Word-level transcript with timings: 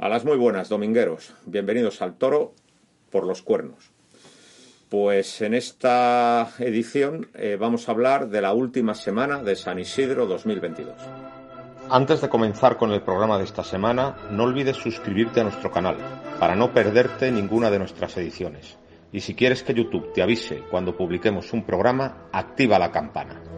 A 0.00 0.08
las 0.08 0.24
muy 0.24 0.38
buenas, 0.38 0.70
domingueros. 0.70 1.34
Bienvenidos 1.44 2.00
al 2.00 2.14
toro 2.14 2.54
por 3.10 3.26
los 3.26 3.42
cuernos. 3.42 3.90
Pues 4.88 5.42
en 5.42 5.52
esta 5.52 6.48
edición 6.58 7.28
eh, 7.34 7.58
vamos 7.60 7.86
a 7.86 7.92
hablar 7.92 8.30
de 8.30 8.40
la 8.40 8.54
última 8.54 8.94
semana 8.94 9.42
de 9.42 9.56
San 9.56 9.78
Isidro 9.78 10.24
2022. 10.24 10.94
Antes 11.90 12.22
de 12.22 12.30
comenzar 12.30 12.78
con 12.78 12.92
el 12.92 13.02
programa 13.02 13.36
de 13.36 13.44
esta 13.44 13.62
semana, 13.62 14.16
no 14.30 14.44
olvides 14.44 14.78
suscribirte 14.78 15.40
a 15.40 15.44
nuestro 15.44 15.70
canal 15.70 15.98
para 16.38 16.56
no 16.56 16.72
perderte 16.72 17.30
ninguna 17.30 17.70
de 17.70 17.80
nuestras 17.80 18.16
ediciones. 18.16 18.78
Y 19.12 19.20
si 19.20 19.34
quieres 19.34 19.62
que 19.62 19.74
YouTube 19.74 20.14
te 20.14 20.22
avise 20.22 20.62
cuando 20.70 20.96
publiquemos 20.96 21.52
un 21.52 21.66
programa, 21.66 22.30
activa 22.32 22.78
la 22.78 22.90
campana. 22.90 23.49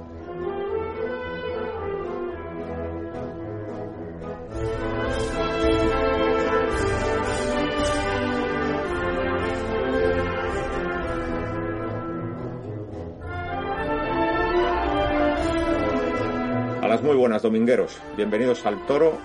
Buenas 17.23 17.43
domingueros, 17.43 17.99
bienvenidos 18.17 18.67
al 18.67 18.85
toro 18.85 19.17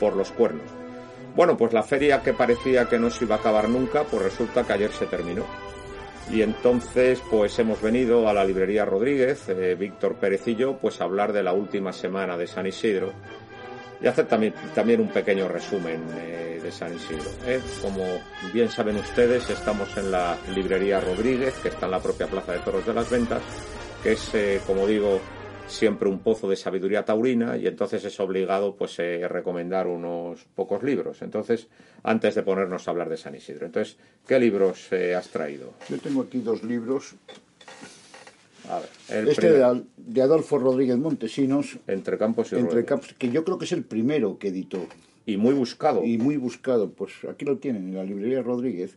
por 0.00 0.16
los 0.16 0.32
cuernos. 0.32 0.66
Bueno, 1.36 1.56
pues 1.56 1.72
la 1.72 1.84
feria 1.84 2.20
que 2.20 2.32
parecía 2.32 2.88
que 2.88 2.98
no 2.98 3.10
se 3.10 3.26
iba 3.26 3.36
a 3.36 3.38
acabar 3.38 3.68
nunca, 3.68 4.02
pues 4.02 4.24
resulta 4.24 4.64
que 4.64 4.72
ayer 4.72 4.90
se 4.90 5.06
terminó. 5.06 5.44
Y 6.32 6.42
entonces, 6.42 7.22
pues 7.30 7.56
hemos 7.60 7.80
venido 7.80 8.28
a 8.28 8.32
la 8.32 8.44
librería 8.44 8.84
Rodríguez, 8.84 9.48
eh, 9.50 9.76
Víctor 9.78 10.16
Perecillo, 10.16 10.78
pues 10.78 11.00
a 11.00 11.04
hablar 11.04 11.32
de 11.32 11.44
la 11.44 11.52
última 11.52 11.92
semana 11.92 12.36
de 12.36 12.48
San 12.48 12.66
Isidro 12.66 13.12
y 14.00 14.08
hacer 14.08 14.26
también, 14.26 14.54
también 14.74 15.00
un 15.00 15.08
pequeño 15.10 15.46
resumen 15.46 16.02
eh, 16.16 16.58
de 16.60 16.72
San 16.72 16.92
Isidro. 16.92 17.30
¿eh? 17.46 17.60
Como 17.80 18.04
bien 18.52 18.68
saben 18.68 18.96
ustedes, 18.96 19.48
estamos 19.48 19.96
en 19.96 20.10
la 20.10 20.36
librería 20.56 20.98
Rodríguez, 21.00 21.54
que 21.62 21.68
está 21.68 21.86
en 21.86 21.92
la 21.92 22.00
propia 22.00 22.26
Plaza 22.26 22.54
de 22.54 22.58
Toros 22.58 22.84
de 22.84 22.94
las 22.94 23.08
Ventas, 23.08 23.42
que 24.02 24.12
es, 24.12 24.32
como 24.66 24.88
digo, 24.88 25.20
siempre 25.68 26.08
un 26.08 26.18
pozo 26.20 26.48
de 26.48 26.56
sabiduría 26.56 27.04
taurina 27.04 27.56
y 27.56 27.66
entonces 27.66 28.04
es 28.04 28.18
obligado 28.20 28.74
pues 28.74 28.98
eh, 28.98 29.26
recomendar 29.28 29.86
unos 29.86 30.44
pocos 30.54 30.82
libros. 30.82 31.22
Entonces, 31.22 31.68
antes 32.02 32.34
de 32.34 32.42
ponernos 32.42 32.88
a 32.88 32.90
hablar 32.90 33.08
de 33.08 33.16
San 33.16 33.34
Isidro, 33.34 33.66
entonces, 33.66 33.96
¿qué 34.26 34.38
libros 34.40 34.90
eh, 34.92 35.14
has 35.14 35.28
traído? 35.28 35.72
Yo 35.88 35.98
tengo 35.98 36.22
aquí 36.22 36.38
dos 36.40 36.62
libros. 36.64 37.14
A 38.70 38.80
ver, 38.80 38.88
el 39.10 39.28
Este 39.28 39.48
primer- 39.48 39.82
de, 39.96 40.22
Adolfo 40.22 40.58
Rodríguez 40.58 40.96
Montesinos, 40.98 41.78
Entre 41.86 42.18
Campos 42.18 42.52
y 42.52 42.56
Entre. 42.56 42.84
Campos, 42.84 43.14
que 43.16 43.30
yo 43.30 43.44
creo 43.44 43.58
que 43.58 43.64
es 43.64 43.72
el 43.72 43.84
primero 43.84 44.38
que 44.38 44.48
editó 44.48 44.86
Y 45.26 45.36
muy 45.38 45.54
buscado. 45.54 46.04
y 46.04 46.18
muy 46.18 46.36
buscado. 46.36 46.90
Pues 46.90 47.12
aquí 47.30 47.44
lo 47.44 47.56
tienen, 47.58 47.88
en 47.88 47.94
la 47.94 48.04
librería 48.04 48.42
Rodríguez. 48.42 48.96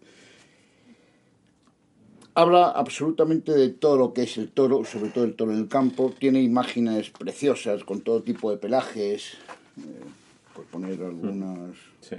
Habla 2.34 2.70
absolutamente 2.70 3.52
de 3.52 3.70
todo 3.70 3.98
lo 3.98 4.14
que 4.14 4.24
es 4.24 4.38
el 4.38 4.50
toro, 4.50 4.86
sobre 4.86 5.09
todo 5.09 5.25
el 5.25 5.36
toro 5.36 5.52
en 5.52 5.59
el 5.59 5.68
campo. 5.68 6.14
Tiene 6.18 6.42
imágenes 6.42 7.09
preciosas 7.09 7.84
con 7.84 8.02
todo 8.02 8.22
tipo 8.22 8.52
de 8.52 8.58
pelajes, 8.58 9.34
eh, 9.78 9.81
por 10.56 10.66
poner 10.66 11.02
algunas. 11.03 11.75
Sí. 12.00 12.16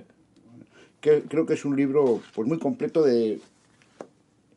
que 1.01 1.23
creo 1.23 1.47
que 1.47 1.55
es 1.55 1.65
un 1.65 1.77
libro 1.77 2.21
pues 2.35 2.47
muy 2.47 2.59
completo 2.59 3.03
de 3.03 3.41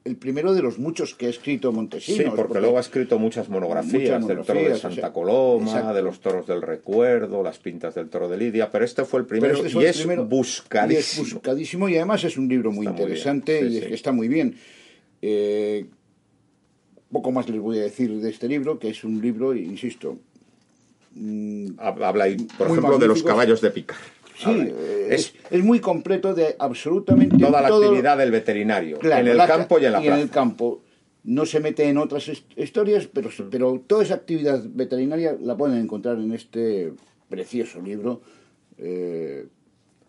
el 0.06 0.18
primero 0.18 0.54
de 0.54 0.62
los 0.62 0.78
muchos 0.78 1.16
que 1.16 1.26
ha 1.26 1.30
escrito 1.30 1.72
Montesinos. 1.72 2.24
Sí, 2.24 2.32
porque, 2.36 2.60
luego 2.60 2.78
ha 2.78 2.82
escrito 2.82 3.18
muchas 3.18 3.50
monografías, 3.50 4.22
Muchas 4.22 4.28
del 4.28 4.46
toro 4.46 4.60
de 4.60 4.78
Santa 4.78 4.88
o 4.88 5.02
sea, 5.02 5.14
Coloma, 5.14 5.66
exacto. 5.66 5.94
de 5.96 6.02
los 6.04 6.20
toros 6.20 6.46
del 6.46 6.62
recuerdo, 6.62 7.42
las 7.42 7.58
pintas 7.58 7.96
del 7.96 8.08
toro 8.10 8.30
de 8.30 8.38
Lidia, 8.38 8.70
pero 8.70 8.86
este 8.86 9.04
fue 9.04 9.22
el 9.22 9.26
primero 9.26 9.56
este 9.56 9.68
y 9.68 9.72
fue 9.72 9.84
el 9.84 9.90
es 9.90 9.98
primero, 9.98 10.26
buscadísimo. 10.26 11.24
y 11.24 11.28
es 11.28 11.34
buscadísimo 11.34 11.90
y 11.90 11.96
además 11.96 12.24
es 12.24 12.38
un 12.38 12.48
libro 12.48 12.72
muy 12.72 12.86
Está 12.86 12.92
muy 12.92 13.02
interesante 13.02 13.60
sí, 13.62 13.78
y 13.78 13.82
sí. 13.82 13.94
está 13.94 14.12
muy 14.12 14.28
bien. 14.28 14.56
Eh, 15.28 15.88
poco 17.12 17.32
más 17.32 17.50
les 17.50 17.60
voy 17.60 17.80
a 17.80 17.82
decir 17.84 18.12
de 18.22 18.30
este 18.30 18.48
libro, 18.48 18.78
que 18.78 18.90
es 18.90 19.04
un 19.04 19.20
libro, 19.22 19.56
insisto, 19.56 20.20
mm, 21.16 21.80
Habla 21.80 22.14
por 22.58 22.68
ejemplo, 22.68 23.00
de 23.00 23.08
los 23.08 23.24
caballos 23.24 23.60
de 23.62 23.72
picar. 23.72 23.98
sí, 24.38 24.52
eh, 24.52 25.08
es 25.10 25.34
es, 25.50 25.64
muy 25.64 25.80
completo 25.80 26.36
de 26.36 26.56
absolutamente 26.60 27.38
toda 27.40 27.62
la 27.64 27.70
todo- 27.70 27.86
actividad 27.86 28.18
del 28.20 28.30
veterinario, 28.30 29.00
Claro, 29.00 29.22
en 29.22 29.28
el 29.30 29.38
la- 29.38 29.48
campo 29.48 29.80
y 29.80 29.86
en 29.86 29.94
la 29.94 30.02
plaza. 30.02 30.22
el 30.22 30.30
campo. 30.30 30.82
No 31.24 31.48
se 31.48 31.60
mete 31.60 31.86
en 31.90 31.98
otras 31.98 32.28
hist- 32.30 32.54
historias, 32.56 33.08
pero, 33.08 33.32
pero 33.50 33.82
toda 33.88 34.04
esa 34.04 34.14
actividad 34.14 34.62
veterinaria 34.64 35.36
la 35.42 35.58
pueden 35.58 35.80
encontrar 35.80 36.18
en 36.20 36.32
este 36.34 36.94
precioso 37.30 37.82
libro, 37.82 38.22
eh, 38.78 39.48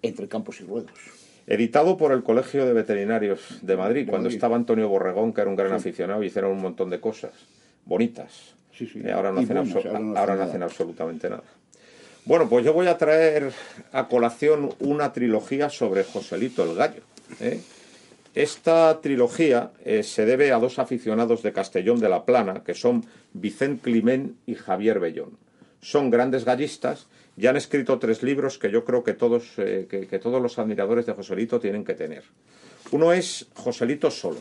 Entre 0.02 0.28
Campos 0.28 0.60
y 0.60 0.64
Ruedos. 0.64 0.90
Editado 1.46 1.96
por 1.96 2.12
el 2.12 2.22
Colegio 2.22 2.66
de 2.66 2.72
Veterinarios 2.72 3.58
de 3.62 3.76
Madrid, 3.76 4.04
De 4.04 4.10
cuando 4.10 4.24
Madrid. 4.26 4.36
estaba 4.36 4.56
Antonio 4.56 4.88
Borregón, 4.88 5.32
que 5.32 5.42
era 5.42 5.50
un 5.50 5.56
gran 5.56 5.70
Sí. 5.70 5.88
aficionado, 5.88 6.22
y 6.22 6.26
hicieron 6.26 6.52
un 6.52 6.60
montón 6.62 6.90
de 6.90 6.98
cosas 7.00 7.30
bonitas. 7.84 8.54
Sí, 8.76 8.86
sí. 8.92 9.00
Eh, 9.04 9.12
ahora 9.12 9.30
no, 9.32 9.40
Y 9.40 9.44
hacen, 9.44 9.56
buenas, 9.56 9.76
ahora 9.86 9.98
no 10.00 10.08
ahora 10.08 10.20
hacen 10.20 10.28
no 10.28 10.34
nada. 10.34 10.44
hacen 10.46 10.62
absolutamente 10.64 11.30
nada. 11.30 11.44
Bueno, 12.24 12.48
pues 12.48 12.64
yo 12.64 12.72
voy 12.72 12.88
a 12.88 12.98
traer 12.98 13.52
a 13.92 14.08
colación 14.08 14.70
una 14.80 15.12
trilogía 15.12 15.70
sobre 15.70 16.02
Joselito 16.02 16.64
el 16.64 16.74
Gallo. 16.74 17.02
¿eh? 17.40 17.60
Esta 18.34 19.00
trilogía 19.00 19.70
eh, 19.84 20.02
se 20.02 20.26
debe 20.26 20.52
a 20.52 20.58
dos 20.58 20.78
aficionados 20.78 21.42
de 21.42 21.52
Castellón 21.52 22.00
de 22.00 22.08
la 22.08 22.24
Plana, 22.24 22.62
que 22.64 22.74
son 22.74 23.04
Vicente 23.32 23.82
Climent 23.82 24.36
y 24.46 24.54
Javier 24.56 24.98
Bellón. 25.00 25.38
Son 25.80 26.10
grandes 26.10 26.44
gallistas 26.44 27.06
y 27.36 27.46
han 27.46 27.56
escrito 27.56 27.98
tres 27.98 28.22
libros 28.22 28.58
que 28.58 28.70
yo 28.70 28.84
creo 28.84 29.04
que 29.04 29.12
todos, 29.12 29.52
eh, 29.58 29.86
que, 29.88 30.06
que 30.06 30.18
todos 30.18 30.40
los 30.40 30.58
admiradores 30.58 31.06
de 31.06 31.12
Joselito 31.12 31.60
tienen 31.60 31.84
que 31.84 31.94
tener. 31.94 32.24
Uno 32.92 33.12
es 33.12 33.46
Joselito 33.54 34.10
solo, 34.10 34.40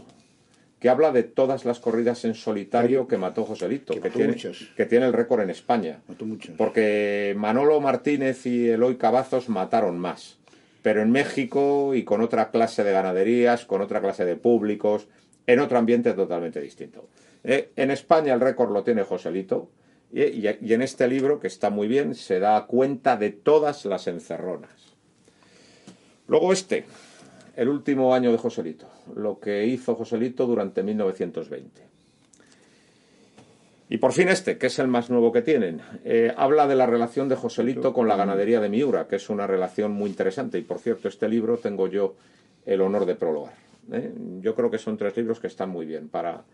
que 0.79 0.89
habla 0.89 1.11
de 1.11 1.23
todas 1.23 1.65
las 1.65 1.79
corridas 1.79 2.25
en 2.25 2.35
solitario 2.35 3.07
que 3.07 3.17
mató 3.17 3.43
Joselito, 3.43 3.93
Que 3.93 3.99
que, 4.01 4.07
mató 4.09 4.17
tiene, 4.17 4.33
muchas. 4.33 4.57
que 4.77 4.85
tiene 4.85 5.05
el 5.07 5.13
récord 5.13 5.41
en 5.41 5.49
España. 5.49 6.01
Mató. 6.07 6.25
Porque 6.57 7.33
Manolo 7.37 7.81
Martínez 7.81 8.45
y 8.45 8.69
Eloy 8.69 8.95
Cavazos 8.97 9.49
mataron 9.49 9.99
más. 9.99 10.37
Pero 10.81 11.01
en 11.01 11.11
México 11.11 11.95
y 11.95 12.03
con 12.03 12.21
otra 12.21 12.51
clase 12.51 12.83
de 12.83 12.91
ganaderías, 12.91 13.65
con 13.65 13.81
otra 13.81 13.99
clase 14.01 14.23
de 14.23 14.35
públicos, 14.35 15.07
en 15.47 15.59
otro 15.59 15.79
ambiente 15.79 16.13
totalmente 16.13 16.61
distinto. 16.61 17.07
Eh, 17.43 17.71
en 17.75 17.89
España 17.89 18.33
el 18.33 18.39
récord 18.41 18.71
lo 18.71 18.83
tiene 18.83 19.01
Joselito. 19.03 19.69
Y, 20.17 20.47
en 20.47 20.81
este 20.81 21.09
libro, 21.09 21.41
que 21.41 21.47
está 21.47 21.69
muy 21.69 21.89
bien, 21.89 22.15
se 22.15 22.39
da 22.39 22.65
cuenta 22.67 23.17
de 23.17 23.31
todas 23.31 23.83
las 23.83 24.07
encerronas. 24.07 24.71
Luego 26.29 26.53
este, 26.53 26.85
el 27.57 27.67
último 27.67 28.15
año 28.15 28.31
de 28.31 28.37
Joselito, 28.37 28.87
lo 29.13 29.41
que 29.41 29.65
hizo 29.65 29.93
Joselito 29.93 30.47
durante 30.47 30.83
1920. 30.83 31.81
Y 33.89 33.97
por 33.97 34.13
fin 34.13 34.29
este, 34.29 34.57
que 34.57 34.67
es 34.67 34.79
el 34.79 34.87
más 34.87 35.09
nuevo 35.09 35.33
que 35.33 35.41
tienen, 35.41 35.81
eh, 36.05 36.33
habla 36.37 36.65
de 36.65 36.75
la 36.75 36.85
relación 36.85 37.27
de 37.27 37.35
Joselito 37.35 37.91
con 37.91 38.07
la 38.07 38.15
ganadería 38.15 38.61
de 38.61 38.69
Miura, 38.69 39.09
que 39.09 39.17
es 39.17 39.29
una 39.29 39.47
relación 39.47 39.91
muy 39.91 40.09
interesante. 40.09 40.57
Y 40.57 40.61
por 40.61 40.79
cierto, 40.79 41.09
este 41.09 41.27
libro 41.27 41.57
tengo 41.57 41.89
yo 41.89 42.15
el 42.65 42.79
honor 42.79 43.05
de 43.05 43.15
prologar. 43.15 43.55
¿eh? 43.91 44.13
Yo 44.39 44.55
creo 44.55 44.71
que 44.71 44.77
son 44.77 44.95
tres 44.95 45.17
libros 45.17 45.41
que 45.41 45.47
están 45.47 45.71
muy 45.71 45.85
bien 45.85 46.07
para, 46.07 46.45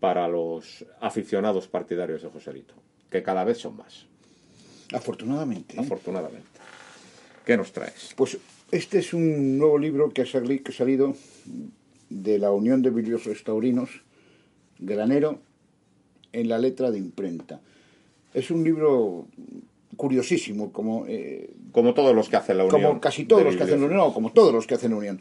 para 0.00 0.28
los 0.28 0.84
aficionados 1.00 1.68
partidarios 1.68 2.22
de 2.22 2.28
Joselito, 2.28 2.74
que 3.10 3.22
cada 3.22 3.44
vez 3.44 3.58
son 3.58 3.76
más, 3.76 4.06
Afortunadamente. 4.92 5.76
¿eh? 5.76 5.80
afortunadamente. 5.80 6.48
¿Qué 7.44 7.56
nos 7.56 7.72
traes? 7.72 8.12
Pues 8.16 8.38
este 8.70 8.98
es 8.98 9.14
un 9.14 9.58
nuevo 9.58 9.78
libro 9.78 10.10
que 10.10 10.22
ha, 10.22 10.26
salido 10.26 11.14
de 12.10 12.38
la 12.38 12.50
Unión 12.50 12.82
de 12.82 12.90
Bibliófilos 12.90 13.44
Taurinos, 13.44 13.90
Granero, 14.78 15.38
en 16.32 16.48
la 16.48 16.58
letra 16.58 16.90
de 16.90 16.98
imprenta. 16.98 17.60
Es 18.34 18.50
un 18.50 18.64
libro 18.64 19.26
curiosísimo, 19.96 20.72
como, 20.72 21.06
eh, 21.06 21.50
Como 21.72 21.94
todos 21.94 22.14
los 22.14 22.28
que 22.28 22.36
hacen 22.36 22.58
la 22.58 22.64
Unión. 22.64 22.82
como 22.82 23.00
casi 23.00 23.24
todos 23.24 23.44
los 23.44 23.56
que 23.56 23.62
hacen 23.62 23.80
la. 23.80 23.86
Unión, 23.86 24.00
o 24.00 24.12
como 24.12 24.32
todos 24.32 24.52
los 24.52 24.66
que 24.66 24.74
hacen 24.74 24.90
la 24.90 24.98
Unión. 24.98 25.18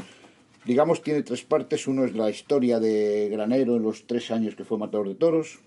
Digamos, 0.65 1.03
tiene 1.03 1.21
tres 1.21 1.43
partes. 1.43 1.87
Uno 1.87 2.05
es 2.05 2.15
la 2.15 2.29
historia 2.29 2.79
de 2.79 3.29
Granero 3.31 3.75
en 3.75 3.83
los 3.83 4.07
tres 4.07 4.31
años 4.31 4.55
que 4.55 4.65
fue 4.65 4.77
matador 4.77 5.07
de 5.07 5.15
toros. 5.15 5.59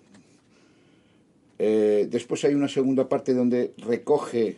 Eh, 1.58 2.06
después 2.10 2.44
hay 2.44 2.55
una 2.55 2.69
segunda 2.69 3.08
parte 3.08 3.34
donde 3.34 3.72
recoge 3.78 4.56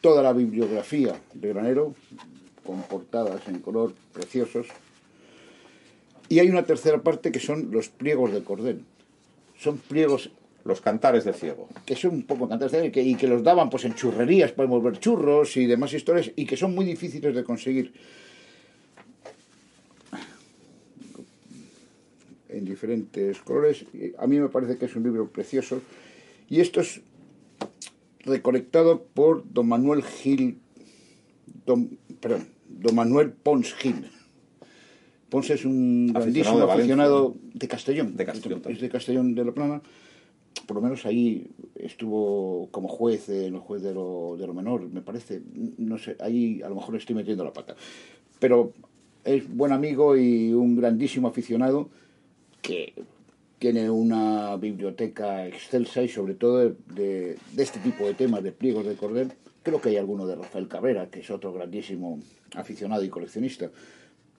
toda 0.00 0.22
la 0.22 0.32
bibliografía 0.32 1.18
de 1.32 1.48
Granero, 1.48 1.94
con 2.64 2.82
portadas 2.82 3.46
en 3.48 3.60
color 3.60 3.94
preciosos. 4.12 4.66
Y 6.28 6.38
hay 6.38 6.48
una 6.50 6.64
tercera 6.64 7.02
parte 7.02 7.32
que 7.32 7.40
son 7.40 7.70
los 7.70 7.88
pliegos 7.88 8.32
de 8.32 8.42
cordel. 8.42 8.80
Son 9.58 9.78
pliegos 9.78 10.30
Los 10.64 10.80
cantares 10.80 11.24
de 11.24 11.34
ciego. 11.34 11.68
que 11.84 11.94
son 11.94 12.12
un 12.14 12.22
poco 12.22 12.48
cantares 12.48 12.72
de- 12.72 12.86
y 12.86 12.90
que, 12.90 13.02
y 13.02 13.14
que 13.16 13.28
los 13.28 13.42
daban 13.42 13.68
pues 13.68 13.84
en 13.84 13.94
churrerías 13.94 14.50
para 14.52 14.64
envolver 14.64 14.98
churros 14.98 15.58
y 15.58 15.66
demás 15.66 15.92
historias 15.92 16.30
y 16.36 16.46
que 16.46 16.56
son 16.56 16.74
muy 16.74 16.86
difíciles 16.86 17.34
de 17.34 17.44
conseguir 17.44 17.92
en 22.48 22.64
diferentes 22.64 23.38
colores. 23.40 23.84
A 24.18 24.26
mí 24.26 24.38
me 24.40 24.48
parece 24.48 24.78
que 24.78 24.86
es 24.86 24.96
un 24.96 25.02
libro 25.02 25.28
precioso 25.28 25.82
y 26.48 26.60
esto 26.60 26.80
es 26.80 27.00
recolectado 28.20 29.02
por 29.02 29.44
don 29.52 29.68
Manuel 29.68 30.02
Gil, 30.02 30.58
don, 31.66 31.98
perdón, 32.20 32.48
don 32.68 32.94
Manuel 32.94 33.32
Pons 33.32 33.74
Gil. 33.74 34.10
Pons 35.28 35.50
es 35.50 35.64
un 35.64 36.12
Aficionado 36.14 36.20
grandísimo 36.20 36.58
de 36.58 36.72
aficionado 36.72 37.34
de 37.54 37.68
Castellón. 37.68 38.16
De 38.16 38.24
Castellón 38.24 38.62
Es 38.68 38.80
de 38.80 38.88
Castellón 38.88 39.34
de 39.34 39.44
la 39.44 39.52
Plana 39.52 39.82
por 40.66 40.76
lo 40.76 40.82
menos 40.82 41.04
ahí 41.06 41.46
estuvo 41.74 42.68
como 42.70 42.88
juez 42.88 43.28
en 43.28 43.52
los 43.52 43.62
juez 43.62 43.82
de 43.82 43.92
lo, 43.92 44.36
de 44.38 44.46
lo 44.46 44.54
menor, 44.54 44.88
me 44.88 45.02
parece. 45.02 45.42
No 45.78 45.98
sé, 45.98 46.16
ahí 46.20 46.62
a 46.62 46.68
lo 46.68 46.76
mejor 46.76 46.96
estoy 46.96 47.14
metiendo 47.14 47.44
la 47.44 47.52
pata. 47.52 47.76
Pero 48.38 48.72
es 49.24 49.48
buen 49.54 49.72
amigo 49.72 50.16
y 50.16 50.52
un 50.52 50.76
grandísimo 50.76 51.28
aficionado 51.28 51.88
que 52.62 52.94
tiene 53.64 53.88
una 53.88 54.54
biblioteca 54.58 55.46
excelsa 55.46 56.02
y 56.02 56.08
sobre 56.10 56.34
todo 56.34 56.58
de, 56.58 56.74
de- 56.94 57.36
de 57.54 57.62
este 57.62 57.78
tipo 57.80 58.04
de 58.04 58.12
temas, 58.12 58.42
de 58.42 58.52
pliegos 58.52 58.84
de 58.84 58.94
cordel. 58.94 59.32
Creo 59.62 59.80
que 59.80 59.88
hay 59.88 59.96
alguno 59.96 60.26
de 60.26 60.34
Rafael 60.36 60.68
Cabrera, 60.68 61.08
que 61.10 61.20
es 61.20 61.30
otro 61.30 61.50
grandísimo 61.50 62.20
aficionado 62.54 63.02
y 63.04 63.08
coleccionista. 63.08 63.70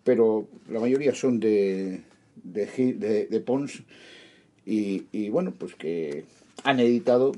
Pero 0.03 0.47
la 0.69 0.79
mayoría 0.79 1.15
son 1.15 1.39
de, 1.39 2.01
de, 2.43 3.39
Pons 3.43 3.81
y, 4.63 5.05
y 5.11 5.29
bueno, 5.29 5.55
pues 5.57 5.73
que 5.73 6.25
han 6.63 6.79
editado 6.79 7.31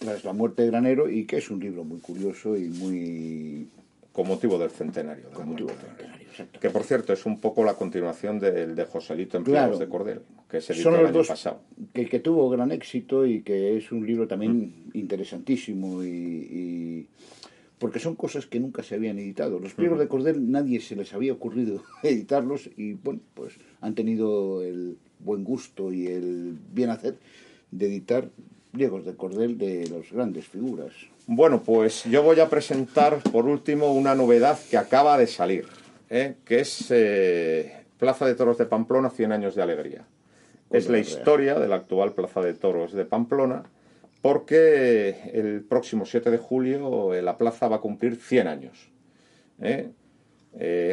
tras 0.00 0.24
la 0.24 0.32
muerte 0.32 0.62
de 0.62 0.70
Granero 0.72 1.08
y 1.08 1.26
que 1.26 1.36
es 1.36 1.48
un 1.48 1.60
libro 1.60 1.84
muy 1.84 2.00
curioso 2.00 2.56
y 2.56 2.64
muy 2.64 3.68
Con 4.12 4.26
motivo 4.26 4.58
del 4.58 4.70
centenario. 4.70 5.30
con 5.30 5.48
motivo 5.50 5.68
muerte 5.68 5.86
de 5.86 5.92
Granero. 5.92 6.08
centenario, 6.08 6.21
exacto. 6.32 6.58
Que 6.60 6.70
por 6.70 6.82
cierto 6.84 7.12
es 7.12 7.24
un 7.26 7.40
poco 7.40 7.64
la 7.64 7.74
continuación 7.74 8.40
del 8.40 8.74
de 8.74 8.84
Joselito 8.84 9.36
en 9.38 9.44
Claro. 9.44 9.68
Pliegos 9.72 9.78
de 9.80 9.88
Cordel, 9.88 10.20
que 10.50 10.60
se 10.60 10.72
editó 10.72 10.84
Son 10.90 10.94
el 10.94 11.00
los 11.02 11.08
año 11.10 11.18
dos 11.18 11.28
pasado. 11.28 11.60
que, 11.92 12.08
que 12.08 12.18
tuvo 12.20 12.50
gran 12.50 12.72
éxito 12.72 13.24
y 13.26 13.42
que 13.42 13.76
es 13.76 13.92
un 13.92 14.06
libro 14.06 14.26
también 14.26 14.52
Mm. 14.92 14.96
interesantísimo 14.98 16.02
y, 16.02 16.08
y- 16.08 17.06
porque 17.78 17.98
son 17.98 18.14
cosas 18.14 18.46
que 18.46 18.60
nunca 18.60 18.82
se 18.84 18.94
habían 18.94 19.18
editado. 19.18 19.58
Los 19.58 19.72
Mm. 19.72 19.76
pliegos 19.76 19.98
de 19.98 20.08
Cordel 20.08 20.50
nadie 20.50 20.80
se 20.80 20.96
les 20.96 21.12
había 21.14 21.32
ocurrido 21.32 21.82
editarlos 22.02 22.70
y 22.76 22.94
bueno, 22.94 23.20
pues 23.34 23.54
han 23.80 23.94
tenido 23.94 24.62
el 24.62 24.96
buen 25.18 25.44
gusto 25.44 25.92
y 25.92 26.06
el 26.06 26.56
bien 26.72 26.90
hacer 26.90 27.16
de 27.70 27.86
editar 27.86 28.28
pliegos 28.72 29.04
de 29.04 29.14
Cordel 29.14 29.58
de 29.58 29.86
las 29.88 30.10
grandes 30.12 30.46
figuras. 30.46 30.92
Bueno, 31.26 31.62
pues 31.62 32.04
yo 32.04 32.22
voy 32.22 32.40
a 32.40 32.48
presentar 32.48 33.18
por 33.30 33.46
último 33.46 33.92
una 33.94 34.14
novedad 34.14 34.58
que 34.70 34.76
acaba 34.76 35.16
de 35.18 35.26
salir, 35.28 35.66
¿eh? 36.12 36.36
que 36.44 36.60
es 36.60 36.90
eh, 36.90 37.84
Plaza 37.98 38.26
de 38.26 38.34
Toros 38.34 38.58
de 38.58 38.66
Pamplona, 38.66 39.10
100 39.10 39.32
años 39.32 39.54
de 39.54 39.62
alegría. 39.62 40.04
Es 40.70 40.88
la 40.88 40.98
historia 40.98 41.58
de 41.58 41.68
la 41.68 41.76
actual 41.76 42.12
Plaza 42.12 42.40
de 42.40 42.54
Toros 42.54 42.92
de 42.92 43.04
Pamplona, 43.04 43.64
porque 44.20 45.30
el 45.32 45.62
próximo 45.62 46.06
7 46.06 46.30
de 46.30 46.38
julio 46.38 47.12
eh, 47.12 47.22
la 47.22 47.36
plaza 47.36 47.68
va 47.68 47.76
a 47.76 47.80
cumplir 47.80 48.16
100 48.16 48.46
años. 48.46 48.90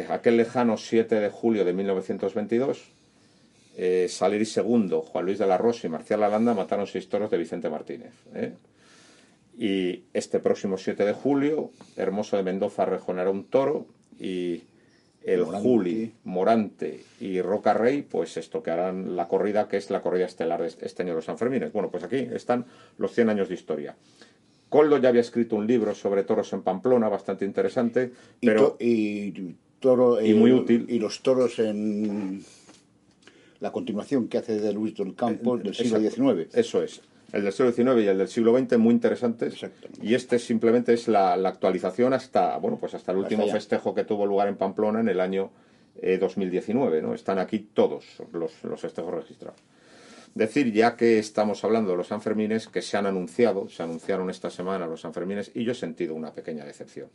aquel 0.08 0.36
lejano 0.36 0.76
7 0.76 1.14
de 1.14 1.28
julio 1.28 1.64
de 1.64 1.72
1922, 1.72 2.92
eh, 3.76 4.06
Saleri 4.08 4.44
II, 4.44 5.00
Juan 5.04 5.24
Luis 5.24 5.38
de 5.38 5.46
la 5.46 5.58
Rosa 5.58 5.86
y 5.86 5.90
Marcial 5.90 6.22
Alanda 6.22 6.54
mataron 6.54 6.86
seis 6.86 7.08
toros 7.08 7.30
de 7.30 7.38
Vicente 7.38 7.70
Martínez. 7.70 8.12
Y 9.56 10.04
este 10.14 10.40
próximo 10.40 10.78
7 10.78 11.04
de 11.04 11.12
julio, 11.12 11.70
Hermoso 11.96 12.36
de 12.36 12.42
Mendoza 12.42 12.86
rejonará 12.86 13.30
un 13.30 13.44
toro 13.44 13.86
y 14.18 14.64
el 15.24 15.40
Morante. 15.44 15.68
Juli, 15.68 16.12
Morante 16.24 17.04
y 17.20 17.40
Roca 17.42 17.74
Rey, 17.74 18.02
pues 18.02 18.36
esto 18.36 18.62
que 18.62 18.70
harán 18.70 19.16
la 19.16 19.28
corrida, 19.28 19.68
que 19.68 19.76
es 19.76 19.90
la 19.90 20.00
corrida 20.00 20.24
estelar 20.26 20.60
de 20.62 20.68
este 20.68 21.02
año 21.02 21.12
de 21.12 21.16
los 21.16 21.24
Sanfermines. 21.26 21.72
Bueno, 21.72 21.90
pues 21.90 22.04
aquí 22.04 22.16
están 22.32 22.64
los 22.98 23.12
100 23.12 23.28
años 23.30 23.48
de 23.48 23.54
historia. 23.54 23.96
Coldo 24.68 24.98
ya 24.98 25.08
había 25.10 25.20
escrito 25.20 25.56
un 25.56 25.66
libro 25.66 25.94
sobre 25.94 26.22
toros 26.22 26.52
en 26.52 26.62
Pamplona, 26.62 27.08
bastante 27.08 27.44
interesante, 27.44 28.12
Y, 28.40 28.46
pero 28.46 28.68
to- 28.72 28.76
y 28.80 29.54
toro, 29.80 30.20
Y 30.24 30.32
muy 30.34 30.52
útil. 30.52 30.86
Y 30.88 30.98
los 30.98 31.20
toros 31.22 31.58
en 31.58 32.42
la 33.60 33.72
continuación 33.72 34.28
que 34.28 34.38
hace 34.38 34.58
de 34.60 34.72
Luis 34.72 34.94
del 34.94 35.14
Campo 35.14 35.58
del 35.58 35.74
siglo 35.74 35.98
Eh, 35.98 36.06
Exacto. 36.06 36.32
XIX. 36.32 36.48
Eso 36.54 36.82
es. 36.82 37.02
El 37.32 37.44
del 37.44 37.52
siglo 37.52 37.72
XIX 37.72 38.04
y 38.04 38.08
el 38.08 38.18
del 38.18 38.28
siglo 38.28 38.58
XX 38.58 38.78
muy 38.78 38.94
interesantes. 38.94 39.54
Y 40.02 40.14
este 40.14 40.38
simplemente 40.38 40.92
es 40.92 41.08
la, 41.08 41.36
la 41.36 41.50
actualización 41.50 42.12
hasta, 42.12 42.56
bueno, 42.58 42.78
pues 42.78 42.94
hasta 42.94 43.12
el 43.12 43.18
último 43.18 43.46
festejo 43.48 43.94
que 43.94 44.04
tuvo 44.04 44.26
lugar 44.26 44.48
en 44.48 44.56
Pamplona 44.56 45.00
en 45.00 45.08
el 45.08 45.20
año 45.20 45.50
eh, 46.02 46.18
2019, 46.18 47.02
¿no? 47.02 47.14
Están 47.14 47.38
aquí 47.38 47.58
todos 47.72 48.04
los, 48.32 48.64
los 48.64 48.80
festejos 48.80 49.14
registrados. 49.14 49.60
Decir, 50.34 50.72
ya 50.72 50.96
que 50.96 51.18
estamos 51.18 51.64
hablando 51.64 51.90
de 51.90 51.96
los 51.96 52.06
Sanfermines, 52.06 52.68
que 52.68 52.82
se 52.82 52.96
han 52.96 53.06
anunciado, 53.06 53.68
se 53.68 53.82
anunciaron 53.82 54.30
esta 54.30 54.48
semana 54.48 54.86
los 54.86 55.00
Sanfermines, 55.00 55.50
y 55.54 55.64
yo 55.64 55.72
he 55.72 55.74
sentido 55.74 56.14
una 56.14 56.32
pequeña 56.32 56.64
decepción. 56.64 57.08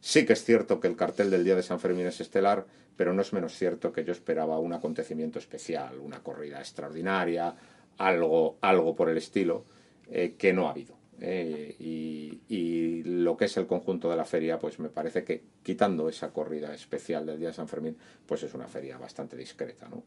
Sí 0.00 0.24
que 0.24 0.34
es 0.34 0.44
cierto 0.44 0.80
que 0.80 0.86
el 0.86 0.96
cartel 0.96 1.30
del 1.30 1.44
día 1.44 1.56
de 1.56 1.62
San 1.62 1.80
Fermín 1.80 2.06
es 2.06 2.20
estelar, 2.20 2.64
pero 2.96 3.12
no 3.12 3.22
es 3.22 3.32
menos 3.32 3.54
cierto 3.54 3.92
que 3.92 4.04
yo 4.04 4.12
esperaba 4.12 4.58
un 4.58 4.72
acontecimiento 4.72 5.38
especial, 5.38 5.98
una 5.98 6.20
corrida 6.20 6.60
extraordinaria, 6.60 7.54
algo, 7.98 8.56
algo 8.60 8.94
por 8.94 9.08
el 9.10 9.16
estilo, 9.16 9.64
eh, 10.10 10.34
que 10.36 10.52
no 10.52 10.68
ha 10.68 10.70
habido. 10.70 10.94
Eh, 11.20 11.76
y, 11.78 13.02
lo 13.04 13.36
que 13.36 13.46
es 13.46 13.56
el 13.56 13.66
conjunto 13.66 14.10
de 14.10 14.16
la 14.16 14.24
feria, 14.24 14.58
pues 14.58 14.78
me 14.78 14.88
parece 14.88 15.24
que 15.24 15.42
quitando 15.62 16.08
esa 16.08 16.30
corrida 16.32 16.74
especial 16.74 17.24
del 17.24 17.38
día 17.38 17.48
de 17.48 17.54
San 17.54 17.68
Fermín, 17.68 17.96
pues 18.26 18.42
es 18.42 18.54
una 18.54 18.66
feria 18.66 18.98
bastante 18.98 19.36
discreta, 19.36 19.88
¿no? 19.88 20.02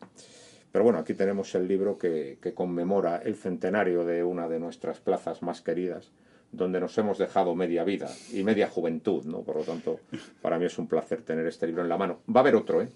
Pero 0.71 0.83
bueno, 0.83 0.99
aquí 0.99 1.13
tenemos 1.13 1.53
el 1.55 1.67
libro 1.67 1.97
que, 1.97 2.37
que 2.41 2.53
conmemora 2.53 3.17
el 3.17 3.35
centenario 3.35 4.05
de 4.05 4.23
una 4.23 4.47
de 4.47 4.59
nuestras 4.59 4.99
plazas 4.99 5.41
más 5.41 5.61
queridas, 5.61 6.11
donde 6.51 6.79
nos 6.79 6.97
hemos 6.97 7.17
dejado 7.17 7.55
media 7.55 7.83
vida 7.83 8.09
y 8.31 8.43
media 8.43 8.67
juventud, 8.67 9.23
¿no? 9.25 9.41
Por 9.41 9.57
lo 9.57 9.63
tanto, 9.63 9.99
para 10.41 10.59
mí 10.59 10.65
es 10.65 10.77
un 10.77 10.87
placer 10.87 11.21
tener 11.21 11.47
este 11.47 11.67
libro 11.67 11.81
en 11.83 11.89
la 11.89 11.97
mano. 11.97 12.19
Va 12.33 12.41
a 12.41 12.43
haber 12.43 12.55
otro, 12.55 12.81
¿eh? 12.81 12.89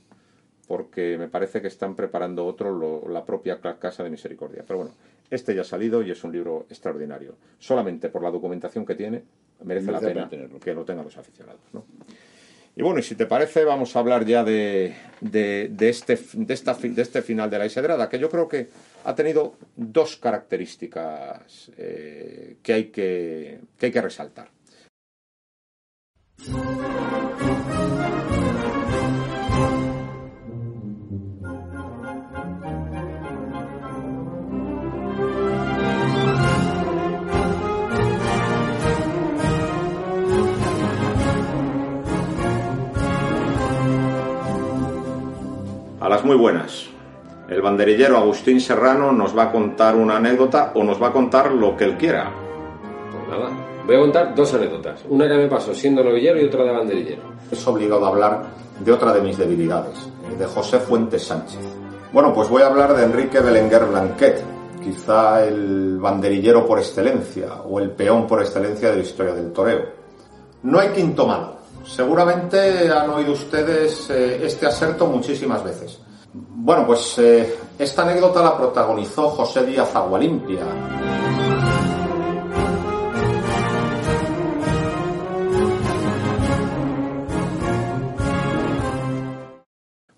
Porque 0.71 1.17
me 1.17 1.27
parece 1.27 1.61
que 1.61 1.67
están 1.67 1.95
preparando 1.97 2.45
otro 2.45 2.71
lo- 2.71 3.09
la 3.09 3.25
propia 3.25 3.59
Casa 3.59 4.03
de 4.03 4.09
Misericordia. 4.09 4.63
Pero 4.65 4.77
bueno, 4.79 4.93
este 5.29 5.53
ya 5.53 5.61
ha 5.61 5.65
salido 5.65 6.01
y 6.01 6.11
es 6.11 6.23
un 6.23 6.31
libro 6.31 6.65
extraordinario. 6.69 7.35
Solamente 7.59 8.07
por 8.07 8.23
la 8.23 8.31
documentación 8.31 8.85
que 8.85 8.95
tiene, 8.95 9.21
merece, 9.65 9.87
Merece 9.87 9.91
la 9.91 9.99
pena 9.99 10.13
pena 10.13 10.29
tenerlo. 10.29 10.59
que 10.61 10.73
lo 10.73 10.85
tengan 10.85 11.03
los 11.03 11.17
aficionados, 11.17 11.59
¿no? 11.73 11.83
Y 12.73 12.83
bueno, 12.83 12.99
y 12.99 13.03
si 13.03 13.15
te 13.15 13.25
parece, 13.25 13.65
vamos 13.65 13.93
a 13.93 13.99
hablar 13.99 14.23
ya 14.25 14.45
de, 14.45 14.95
de, 15.19 15.67
de 15.73 15.89
este, 15.89 16.17
de, 16.35 16.53
esta, 16.53 16.73
de 16.73 17.01
este 17.01 17.21
final 17.21 17.49
de 17.49 17.59
la 17.59 17.65
Isedrada, 17.65 18.07
que 18.07 18.17
yo 18.17 18.29
creo 18.29 18.47
que 18.47 18.69
ha 19.03 19.13
tenido 19.13 19.55
dos 19.75 20.15
características 20.15 21.69
eh, 21.77 22.55
que, 22.63 22.71
hay 22.73 22.85
que, 22.85 23.59
que 23.77 23.87
hay 23.87 23.91
que 23.91 24.01
resaltar. 24.01 24.47
Las 46.21 46.27
muy 46.27 46.37
buenas. 46.37 46.85
El 47.49 47.63
banderillero 47.63 48.15
Agustín 48.15 48.61
Serrano 48.61 49.11
nos 49.11 49.35
va 49.35 49.45
a 49.45 49.51
contar 49.51 49.95
una 49.95 50.17
anécdota 50.17 50.71
o 50.75 50.83
nos 50.83 51.01
va 51.01 51.07
a 51.07 51.11
contar 51.11 51.51
lo 51.51 51.75
que 51.75 51.83
él 51.85 51.97
quiera. 51.97 52.31
Pues 53.11 53.27
nada, 53.27 53.49
voy 53.87 53.95
a 53.95 53.99
contar 54.01 54.35
dos 54.35 54.53
anécdotas. 54.53 55.01
Una 55.09 55.27
que 55.27 55.33
me 55.33 55.47
pasó 55.47 55.73
siendo 55.73 56.03
novillero 56.03 56.39
y 56.39 56.45
otra 56.45 56.63
de 56.63 56.73
banderillero. 56.73 57.23
Es 57.49 57.65
obligado 57.65 58.05
a 58.05 58.09
hablar 58.09 58.43
de 58.85 58.91
otra 58.91 59.13
de 59.13 59.21
mis 59.21 59.35
debilidades, 59.35 59.97
de 60.37 60.45
José 60.45 60.77
Fuentes 60.79 61.23
Sánchez. 61.23 61.57
Bueno, 62.13 62.31
pues 62.35 62.49
voy 62.49 62.61
a 62.61 62.67
hablar 62.67 62.95
de 62.95 63.03
Enrique 63.03 63.39
Belenguer 63.39 63.85
Blanquet, 63.85 64.43
quizá 64.83 65.43
el 65.43 65.97
banderillero 65.97 66.67
por 66.67 66.77
excelencia 66.77 67.63
o 67.67 67.79
el 67.79 67.89
peón 67.89 68.27
por 68.27 68.43
excelencia 68.43 68.91
de 68.91 68.97
la 68.97 69.01
historia 69.01 69.33
del 69.33 69.51
toreo. 69.51 69.85
No 70.61 70.77
hay 70.77 70.89
quinto 70.89 71.25
malo. 71.25 71.55
Seguramente 71.83 72.91
han 72.91 73.09
oído 73.09 73.31
ustedes 73.31 74.07
eh, 74.11 74.45
este 74.45 74.67
aserto 74.67 75.07
muchísimas 75.07 75.63
veces. 75.63 75.99
Bueno, 76.33 76.87
pues 76.87 77.17
eh, 77.19 77.55
esta 77.77 78.03
anécdota 78.03 78.41
la 78.41 78.57
protagonizó 78.57 79.29
José 79.29 79.65
Díaz 79.65 79.93
Agualimpia, 79.95 80.65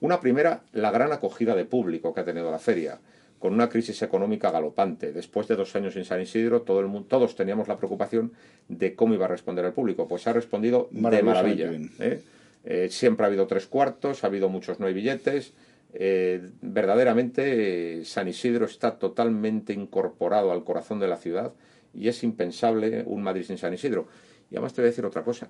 Una 0.04 0.20
primera, 0.20 0.64
la 0.74 0.92
gran 0.92 1.14
acogida 1.14 1.56
de 1.56 1.64
público 1.64 2.14
que 2.14 2.20
ha 2.20 2.26
tenido 2.26 2.52
la 2.52 2.60
feria, 2.60 3.00
con 3.40 3.54
una 3.54 3.70
crisis 3.70 4.02
económica 4.02 4.52
galopante. 4.52 5.14
Después 5.14 5.48
de 5.48 5.56
dos 5.56 5.74
años 5.78 5.96
en 5.96 6.04
San 6.04 6.20
Isidro, 6.20 6.64
todo 6.64 6.82
el 6.82 6.88
mundo, 6.88 7.08
todos 7.08 7.38
teníamos 7.38 7.70
la 7.70 7.78
preocupación 7.78 8.34
de 8.68 8.96
cómo 8.96 9.14
iba 9.14 9.26
a 9.26 9.30
responder 9.30 9.64
el 9.64 9.72
público. 9.72 10.06
Pues 10.06 10.28
ha 10.28 10.34
respondido 10.34 10.90
de 10.92 11.24
maravilla. 11.24 11.72
¿eh? 12.00 12.22
Eh, 12.66 12.90
siempre 12.92 13.26
ha 13.26 13.28
habido 13.28 13.48
tres 13.48 13.66
cuartos, 13.66 14.26
ha 14.26 14.28
habido 14.28 14.50
muchos 14.50 14.82
no 14.82 14.88
hay 14.88 14.94
billetes. 14.94 15.54
Eh, 15.94 16.50
verdaderamente 16.62 18.04
San 18.06 18.28
Isidro 18.28 18.66
está 18.66 18.98
totalmente 18.98 19.74
incorporado 19.74 20.52
al 20.52 20.64
corazón 20.64 21.00
de 21.00 21.08
la 21.08 21.18
ciudad 21.18 21.54
y 21.94 22.08
es 22.08 22.24
impensable 22.24 23.04
un 23.06 23.24
Madrid 23.24 23.44
sin 23.44 23.58
San 23.58 23.74
Isidro. 23.74 24.08
Y 24.50 24.56
además 24.56 24.74
te 24.74 24.82
voy 24.82 24.88
a 24.88 24.92
decir 24.92 25.06
otra 25.06 25.24
cosa. 25.24 25.50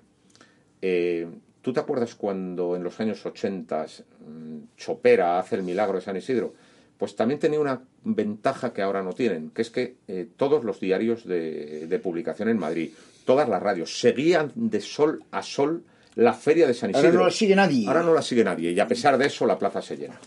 ¿Tú 1.64 1.72
te 1.72 1.80
acuerdas 1.80 2.14
cuando 2.14 2.76
en 2.76 2.84
los 2.84 3.00
años 3.00 3.24
80 3.24 3.86
mm, 4.20 4.76
Chopera 4.76 5.38
hace 5.38 5.56
el 5.56 5.62
milagro 5.62 5.96
de 5.96 6.04
San 6.04 6.14
Isidro? 6.14 6.52
Pues 6.98 7.16
también 7.16 7.40
tenía 7.40 7.58
una 7.58 7.80
ventaja 8.04 8.74
que 8.74 8.82
ahora 8.82 9.02
no 9.02 9.14
tienen, 9.14 9.48
que 9.48 9.62
es 9.62 9.70
que 9.70 9.96
eh, 10.06 10.28
todos 10.36 10.62
los 10.62 10.78
diarios 10.78 11.26
de, 11.26 12.00
publicación 12.02 12.50
en 12.50 12.58
Madrid, 12.58 12.92
todas 13.24 13.48
las 13.48 13.62
radios, 13.62 13.98
seguían 13.98 14.52
de 14.54 14.82
sol 14.82 15.24
a 15.30 15.42
sol 15.42 15.84
la 16.16 16.32
feria 16.32 16.66
de 16.66 16.74
San 16.74 16.90
Isidro. 16.90 17.08
Ahora 17.08 17.18
no 17.18 17.24
la 17.24 17.30
sigue 17.30 17.56
nadie. 17.56 17.86
Ahora 17.86 18.02
no 18.02 18.14
la 18.14 18.22
sigue 18.22 18.44
nadie 18.44 18.72
y 18.72 18.80
a 18.80 18.86
pesar 18.86 19.18
de 19.18 19.26
eso 19.26 19.46
la 19.46 19.58
plaza 19.58 19.82
se 19.82 19.96
llena. 19.96 20.18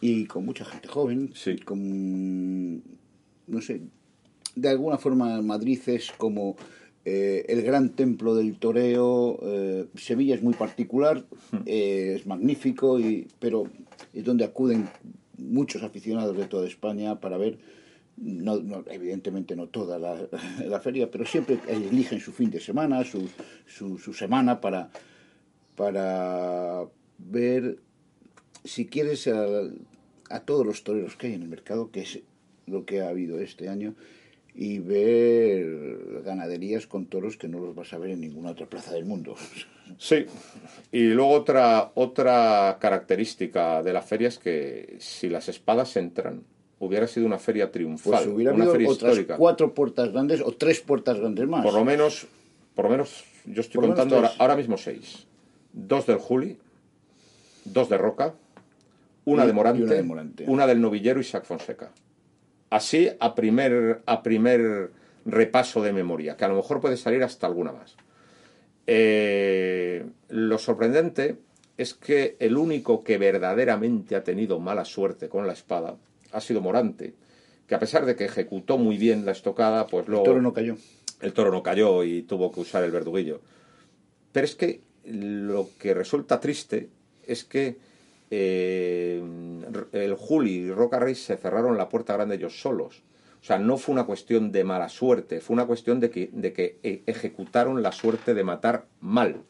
Y 0.00 0.26
con 0.26 0.44
mucha 0.44 0.64
gente 0.64 0.88
joven, 0.88 1.30
sí. 1.34 1.56
con, 1.56 2.76
no 3.46 3.60
sé, 3.60 3.80
de 4.54 4.68
alguna 4.68 4.98
forma 4.98 5.40
Madrid 5.42 5.80
es 5.86 6.12
como 6.12 6.56
eh, 7.04 7.44
el 7.48 7.62
gran 7.62 7.90
templo 7.90 8.34
del 8.34 8.56
toreo, 8.58 9.38
eh, 9.42 9.86
Sevilla 9.94 10.34
es 10.34 10.42
muy 10.42 10.54
particular, 10.54 11.24
eh, 11.66 12.14
es 12.16 12.26
magnífico, 12.26 12.98
y, 12.98 13.28
pero 13.38 13.68
es 14.14 14.24
donde 14.24 14.44
acuden 14.44 14.88
muchos 15.36 15.82
aficionados 15.82 16.36
de 16.36 16.46
toda 16.46 16.66
España 16.66 17.20
para 17.20 17.36
ver, 17.36 17.58
no, 18.16 18.84
evidentemente 18.90 19.54
no 19.54 19.66
toda 19.66 19.98
la, 20.66 20.80
feria, 20.80 21.10
pero 21.10 21.26
siempre 21.26 21.58
eligen 21.68 22.20
su 22.20 22.32
fin 22.32 22.50
de 22.50 22.60
semana, 22.60 23.04
su, 23.04 23.28
su, 23.66 24.14
semana 24.14 24.62
para, 24.62 24.90
para 25.76 26.84
ver, 27.18 27.78
si 28.64 28.86
quieres, 28.86 29.26
a, 29.28 29.44
a 30.30 30.40
todos 30.40 30.66
los 30.66 30.84
toreros 30.84 31.16
que 31.16 31.28
hay 31.28 31.34
en 31.34 31.42
el 31.42 31.48
mercado, 31.48 31.90
que 31.90 32.02
es 32.02 32.20
lo 32.66 32.84
que 32.84 33.00
ha 33.00 33.08
habido 33.08 33.40
este 33.40 33.68
año 33.68 33.94
y 34.54 34.78
ver 34.78 36.22
ganaderías 36.24 36.86
con 36.86 37.06
toros 37.06 37.36
que 37.36 37.48
no 37.48 37.58
los 37.58 37.74
vas 37.74 37.92
a 37.92 37.98
ver 37.98 38.10
en 38.10 38.20
ninguna 38.20 38.50
otra 38.50 38.66
plaza 38.66 38.92
del 38.92 39.04
mundo. 39.04 39.34
Sí, 39.98 40.24
y 40.92 41.08
luego 41.08 41.32
otra, 41.32 41.92
otra 41.94 42.78
característica 42.80 43.82
de 43.82 43.92
la 43.92 44.00
feria 44.00 44.28
es 44.28 44.38
que 44.38 44.96
si 44.98 45.28
las 45.28 45.50
espadas 45.50 45.94
entran, 45.98 46.42
hubiera 46.78 47.06
sido 47.06 47.26
una 47.26 47.38
feria 47.38 47.70
triunfal, 47.70 48.24
pues 48.24 48.26
hubiera 48.26 48.54
una 48.54 48.64
feria 48.64 48.88
otras 48.88 49.18
cuatro 49.36 49.74
puertas 49.74 50.10
grandes 50.10 50.40
o 50.40 50.52
tres 50.52 50.80
puertas 50.80 51.20
grandes 51.20 51.46
más. 51.46 51.62
Por 51.62 51.74
lo 51.74 51.84
menos, 51.84 52.26
por 52.74 52.86
lo 52.86 52.92
menos 52.92 53.24
yo 53.44 53.60
estoy 53.60 53.82
contando 53.82 54.16
ahora, 54.16 54.32
ahora, 54.38 54.56
mismo 54.56 54.78
seis. 54.78 55.26
Dos 55.74 56.06
del 56.06 56.18
Juli, 56.18 56.56
dos 57.64 57.88
de 57.88 57.98
Roca, 57.98 58.34
una, 59.24 59.44
de 59.44 59.52
Morante, 59.52 59.82
una, 59.82 59.94
de 59.94 60.02
Morante, 60.02 60.44
una 60.46 60.66
del 60.66 60.80
Novillero 60.80 61.20
y 61.20 61.24
Sac 61.24 61.44
Fonseca. 61.44 61.90
Así 62.70 63.10
a 63.18 63.34
primer, 63.34 64.02
a 64.06 64.22
primer 64.22 64.92
repaso 65.26 65.82
de 65.82 65.92
memoria, 65.92 66.36
que 66.36 66.44
a 66.44 66.48
lo 66.48 66.56
mejor 66.56 66.80
puede 66.80 66.96
salir 66.96 67.22
hasta 67.22 67.46
alguna 67.46 67.72
más. 67.72 67.96
Eh, 68.86 70.06
lo 70.28 70.58
sorprendente 70.58 71.38
es 71.76 71.94
que 71.94 72.36
el 72.38 72.56
único 72.56 73.02
que 73.02 73.18
verdaderamente 73.18 74.14
ha 74.14 74.22
tenido 74.22 74.60
mala 74.60 74.84
suerte 74.84 75.28
con 75.28 75.46
la 75.46 75.54
espada 75.54 75.96
ha 76.32 76.40
sido 76.40 76.60
Morante, 76.60 77.14
que 77.66 77.74
a 77.74 77.78
pesar 77.78 78.06
de 78.06 78.14
que 78.14 78.26
ejecutó 78.26 78.78
muy 78.78 78.98
bien 78.98 79.24
la 79.24 79.32
estocada, 79.32 79.86
pues 79.86 80.06
luego... 80.06 80.24
El 80.24 80.30
toro 80.30 80.42
no 80.42 80.52
cayó. 80.52 80.76
El 81.20 81.32
toro 81.32 81.50
no 81.50 81.62
cayó 81.62 82.04
y 82.04 82.22
tuvo 82.22 82.52
que 82.52 82.60
usar 82.60 82.84
el 82.84 82.90
verduguillo. 82.90 83.40
Pero 84.32 84.44
es 84.44 84.54
que 84.54 84.80
lo 85.06 85.68
que 85.78 85.94
resulta 85.94 86.40
triste 86.40 86.88
es 87.26 87.44
que 87.44 87.76
eh, 88.30 89.22
el 89.92 90.14
Juli 90.14 90.52
y 90.52 90.72
Roca 90.72 91.00
se 91.14 91.36
cerraron 91.36 91.76
la 91.76 91.88
puerta 91.88 92.14
grande 92.14 92.36
ellos 92.36 92.60
solos. 92.60 93.02
O 93.40 93.46
sea, 93.46 93.58
no 93.58 93.76
fue 93.76 93.92
una 93.92 94.06
cuestión 94.06 94.52
de 94.52 94.64
mala 94.64 94.88
suerte, 94.88 95.40
fue 95.40 95.54
una 95.54 95.66
cuestión 95.66 96.00
de 96.00 96.10
que, 96.10 96.30
de 96.32 96.52
que 96.54 96.78
e, 96.82 97.02
ejecutaron 97.06 97.82
la 97.82 97.92
suerte 97.92 98.32
de 98.32 98.42
matar 98.42 98.86
mal. 99.00 99.42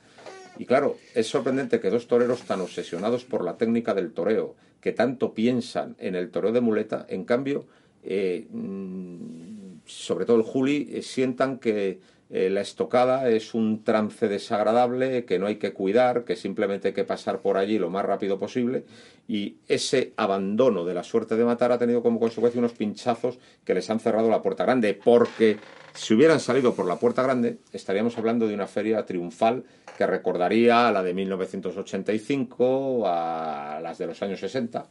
Y 0.58 0.66
claro, 0.66 0.96
es 1.14 1.28
sorprendente 1.28 1.80
que 1.80 1.90
dos 1.90 2.08
toreros 2.08 2.42
tan 2.42 2.60
obsesionados 2.60 3.24
por 3.24 3.44
la 3.44 3.56
técnica 3.56 3.94
del 3.94 4.12
toreo, 4.12 4.56
que 4.80 4.92
tanto 4.92 5.32
piensan 5.32 5.94
en 5.98 6.16
el 6.16 6.30
toreo 6.30 6.52
de 6.52 6.60
muleta, 6.60 7.06
en 7.08 7.24
cambio, 7.24 7.66
eh, 8.02 8.46
mm, 8.50 9.78
sobre 9.86 10.26
todo 10.26 10.36
el 10.36 10.42
Juli, 10.42 10.88
eh, 10.92 11.02
sientan 11.02 11.58
que 11.58 12.00
eh, 12.36 12.50
la 12.50 12.62
estocada 12.62 13.28
es 13.28 13.54
un 13.54 13.84
trance 13.84 14.26
desagradable 14.26 15.24
que 15.24 15.38
no 15.38 15.46
hay 15.46 15.54
que 15.54 15.72
cuidar, 15.72 16.24
que 16.24 16.34
simplemente 16.34 16.88
hay 16.88 16.94
que 16.94 17.04
pasar 17.04 17.40
por 17.42 17.56
allí 17.56 17.78
lo 17.78 17.90
más 17.90 18.04
rápido 18.04 18.40
posible 18.40 18.82
y 19.28 19.58
ese 19.68 20.14
abandono 20.16 20.84
de 20.84 20.94
la 20.94 21.04
suerte 21.04 21.36
de 21.36 21.44
matar 21.44 21.70
ha 21.70 21.78
tenido 21.78 22.02
como 22.02 22.18
consecuencia 22.18 22.58
unos 22.58 22.72
pinchazos 22.72 23.38
que 23.64 23.72
les 23.72 23.88
han 23.88 24.00
cerrado 24.00 24.28
la 24.28 24.42
puerta 24.42 24.64
grande, 24.64 24.94
porque 24.94 25.58
si 25.92 26.14
hubieran 26.14 26.40
salido 26.40 26.74
por 26.74 26.86
la 26.86 26.96
puerta 26.96 27.22
grande 27.22 27.58
estaríamos 27.72 28.18
hablando 28.18 28.48
de 28.48 28.54
una 28.54 28.66
feria 28.66 29.06
triunfal 29.06 29.62
que 29.96 30.04
recordaría 30.04 30.88
a 30.88 30.90
la 30.90 31.04
de 31.04 31.14
1985, 31.14 33.04
a 33.06 33.78
las 33.80 33.96
de 33.98 34.08
los 34.08 34.20
años 34.22 34.40
60. 34.40 34.88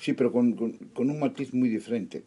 Sí, 0.00 0.14
pero 0.14 0.32
con, 0.32 0.54
con 0.94 1.10
un 1.10 1.20
matiz 1.20 1.52
muy 1.52 1.68
diferente 1.68 2.22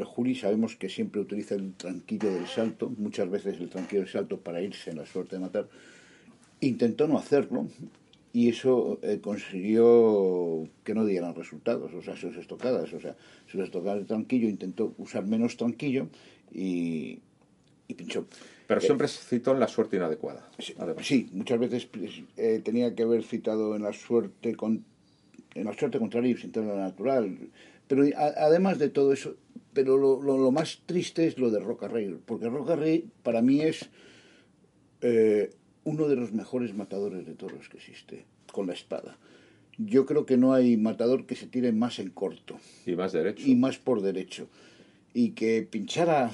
el 0.00 0.06
Juli 0.06 0.34
sabemos 0.34 0.76
que 0.76 0.88
siempre 0.88 1.20
utiliza 1.20 1.54
el 1.54 1.74
tranquillo 1.74 2.32
del 2.32 2.46
salto, 2.46 2.92
muchas 2.98 3.30
veces 3.30 3.60
el 3.60 3.68
tranquillo 3.68 4.02
del 4.02 4.10
salto 4.10 4.38
para 4.40 4.60
irse 4.60 4.90
en 4.90 4.96
la 4.96 5.06
suerte 5.06 5.36
de 5.36 5.40
matar. 5.40 5.68
Intentó 6.60 7.06
no 7.06 7.18
hacerlo 7.18 7.68
y 8.32 8.48
eso 8.48 9.00
eh, 9.02 9.18
consiguió 9.20 10.68
que 10.84 10.94
no 10.94 11.04
dieran 11.04 11.34
resultados, 11.34 11.92
o 11.92 12.02
sea, 12.02 12.16
sus 12.16 12.36
estocadas. 12.36 12.92
O 12.92 13.00
sea, 13.00 13.16
sus 13.46 13.60
estocadas 13.60 14.00
de 14.00 14.04
tranquillo 14.04 14.48
intentó 14.48 14.94
usar 14.98 15.26
menos 15.26 15.56
tranquillo 15.56 16.08
y, 16.52 17.20
pinchó. 17.96 18.26
Pero 18.68 18.80
siempre 18.80 19.08
se 19.08 19.18
citó 19.24 19.52
en 19.52 19.58
la 19.58 19.66
suerte 19.66 19.96
inadecuada. 19.96 20.48
Sí, 21.02 21.28
muchas 21.32 21.58
veces 21.58 21.86
pues, 21.86 22.22
eh, 22.36 22.60
tenía 22.64 22.94
que 22.94 23.02
haber 23.02 23.24
citado 23.24 23.74
en 23.74 23.82
la 23.82 23.92
suerte 23.92 24.54
con, 24.54 24.84
en 25.54 25.64
la 25.64 25.72
suerte 25.72 25.98
contraria 25.98 26.30
y 26.30 26.36
sin 26.36 26.52
la 26.54 26.76
natural. 26.76 27.36
Pero 27.90 28.04
además 28.16 28.78
de 28.78 28.88
todo 28.88 29.12
eso, 29.12 29.34
pero 29.72 29.96
lo, 29.96 30.22
lo, 30.22 30.52
más 30.52 30.80
triste 30.86 31.26
es 31.26 31.38
lo 31.38 31.50
de 31.50 31.58
Roca 31.58 31.88
Rey, 31.88 32.16
porque 32.24 32.48
Roca 32.48 32.76
Rey 32.76 33.10
para 33.24 33.42
mí 33.42 33.62
es 33.62 33.90
eh, 35.00 35.50
uno 35.82 36.06
de 36.06 36.14
los 36.14 36.30
mejores 36.30 36.72
matadores 36.72 37.26
de 37.26 37.34
toros 37.34 37.68
que 37.68 37.78
existe, 37.78 38.26
con 38.52 38.68
la 38.68 38.74
espada. 38.74 39.18
Yo 39.76 40.06
creo 40.06 40.24
que 40.24 40.36
no 40.36 40.52
hay 40.52 40.76
matador 40.76 41.26
que 41.26 41.34
se 41.34 41.48
tire 41.48 41.72
más 41.72 41.98
en 41.98 42.10
corto. 42.10 42.60
Y 42.86 42.94
más 42.94 43.10
derecho. 43.10 43.42
Y 43.44 43.56
más 43.56 43.78
por 43.78 44.02
derecho. 44.02 44.46
Y 45.12 45.30
que 45.30 45.66
pinchara... 45.68 46.30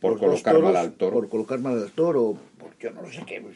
Por 0.00 0.18
colocar 0.18 0.60
mal 0.60 0.74
al 0.74 0.94
toro. 0.94 1.12
Por 1.12 1.28
colocar 1.28 1.60
mal 1.60 1.80
al 1.80 1.92
toro, 1.92 2.36
porque 2.58 2.88
yo 2.88 2.90
no 2.90 3.02
lo 3.02 3.12
sé 3.12 3.22
qué. 3.24 3.40
Pues, 3.40 3.54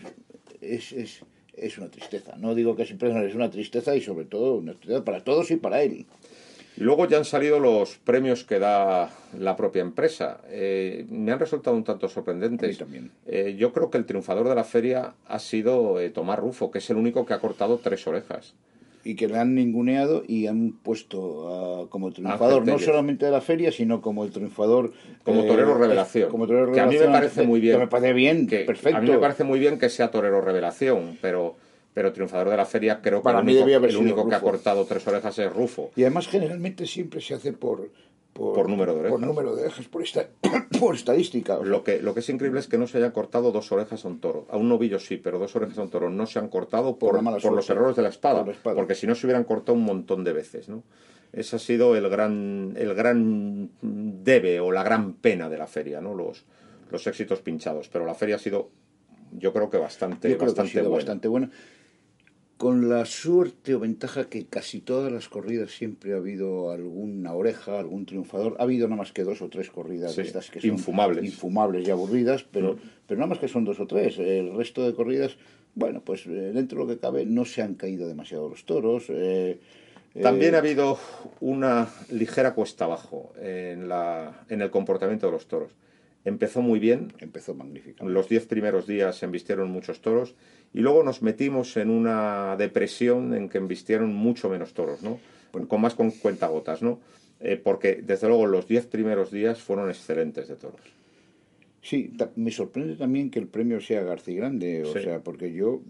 es, 0.60 0.92
es, 0.92 1.24
es 1.54 1.78
una 1.78 1.90
tristeza. 1.90 2.36
No 2.36 2.54
digo 2.54 2.76
que 2.76 2.86
siempre 2.86 3.10
es 3.26 3.34
una 3.34 3.50
tristeza 3.50 3.96
y 3.96 4.02
sobre 4.02 4.24
todo 4.24 4.54
una 4.54 4.74
tristeza 4.74 5.04
para 5.04 5.24
todos 5.24 5.50
y 5.50 5.56
para 5.56 5.82
él. 5.82 6.06
Y 6.80 6.84
luego 6.84 7.06
ya 7.06 7.18
han 7.18 7.26
salido 7.26 7.60
los 7.60 7.98
premios 7.98 8.44
que 8.44 8.58
da 8.58 9.10
la 9.38 9.54
propia 9.54 9.82
empresa. 9.82 10.40
Eh, 10.48 11.04
me 11.10 11.30
han 11.30 11.38
resultado 11.38 11.76
un 11.76 11.84
tanto 11.84 12.08
sorprendentes. 12.08 12.78
también. 12.78 13.10
Eh, 13.26 13.54
yo 13.58 13.74
creo 13.74 13.90
que 13.90 13.98
el 13.98 14.06
triunfador 14.06 14.48
de 14.48 14.54
la 14.54 14.64
feria 14.64 15.12
ha 15.26 15.38
sido 15.40 16.00
eh, 16.00 16.08
Tomás 16.08 16.38
Rufo, 16.38 16.70
que 16.70 16.78
es 16.78 16.88
el 16.88 16.96
único 16.96 17.26
que 17.26 17.34
ha 17.34 17.38
cortado 17.38 17.76
tres 17.84 18.06
orejas. 18.06 18.54
Y 19.04 19.14
que 19.14 19.28
le 19.28 19.36
han 19.36 19.54
ninguneado 19.54 20.24
y 20.26 20.46
han 20.46 20.72
puesto 20.72 21.86
como 21.90 22.12
triunfador, 22.12 22.66
no 22.66 22.78
solamente 22.78 23.26
de 23.26 23.32
la 23.32 23.42
feria, 23.42 23.70
sino 23.72 24.00
como 24.00 24.24
el 24.24 24.30
triunfador. 24.30 24.94
Como 25.22 25.44
torero 25.44 25.76
revelación. 25.76 26.30
Como 26.30 26.46
torero 26.46 26.72
que 26.72 26.80
a 26.80 26.86
mí 26.86 26.96
me 26.96 27.08
parece 27.08 27.42
muy 27.42 27.60
bien. 27.60 27.74
Que 27.74 27.80
me 27.80 27.88
parece 27.88 28.12
bien, 28.14 28.46
perfecto. 28.46 28.96
A 28.96 29.00
mí 29.02 29.10
me 29.10 29.18
parece 29.18 29.44
muy 29.44 29.58
bien 29.58 29.78
que 29.78 29.90
sea 29.90 30.10
torero 30.10 30.40
revelación, 30.40 31.18
pero 31.20 31.56
pero 31.92 32.12
triunfador 32.12 32.50
de 32.50 32.56
la 32.56 32.66
feria 32.66 33.00
creo 33.00 33.22
que 33.22 33.30
el 33.30 33.36
único, 33.36 33.66
el 33.66 33.96
único 33.96 34.28
que 34.28 34.34
ha 34.34 34.40
cortado 34.40 34.84
tres 34.84 35.06
orejas 35.06 35.38
es 35.38 35.52
Rufo. 35.52 35.90
Y 35.96 36.02
además 36.02 36.28
generalmente 36.28 36.86
siempre 36.86 37.20
se 37.20 37.34
hace 37.34 37.52
por, 37.52 37.90
por, 38.32 38.68
número 38.68 38.94
de 38.94 39.00
orejas. 39.00 39.18
Por 39.18 39.26
número 39.26 39.56
de 39.56 39.62
orejas, 39.62 39.86
por, 39.88 40.04
por 40.80 40.94
estadística. 40.94 41.58
Lo, 41.58 41.82
que, 41.82 42.00
lo 42.00 42.14
que 42.14 42.20
es 42.20 42.28
increíble 42.28 42.60
es 42.60 42.68
que 42.68 42.78
no 42.78 42.86
se 42.86 42.98
haya 42.98 43.12
cortado 43.12 43.50
dos 43.50 43.72
orejas 43.72 44.04
a 44.04 44.08
un 44.08 44.20
toro. 44.20 44.46
A 44.50 44.56
un 44.56 44.68
novillo 44.68 45.00
sí, 45.00 45.16
pero 45.16 45.38
dos 45.38 45.54
orejas 45.56 45.78
a 45.78 45.82
un 45.82 45.90
toro 45.90 46.10
no 46.10 46.26
se 46.26 46.38
han 46.38 46.48
cortado 46.48 46.96
por, 46.96 47.22
por, 47.40 47.52
los 47.52 47.70
errores 47.70 47.96
de 47.96 48.02
la 48.02 48.08
espada, 48.08 48.44
Porque 48.62 48.94
si 48.94 49.06
no 49.06 49.14
se 49.14 49.26
hubieran 49.26 49.44
cortado 49.44 49.76
un 49.76 49.84
montón 49.84 50.22
de 50.24 50.32
veces, 50.32 50.68
¿no? 50.68 50.84
Ese 51.32 51.56
ha 51.56 51.58
sido 51.60 51.94
el 51.94 52.08
gran, 52.08 52.74
el 52.76 52.92
gran 52.94 53.70
debe 53.82 54.58
o 54.58 54.72
la 54.72 54.82
gran 54.82 55.12
pena 55.14 55.48
de 55.48 55.58
la 55.58 55.68
feria, 55.68 56.00
¿no? 56.00 56.14
Los, 56.14 56.44
los 56.90 57.06
éxitos 57.06 57.40
pinchados. 57.40 57.88
Pero 57.88 58.04
la 58.04 58.14
feria 58.14 58.34
ha 58.34 58.38
sido, 58.38 58.70
yo 59.32 59.52
creo 59.52 59.70
que 59.70 59.78
bastante, 59.78 60.34
bastante, 60.34 60.82
bastante 60.82 61.28
buena 61.28 61.50
con 62.60 62.90
la 62.90 63.06
suerte 63.06 63.74
o 63.74 63.80
ventaja 63.80 64.28
que 64.28 64.44
casi 64.44 64.82
todas 64.82 65.10
las 65.10 65.30
corridas 65.30 65.70
siempre 65.70 66.12
ha 66.12 66.16
habido 66.16 66.70
alguna 66.72 67.32
oreja, 67.32 67.78
algún 67.78 68.04
triunfador. 68.04 68.56
Ha 68.58 68.64
habido 68.64 68.86
nada 68.86 68.98
más 68.98 69.12
que 69.12 69.24
dos 69.24 69.40
o 69.40 69.48
tres 69.48 69.70
corridas 69.70 70.12
Sí, 70.12 70.20
de 70.20 70.26
estas 70.28 70.50
que 70.50 70.60
son 70.60 70.72
infumables. 70.72 71.24
infumables 71.24 71.88
y 71.88 71.90
aburridas, 71.90 72.44
pero, 72.44 72.76
pero 73.06 73.18
nada 73.18 73.28
más 73.30 73.38
que 73.38 73.48
son 73.48 73.64
dos 73.64 73.80
o 73.80 73.86
tres. 73.86 74.18
El 74.18 74.52
resto 74.54 74.84
de 74.86 74.92
corridas, 74.94 75.38
bueno, 75.74 76.02
pues 76.04 76.26
eh, 76.26 76.52
dentro 76.52 76.80
de 76.80 76.84
lo 76.84 76.90
que 76.94 77.00
cabe 77.00 77.24
no 77.24 77.46
se 77.46 77.62
han 77.62 77.76
caído 77.76 78.06
demasiado 78.06 78.50
los 78.50 78.66
toros. 78.66 79.04
eh, 79.08 79.58
También 80.20 80.52
eh, 80.52 80.56
ha 80.56 80.60
habido 80.60 80.98
una 81.40 81.88
ligera 82.10 82.52
cuesta 82.52 82.84
abajo 82.84 83.32
en, 83.40 83.88
la, 83.88 84.44
en 84.50 84.60
el 84.60 84.70
comportamiento 84.70 85.24
de 85.28 85.32
los 85.32 85.46
toros. 85.48 85.72
Empezó 86.26 86.60
muy 86.60 86.78
bien, 86.78 87.14
Empezó 87.20 87.54
magnífico. 87.54 88.06
los 88.06 88.28
diez 88.28 88.44
primeros 88.44 88.86
días 88.86 89.16
se 89.16 89.24
embistieron 89.24 89.70
muchos 89.70 90.02
toros 90.02 90.34
y 90.72 90.80
luego 90.80 91.02
nos 91.02 91.22
metimos 91.22 91.76
en 91.76 91.90
una 91.90 92.56
depresión 92.56 93.34
en 93.34 93.48
que 93.48 93.58
embistieron 93.58 94.14
mucho 94.14 94.48
menos 94.48 94.72
toros, 94.74 95.02
¿no? 95.02 95.18
Con 95.68 95.80
más 95.80 95.94
con 95.94 96.10
cuentagotas, 96.12 96.82
¿no? 96.82 97.00
Eh, 97.40 97.56
porque 97.62 98.02
desde 98.02 98.28
luego 98.28 98.46
los 98.46 98.68
diez 98.68 98.86
primeros 98.86 99.30
días 99.30 99.60
fueron 99.60 99.88
excelentes 99.88 100.46
de 100.48 100.56
toros. 100.56 100.80
Sí, 101.82 102.12
me 102.36 102.50
sorprende 102.50 102.94
también 102.96 103.30
que 103.30 103.38
el 103.38 103.46
premio 103.46 103.80
sea 103.80 104.02
García 104.02 104.36
Grande, 104.36 104.84
o 104.84 104.92
Sí. 104.92 105.02
sea, 105.02 105.20
porque 105.20 105.52
yo... 105.52 105.80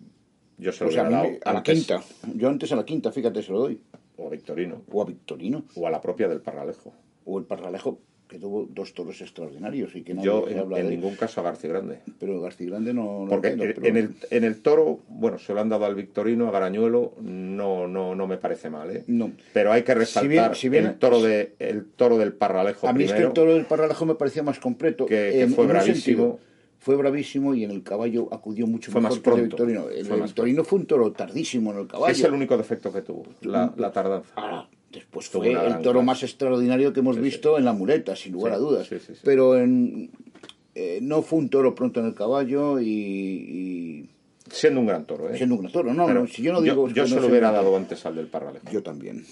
Yo 0.59 0.73
se 0.73 0.85
lo 0.85 0.93
sea, 0.93 1.07
a, 1.07 1.23
mí 1.25 1.39
a 1.45 1.53
la 1.55 1.63
quinta, 1.63 2.03
yo 2.37 2.49
antes 2.49 2.71
a 2.71 2.77
la 2.77 2.85
quinta, 2.85 3.11
fíjate, 3.11 3.43
se 3.43 3.51
lo 3.51 3.61
doy. 3.61 3.81
o 4.19 4.27
a 4.27 4.31
Victorino, 4.31 4.83
O 4.93 5.01
a 5.03 5.07
Victorino, 5.07 5.65
o 5.75 5.87
a 5.87 5.91
la 5.91 6.01
propia 6.03 6.29
del 6.29 6.41
Parralejo. 6.43 6.93
o 7.25 7.39
el 7.39 7.45
Parralejo, 7.47 7.99
que 8.31 8.39
tuvo 8.39 8.69
dos 8.71 8.95
toros 8.95 9.21
extraordinarios 9.21 9.95
y 9.97 10.03
que 10.03 10.15
nadie 10.15 10.27
Yo 10.27 10.45
se 10.47 10.53
en, 10.53 10.59
habla 10.61 10.79
en 10.79 10.87
de 10.87 10.95
él. 10.95 11.01
ningún 11.01 11.17
caso 11.17 11.41
a 11.41 11.45
García 11.45 11.69
Grande. 11.71 11.99
Pero 12.21 12.41
García 12.41 12.69
Grande 12.69 12.95
no, 12.95 13.25
no 13.25 13.29
Porque 13.29 13.49
entiendo, 13.49 13.65
en, 13.65 13.75
pero- 13.75 13.87
en 13.89 13.97
el, 13.97 14.15
en 14.31 14.45
el 14.45 14.63
toro, 14.63 15.01
bueno, 15.09 15.39
se 15.41 15.53
lo 15.53 15.61
han 15.61 15.69
dado 15.69 15.85
al 15.85 15.97
Victorino, 15.97 16.47
a 16.47 16.53
Garañuelo, 16.53 17.13
no, 17.21 17.89
no, 17.89 18.15
no 18.15 18.27
me 18.29 18.37
parece 18.39 18.71
mal, 18.71 18.89
¿eh? 18.97 19.03
No. 19.09 19.33
Pero 19.53 19.73
hay 19.73 19.83
que 19.83 19.93
Si 19.93 19.99
resaltar 19.99 20.29
bien- 20.31 20.55
si 20.55 20.69
bien- 20.69 20.87
el, 20.87 20.95
toro 20.99 21.21
de, 21.21 21.55
el 21.59 21.85
toro 21.87 22.19
del 22.19 22.33
Parralejo 22.33 22.87
A 22.89 22.93
mí 22.93 23.03
es 23.05 23.13
que 23.13 23.23
el 23.23 23.33
toro 23.33 23.53
del 23.53 23.67
Parralejo 23.67 24.07
me 24.07 24.15
parecía 24.15 24.45
más 24.45 24.61
completo. 24.61 25.07
Que- 25.07 25.49
fue 25.53 25.67
bravísimo. 25.67 26.39
fue 26.79 26.95
bravísimo 26.97 27.55
y 27.57 27.65
en 27.65 27.73
el 27.73 27.83
caballo 27.83 28.29
acudió 28.33 28.67
mucho 28.69 28.93
Fue 28.93 29.01
mejor 29.01 29.17
más 29.19 29.23
que 29.23 29.29
el 29.31 29.35
pronto. 29.49 29.57
Victorino. 29.65 29.89
El 29.91 30.07
Fue 30.07 30.21
Victorino 30.21 30.63
fue 30.65 30.79
un 30.79 30.87
toro 30.87 31.11
tardísimo 31.13 31.73
en 31.73 31.79
el 31.81 31.87
caballo. 31.89 32.13
Es 32.13 32.23
el 32.23 32.33
único 32.33 32.57
defecto 32.57 32.93
que 32.93 33.03
tuvo, 33.03 33.25
la, 33.43 33.75
la 33.77 33.91
tardanza. 33.93 34.31
Ahora, 34.37 34.69
después 34.91 35.29
fue 35.29 35.53
el 35.53 35.81
toro 35.83 36.03
más 36.03 36.23
extraordinario 36.23 36.93
que 36.93 37.01
hemos 37.01 37.17
Sí, 37.17 37.23
visto 37.23 37.59
en 37.59 37.65
la 37.65 37.73
muleta, 37.73 38.17
sin 38.17 38.33
lugar 38.33 38.53
Sí, 38.53 38.57
a 38.57 38.59
dudas. 38.59 38.91
Pero 39.25 39.57
en, 39.59 40.11
eh, 40.75 40.99
no 41.03 41.23
fue 41.23 41.39
un 41.39 41.49
toro 41.49 41.75
pronto 41.75 42.01
en 42.01 42.07
el 42.07 42.15
caballo 42.15 42.81
y, 42.81 44.09
Siendo 44.51 44.81
un 44.81 44.87
gran 44.87 45.05
toro, 45.05 45.31
¿eh? 45.31 45.37
siendo 45.37 45.55
un 45.55 45.61
gran 45.61 45.73
toro. 45.73 45.95
No, 45.95 46.13
no, 46.13 46.27
si 46.27 46.43
yo 46.43 46.53
no 46.53 46.61
digo 46.61 46.89
yo, 46.89 47.03
no 47.03 47.09
se 47.09 47.21
lo 47.21 47.29
hubiera 47.29 47.53
dado 47.53 47.77
antes 47.77 48.05
al 48.05 48.17
del 48.17 48.27
Parralejo. 48.27 48.69
Yo 48.73 48.83
también. 48.83 49.25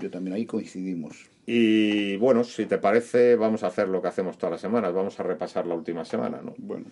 Yo 0.00 0.10
también, 0.10 0.34
ahí 0.34 0.46
coincidimos. 0.46 1.26
Y 1.46 2.16
bueno, 2.16 2.42
si 2.42 2.66
te 2.66 2.78
parece, 2.78 3.36
vamos 3.36 3.62
a 3.62 3.68
hacer 3.68 3.88
lo 3.88 4.00
que 4.00 4.08
hacemos 4.08 4.38
todas 4.38 4.52
las 4.52 4.60
semanas. 4.60 4.94
Vamos 4.94 5.20
a 5.20 5.22
repasar 5.22 5.66
la 5.66 5.74
última 5.74 6.04
semana, 6.04 6.40
¿no? 6.42 6.54
Bueno, 6.58 6.86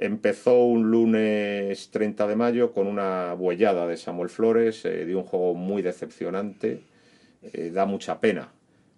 Empezó 0.00 0.62
un 0.62 0.92
lunes 0.92 1.90
30 1.90 2.28
de 2.28 2.36
mayo 2.36 2.72
con 2.72 2.86
una 2.86 3.34
buellada 3.34 3.84
de 3.88 3.96
Samuel 3.96 4.28
Flores, 4.28 4.84
eh, 4.84 5.04
de 5.04 5.16
un 5.16 5.24
juego 5.24 5.54
muy 5.54 5.82
decepcionante. 5.82 6.82
Eh, 7.42 7.70
da 7.72 7.86
mucha 7.86 8.20
pena 8.20 8.48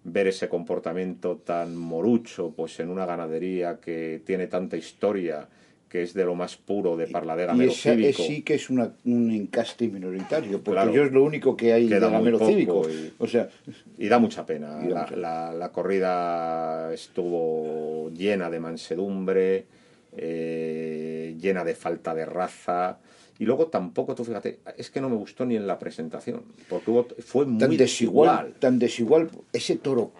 ver 0.03 0.27
ese 0.27 0.49
comportamiento 0.49 1.37
tan 1.37 1.75
morucho 1.77 2.51
pues 2.55 2.79
en 2.79 2.89
una 2.89 3.05
ganadería 3.05 3.79
que 3.79 4.21
tiene 4.25 4.47
tanta 4.47 4.75
historia, 4.75 5.47
que 5.87 6.01
es 6.01 6.13
de 6.15 6.25
lo 6.25 6.33
más 6.33 6.57
puro 6.57 6.97
de 6.97 7.05
parladera 7.05 7.53
y 7.53 7.65
esa 7.65 7.93
es, 7.93 8.17
sí 8.17 8.41
que 8.41 8.55
es 8.55 8.69
una, 8.71 8.93
un 9.05 9.29
encaste 9.29 9.87
minoritario, 9.89 10.57
porque 10.63 10.71
Claro. 10.81 10.93
yo 10.93 11.03
es 11.03 11.11
lo 11.11 11.23
único 11.23 11.55
que 11.55 11.73
hay 11.73 11.87
de 11.87 11.99
gamero 11.99 12.39
cívico. 12.39 12.89
y- 12.89 13.13
O 13.19 13.27
sea, 13.27 13.47
Y 13.99 14.07
da 14.07 14.17
mucha 14.17 14.43
pena. 14.45 14.79
Y 14.83 14.87
da 14.89 14.95
La, 14.95 15.01
mucha 15.03 15.15
la- 15.17 15.53
la 15.53 15.71
corrida 15.71 16.91
estuvo 16.93 18.09
llena 18.09 18.49
de 18.49 18.59
mansedumbre, 18.59 19.65
eh, 20.17 21.35
llena 21.39 21.63
de 21.63 21.75
falta 21.75 22.15
de 22.15 22.25
raza. 22.25 22.97
Y 23.41 23.45
luego 23.45 23.65
tampoco, 23.65 24.13
tú 24.13 24.23
fíjate, 24.23 24.59
es 24.77 24.91
que 24.91 25.01
no 25.01 25.09
me 25.09 25.15
gustó 25.15 25.47
ni 25.47 25.55
en 25.55 25.65
la 25.65 25.79
presentación, 25.79 26.43
porque 26.69 26.91
hubo, 26.91 27.07
fue 27.25 27.47
muy 27.47 27.57
tan 27.57 27.75
desigual, 27.75 28.53
tan 28.59 28.77
desigual, 28.77 29.31
ese 29.51 29.77
toro 29.77 30.11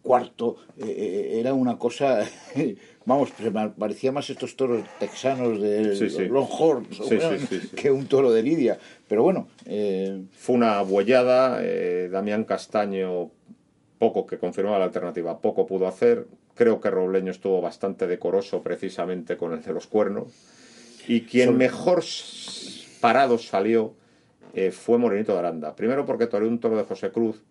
cuarto 0.00 0.56
eh, 0.78 0.86
eh, 0.86 1.40
era 1.40 1.52
una 1.52 1.76
cosa, 1.76 2.26
vamos, 3.04 3.34
parecía 3.76 4.12
más 4.12 4.30
estos 4.30 4.56
toros 4.56 4.82
texanos 4.98 5.60
de 5.60 5.94
Sí, 5.94 6.08
sí. 6.08 6.24
Longhorns 6.24 7.02
que 7.76 7.90
un 7.90 8.06
toro 8.06 8.32
de 8.32 8.42
Lidia. 8.42 8.78
Pero 9.06 9.24
bueno, 9.24 9.48
eh, 9.66 10.22
Fue 10.32 10.56
una 10.56 10.80
buellada, 10.80 11.60
eh, 11.62 12.08
Damián 12.10 12.44
Castaño, 12.44 13.30
poco 13.98 14.26
que 14.26 14.38
confirmaba 14.38 14.78
la 14.78 14.86
alternativa, 14.86 15.38
poco 15.38 15.66
pudo 15.66 15.86
hacer. 15.86 16.26
Creo 16.54 16.80
que 16.80 16.88
Robleño 16.88 17.30
estuvo 17.30 17.60
bastante 17.60 18.06
decoroso 18.06 18.62
precisamente 18.62 19.36
con 19.36 19.52
el 19.52 19.62
de 19.62 19.74
los 19.74 19.86
cuernos. 19.86 20.61
Y 21.08 21.22
quien 21.22 21.46
Sobre- 21.46 21.58
mejor 21.58 22.02
parado 23.00 23.38
salió 23.38 23.94
eh, 24.54 24.70
fue 24.70 24.98
Morenito 24.98 25.32
de 25.32 25.38
Aranda. 25.38 25.74
Primero 25.74 26.04
porque 26.04 26.26
toreó 26.26 26.48
un 26.48 26.60
toro 26.60 26.76
de 26.76 26.84
José 26.84 27.10
Cruz, 27.10 27.42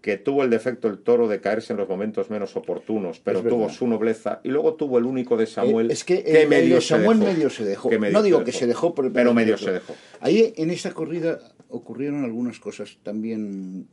que 0.00 0.16
tuvo 0.18 0.42
el 0.44 0.50
defecto 0.50 0.88
el 0.88 0.98
toro 0.98 1.28
de 1.28 1.40
caerse 1.40 1.72
en 1.72 1.78
los 1.78 1.88
momentos 1.88 2.30
menos 2.30 2.54
oportunos, 2.56 3.18
pero 3.20 3.42
tuvo 3.42 3.68
su 3.68 3.86
nobleza. 3.86 4.40
Y 4.44 4.48
luego 4.48 4.74
tuvo 4.74 4.98
el 4.98 5.04
único 5.04 5.36
de 5.36 5.46
Samuel, 5.46 5.90
eh, 5.90 5.94
es 5.94 6.04
que, 6.04 6.18
el- 6.20 6.36
el 6.36 6.48
medio 6.48 6.80
Samuel 6.80 7.18
dejó. 7.20 7.32
medio 7.32 7.50
se 7.50 7.64
dejó. 7.64 7.90
Medio 7.90 8.12
no 8.12 8.22
digo 8.22 8.44
que 8.44 8.52
se 8.52 8.66
dejó, 8.66 8.94
pero, 8.94 9.12
pero 9.12 9.34
medio 9.34 9.58
se 9.58 9.72
dejó. 9.72 9.94
Ahí 10.20 10.52
en 10.56 10.70
esta 10.70 10.92
corrida 10.92 11.38
ocurrieron 11.68 12.24
algunas 12.24 12.58
cosas 12.60 12.98
también. 13.02 13.88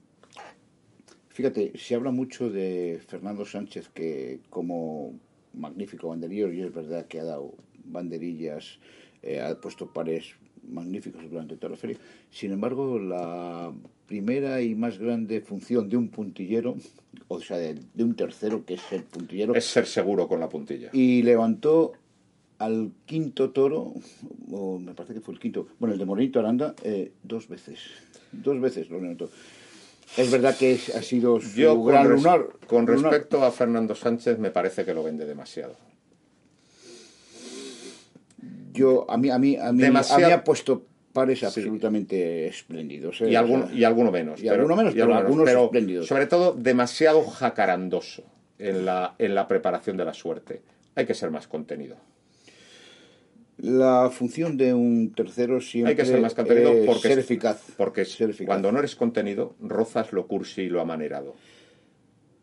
Fíjate, 1.29 1.73
se 1.77 1.95
habla 1.95 2.11
mucho 2.11 2.49
de 2.49 3.01
Fernando 3.07 3.43
Sánchez, 3.43 3.89
que 3.89 4.39
como 4.51 5.13
magnífico 5.53 6.09
banderillo, 6.09 6.51
y 6.51 6.61
es 6.61 6.71
verdad 6.73 7.07
que 7.07 7.19
ha 7.19 7.23
dado 7.23 7.53
banderillas, 7.85 8.79
eh, 9.21 9.41
ha 9.41 9.55
puesto 9.59 9.87
pares 9.91 10.35
magníficos 10.69 11.29
durante 11.29 11.55
toda 11.57 11.71
la 11.71 11.77
feria. 11.77 11.97
Sin 12.31 12.51
embargo, 12.51 12.97
la 12.99 13.73
primera 14.07 14.61
y 14.61 14.75
más 14.75 14.97
grande 14.97 15.41
función 15.41 15.89
de 15.89 15.97
un 15.97 16.09
puntillero, 16.09 16.75
o 17.27 17.39
sea, 17.41 17.57
de, 17.57 17.75
de 17.93 18.03
un 18.03 18.15
tercero, 18.15 18.65
que 18.65 18.75
es 18.75 18.81
el 18.91 19.03
puntillero, 19.03 19.55
Es 19.55 19.65
ser 19.65 19.85
seguro 19.85 20.27
con 20.27 20.39
la 20.39 20.49
puntilla. 20.49 20.89
y 20.93 21.21
levantó 21.23 21.93
al 22.59 22.91
quinto 23.05 23.49
toro, 23.51 23.93
o 24.51 24.79
me 24.79 24.93
parece 24.93 25.13
que 25.15 25.19
fue 25.21 25.33
el 25.33 25.39
quinto, 25.39 25.67
bueno, 25.79 25.93
el 25.93 25.99
de 25.99 26.05
Morenito 26.05 26.39
Aranda, 26.39 26.75
eh, 26.83 27.11
dos 27.23 27.47
veces. 27.49 27.79
Dos 28.31 28.59
veces 28.61 28.89
lo 28.89 28.99
levantó. 29.01 29.29
Es 30.15 30.31
verdad 30.31 30.55
que 30.57 30.73
es- 30.73 30.95
ha 30.95 31.01
sido 31.01 31.41
su 31.41 31.57
Yo, 31.59 31.75
con, 31.75 31.87
gran 31.87 32.07
res- 32.09 32.23
lunar. 32.23 32.45
con 32.67 32.85
lunar. 32.85 33.11
respecto 33.11 33.43
a 33.43 33.51
Fernando 33.51 33.95
Sánchez, 33.95 34.37
me 34.39 34.51
parece 34.51 34.85
que 34.85 34.93
lo 34.93 35.03
vende 35.03 35.25
demasiado. 35.25 35.75
Yo, 38.73 39.05
a 39.09 39.17
mí, 39.17 39.29
a 39.29 39.37
mí, 39.39 39.55
a 39.55 39.71
mí, 39.71 39.81
Demasiado- 39.81 40.25
a 40.25 40.27
mí 40.27 40.33
ha 40.33 40.43
puesto 40.43 40.85
pares 41.13 41.43
absolutamente 41.43 42.47
espléndidos. 42.47 43.21
¿eh? 43.21 43.29
Y, 43.31 43.35
O 43.35 43.39
alguno, 43.39 43.67
sea, 43.67 43.75
y 43.75 43.83
alguno 43.83 44.11
menos. 44.11 44.41
y 44.43 44.47
alguno 44.49 44.75
menos, 44.75 44.93
pero 44.93 45.15
algunos 45.15 45.45
pero 45.45 45.65
espléndidos. 45.65 46.07
Sobre 46.07 46.25
todo, 46.25 46.53
demasiado 46.53 47.23
jacarandoso 47.23 48.23
en 48.57 48.85
la, 48.85 49.15
en 49.19 49.35
la 49.35 49.47
preparación 49.47 49.95
de 49.97 50.05
la 50.05 50.13
suerte. 50.13 50.61
Hay 50.95 51.05
que 51.05 51.13
ser 51.13 51.29
más 51.31 51.47
contenido. 51.47 51.97
La 53.57 54.09
función 54.11 54.57
de 54.57 54.73
un 54.73 55.13
tercero 55.13 55.61
siempre 55.61 55.91
Hay 55.91 55.95
que 55.95 56.05
ser 56.05 56.19
más 56.19 56.33
contenido 56.33 56.71
es 56.71 56.85
porque, 56.87 57.07
ser 57.09 57.19
eficaz. 57.19 57.61
porque 57.77 58.03
Ser 58.05 58.31
eficaz. 58.31 58.47
cuando 58.47 58.71
no 58.71 58.79
eres 58.79 58.95
contenido, 58.95 59.55
rozas 59.61 60.11
lo 60.11 60.25
cursi 60.27 60.63
y 60.63 60.69
lo 60.69 60.81
amanerado. 60.81 61.35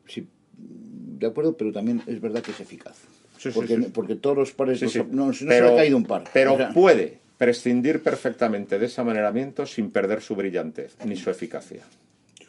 Sí, 0.06 0.28
de 0.56 1.26
acuerdo, 1.26 1.56
pero 1.56 1.72
también 1.72 2.00
es 2.06 2.20
verdad 2.20 2.42
que 2.42 2.52
es 2.52 2.60
eficaz. 2.60 2.96
Sí, 3.40 3.48
porque, 3.54 3.76
sí. 3.76 3.86
porque 3.94 4.16
todos 4.16 4.36
los 4.36 4.52
pares 4.52 4.82
no, 4.82 4.88
se- 4.90 5.04
no, 5.04 5.30
le 5.32 5.58
ha 5.58 5.76
caído 5.76 5.96
un 5.96 6.04
par. 6.04 6.24
Pero 6.32 6.54
O 6.54 6.56
sea, 6.58 6.72
puede 6.74 7.18
prescindir 7.38 8.02
perfectamente 8.02 8.78
de 8.78 8.84
ese 8.84 9.00
amaneramiento 9.00 9.64
sin 9.64 9.90
perder 9.90 10.20
su 10.20 10.36
brillantez 10.36 10.94
ni 11.06 11.16
su 11.16 11.30
eficacia. 11.30 11.82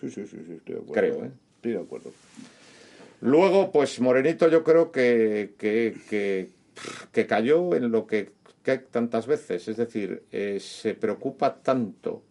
Sí, 0.02 0.10
sí, 0.10 0.26
sí, 0.28 0.38
sí, 0.46 0.54
estoy 0.58 0.76
de 0.76 0.82
acuerdo. 0.82 0.94
Creo, 0.94 1.26
¿eh? 1.26 1.32
Estoy 1.56 1.72
de 1.72 1.80
acuerdo. 1.80 2.12
Luego, 3.22 3.72
pues 3.72 4.02
Morenito 4.02 4.50
yo 4.50 4.66
creo 4.66 4.92
que, 4.92 5.54
que, 5.58 5.96
que, 6.10 6.50
que 7.14 7.26
cayó 7.26 7.74
en 7.74 7.90
lo 7.90 8.06
que, 8.06 8.32
que 8.64 8.80
tantas 8.80 9.28
veces, 9.28 9.70
es 9.70 9.78
decir, 9.78 10.24
eh, 10.34 10.60
se 10.60 10.94
preocupa 10.94 11.56
tanto 11.56 12.22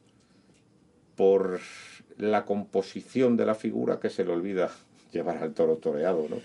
por 1.17 1.61
la 2.19 2.45
composición 2.45 3.37
de 3.39 3.47
la 3.47 3.55
figura 3.55 3.99
que 4.01 4.11
se 4.11 4.25
le 4.25 4.33
olvida 4.33 4.71
llevar 5.13 5.39
al 5.39 5.55
toro 5.55 5.77
toreado, 5.77 6.27
¿no? 6.29 6.37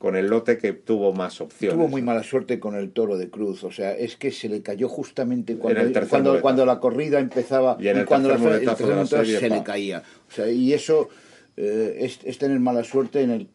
Con 0.00 0.16
el 0.16 0.28
lote 0.28 0.56
que 0.56 0.72
tuvo 0.72 1.12
más 1.12 1.42
opciones. 1.42 1.76
Tuvo 1.76 1.86
muy 1.86 2.00
mala 2.00 2.22
suerte 2.22 2.58
con 2.58 2.74
el 2.74 2.90
toro 2.90 3.18
de 3.18 3.28
cruz, 3.28 3.64
o 3.64 3.70
sea, 3.70 3.92
es 3.94 4.16
que 4.16 4.30
se 4.30 4.48
le 4.48 4.62
cayó 4.62 4.88
justamente 4.88 5.56
cuando, 5.58 5.82
cuando, 6.08 6.40
cuando 6.40 6.64
la 6.64 6.80
corrida 6.80 7.20
empezaba 7.20 7.76
Y 7.78 7.88
en 7.88 7.98
el 7.98 8.06
cuando 8.06 8.30
tercer 8.30 8.48
la- 8.50 8.56
el 8.56 8.64
la 8.96 9.06
serie, 9.06 9.38
se 9.38 9.48
pa. 9.50 9.56
le 9.56 9.62
caía. 9.62 10.02
O 10.26 10.32
sea, 10.32 10.50
y 10.50 10.72
eso 10.72 11.10
eh, 11.58 11.98
es, 12.00 12.18
es 12.24 12.38
tener 12.38 12.58
mala 12.60 12.82
suerte 12.82 13.20
en 13.20 13.30
el... 13.30 13.48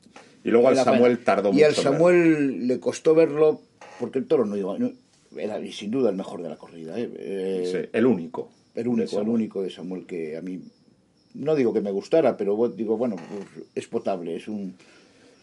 Y 0.44 0.52
luego 0.52 0.68
al 0.68 0.76
Samuel 0.78 1.18
tardó 1.24 1.50
Y 1.50 1.54
mucho 1.54 1.66
al 1.66 1.72
en 1.72 1.76
verlo. 1.78 1.92
Samuel 1.94 2.68
le 2.68 2.80
costó 2.80 3.16
verlo 3.16 3.62
porque 4.00 4.20
el 4.20 4.28
toro 4.28 4.46
no 4.46 4.56
iba... 4.56 4.78
no- 4.78 4.92
era 5.36 5.60
sin 5.72 5.90
duda 5.90 6.12
el 6.12 6.16
mejor 6.16 6.44
de 6.44 6.50
la 6.50 6.58
corrida. 6.58 6.94
¿eh? 7.00 7.10
Eh, 7.18 7.70
Sí, 7.86 7.90
el 7.92 8.06
único. 8.06 8.52
El 8.76 8.88
único, 8.88 9.20
el 9.20 9.28
único 9.30 9.64
de 9.64 9.72
Samuel 9.72 10.06
que 10.06 10.38
a 10.38 10.42
mí, 10.44 10.60
no 11.34 11.56
digo 11.56 11.74
que 11.74 11.82
me 11.82 11.90
gustara, 11.90 12.38
pero 12.38 12.70
digo, 12.70 12.98
bueno, 12.98 13.16
pues 13.16 13.66
es 13.74 13.88
potable, 13.88 14.36
es 14.36 14.48
un... 14.48 14.76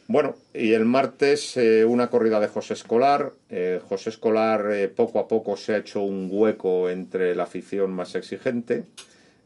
Bueno, 0.09 0.35
y 0.53 0.73
el 0.73 0.85
martes 0.85 1.57
eh, 1.57 1.85
una 1.85 2.11
corrida 2.11 2.41
de 2.41 2.49
José 2.49 2.75
Escolar. 2.75 3.33
Eh, 3.49 3.81
José 3.89 4.11
Escolar 4.11 4.73
eh, 4.73 4.89
poco 4.89 5.21
a 5.21 5.29
poco 5.29 5.57
se 5.57 5.75
ha 5.75 5.79
hecho 5.79 6.03
un 6.03 6.29
hueco 6.31 6.91
entre 6.91 7.35
la 7.35 7.45
afición 7.45 7.93
más 7.93 8.15
exigente. 8.15 8.85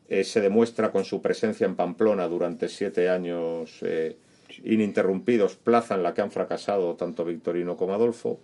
se 0.08 0.40
demuestra 0.40 0.92
con 0.92 1.04
su 1.04 1.20
presencia 1.20 1.66
en 1.66 1.74
Pamplona 1.74 2.28
durante 2.28 2.68
siete 2.68 3.08
años 3.08 3.84
ininterrumpidos, 4.62 5.56
plaza 5.56 5.96
en 5.96 6.04
la 6.04 6.14
que 6.14 6.22
han 6.22 6.30
fracasado 6.30 6.94
tanto 6.94 7.24
Victorino 7.24 7.76
como 7.76 7.94
Adolfo. 7.94 8.40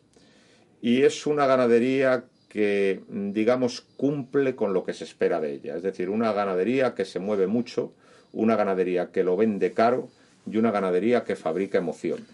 Y 0.80 1.02
es 1.02 1.26
una 1.26 1.46
ganadería 1.46 2.24
que, 2.48 3.02
digamos, 3.08 3.82
cumple 3.96 4.56
con 4.56 4.72
lo 4.72 4.82
que 4.84 4.92
se 4.92 5.04
espera 5.04 5.40
de 5.40 5.52
ella. 5.54 5.76
Es 5.76 5.84
decir, 5.84 6.10
una 6.10 6.32
ganadería 6.32 6.94
que 6.94 7.04
se 7.04 7.20
mueve 7.20 7.46
mucho, 7.46 7.92
una 8.32 8.56
ganadería 8.56 9.12
que 9.12 9.22
lo 9.22 9.36
vende 9.36 9.72
caro 9.72 10.10
y 10.50 10.56
una 10.56 10.70
ganadería 10.70 11.24
que 11.24 11.36
fabrica 11.36 11.78
emoción. 11.78 12.26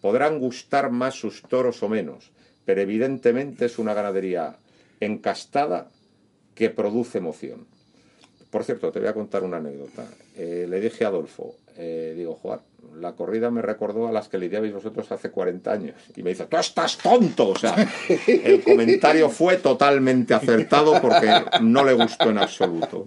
Podrán 0.00 0.38
gustar 0.38 0.90
más 0.90 1.14
sus 1.14 1.42
toros 1.42 1.82
o 1.82 1.88
menos, 1.88 2.30
pero 2.64 2.80
evidentemente 2.80 3.66
es 3.66 3.78
una 3.78 3.94
ganadería 3.94 4.56
encastada 5.00 5.90
que 6.54 6.70
produce 6.70 7.18
emoción. 7.18 7.66
Por 8.50 8.64
cierto, 8.64 8.92
te 8.92 9.00
voy 9.00 9.08
a 9.08 9.14
contar 9.14 9.42
una 9.42 9.56
anécdota. 9.56 10.06
Eh, 10.36 10.66
le 10.68 10.80
dije 10.80 11.04
a 11.04 11.08
Adolfo, 11.08 11.56
eh, 11.76 12.14
digo, 12.16 12.34
Juan, 12.34 12.60
la 13.00 13.12
corrida 13.12 13.50
me 13.50 13.62
recordó 13.62 14.06
a 14.06 14.12
las 14.12 14.28
que 14.28 14.38
lidiabais 14.38 14.72
vosotros 14.72 15.10
hace 15.10 15.30
40 15.30 15.72
años. 15.72 15.96
Y 16.14 16.22
me 16.22 16.30
dice, 16.30 16.46
tú 16.46 16.56
estás 16.56 16.98
tonto. 16.98 17.48
O 17.48 17.58
sea, 17.58 17.74
el 18.28 18.62
comentario 18.62 19.28
fue 19.28 19.56
totalmente 19.56 20.34
acertado 20.34 21.00
porque 21.00 21.28
no 21.62 21.84
le 21.84 21.94
gustó 21.94 22.30
en 22.30 22.38
absoluto. 22.38 23.04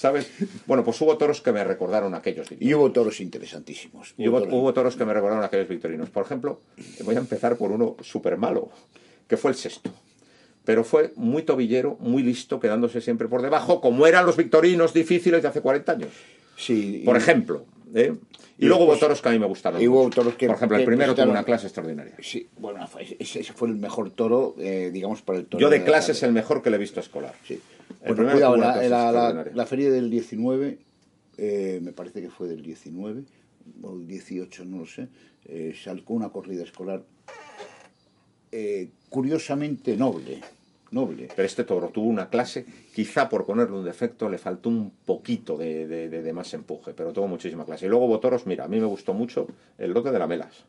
¿Sabes? 0.00 0.30
Bueno, 0.66 0.82
pues 0.82 0.98
hubo 1.02 1.18
toros 1.18 1.42
que 1.42 1.52
me 1.52 1.62
recordaron 1.62 2.14
aquellos. 2.14 2.48
Y 2.58 2.72
hubo 2.72 2.90
toros 2.90 3.20
interesantísimos. 3.20 4.14
y 4.16 4.28
hubo, 4.28 4.72
toros... 4.72 4.96
que 4.96 5.04
me 5.04 5.12
recordaron 5.12 5.44
aquellos 5.44 5.68
victorinos. 5.68 6.08
Por 6.08 6.24
ejemplo, 6.24 6.62
voy 7.04 7.16
a 7.16 7.18
empezar 7.18 7.56
por 7.56 7.70
uno 7.70 7.96
súper 8.00 8.38
malo, 8.38 8.70
que 9.28 9.36
fue 9.36 9.50
el 9.50 9.58
sexto. 9.58 9.92
Pero 10.64 10.84
fue 10.84 11.12
muy 11.16 11.42
tobillero, 11.42 11.98
muy 12.00 12.22
listo, 12.22 12.60
quedándose 12.60 13.02
siempre 13.02 13.28
por 13.28 13.42
debajo, 13.42 13.82
como 13.82 14.06
eran 14.06 14.24
los 14.24 14.38
victorinos 14.38 14.94
difíciles 14.94 15.42
de 15.42 15.48
hace 15.48 15.60
40 15.60 15.92
años. 15.92 16.12
Sí. 16.56 17.02
Por 17.04 17.18
ejemplo, 17.18 17.66
¿eh? 17.94 18.14
Y, 18.58 18.66
luego 18.66 18.84
hubo 18.84 18.96
toros 18.96 19.22
que 19.22 19.28
a 19.28 19.32
mí 19.32 19.38
me 19.38 19.46
gustaron. 19.46 19.80
Y 19.80 19.88
hubo 19.88 20.08
toros 20.10 20.34
que, 20.34 20.46
Por 20.46 20.56
ejemplo, 20.56 20.76
el 20.76 20.84
primero 20.84 21.14
tuvo 21.14 21.30
una 21.30 21.44
clase 21.44 21.66
extraordinaria. 21.66 22.14
Sí, 22.20 22.48
bueno, 22.58 22.86
ese, 23.18 23.42
fue 23.44 23.68
el 23.68 23.76
mejor 23.76 24.10
toro, 24.10 24.54
eh, 24.58 24.90
digamos, 24.92 25.22
para 25.22 25.38
el 25.38 25.46
toro. 25.46 25.60
Yo 25.60 25.70
de, 25.70 25.82
clase 25.82 26.12
es 26.12 26.22
el 26.22 26.32
mejor 26.32 26.62
que 26.62 26.70
le 26.70 26.76
he 26.76 26.78
visto 26.78 27.00
escolar. 27.00 27.34
Sí. 27.44 27.60
bueno, 28.06 28.30
cuidado, 28.30 28.56
la, 28.56 29.66
feria 29.66 29.90
del 29.90 30.10
19, 30.10 30.78
eh, 31.38 31.80
me 31.82 31.92
parece 31.92 32.20
que 32.20 32.30
fue 32.30 32.48
del 32.48 32.62
19, 32.62 33.22
o 33.82 33.94
el 33.94 34.06
18, 34.06 34.64
no 34.66 34.78
lo 34.78 34.86
sé, 34.86 35.08
eh, 35.46 35.74
salcó 35.82 36.14
una 36.14 36.28
corrida 36.30 36.62
escolar 36.62 37.02
curiosamente 39.08 39.96
noble 39.96 40.40
noble. 40.90 41.28
Pero 41.34 41.46
este 41.46 41.64
toro 41.64 41.88
tuvo 41.88 42.08
una 42.08 42.28
clase, 42.28 42.66
quizá 42.94 43.28
por 43.28 43.44
ponerle 43.44 43.76
un 43.76 43.84
defecto 43.84 44.28
le 44.28 44.38
faltó 44.38 44.68
un 44.68 44.90
poquito 45.04 45.56
de, 45.56 46.30
más 46.34 46.52
empuje, 46.54 46.92
pero 46.94 47.12
tuvo 47.12 47.28
muchísima 47.28 47.64
clase. 47.64 47.86
Y 47.86 47.88
luego 47.88 48.06
hubo 48.06 48.20
toros, 48.20 48.46
mira, 48.46 48.64
a 48.64 48.68
mí 48.68 48.78
me 48.78 48.86
gustó 48.86 49.14
mucho 49.14 49.46
el 49.78 49.92
lote 49.92 50.10
de 50.10 50.18
la 50.18 50.26
Melas. 50.26 50.64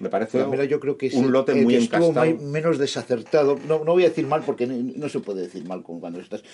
Me 0.00 0.10
parece 0.10 0.38
yo 0.68 0.78
creo 0.78 0.96
que 0.96 1.10
un 1.14 1.32
lote 1.32 1.54
muy 1.56 1.74
estuvo 1.74 2.12
menos 2.12 2.78
desacertado. 2.78 3.58
No, 3.66 3.84
no 3.84 3.92
voy 3.92 4.04
a 4.04 4.10
decir 4.10 4.26
mal 4.26 4.42
porque 4.46 4.66
no, 4.66 5.08
se 5.08 5.18
puede 5.18 5.42
decir 5.42 5.64
mal 5.64 5.82
cuando 5.82 6.20
estás. 6.20 6.44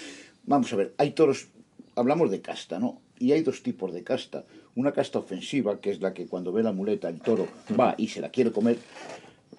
Vamos 0.44 0.72
a 0.72 0.76
ver, 0.76 0.94
hay 0.96 1.10
toros, 1.10 1.48
hablamos 1.94 2.30
de 2.30 2.40
casta, 2.40 2.78
¿no? 2.78 3.02
Y 3.18 3.32
hay 3.32 3.42
dos 3.42 3.62
tipos 3.62 3.92
de 3.92 4.02
casta. 4.02 4.44
Una 4.76 4.92
casta 4.92 5.18
ofensiva, 5.18 5.78
que 5.78 5.90
es 5.90 6.00
la 6.00 6.14
que 6.14 6.26
cuando 6.26 6.52
ve 6.52 6.62
la 6.62 6.72
muleta 6.72 7.08
el 7.08 7.20
toro 7.20 7.46
va 7.78 7.94
y 7.98 8.08
se 8.08 8.20
la 8.20 8.30
quiere 8.30 8.50
comer, 8.50 8.78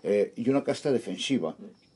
eh, 0.03 0.33
y 0.35 0.49
una 0.49 0.63
casta 0.63 0.91
defensiva, 0.91 1.55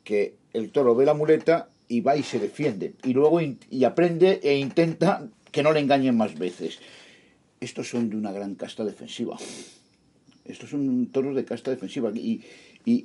que 0.10 0.34
el 0.54 0.72
toro 0.72 0.95
ve 0.95 1.06
la 1.06 1.13
muleta 1.13 1.69
y 1.88 2.02
va 2.02 2.17
y 2.17 2.24
se 2.24 2.39
defiende. 2.39 2.95
Y 3.04 3.13
luego 3.13 3.39
y 3.41 3.84
aprende 3.84 4.39
e 4.41 4.58
intenta 4.58 5.28
que 5.52 5.62
no 5.62 5.72
le 5.72 5.82
engañen 5.82 6.17
más 6.17 6.36
veces. 6.36 6.80
Estos 7.60 7.89
son 7.89 8.10
de 8.10 8.17
una 8.17 8.32
gran 8.32 8.56
casta 8.56 8.84
defensiva. 8.84 9.38
Estos 10.45 10.72
son 10.72 11.06
toros 11.12 11.36
de 11.36 11.45
casta 11.45 11.69
defensiva. 11.69 12.10
Y, 12.15 12.41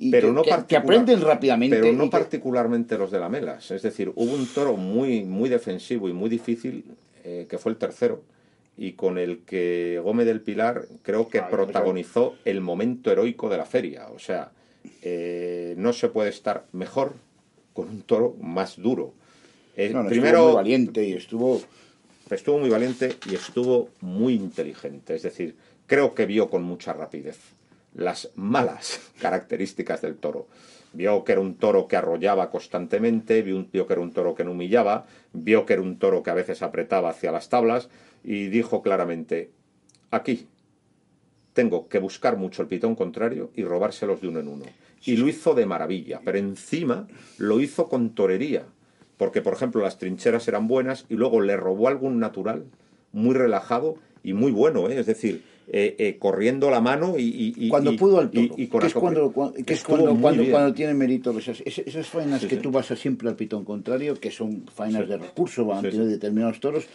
pero 0.09 0.33
no 0.33 0.41
que, 0.41 0.75
aprenden 0.75 1.21
rápidamente. 1.21 1.77
Pero 1.79 1.93
no 1.93 2.09
particularmente 2.09 2.97
los 2.97 3.11
de 3.11 3.19
la 3.19 3.29
Melas. 3.29 3.69
Es 3.69 3.83
decir, 3.83 4.11
hubo 4.15 4.33
un 4.33 4.47
toro 4.47 4.75
muy, 4.75 5.25
muy 5.25 5.47
defensivo 5.47 6.09
y 6.09 6.13
muy 6.13 6.27
difícil, 6.27 6.85
eh, 7.23 7.45
que 7.47 7.59
fue 7.59 7.71
el 7.73 7.77
tercero, 7.77 8.23
y 8.77 8.93
con 8.93 9.19
el 9.19 9.41
que 9.41 10.01
Gómez 10.03 10.25
del 10.25 10.41
Pilar 10.41 10.85
creo 11.03 11.27
que 11.27 11.43
protagonizó 11.43 12.33
el 12.45 12.61
momento 12.61 13.11
heroico 13.11 13.47
de 13.47 13.57
la 13.57 13.65
feria. 13.65 14.07
O 14.07 14.17
sea, 14.17 14.51
eh, 15.01 15.75
no 15.77 15.93
se 15.93 16.09
puede 16.09 16.29
estar 16.29 16.65
mejor 16.71 17.13
con 17.73 17.89
un 17.89 18.01
toro 18.01 18.35
más 18.41 18.77
duro. 18.77 19.13
Eh, 19.75 19.93
primero, 20.07 20.37
estuvo 20.37 20.45
muy 20.47 20.55
valiente 20.55 21.03
y 21.03 21.13
estuvo... 21.13 21.61
Estuvo 22.29 22.57
muy 22.57 22.69
valiente 22.71 23.17
y 23.29 23.35
estuvo 23.35 23.89
muy 24.01 24.33
inteligente. 24.33 25.13
Es 25.13 25.21
decir, 25.21 25.55
creo 25.85 26.15
que 26.15 26.25
vio 26.25 26.49
con 26.49 26.63
mucha 26.63 26.91
rapidez 26.91 27.37
las 27.93 28.31
malas 28.35 28.99
características 29.21 30.01
del 30.01 30.17
toro. 30.17 30.47
Vio 30.93 31.23
que 31.23 31.33
era 31.33 31.41
un 31.41 31.55
toro 31.55 31.87
que 31.87 31.97
arrollaba 31.97 32.49
constantemente, 32.49 33.41
vio, 33.41 33.65
vio, 33.71 33.85
que 33.85 33.93
era 33.93 34.01
un 34.01 34.11
toro 34.11 34.33
que 34.33 34.43
no 34.43 34.51
humillaba, 34.51 35.05
vio 35.33 35.65
que 35.65 35.73
era 35.73 35.81
un 35.81 35.99
toro 35.99 36.23
que 36.23 36.31
a 36.31 36.35
veces 36.35 36.61
apretaba 36.61 37.09
hacia 37.09 37.31
las 37.31 37.49
tablas 37.49 37.89
y 38.23 38.47
dijo 38.47 38.81
claramente, 38.81 39.51
aquí 40.09 40.47
tengo 41.55 41.87
que 41.87 41.99
buscar 41.99 42.37
mucho 42.37 42.61
el 42.61 42.67
pitón 42.67 42.95
contrario 42.95 43.49
y 43.55 43.63
robárselos 43.63 44.21
de 44.21 44.27
uno 44.27 44.41
en 44.41 44.49
uno. 44.49 44.65
Y 45.05 45.15
lo 45.15 45.27
hizo 45.29 45.55
de 45.55 45.65
maravilla, 45.65 46.19
pero 46.23 46.37
encima 46.37 47.07
lo 47.37 47.61
hizo 47.61 47.87
con 47.87 48.09
torería, 48.09 48.65
porque 49.17 49.41
por 49.41 49.53
ejemplo 49.53 49.81
las 49.81 49.97
trincheras 49.97 50.47
eran 50.49 50.67
buenas 50.67 51.05
y 51.09 51.15
luego 51.15 51.39
le 51.39 51.55
robó 51.55 51.87
algún 51.87 52.19
natural 52.19 52.65
muy 53.13 53.33
relajado 53.33 53.95
y 54.21 54.33
muy 54.33 54.51
bueno, 54.51 54.89
¿eh? 54.89 54.99
es 54.99 55.05
decir, 55.05 55.43
eh, 55.67 55.95
eh, 55.97 56.17
corriendo 56.19 56.69
la 56.69 56.81
mano 56.81 57.15
y, 57.17 57.69
cuando 57.69 57.95
pudo 57.95 58.19
al 58.19 58.31
toro, 58.31 58.53
y, 58.57 58.67
que 58.67 58.87
es 58.87 58.93
cuando, 58.93 59.53
que 59.65 59.73
es 59.73 59.83
cuando, 59.83 60.13
cuando, 60.19 60.73
tiene 60.73 60.93
mérito 60.93 61.37
esas, 61.39 61.61
esas 61.61 62.07
faenas 62.07 62.45
que 62.45 62.57
tú 62.57 62.69
vas 62.69 62.91
a 62.91 62.97
siempre 62.97 63.29
al 63.29 63.35
pitón 63.35 63.63
contrario 63.63 64.19
que 64.19 64.29
son 64.29 64.65
faenas 64.67 65.07
de 65.07 65.17
recurso 65.17 65.65
van 65.65 65.85
a 65.85 65.89
tener 65.89 66.07
determinados 66.07 66.59
toros 66.59 66.85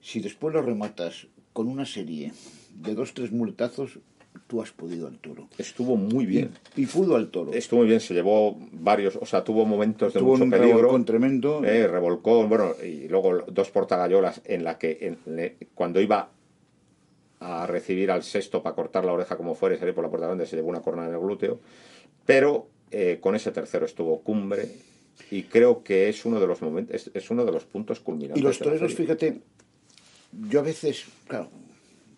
si 0.00 0.20
después 0.20 0.54
lo 0.54 0.62
rematas 0.62 1.26
con 1.52 1.68
una 1.68 1.86
serie 1.86 2.32
de 2.74 2.94
dos, 2.94 3.14
tres 3.14 3.32
muletazos, 3.32 3.98
tú 4.46 4.60
has 4.60 4.72
podido 4.72 5.06
al 5.06 5.18
toro. 5.18 5.48
Estuvo 5.58 5.96
muy 5.96 6.26
bien. 6.26 6.50
Y, 6.76 6.86
pudo 6.86 7.16
al 7.16 7.28
toro. 7.30 7.52
Estuvo 7.52 7.80
muy 7.80 7.88
bien, 7.88 8.00
se 8.00 8.14
llevó 8.14 8.56
varios, 8.72 9.16
o 9.16 9.26
sea, 9.26 9.44
tuvo 9.44 9.64
momentos 9.64 10.12
de 10.12 10.20
tuvo 10.20 10.32
mucho 10.32 10.44
un 10.44 10.50
peligro. 10.50 10.76
Revolcón 10.76 11.04
tremendo. 11.04 11.64
Eh, 11.64 11.86
revolcón, 11.86 12.48
bueno, 12.48 12.72
y 12.82 13.08
luego 13.08 13.44
dos 13.48 13.70
portagallolas 13.70 14.42
en 14.44 14.64
la 14.64 14.78
que 14.78 15.16
cuando 15.74 16.00
iba 16.00 16.30
a 17.40 17.66
recibir 17.66 18.10
al 18.10 18.22
sexto 18.22 18.62
para 18.62 18.74
cortar 18.74 19.04
la 19.04 19.12
oreja 19.12 19.36
como 19.36 19.54
fuera 19.54 19.74
y 19.76 19.78
salir 19.78 19.94
por 19.94 20.04
la 20.04 20.10
puerta 20.10 20.26
grande, 20.26 20.46
se 20.46 20.56
llevó 20.56 20.70
una 20.70 20.80
corona 20.80 21.06
en 21.06 21.14
el 21.14 21.20
glúteo. 21.20 21.60
Pero 22.24 22.68
eh, 22.90 23.18
con 23.20 23.34
ese 23.34 23.52
tercero 23.52 23.84
estuvo 23.86 24.20
cumbre 24.20 24.68
y 25.30 25.44
creo 25.44 25.82
que 25.82 26.08
es 26.08 26.24
uno 26.24 26.40
de 26.40 26.46
los 26.46 26.62
momentos, 26.62 27.10
es, 27.12 27.30
uno 27.30 27.44
de 27.44 27.52
los 27.52 27.64
puntos 27.64 28.00
culminantes. 28.00 28.40
Y 28.40 28.44
los 28.44 28.58
toreros, 28.58 28.94
fíjate, 28.94 29.40
yo 30.48 30.60
a 30.60 30.62
veces, 30.62 31.04
claro, 31.28 31.50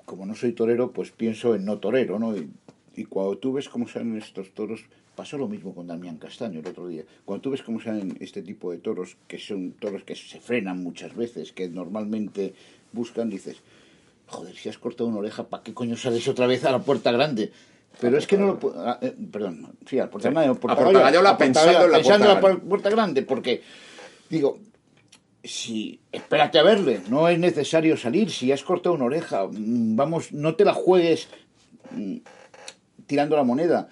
como 0.06 0.24
no 0.24 0.34
soy 0.34 0.52
torero, 0.52 0.92
pues 0.92 1.10
pienso 1.10 1.54
en 1.54 1.66
no 1.66 1.78
torero, 1.78 2.18
¿no? 2.18 2.34
Y, 2.34 3.04
cuando 3.04 3.36
tú 3.36 3.52
ves 3.52 3.68
cómo 3.68 3.86
salen 3.86 4.16
estos 4.16 4.52
toros, 4.54 4.80
pasó 5.14 5.36
lo 5.36 5.48
mismo 5.48 5.74
con 5.74 5.86
Damián 5.86 6.16
Castaño 6.16 6.60
el 6.60 6.66
otro 6.66 6.88
día. 6.88 7.02
Cuando 7.26 7.42
tú 7.42 7.50
ves 7.50 7.62
cómo 7.62 7.78
salen 7.78 8.16
este 8.20 8.40
tipo 8.40 8.72
de 8.72 8.78
toros, 8.78 9.18
que 9.28 9.38
son 9.38 9.72
toros 9.72 10.02
que 10.04 10.14
se 10.14 10.40
frenan 10.40 10.82
muchas 10.82 11.14
veces, 11.14 11.52
que 11.52 11.68
normalmente 11.68 12.54
buscan, 12.92 13.28
dices, 13.28 13.58
joder, 14.28 14.56
si 14.56 14.70
has 14.70 14.78
cortado 14.78 15.10
una 15.10 15.18
oreja, 15.18 15.46
¿para 15.46 15.62
qué 15.62 15.74
coño 15.74 15.94
sales 15.94 16.26
otra 16.26 16.46
vez 16.46 16.64
a 16.64 16.72
la 16.72 16.78
puerta 16.78 17.12
grande? 17.12 17.52
Pero 18.00 18.16
es 18.16 18.26
que 18.26 18.38
no 18.38 18.46
lo 18.46 18.58
puedo. 18.58 18.80
Ah, 18.80 18.98
eh, 19.02 19.14
perdón, 19.30 19.76
sí, 19.86 19.98
a 19.98 20.04
la 20.04 20.10
puerta 20.10 20.30
grande. 20.30 20.48
pensando, 21.36 21.84
en 21.84 22.20
la 22.22 22.40
puerta 22.40 22.90
grande, 22.90 23.22
porque, 23.22 23.62
digo, 24.30 24.58
si 25.46 26.00
espérate 26.12 26.58
a 26.58 26.62
verle, 26.62 27.00
no 27.08 27.28
es 27.28 27.38
necesario 27.38 27.96
salir, 27.96 28.30
si 28.30 28.52
has 28.52 28.62
cortado 28.62 28.94
una 28.94 29.04
oreja, 29.04 29.46
mm, 29.46 29.96
vamos, 29.96 30.32
no 30.32 30.54
te 30.54 30.64
la 30.64 30.74
juegues 30.74 31.28
mm, 31.90 32.16
tirando 33.06 33.36
la 33.36 33.44
moneda. 33.44 33.88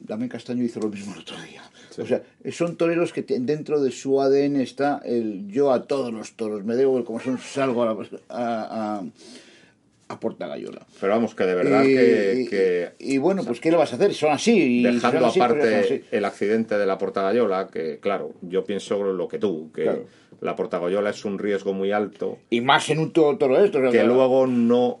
Dame 0.00 0.28
Castaño 0.28 0.64
hizo 0.64 0.80
lo 0.80 0.88
mismo 0.88 1.12
el 1.14 1.20
otro 1.20 1.40
día. 1.42 1.62
O 1.98 2.06
sea, 2.06 2.22
son 2.52 2.76
toreros 2.76 3.12
que 3.12 3.22
dentro 3.22 3.80
de 3.80 3.90
su 3.90 4.20
ADN 4.20 4.60
está 4.60 5.00
el 5.04 5.48
yo 5.48 5.72
a 5.72 5.86
todos 5.86 6.12
los 6.12 6.34
toros, 6.34 6.64
me 6.64 6.76
debo 6.76 7.04
como 7.04 7.18
son, 7.18 7.38
salgo 7.38 7.82
a, 7.82 7.96
a 8.28 9.02
Portagayola. 10.20 10.86
Pero 11.00 11.12
vamos, 11.12 11.34
que 11.34 11.44
de 11.44 11.54
verdad 11.54 11.82
y, 11.84 11.94
que, 11.94 12.34
y- 12.40 12.46
que 12.48 12.88
y 12.98 13.18
bueno, 13.18 13.44
pues 13.44 13.60
¿qué 13.60 13.70
le 13.70 13.76
vas 13.76 13.92
a 13.92 13.96
hacer? 13.96 14.14
Son 14.14 14.32
así. 14.32 14.80
Y 14.80 14.82
dejando 14.82 15.20
son 15.20 15.28
así, 15.28 15.38
porque 15.40 15.60
son 15.62 15.70
aparte 15.72 15.94
así. 15.94 16.04
el 16.10 16.24
accidente 16.24 16.78
de 16.78 16.86
la 16.86 16.96
Portagayola, 16.98 17.68
que 17.68 17.98
claro, 17.98 18.32
yo 18.42 18.64
pienso 18.64 19.02
lo 19.02 19.28
que 19.28 19.38
tú, 19.38 19.70
que 19.72 19.82
Claro. 19.84 20.06
la 20.40 20.56
Portagayola 20.56 21.10
es 21.10 21.24
un 21.24 21.38
riesgo 21.38 21.72
muy 21.74 21.92
alto, 21.92 22.38
Y 22.50 22.60
más 22.62 22.88
en 22.90 22.98
un 23.00 23.12
toro, 23.12 23.36
toro 23.38 23.62
esto. 23.62 23.80
que 23.82 23.90
claro. 23.90 24.08
luego 24.14 24.46
no, 24.46 25.00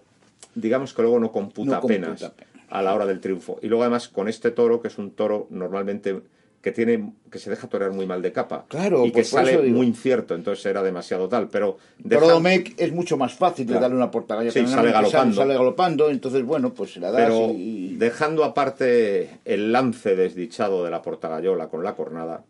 digamos 0.54 0.92
que 0.92 1.02
luego 1.02 1.18
no 1.20 1.32
computa 1.32 1.72
No 1.76 1.80
computa 1.80 2.02
apenas 2.06 2.22
apenas. 2.24 2.48
a 2.68 2.82
la 2.82 2.94
hora 2.94 3.06
del 3.06 3.20
triunfo. 3.20 3.58
Y 3.62 3.68
luego 3.68 3.84
además 3.84 4.08
con 4.08 4.28
este 4.28 4.50
toro, 4.50 4.80
que 4.82 4.88
es 4.88 4.98
un 4.98 5.10
toro 5.12 5.46
normalmente 5.50 6.20
que 6.60 6.72
tiene 6.72 7.12
que 7.30 7.38
se 7.38 7.50
deja 7.50 7.68
torear 7.68 7.92
muy 7.92 8.04
mal 8.06 8.20
de 8.20 8.32
capa 8.32 8.64
Claro, 8.68 9.04
y 9.04 9.08
que 9.12 9.18
pues 9.20 9.28
sale 9.28 9.58
muy 9.58 9.86
incierto, 9.86 10.34
entonces 10.34 10.66
era 10.66 10.82
demasiado 10.82 11.28
tal, 11.28 11.48
pero 11.48 11.78
deja- 11.98 12.26
Domecq 12.26 12.74
es 12.80 12.92
mucho 12.92 13.16
más 13.16 13.34
fácil 13.34 13.66
de 13.66 13.74
darle 13.74 13.96
una 13.96 14.10
portagalla. 14.10 14.50
Sí, 14.50 14.66
sale 14.66 14.90
galopando. 14.90 15.36
Sale, 15.36 15.54
galopando, 15.54 16.10
entonces, 16.10 16.42
bueno, 16.44 16.74
pues 16.74 16.94
se 16.94 17.00
la 17.00 17.12
das 17.12 17.22
Pero 17.22 17.52
y... 17.54 17.94
dejando 17.96 18.42
aparte 18.44 19.38
el 19.44 19.70
lance 19.72 20.16
desdichado 20.16 20.84
de 20.84 20.90
la 20.90 21.00
Portagayola 21.02 21.68
con 21.68 21.84
la 21.84 21.94
cornada, 21.94 22.44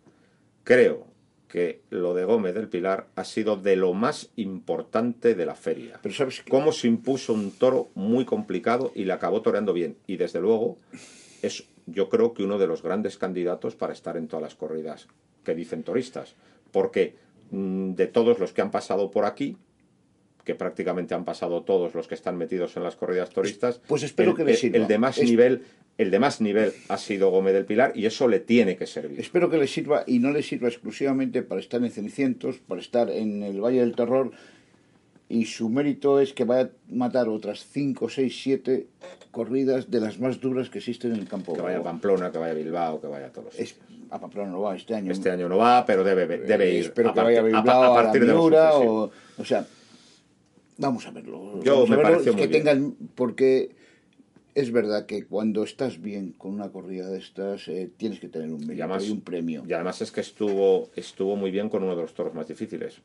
creo 0.65 1.07
que 1.49 1.81
lo 1.91 2.13
de 2.15 2.25
Gómez 2.25 2.55
del 2.55 2.69
Pilar 2.69 3.07
ha 3.17 3.25
sido 3.25 3.57
de 3.57 3.75
lo 3.77 3.95
más 3.95 4.31
importante 4.37 5.35
de 5.35 5.47
la 5.47 5.55
feria. 5.55 5.99
Pero 6.03 6.15
sabes 6.15 6.43
que- 6.43 6.51
Cómo 6.51 6.73
se 6.73 6.89
impuso 6.89 7.33
un 7.33 7.51
toro 7.53 7.89
muy 7.95 8.25
complicado 8.27 8.93
y 8.95 9.05
le 9.05 9.13
acabó 9.15 9.41
toreando 9.43 9.73
bien. 9.73 9.97
Y 10.07 10.17
desde 10.17 10.41
luego 10.41 10.77
es 11.43 11.65
yo 11.91 12.09
creo 12.09 12.35
que 12.35 12.43
uno 12.43 12.59
de 12.59 12.67
los 12.67 12.83
grandes 12.83 13.19
candidatos 13.19 13.75
para 13.77 13.93
estar 13.93 14.17
en 14.17 14.29
todas 14.29 14.43
las 14.43 14.55
corridas 14.55 15.09
que 15.45 15.55
dicen 15.55 15.83
toristas. 15.83 16.35
Porque 16.73 17.17
mm, 17.51 17.93
de 17.95 18.07
todos 18.07 18.39
los 18.39 18.53
que 18.53 18.61
han 18.63 18.71
pasado 18.71 19.11
por 19.11 19.25
aquí, 19.25 19.57
que 20.45 20.55
prácticamente 20.55 21.15
han 21.15 21.25
pasado 21.25 21.63
todos 21.63 21.95
los 21.95 22.09
que 22.09 22.15
están 22.15 22.37
metidos 22.39 22.77
en 22.77 22.83
las 22.83 22.97
corridas 22.97 23.31
turistas, 23.31 23.81
Pues 23.87 24.03
espero 24.03 24.31
el, 24.31 24.37
que 24.37 24.45
le 24.45 24.51
el- 24.53 24.57
sirva. 24.57 24.79
el 24.79 24.87
de 24.87 24.99
más 24.99 25.19
Es- 25.19 25.29
nivel, 25.29 25.63
el 25.99 26.11
de 26.11 26.19
más 26.19 26.41
nivel 26.41 26.73
ha 26.89 26.97
sido 26.97 27.31
Gómez 27.31 27.53
del 27.55 27.65
Pilar 27.67 27.93
y 27.95 28.07
eso 28.07 28.29
le 28.29 28.41
tiene 28.41 28.77
que 28.77 28.87
servir. 28.87 29.21
Espero 29.21 29.51
que 29.51 29.59
le 29.59 29.67
sirva 29.67 30.05
y 30.07 30.21
no 30.21 30.31
le 30.31 30.43
sirva 30.43 30.69
exclusivamente 30.69 31.43
para 31.43 31.61
estar 31.61 31.83
en 31.85 31.91
Cenicientos, 31.91 32.59
para 32.59 32.81
estar 32.81 33.11
en 33.11 33.43
el 33.43 33.61
Valle 33.61 33.81
del 33.81 33.95
Terror. 33.97 34.31
Y 35.31 35.45
su 35.45 35.69
mérito 35.69 36.21
es 36.21 36.33
que 36.33 36.45
vaya 36.45 36.63
a 36.63 36.71
matar 36.95 37.29
otras 37.29 37.67
5, 37.71 38.09
6, 38.09 38.41
7 38.43 38.87
corridas 39.31 39.91
de 39.91 40.01
las 40.01 40.19
más 40.19 40.41
duras 40.41 40.71
que 40.71 40.79
existen 40.79 41.13
en 41.13 41.21
el 41.21 41.29
campo. 41.29 41.53
Que 41.53 41.61
vaya 41.61 41.79
a. 41.79 41.83
Pamplona, 41.83 42.33
que 42.33 42.39
vaya 42.39 42.53
a 42.53 42.57
Bilbao, 42.57 43.01
que 43.01 43.07
vaya 43.09 43.27
a 43.27 43.31
todos. 43.33 43.55
los 43.59 43.75
a 44.11 44.19
Pamplona 44.19 44.51
no 44.51 44.63
va 44.63 44.75
este 44.75 44.95
año. 44.95 45.13
Este 45.13 45.31
año 45.31 45.47
no 45.51 45.59
va, 45.59 45.85
pero 45.85 46.03
debe, 46.03 46.27
debe 46.27 46.71
Eh, 46.71 46.75
ir. 46.79 46.85
Espero 46.87 47.11
a 47.11 47.15
que 47.15 47.21
vaya 47.21 47.41
a 47.41 47.43
a- 47.43 47.45
Bilbao, 47.45 47.83
a 47.83 47.87
a, 48.01 48.03
partir 48.05 48.23
la 48.23 48.27
de 48.29 48.33
los 48.33 48.41
Miura, 48.43 48.71
sí. 48.73 48.79
o, 48.87 49.11
o 49.37 49.45
sea, 49.45 49.67
vamos 50.79 51.07
a 51.07 51.11
verlo. 51.11 51.63
Yo 51.63 51.83
a 51.83 51.87
me 51.87 51.97
verlo, 51.97 52.21
es 52.21 52.35
muy 52.35 52.47
bien. 52.47 52.97
porque 53.15 53.77
es 54.55 54.73
verdad 54.73 55.05
que 55.05 55.25
cuando 55.25 55.63
estás 55.63 56.01
bien 56.01 56.33
con 56.33 56.53
una 56.55 56.71
corrida 56.71 57.11
de 57.11 57.19
estas, 57.19 57.69
eh, 57.69 57.91
tienes 57.99 58.19
que 58.19 58.29
tener 58.29 58.51
un 58.51 58.63
Y 58.63 58.67
mérito 58.67 58.85
además, 58.85 59.05
y 59.07 59.11
un 59.11 59.21
premio. 59.21 59.63
y 59.69 59.73
además 59.75 60.01
es 60.01 60.11
que 60.11 60.23
estuvo, 60.23 60.89
estuvo 60.97 61.37
muy 61.37 61.51
bien 61.51 61.69
con 61.69 61.83
uno 61.83 61.95
de 61.95 62.01
los 62.03 62.15
toros 62.15 62.33
más 62.33 62.49
difíciles. 62.49 62.97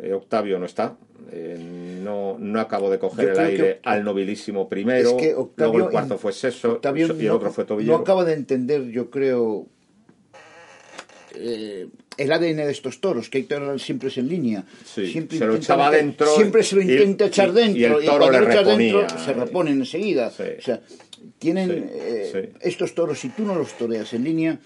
Eh, 0.00 0.12
Octavio 0.12 0.58
no 0.60 0.66
está, 0.66 0.96
eh, 1.32 1.56
no, 2.04 2.36
no 2.38 2.60
acabó 2.60 2.88
de 2.90 2.98
coger 3.00 3.30
el 3.30 3.38
aire 3.40 3.56
que- 3.56 3.80
al 3.82 4.04
nobilísimo 4.04 4.68
primero, 4.68 5.10
Es 5.10 5.14
que 5.16 5.34
Octavio 5.34 5.72
luego 5.72 5.86
el 5.88 5.92
cuarto 5.92 6.18
fue 6.18 6.32
Seso 6.32 6.74
Octavio 6.74 7.06
y 7.08 7.10
el 7.20 7.26
no- 7.26 7.34
otro 7.34 7.50
fue 7.50 7.64
Tobillero. 7.64 7.96
No 7.96 8.02
acaba 8.02 8.24
de 8.24 8.34
entender, 8.34 8.84
yo 8.90 9.10
creo, 9.10 9.66
eh, 11.34 11.88
el 12.16 12.32
ADN 12.32 12.64
de 12.64 12.70
estos 12.70 13.00
toros, 13.00 13.28
que 13.28 13.38
hay 13.38 13.44
toros 13.44 13.82
siempre 13.82 14.08
es 14.08 14.18
en 14.18 14.28
línea. 14.28 14.64
Sí, 14.84 15.06
siempre 15.10 15.38
se 15.38 15.46
lo 15.46 15.56
echaba 15.56 15.90
dentro 15.90 16.26
Siempre 16.34 16.62
se 16.62 16.76
lo 16.76 16.82
y- 16.82 16.92
intenta 16.92 17.24
y- 17.24 17.28
echar 17.28 17.48
y 17.48 17.52
dentro. 17.52 17.98
el 17.98 18.06
toro 18.06 18.18
cuando 18.26 18.40
le 18.40 18.46
echas 18.54 18.66
dentro, 18.78 19.00
reponía. 19.02 19.24
se 19.24 19.32
reponen 19.34 19.78
enseguida. 19.78 20.30
Sí. 20.30 20.42
O 20.58 20.62
sea, 20.62 20.80
tienen 21.38 21.70
Sí, 21.70 21.84
eh, 21.92 22.52
estos 22.60 22.94
toros, 22.94 23.18
si 23.18 23.28
tú 23.30 23.44
no 23.44 23.54
los 23.56 23.72
toreas 23.76 24.12
en 24.14 24.24
línea, 24.24 24.58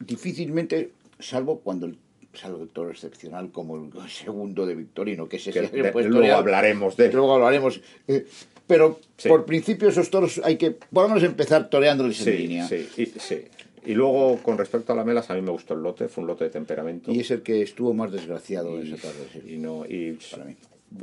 difícilmente, 0.00 0.90
salvo 1.18 1.60
cuando 1.60 1.86
el 1.86 1.96
salvo 2.34 2.62
el 2.62 2.68
toro 2.68 2.90
excepcional 2.90 3.50
como 3.50 3.76
el 3.76 3.90
segundo 4.10 4.66
de 4.66 4.74
Victorino, 4.74 5.28
que 5.28 5.36
ese 5.36 5.52
Que 5.52 5.66
sí 5.68 5.76
de- 5.76 5.92
luego 6.08 6.34
hablaremos 6.34 6.96
de. 6.96 7.12
Luego 7.12 7.34
hablaremos. 7.34 7.80
Eh, 8.08 8.26
pero 8.66 8.98
Sí. 9.16 9.28
por 9.28 9.44
principio 9.44 9.88
esos 9.88 10.08
toros 10.10 10.40
hay 10.44 10.56
que, 10.56 10.76
lo 10.92 11.08
menos 11.08 11.22
empezar 11.24 11.68
toreándoles 11.68 12.18
en 12.20 12.24
Sí, 12.24 12.38
línea. 12.38 12.66
sí, 12.68 12.88
y, 12.96 13.06
sí. 13.06 13.44
Y 13.84 13.94
luego, 13.94 14.38
con 14.42 14.56
respecto 14.56 14.92
a 14.92 14.96
la 14.96 15.04
Melas, 15.04 15.28
a 15.30 15.34
mí 15.34 15.42
me 15.42 15.50
gustó 15.50 15.74
el 15.74 15.82
lote, 15.82 16.06
fue 16.08 16.22
un 16.22 16.28
lote 16.28 16.44
de 16.44 16.50
temperamento. 16.50 17.10
Y 17.10 17.20
es 17.20 17.30
el 17.32 17.42
que 17.42 17.62
estuvo 17.62 17.92
más 17.92 18.12
desgraciado 18.12 18.80
y, 18.80 18.92
esa 18.92 19.08
tarde. 19.08 19.26
sí. 19.32 19.54
y 19.54 19.58
no, 19.58 19.84
y 19.84 20.12
Para 20.30 20.44
mí. 20.44 20.54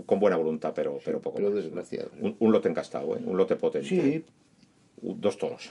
con 0.05 0.19
buena 0.21 0.37
voluntad, 0.37 0.71
pero, 0.73 0.97
pero 1.03 1.19
poco 1.19 1.35
pero 1.37 1.51
más. 1.51 1.61
desgraciado. 1.63 2.09
Un, 2.21 2.35
un 2.39 2.51
lote 2.53 2.69
encastado, 2.69 3.17
¿eh? 3.17 3.19
un 3.25 3.35
lote 3.37 3.55
potente. 3.57 3.89
Sí, 3.89 4.23
Dos 5.01 5.37
toros. 5.37 5.69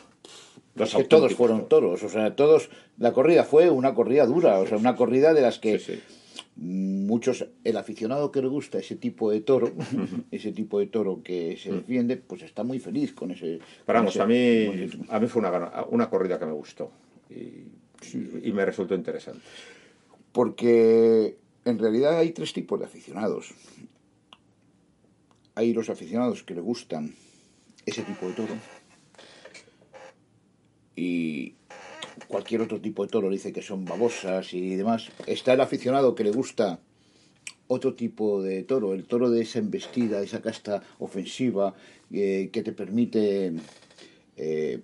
Que 0.79 1.05
todos 1.05 1.35
fueron 1.35 1.69
toros. 1.69 2.03
O 2.03 2.09
sea, 2.09 2.35
todos. 2.37 2.71
La 2.99 3.13
corrida 3.13 3.45
fue 3.45 3.71
una 3.71 3.95
corrida 3.95 4.27
dura. 4.27 4.59
O 4.61 4.67
sea, 4.67 4.79
una 4.79 4.97
corrida 4.97 5.35
de 5.35 5.41
las 5.43 5.59
que 5.59 5.79
Sí, 5.79 5.95
sí. 5.95 6.03
muchos. 6.57 7.47
El 7.65 7.77
aficionado 7.77 8.31
que 8.33 8.41
le 8.43 8.49
gusta 8.49 8.79
ese 8.79 8.97
tipo 8.97 9.31
de 9.31 9.41
toro, 9.41 9.73
ese 10.31 10.53
tipo 10.53 10.79
de 10.79 10.87
toro 10.87 11.23
que 11.23 11.57
se 11.57 11.73
defiende, 11.73 12.17
pues 12.17 12.43
está 12.43 12.65
muy 12.65 12.79
feliz 12.79 13.13
con 13.13 13.31
ese. 13.31 13.61
Pero 13.87 13.99
vamos, 13.99 14.15
ese- 14.15 14.23
a 14.23 14.27
mí, 14.27 14.91
a 15.09 15.21
mí 15.21 15.27
fue 15.27 15.41
una, 15.41 15.85
una 15.91 16.09
corrida 16.11 16.39
que 16.39 16.47
me 16.47 16.53
gustó 16.53 16.91
y, 17.31 17.65
y 18.43 18.53
me 18.53 18.65
resultó 18.65 18.95
interesante. 18.95 19.41
Porque 20.33 21.37
en 21.65 21.79
realidad 21.79 22.19
hay 22.19 22.31
tres 22.33 22.53
tipos 22.53 22.79
de 22.79 22.87
aficionados. 22.87 23.53
Hay 25.55 25.73
los 25.73 25.91
aficionados 25.91 26.43
que 26.45 26.55
le 26.55 26.61
gustan 26.61 27.15
ese 27.87 28.03
tipo 28.03 28.27
de 28.29 28.33
toro. 28.35 28.55
Y 30.99 31.55
cualquier 32.27 32.61
otro 32.63 32.81
tipo 32.81 33.05
de 33.05 33.09
toro 33.09 33.31
dice 33.31 33.53
que 33.53 33.63
son 33.63 33.85
babosas 33.85 34.53
y 34.53 34.75
demás. 34.75 35.11
Está 35.29 35.53
el 35.53 35.61
aficionado 35.61 36.17
que 36.17 36.25
le 36.25 36.33
gusta 36.33 36.81
otro 37.69 37.95
tipo 37.95 38.43
de 38.43 38.65
toro, 38.65 38.95
el 38.95 39.05
toro 39.05 39.31
de 39.31 39.43
esa 39.43 39.61
embestida, 39.61 40.21
esa 40.21 40.43
casta 40.43 40.83
ofensiva 40.99 41.73
eh, 42.11 42.51
que 42.53 42.65
te 42.65 42.73
permite 42.73 43.53
eh, 44.37 44.81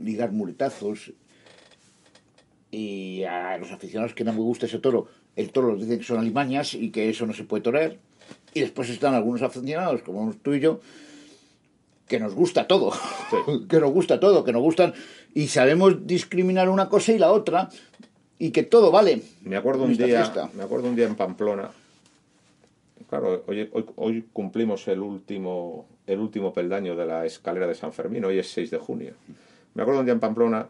ligar 0.00 0.30
muletazos. 0.30 1.12
Y 2.70 3.24
a 3.24 3.58
los 3.58 3.72
aficionados 3.72 4.14
que 4.14 4.22
no 4.22 4.32
me 4.32 4.40
gusta 4.40 4.66
ese 4.66 4.78
toro, 4.78 5.08
el 5.34 5.50
toro 5.50 5.72
les 5.72 5.86
dicen 5.86 5.98
que 5.98 6.04
son 6.04 6.20
alimañas 6.20 6.74
y 6.74 6.90
que 6.90 7.10
eso 7.10 7.26
no 7.26 7.32
se 7.32 7.42
puede 7.42 7.64
torear. 7.64 7.96
Y 8.54 8.60
después 8.60 8.90
están 8.90 9.14
algunos 9.14 9.42
aficionados, 9.42 10.02
como 10.02 10.32
tú 10.34 10.54
y 10.54 10.60
yo, 10.60 10.80
que 12.08 12.18
nos 12.18 12.34
gusta 12.34 12.66
todo, 12.66 12.92
Sí. 12.92 13.66
que 13.68 13.78
nos 13.80 13.92
gusta 13.92 14.18
todo, 14.18 14.44
que 14.44 14.52
nos 14.52 14.62
gustan 14.62 14.94
y 15.34 15.48
sabemos 15.48 16.06
discriminar 16.06 16.68
una 16.68 16.88
cosa 16.88 17.12
y 17.12 17.18
la 17.18 17.30
otra 17.32 17.68
y 18.38 18.50
que 18.50 18.62
todo 18.62 18.90
vale. 18.90 19.22
Me 19.42 19.56
acuerdo 19.56 19.84
un 19.84 19.96
día, 19.96 20.06
fiesta. 20.06 20.50
me 20.54 20.62
acuerdo 20.62 20.88
un 20.88 20.96
día 20.96 21.06
en 21.06 21.14
Pamplona. 21.16 21.70
Claro, 23.08 23.42
hoy, 23.46 23.68
hoy, 23.72 23.86
hoy 23.96 24.24
cumplimos 24.32 24.86
el 24.88 25.00
último, 25.00 25.86
el 26.06 26.18
último 26.20 26.52
peldaño 26.52 26.94
de 26.94 27.06
la 27.06 27.24
escalera 27.24 27.66
de 27.66 27.74
San 27.74 27.92
Fermín, 27.92 28.24
hoy 28.24 28.38
es 28.38 28.50
6 28.52 28.70
de 28.70 28.78
junio. 28.78 29.12
Me 29.74 29.82
acuerdo 29.82 30.00
un 30.00 30.06
día 30.06 30.12
en 30.12 30.20
Pamplona 30.20 30.66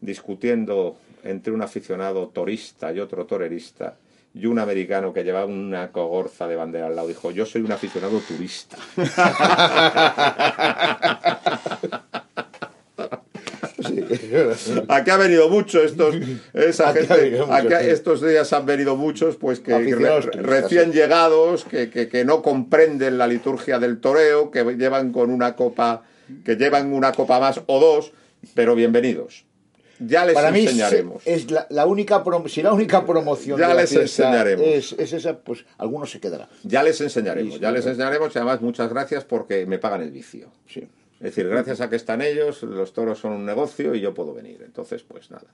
discutiendo 0.00 0.96
entre 1.22 1.52
un 1.52 1.62
aficionado 1.62 2.28
torista 2.28 2.92
y 2.92 3.00
otro 3.00 3.26
torerista 3.26 3.96
y 4.34 4.46
un 4.46 4.58
americano 4.58 5.12
que 5.12 5.22
llevaba 5.22 5.46
una 5.46 5.92
cogorza 5.92 6.48
de 6.48 6.56
bandera 6.56 6.86
al 6.88 6.96
lado 6.96 7.08
dijo, 7.08 7.30
yo 7.30 7.46
soy 7.46 7.62
un 7.62 7.70
aficionado 7.72 8.18
turista. 8.20 8.76
Aquí 14.88 15.10
ha 15.10 15.16
venido 15.16 15.48
mucho 15.48 15.82
estos, 15.82 16.16
esa 16.52 16.90
Aquí 16.90 17.00
gente, 17.06 17.30
mucho, 17.40 17.52
aquí 17.52 17.68
sí. 17.68 17.90
estos 17.90 18.22
días 18.26 18.52
han 18.52 18.66
venido 18.66 18.96
muchos, 18.96 19.36
pues 19.36 19.60
que 19.60 19.76
re- 19.78 20.20
recién 20.42 20.92
sí. 20.92 20.98
llegados, 20.98 21.64
que, 21.64 21.90
que, 21.90 22.08
que 22.08 22.24
no 22.24 22.42
comprenden 22.42 23.18
la 23.18 23.26
liturgia 23.26 23.78
del 23.78 24.00
toreo, 24.00 24.50
que 24.50 24.64
llevan 24.76 25.12
con 25.12 25.30
una 25.30 25.54
copa, 25.56 26.02
que 26.44 26.56
llevan 26.56 26.92
una 26.92 27.12
copa 27.12 27.40
más 27.40 27.60
o 27.66 27.80
dos, 27.80 28.12
pero 28.54 28.74
bienvenidos. 28.74 29.44
Ya 30.00 30.24
les 30.24 30.34
Para 30.34 30.50
mí 30.50 30.60
enseñaremos. 30.60 31.22
se- 31.22 31.34
es 31.34 31.50
la, 31.50 31.66
la 31.70 31.86
única 31.86 32.22
si 32.48 32.62
la 32.62 32.72
única 32.72 33.06
promoción 33.06 33.58
Ya 33.58 33.68
de 33.68 33.74
la 33.74 33.80
les 33.82 33.90
fiesta 33.90 34.24
enseñaremos. 34.28 34.66
Es, 34.66 34.92
es 34.98 35.12
esa, 35.12 35.38
pues 35.38 35.64
algunos 35.78 36.10
se 36.10 36.20
quedará. 36.20 36.48
Ya 36.64 36.82
les 36.82 37.00
enseñaremos, 37.00 37.54
Sí, 37.54 37.60
ya 37.60 37.68
sí, 37.70 37.74
les 37.76 37.86
enseñaremos 37.86 38.34
y 38.34 38.38
además 38.38 38.60
muchas 38.60 38.88
gracias 38.90 39.24
porque 39.24 39.66
me 39.66 39.78
pagan 39.78 40.02
el 40.02 40.10
vicio. 40.10 40.48
Sí. 40.68 40.80
Es 41.20 41.20
decir, 41.36 41.48
gracias 41.48 41.80
a 41.80 41.88
que 41.88 41.96
están 41.96 42.22
ellos, 42.22 42.62
los 42.64 42.92
toros 42.92 43.18
son 43.20 43.32
un 43.32 43.46
negocio 43.46 43.94
y 43.94 44.00
yo 44.00 44.12
puedo 44.14 44.34
venir. 44.34 44.62
Entonces, 44.64 45.02
pues 45.04 45.30
nada. 45.30 45.46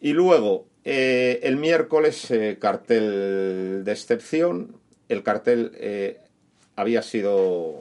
Y 0.00 0.12
luego, 0.12 0.66
eh, 0.84 1.40
el 1.42 1.56
miércoles, 1.56 2.30
eh, 2.30 2.56
cartel 2.58 3.82
de 3.84 3.92
excepción. 3.92 4.76
El 5.08 5.22
cartel 5.22 5.72
eh, 5.74 6.18
había 6.76 7.02
sido 7.02 7.78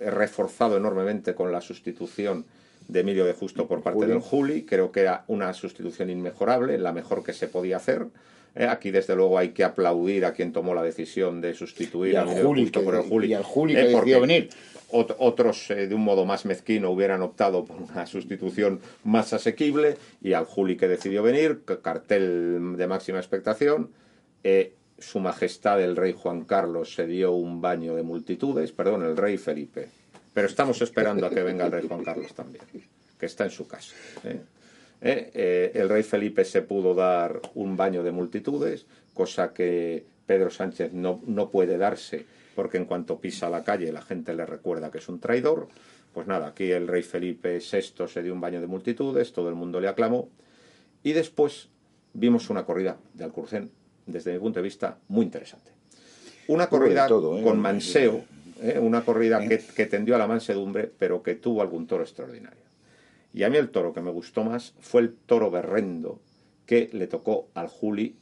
reforzado 0.00 0.76
enormemente 0.78 1.34
con 1.34 1.52
la 1.52 1.60
sustitución 1.60 2.46
de 2.90 3.00
Emilio 3.00 3.24
de 3.24 3.32
Justo 3.34 3.66
por 3.66 3.82
parte 3.82 3.98
Juli. 4.00 4.08
del 4.10 4.20
Juli. 4.20 4.62
Creo 4.64 4.90
que 4.92 5.00
era 5.00 5.24
una 5.28 5.52
sustitución 5.52 6.10
inmejorable, 6.10 6.78
la 6.78 6.92
mejor 6.92 7.22
que 7.22 7.32
se 7.32 7.48
podía 7.48 7.76
hacer. 7.76 8.06
Eh, 8.56 8.64
aquí, 8.66 8.90
desde 8.90 9.14
luego, 9.14 9.38
hay 9.38 9.50
que 9.50 9.62
aplaudir 9.62 10.24
a 10.24 10.32
quien 10.32 10.52
tomó 10.52 10.74
la 10.74 10.82
decisión 10.82 11.40
de 11.40 11.54
sustituir 11.54 12.18
al 12.18 12.26
Emilio 12.28 12.46
Juli, 12.48 12.62
Justo 12.62 12.80
que- 12.80 12.84
por 12.84 12.94
el 12.96 13.02
Juli. 13.02 13.28
y 13.28 13.34
al 13.34 13.44
Juli 13.44 13.74
Eh, 13.76 13.86
que 13.86 13.92
porque 13.92 14.10
decidió 14.10 14.20
venir. 14.20 14.50
ot- 14.90 15.14
otros, 15.18 15.70
eh, 15.70 15.86
de 15.86 15.94
un 15.94 16.00
modo 16.02 16.24
más 16.24 16.44
mezquino, 16.46 16.90
hubieran 16.90 17.22
optado 17.22 17.64
por 17.64 17.76
una 17.80 18.06
sustitución 18.06 18.80
más 19.04 19.32
asequible 19.32 19.96
y 20.20 20.32
al 20.32 20.46
Juli 20.46 20.76
que 20.76 20.88
decidió 20.88 21.22
venir, 21.22 21.62
cartel 21.82 22.76
de 22.76 22.86
máxima 22.88 23.18
expectación. 23.18 23.90
su 24.98 25.18
Majestad 25.18 25.80
el 25.82 25.96
Rey 25.96 26.12
Juan 26.14 26.44
Carlos 26.44 26.92
se 26.94 27.06
dio 27.06 27.32
un 27.32 27.62
baño 27.62 27.94
de 27.94 28.02
multitudes, 28.02 28.72
perdón, 28.72 29.02
el 29.02 29.16
Rey 29.16 29.38
Felipe. 29.38 29.88
Pero 30.32 30.46
estamos 30.46 30.80
esperando 30.82 31.26
a 31.26 31.30
que 31.30 31.42
venga 31.42 31.66
el 31.66 31.72
Rey 31.72 31.86
Juan 31.86 32.04
Carlos 32.04 32.32
también, 32.34 32.64
que 33.18 33.26
está 33.26 33.44
en 33.44 33.50
su 33.50 33.66
casa. 33.66 33.94
¿eh? 34.24 34.40
¿Eh? 35.00 35.30
Eh, 35.34 35.72
el 35.74 35.88
Rey 35.88 36.02
Felipe 36.02 36.44
se 36.44 36.62
pudo 36.62 36.94
dar 36.94 37.40
un 37.54 37.76
baño 37.76 38.02
de 38.02 38.12
multitudes, 38.12 38.86
cosa 39.14 39.52
que 39.52 40.04
Pedro 40.26 40.50
Sánchez 40.50 40.92
no, 40.92 41.20
no 41.26 41.50
puede 41.50 41.78
darse, 41.78 42.26
porque 42.54 42.76
en 42.76 42.84
cuanto 42.84 43.18
pisa 43.18 43.50
la 43.50 43.64
calle 43.64 43.92
la 43.92 44.02
gente 44.02 44.34
le 44.34 44.46
recuerda 44.46 44.90
que 44.90 44.98
es 44.98 45.08
un 45.08 45.20
traidor. 45.20 45.68
Pues 46.12 46.26
nada, 46.26 46.48
aquí 46.48 46.70
el 46.70 46.88
Rey 46.88 47.02
Felipe 47.02 47.58
VI 47.58 48.08
se 48.08 48.22
dio 48.22 48.32
un 48.32 48.40
baño 48.40 48.60
de 48.60 48.66
multitudes, 48.66 49.32
todo 49.32 49.48
el 49.48 49.54
mundo 49.54 49.80
le 49.80 49.88
aclamó. 49.88 50.28
Y 51.02 51.12
después 51.12 51.68
vimos 52.12 52.50
una 52.50 52.64
corrida 52.64 52.98
de 53.14 53.24
Alcurcén, 53.24 53.70
desde 54.06 54.32
mi 54.32 54.38
punto 54.38 54.58
de 54.58 54.64
vista, 54.64 54.98
muy 55.08 55.24
interesante. 55.24 55.72
Una 56.48 56.68
corrida 56.68 57.06
todo, 57.06 57.38
¿eh? 57.38 57.42
con 57.42 57.60
manseo, 57.60 58.24
¿eh? 58.62 58.78
una 58.78 59.04
corrida 59.04 59.46
que, 59.46 59.58
que 59.58 59.86
tendió 59.86 60.14
a 60.14 60.18
la 60.18 60.26
mansedumbre, 60.26 60.90
pero 60.98 61.22
que 61.22 61.34
tuvo 61.34 61.62
algún 61.62 61.86
toro 61.86 62.02
extraordinario. 62.02 62.60
Y 63.32 63.44
a 63.44 63.50
mí 63.50 63.56
el 63.56 63.70
toro 63.70 63.92
que 63.92 64.00
me 64.00 64.10
gustó 64.10 64.44
más 64.44 64.74
fue 64.80 65.02
el 65.02 65.14
toro 65.14 65.50
berrendo 65.50 66.20
que 66.66 66.88
le 66.92 67.06
tocó 67.06 67.48
al 67.54 67.68
Juli 67.68 68.16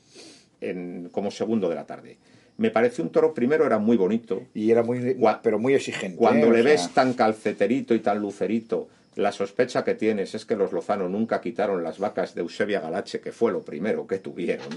en, 0.60 1.08
como 1.12 1.30
segundo 1.30 1.68
de 1.68 1.74
la 1.74 1.86
tarde. 1.86 2.18
Me 2.56 2.70
pareció 2.70 3.04
un 3.04 3.10
toro, 3.10 3.34
primero 3.34 3.64
era 3.64 3.78
muy 3.78 3.96
bonito, 3.96 4.42
Y 4.52 4.70
era 4.70 4.82
muy, 4.82 5.16
pero 5.42 5.58
muy 5.58 5.74
exigente. 5.74 6.16
cuando 6.16 6.48
¿eh? 6.48 6.50
Le 6.50 6.62
sea, 6.62 6.72
ves 6.72 6.92
tan 6.92 7.12
calceterito 7.14 7.94
y 7.94 8.00
tan 8.00 8.20
lucerito, 8.20 8.88
la 9.18 9.32
sospecha 9.32 9.82
que 9.82 9.94
tienes 9.96 10.34
es 10.36 10.44
que 10.46 10.54
los 10.54 10.72
Lozano 10.72 11.08
nunca 11.08 11.40
quitaron 11.40 11.82
las 11.82 11.98
vacas 11.98 12.36
de 12.36 12.40
Eusebia 12.42 12.78
Galache, 12.80 13.18
que 13.20 13.32
fue 13.32 13.50
lo 13.50 13.62
primero 13.62 14.06
que 14.06 14.18
tuvieron. 14.18 14.68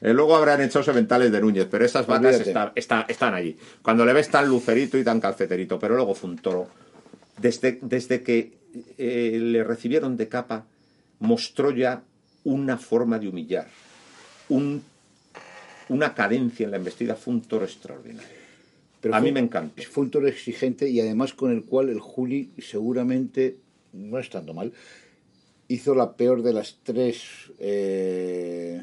Eh, 0.00 0.12
luego 0.12 0.36
habrán 0.36 0.62
hecho 0.62 0.84
sementales 0.84 1.32
de 1.32 1.40
Núñez, 1.40 1.66
pero 1.68 1.84
esas 1.84 2.06
vacas 2.06 2.36
Olvídate. 2.36 2.50
está- 2.50 2.72
está- 2.76 3.06
están 3.08 3.34
allí. 3.34 3.56
Cuando 3.82 4.04
le 4.06 4.12
ves 4.12 4.28
tan 4.30 4.48
lucerito 4.48 4.96
y 4.98 5.02
tan 5.02 5.20
calceterito, 5.20 5.80
pero 5.80 5.96
luego 5.96 6.14
fue 6.14 6.30
un 6.30 6.38
toro. 6.38 6.68
Desde, 7.38 7.80
desde 7.82 8.22
que 8.22 8.56
eh, 8.98 9.38
le 9.40 9.64
recibieron 9.64 10.16
de 10.16 10.28
capa, 10.28 10.64
mostró 11.18 11.72
ya 11.72 12.02
una 12.44 12.78
forma 12.78 13.18
de 13.18 13.26
humillar, 13.28 13.66
un- 14.48 14.82
una 15.88 16.14
cadencia 16.14 16.64
en 16.64 16.70
la 16.70 16.76
embestida, 16.76 17.16
fue 17.16 17.34
un 17.34 17.40
toro 17.42 17.64
extraordinario. 17.64 18.28
pero 19.00 19.14
a 19.14 19.18
fue- 19.18 19.28
mí 19.28 19.32
me 19.32 19.40
encanta. 19.40 19.82
Fue 19.90 20.04
un 20.04 20.10
toro 20.10 20.28
exigente 20.28 20.88
y 20.88 21.00
además 21.00 21.32
con 21.32 21.50
el 21.50 21.64
cual 21.64 21.88
el 21.88 21.98
Juli 22.00 22.50
seguramente, 22.58 23.56
no 23.92 24.18
estando 24.18 24.54
mal, 24.54 24.72
hizo 25.68 25.94
la 25.94 26.12
peor 26.12 26.42
de 26.42 26.52
las 26.52 26.78
tres 26.82 27.22
eh, 27.58 28.82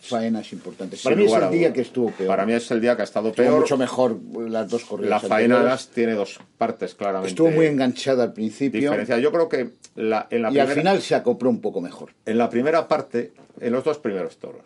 faenas 0.00 0.52
importantes. 0.52 1.02
Para 1.02 1.16
Sin 1.16 1.24
mí 1.24 1.32
es 1.32 1.42
el 1.42 1.50
día 1.50 1.72
que 1.72 1.80
estuvo 1.80 2.10
peor. 2.10 2.28
Para 2.28 2.46
mí 2.46 2.52
es 2.52 2.70
el 2.70 2.80
día 2.80 2.96
que 2.96 3.02
ha 3.02 3.04
estado 3.04 3.30
Estuvo 3.30 3.46
peor. 3.46 3.60
mucho 3.60 3.76
mejor 3.76 4.18
las 4.48 4.68
dos 4.68 4.84
corridas. 4.84 5.22
La 5.22 5.28
faena 5.28 5.78
tiene 5.92 6.14
dos 6.14 6.38
partes 6.58 6.94
claramente. 6.94 7.30
Estuvo 7.30 7.50
muy 7.50 7.66
enganchada 7.66 8.22
al 8.24 8.32
principio. 8.32 8.94
Yo 9.04 9.32
creo 9.32 9.48
que 9.48 9.70
la, 9.96 10.26
en, 10.30 10.42
la 10.42 10.48
y 10.48 10.52
primera, 10.52 10.70
al 10.70 10.76
final 10.76 11.02
se 11.02 11.14
acopló 11.14 11.50
un 11.50 11.60
poco 11.60 11.80
mejor. 11.80 12.10
en 12.24 12.38
la 12.38 12.48
primera 12.50 12.88
parte, 12.88 13.32
en 13.60 13.72
los 13.72 13.84
dos 13.84 13.98
primeros 13.98 14.38
toros 14.38 14.64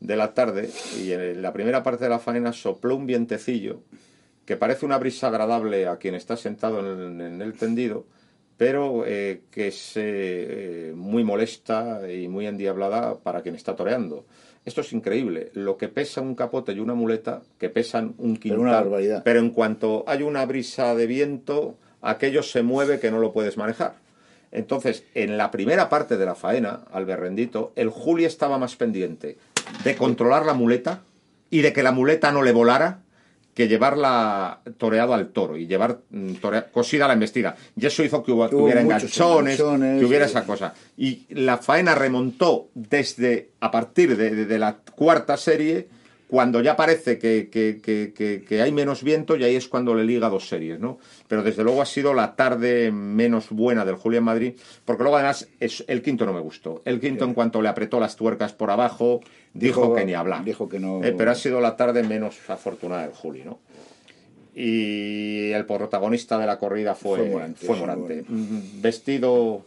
de 0.00 0.16
la 0.16 0.34
tarde 0.34 0.70
y 1.02 1.12
en 1.12 1.42
la 1.42 1.52
primera 1.52 1.82
parte 1.82 2.04
de 2.04 2.10
la 2.10 2.18
faena 2.18 2.52
sopló 2.52 2.96
un 2.96 3.06
vientecillo 3.06 3.80
que 4.44 4.56
parece 4.56 4.86
una 4.86 4.98
brisa 4.98 5.28
agradable 5.28 5.86
a 5.86 5.96
quien 5.96 6.14
está 6.14 6.36
sentado 6.36 6.80
en 6.80 6.86
el, 6.86 7.26
en 7.26 7.42
el 7.42 7.54
tendido, 7.54 8.06
pero 8.56 9.04
eh, 9.06 9.42
que 9.50 9.68
es 9.68 9.92
eh, 9.96 10.92
muy 10.94 11.24
molesta 11.24 12.00
y 12.10 12.28
muy 12.28 12.46
endiablada 12.46 13.18
para 13.18 13.42
quien 13.42 13.54
está 13.54 13.76
toreando. 13.76 14.24
Esto 14.64 14.80
es 14.80 14.92
increíble. 14.92 15.50
Lo 15.52 15.76
que 15.76 15.88
pesa 15.88 16.20
un 16.20 16.34
capote 16.34 16.72
y 16.72 16.80
una 16.80 16.94
muleta, 16.94 17.42
que 17.58 17.68
pesan 17.68 18.14
un 18.18 18.36
Pero 18.36 18.40
quintal, 18.40 18.58
una 18.60 18.72
barbaridad. 18.72 19.22
pero 19.24 19.38
en 19.40 19.50
cuanto 19.50 20.04
hay 20.06 20.22
una 20.22 20.44
brisa 20.44 20.94
de 20.94 21.06
viento, 21.06 21.76
aquello 22.02 22.42
se 22.42 22.62
mueve 22.62 22.98
que 22.98 23.10
no 23.10 23.18
lo 23.18 23.32
puedes 23.32 23.56
manejar. 23.56 23.94
Entonces, 24.50 25.04
en 25.14 25.36
la 25.36 25.50
primera 25.50 25.88
parte 25.88 26.16
de 26.16 26.24
la 26.24 26.34
faena, 26.34 26.84
al 26.90 27.04
berrendito, 27.04 27.72
el 27.76 27.90
Juli 27.90 28.24
estaba 28.24 28.58
más 28.58 28.74
pendiente 28.76 29.36
de 29.84 29.96
controlar 29.96 30.46
la 30.46 30.54
muleta 30.54 31.02
y 31.50 31.60
de 31.60 31.72
que 31.72 31.82
la 31.82 31.92
muleta 31.92 32.32
no 32.32 32.42
le 32.42 32.52
volara 32.52 33.00
que 33.56 33.66
llevarla 33.68 34.60
toreado 34.76 35.14
al 35.14 35.28
toro 35.28 35.56
y 35.56 35.66
llevar 35.66 36.00
mm, 36.10 36.34
torea- 36.34 36.70
cosida 36.70 37.08
la 37.08 37.14
embestida. 37.14 37.56
Y 37.74 37.86
eso 37.86 38.04
hizo 38.04 38.22
que, 38.22 38.30
hubo- 38.30 38.48
que 38.50 38.54
Hubo 38.54 38.64
hubiera 38.64 38.82
enganchones, 38.82 39.58
enganchones, 39.58 39.98
que 39.98 40.04
hubiera 40.04 40.26
esa 40.26 40.44
cosa. 40.44 40.74
Y 40.98 41.24
la 41.30 41.56
faena 41.56 41.94
remontó 41.94 42.68
desde 42.74 43.52
a 43.60 43.70
partir 43.70 44.14
de, 44.16 44.30
de- 44.30 44.44
de 44.44 44.58
la 44.58 44.76
cuarta 44.94 45.38
serie, 45.38 45.88
cuando 46.28 46.60
ya 46.60 46.74
parece 46.74 47.18
que, 47.18 47.48
que- 47.50 47.80
que- 48.46 48.60
hay 48.62 48.72
menos 48.72 49.02
viento, 49.04 49.36
y 49.36 49.44
ahí 49.44 49.54
es 49.54 49.68
cuando 49.68 49.94
le 49.94 50.04
liga 50.04 50.28
dos 50.28 50.48
series, 50.48 50.80
¿no? 50.80 50.98
Pero 51.28 51.42
desde 51.44 51.62
luego 51.62 51.80
ha 51.82 51.86
sido 51.86 52.14
la 52.14 52.34
tarde 52.34 52.90
menos 52.90 53.50
buena 53.50 53.84
del 53.84 53.94
Julián 53.94 54.24
Madrid, 54.24 54.54
porque 54.84 55.04
luego 55.04 55.16
además 55.18 55.46
es- 55.60 55.84
el 55.86 56.02
quinto 56.02 56.26
no 56.26 56.32
me 56.32 56.40
gustó. 56.40 56.82
El 56.84 56.98
quinto, 57.00 57.24
en 57.24 57.34
cuanto 57.34 57.62
le 57.62 57.68
apretó 57.68 58.00
las 58.00 58.16
tuercas 58.16 58.52
por 58.52 58.70
abajo, 58.72 59.20
dijo, 59.54 59.82
Dijo- 59.82 59.94
que 59.94 60.04
ni 60.04 60.14
hablar. 60.14 60.44
dijo 60.44 60.68
que 60.68 60.80
no- 60.80 61.02
Eh, 61.04 61.14
pero 61.16 61.30
ha 61.30 61.34
sido 61.36 61.60
la 61.60 61.76
tarde 61.76 62.02
menos 62.02 62.36
afortunada 62.50 63.02
del 63.02 63.12
Juli, 63.12 63.42
¿no? 63.44 63.60
Y 64.54 65.52
el 65.52 65.66
protagonista 65.66 66.38
de 66.38 66.46
la 66.46 66.58
corrida 66.58 66.94
fue, 66.94 67.18
Fue 67.18 67.28
Morante, 67.76 68.24
fue 68.24 68.24
Vestido 68.80 69.62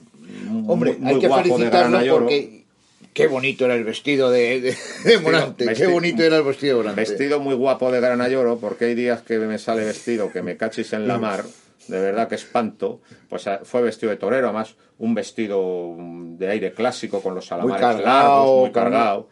Hombre, 0.67 0.93
muy, 0.97 1.07
hay 1.07 1.13
muy 1.15 1.21
que 1.21 1.29
felicitarlo 1.29 1.99
porque 2.19 2.65
qué 3.13 3.27
bonito 3.27 3.65
era 3.65 3.75
el 3.75 3.83
vestido 3.83 4.29
de, 4.31 4.61
de, 4.61 4.75
de 5.05 5.17
Morante, 5.19 5.73
qué 5.73 5.87
bonito 5.87 6.23
era 6.23 6.37
el 6.37 6.43
vestido 6.43 6.77
de 6.77 6.83
Morante. 6.83 7.01
Vestido 7.01 7.39
muy 7.39 7.55
guapo 7.55 7.91
de 7.91 7.99
grana 7.99 8.29
y 8.29 8.35
oro, 8.35 8.57
porque 8.59 8.85
hay 8.85 8.95
días 8.95 9.21
que 9.21 9.37
me 9.39 9.57
sale 9.57 9.83
vestido 9.85 10.31
que 10.31 10.41
me 10.41 10.57
cachis 10.57 10.93
en 10.93 11.07
la 11.07 11.17
mar, 11.17 11.43
de 11.87 11.99
verdad 11.99 12.27
que 12.27 12.35
espanto. 12.35 13.01
Pues 13.29 13.45
fue 13.63 13.81
vestido 13.81 14.09
de 14.11 14.17
torero, 14.17 14.47
además 14.47 14.75
un 14.97 15.13
vestido 15.15 15.93
mm, 15.97 16.37
de 16.37 16.47
aire 16.49 16.71
clásico 16.73 17.21
con 17.21 17.35
los 17.35 17.51
alamares 17.51 17.79
cargado, 17.81 18.03
largos, 18.05 18.59
muy 18.61 18.71
con- 18.71 18.83
cargado. 18.83 19.29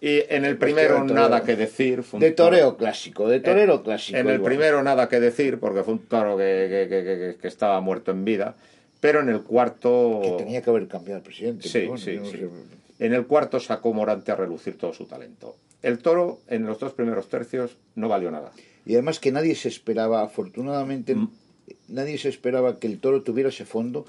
Y 0.00 0.22
en 0.28 0.44
el 0.44 0.56
primero 0.58 1.02
nada 1.02 1.42
que 1.42 1.56
decir. 1.56 2.04
fue 2.04 2.20
De 2.20 2.30
toreo 2.30 2.76
clásico, 2.76 3.28
de 3.28 3.40
torero 3.40 3.74
Eh, 3.76 3.82
clásico. 3.82 4.16
En 4.18 4.28
el 4.28 4.36
igual. 4.36 4.52
primero 4.52 4.82
nada 4.84 5.08
que 5.08 5.18
decir, 5.18 5.58
porque 5.58 5.82
fue 5.82 5.94
un 5.94 6.06
toro 6.06 6.36
que, 6.36 6.68
que- 6.70 6.88
que- 6.88 7.04
que- 7.04 7.36
que 7.40 7.48
estaba 7.48 7.80
muerto 7.80 8.12
en 8.12 8.24
vida. 8.24 8.54
Pero 9.00 9.20
en 9.20 9.28
el 9.28 9.42
cuarto. 9.42 10.20
Que 10.22 10.30
tenía 10.44 10.62
que 10.62 10.70
haber 10.70 10.86
cambiado 10.86 11.18
el 11.18 11.24
presidente. 11.24 11.68
Sí, 11.68 11.80
bueno, 11.86 11.98
sí, 11.98 12.16
no 12.16 12.24
sí. 12.26 12.30
sé. 12.38 12.48
En 12.98 13.12
el 13.14 13.26
cuarto 13.26 13.60
sacó 13.60 13.92
Morante 13.92 14.32
a 14.32 14.36
relucir 14.36 14.76
todo 14.76 14.92
su 14.92 15.04
talento. 15.06 15.56
El 15.82 15.98
toro, 15.98 16.40
en 16.48 16.66
los 16.66 16.78
dos 16.80 16.92
primeros 16.92 17.28
tercios, 17.28 17.76
no 17.94 18.08
valió 18.08 18.30
nada. 18.30 18.50
Y 18.84 18.94
además 18.94 19.20
que 19.20 19.30
nadie 19.30 19.54
se 19.54 19.68
esperaba, 19.68 20.22
afortunadamente, 20.22 21.14
Mm. 21.14 21.30
nadie 21.88 22.18
se 22.18 22.28
esperaba 22.28 22.78
que 22.78 22.86
el 22.88 22.98
toro 22.98 23.22
tuviera 23.22 23.50
ese 23.50 23.64
fondo 23.64 24.04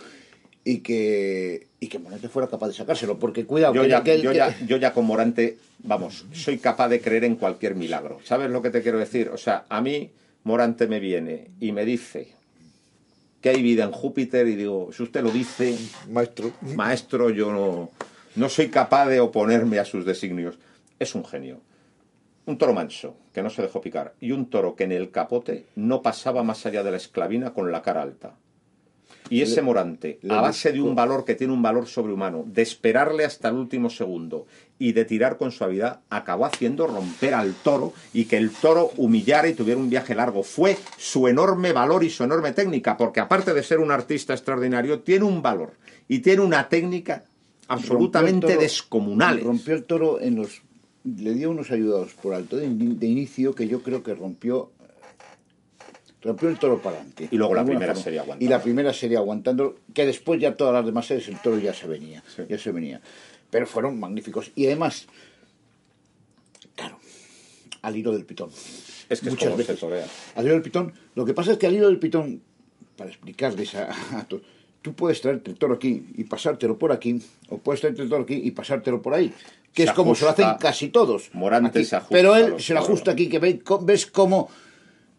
y 0.64 0.80
que, 0.80 1.68
y 1.80 1.88
que 1.88 2.00
Morante 2.00 2.30
fuera 2.30 2.48
capaz 2.48 2.68
de 2.70 2.74
sacárselo. 2.74 3.20
Porque 3.20 3.46
cuidado, 3.46 3.76
Yo 3.76 3.84
que- 3.84 3.90
ya, 3.90 4.04
que- 4.04 4.22
yo, 4.22 4.32
que- 4.32 4.38
ya, 4.38 4.58
yo 4.66 4.78
ya 4.78 4.94
con 4.94 5.06
Morante, 5.06 5.58
vamos, 5.84 6.26
soy 6.34 6.58
capaz 6.58 6.90
de 6.90 7.00
creer 7.02 7.26
en 7.26 7.36
cualquier 7.36 7.76
milagro. 7.76 8.20
¿Sabes 8.24 8.50
lo 8.50 8.62
que 8.62 8.70
te 8.72 8.82
quiero 8.82 8.98
decir? 8.98 9.30
O 9.30 9.38
sea, 9.38 9.66
a 9.70 9.82
mí 9.82 10.10
Morante 10.44 10.88
me 10.88 11.00
viene 11.00 11.50
y 11.60 11.72
me 11.72 11.86
dice 11.86 12.30
que 13.42 13.50
hay 13.50 13.62
vida 13.62 13.84
en 13.84 13.92
Júpiter 13.92 14.48
y 14.48 14.56
digo, 14.56 14.90
si 14.92 15.04
usted 15.04 15.22
lo 15.22 15.32
dice, 15.32 15.78
Maestro. 16.10 16.52
maestro, 16.76 17.30
yo 17.30 17.52
no, 17.52 17.90
no 18.36 18.50
soy 18.50 18.70
capaz 18.70 19.08
de 19.08 19.20
oponerme 19.20 19.80
a 19.80 19.86
sus 19.86 20.06
designios. 20.06 20.58
Es 21.00 21.16
un 21.16 21.26
genio. 21.26 21.62
Un 22.46 22.58
toro 22.58 22.74
manso, 22.74 23.16
que 23.34 23.44
no 23.44 23.50
se 23.50 23.62
dejó 23.62 23.82
picar, 23.82 24.16
y 24.20 24.32
un 24.32 24.50
toro 24.50 24.76
que 24.76 24.86
en 24.86 24.92
el 24.92 25.12
capote 25.12 25.66
no 25.76 26.02
pasaba 26.02 26.44
más 26.44 26.66
allá 26.66 26.84
de 26.84 26.92
la 26.92 26.98
esclavina 26.98 27.54
con 27.54 27.72
la 27.72 27.82
cara 27.82 28.02
alta. 28.02 28.36
Y 29.30 29.44
ese 29.44 29.62
Morante, 29.62 30.20
a 30.28 30.42
base 30.42 30.72
de 30.72 30.82
un 30.82 30.96
valor 30.96 31.24
que 31.24 31.36
tiene 31.36 31.54
un 31.54 31.62
valor 31.62 31.88
sobrehumano, 31.88 32.44
de 32.48 32.64
esperarle 32.64 33.26
hasta 33.26 33.50
el 33.50 33.56
último 33.56 33.92
segundo 33.92 34.48
y 34.80 34.94
de 34.94 35.06
tirar 35.06 35.38
con 35.38 35.52
suavidad, 35.52 36.00
acabó 36.10 36.46
haciendo 36.46 36.88
romper 36.88 37.36
al 37.36 37.54
toro 37.54 37.94
y 38.12 38.26
que 38.26 38.38
el 38.38 38.50
toro 38.50 38.90
humillara 38.98 39.48
y 39.48 39.54
tuviera 39.54 39.80
un 39.80 39.90
viaje 39.90 40.16
largo. 40.16 40.42
Fue 40.42 40.78
su 40.98 41.28
enorme 41.28 41.74
valor 41.74 42.04
y 42.04 42.10
su 42.10 42.24
enorme 42.24 42.54
técnica, 42.54 42.98
porque 42.98 43.20
aparte 43.20 43.54
de 43.54 43.62
ser 43.62 43.80
un 43.80 43.92
artista 43.92 44.34
extraordinario, 44.34 45.02
tiene 45.02 45.26
un 45.26 45.44
valor 45.44 45.74
y 46.08 46.20
tiene 46.20 46.42
una 46.42 46.68
técnica 46.68 47.26
absolutamente 47.70 48.32
Rompió 48.34 48.50
el 48.50 48.56
toro- 48.56 48.62
descomunales. 48.62 49.44
Rompió 49.46 49.74
el 49.76 49.84
toro 49.86 50.20
en 50.22 50.36
los. 50.36 50.62
Le 51.04 51.34
dio 51.34 51.50
unos 51.52 51.72
ayudados 51.72 52.14
por 52.16 52.34
alto 52.34 52.58
de, 52.58 52.66
in- 52.66 53.00
de 53.00 53.08
inicio 53.08 53.56
que 53.56 53.68
yo 53.68 53.82
creo 53.82 54.04
que 54.04 54.14
rompió. 54.14 54.72
Rompió 56.22 56.50
el 56.50 56.60
toro 56.60 56.82
para 56.82 56.98
adelante. 56.98 57.30
Y 57.32 57.38
luego 57.38 57.56
la 57.56 57.64
primera 57.64 57.94
forma. 57.94 58.04
serie 58.04 58.20
aguantando. 58.20 58.46
Y 58.46 58.50
la 58.50 58.62
primera 58.62 58.94
serie 58.94 59.16
aguantando, 59.18 59.80
que 59.94 60.06
después 60.06 60.42
ya 60.42 60.54
todas 60.56 60.74
las 60.74 60.86
demás 60.86 61.06
series 61.08 61.30
el 61.30 61.40
toro 61.42 61.58
ya 61.58 61.74
se 61.74 61.88
venía. 61.88 62.22
Sí. 62.36 62.44
Ya 62.50 62.58
se 62.58 62.72
venía. 62.74 63.00
Pero 63.50 63.66
fueron 63.66 63.98
magníficos. 64.00 64.52
Y 64.56 64.66
además, 64.66 65.08
al 67.82 67.96
hilo 67.96 68.12
del 68.12 68.26
pitón. 68.26 68.50
Es 69.10 69.22
que 69.22 69.28
es 69.30 69.34
Muchas 69.34 69.50
como 69.50 69.58
se 69.58 69.64
veces. 69.64 69.80
torea. 69.80 70.06
Al 70.36 70.44
hilo 70.46 70.54
del 70.54 70.62
pitón. 70.62 70.94
Lo 71.16 71.26
que 71.26 71.34
pasa 71.34 71.54
es 71.54 71.58
que 71.58 71.68
al 71.68 71.76
hilo 71.76 71.88
del 71.88 72.00
pitón, 72.00 72.42
para 72.98 73.10
explicarles 73.10 73.74
a, 73.76 73.90
a 74.20 74.28
todos, 74.28 74.44
tú 74.82 74.94
puedes 74.94 75.22
traerte 75.22 75.52
el 75.52 75.58
toro 75.58 75.76
aquí 75.76 76.06
y 76.16 76.24
pasártelo 76.24 76.78
por 76.78 76.92
aquí, 76.92 77.22
o 77.50 77.58
puedes 77.58 77.82
traerte 77.82 78.02
el 78.02 78.10
toro 78.10 78.24
aquí 78.24 78.36
y 78.36 78.52
pasártelo 78.52 79.02
por 79.02 79.14
ahí. 79.14 79.34
Que 79.74 79.84
Se 79.84 79.90
es 79.90 79.96
como 79.96 80.16
se 80.16 80.26
lo 80.26 80.32
hacen 80.32 80.48
casi 80.60 80.90
todos. 80.90 81.30
Morante 81.34 81.84
se 81.86 81.96
ajusta 81.96 82.16
Pero 82.16 82.36
él 82.36 82.60
se 82.60 82.74
lo 82.74 82.80
ajusta 82.80 83.12
aquí, 83.12 83.30
que 83.30 83.40
ves 83.40 84.06
cómo 84.08 84.50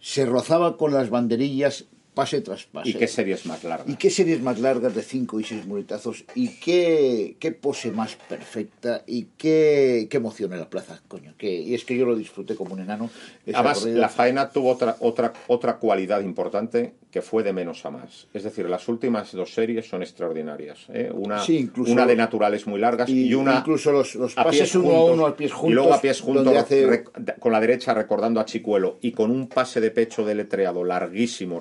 se 0.00 0.26
rozaba 0.26 0.76
con 0.76 0.92
las 0.92 1.10
banderillas 1.10 1.86
pase 2.14 2.40
tras 2.40 2.64
pase. 2.64 2.90
¿Y 2.90 2.94
qué 2.94 3.06
series 3.06 3.46
más 3.46 3.62
largas? 3.64 3.88
¿Y 3.88 3.96
qué 3.96 4.10
series 4.10 4.42
más 4.42 4.58
largas 4.60 4.94
de 4.94 5.02
5 5.02 5.40
y 5.40 5.44
6 5.44 5.66
muletazos? 5.66 6.24
¿Y 6.34 6.48
qué, 6.60 7.36
qué 7.38 7.52
pose 7.52 7.90
más 7.92 8.16
perfecta? 8.16 9.02
¿Y 9.06 9.28
qué, 9.38 10.06
qué 10.10 10.16
emoción 10.16 10.52
en 10.52 10.60
la 10.60 10.68
plaza, 10.68 11.00
coño? 11.08 11.34
Que, 11.38 11.52
y 11.52 11.74
es 11.74 11.84
que 11.84 11.96
yo 11.96 12.04
lo 12.06 12.16
disfruté 12.16 12.54
como 12.56 12.74
un 12.74 12.80
enano. 12.80 13.10
Además, 13.52 13.78
corrida. 13.80 13.98
la 13.98 14.08
faena 14.08 14.50
tuvo 14.50 14.70
otra, 14.70 14.96
otra, 15.00 15.32
otra 15.48 15.76
cualidad 15.78 16.20
importante 16.20 16.94
que 17.10 17.22
fue 17.22 17.42
de 17.42 17.52
menos 17.52 17.84
a 17.86 17.90
más. 17.90 18.28
Es 18.32 18.44
decir, 18.44 18.68
las 18.68 18.86
últimas 18.88 19.32
dos 19.32 19.52
series 19.52 19.88
son 19.88 20.02
extraordinarias. 20.02 20.78
¿eh? 20.92 21.10
Una, 21.12 21.40
Sí, 21.44 21.56
incluso- 21.58 21.90
una 21.92 22.06
de 22.06 22.14
naturales 22.16 22.66
muy 22.66 22.78
largas 22.78 23.08
y, 23.08 23.26
y 23.26 23.34
una. 23.34 23.58
incluso 23.58 23.90
los- 23.90 24.14
los 24.14 24.38
a 24.38 24.44
pases 24.44 24.74
uno 24.76 24.88
a 24.90 24.92
juntos, 24.98 25.14
uno, 25.14 25.26
a 25.26 25.36
pies 25.36 25.50
Y 25.64 25.70
luego 25.70 25.88
a 25.88 25.98
juntos, 25.98 26.00
pies 26.02 26.20
juntos, 26.20 26.56
hace- 26.56 27.04
con 27.40 27.50
la 27.52 27.60
derecha 27.60 27.94
recordando 27.94 28.38
a 28.40 28.44
Chicuelo 28.44 28.98
y 29.00 29.10
con 29.12 29.30
un 29.32 29.48
pase 29.48 29.80
de 29.80 29.90
pecho 29.90 30.24
deletreado 30.24 30.84
larguísimo, 30.84 31.58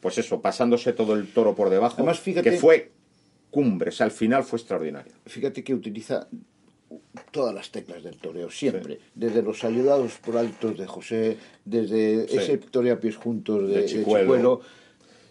pues 0.00 0.18
eso, 0.18 0.40
pasándose 0.40 0.92
todo 0.92 1.14
el 1.14 1.32
toro 1.32 1.54
por 1.54 1.70
debajo, 1.70 1.96
Además, 1.98 2.20
fíjate- 2.20 2.50
que 2.50 2.56
fue 2.56 2.92
cumbre. 3.50 3.88
O 3.88 3.92
sea, 3.92 4.04
al 4.06 4.12
final 4.12 4.44
fue 4.44 4.58
extraordinario. 4.58 5.12
Fíjate 5.26 5.64
que 5.64 5.74
utiliza 5.74 6.28
todas 7.32 7.54
las 7.54 7.70
teclas 7.70 8.02
del 8.02 8.16
toreo, 8.16 8.50
siempre. 8.50 8.98
Desde 9.14 9.42
los 9.42 9.64
ayudados 9.64 10.12
por 10.24 10.36
altos 10.36 10.78
de 10.78 10.86
José, 10.86 11.36
desde 11.64 12.28
Sí. 12.28 12.36
ese 12.38 12.58
toreo 12.58 12.94
a 12.94 13.00
pies 13.00 13.16
juntos 13.16 13.68
de, 13.68 13.74
De 13.74 13.80
de 13.82 13.86
Chicuelo. 13.86 14.60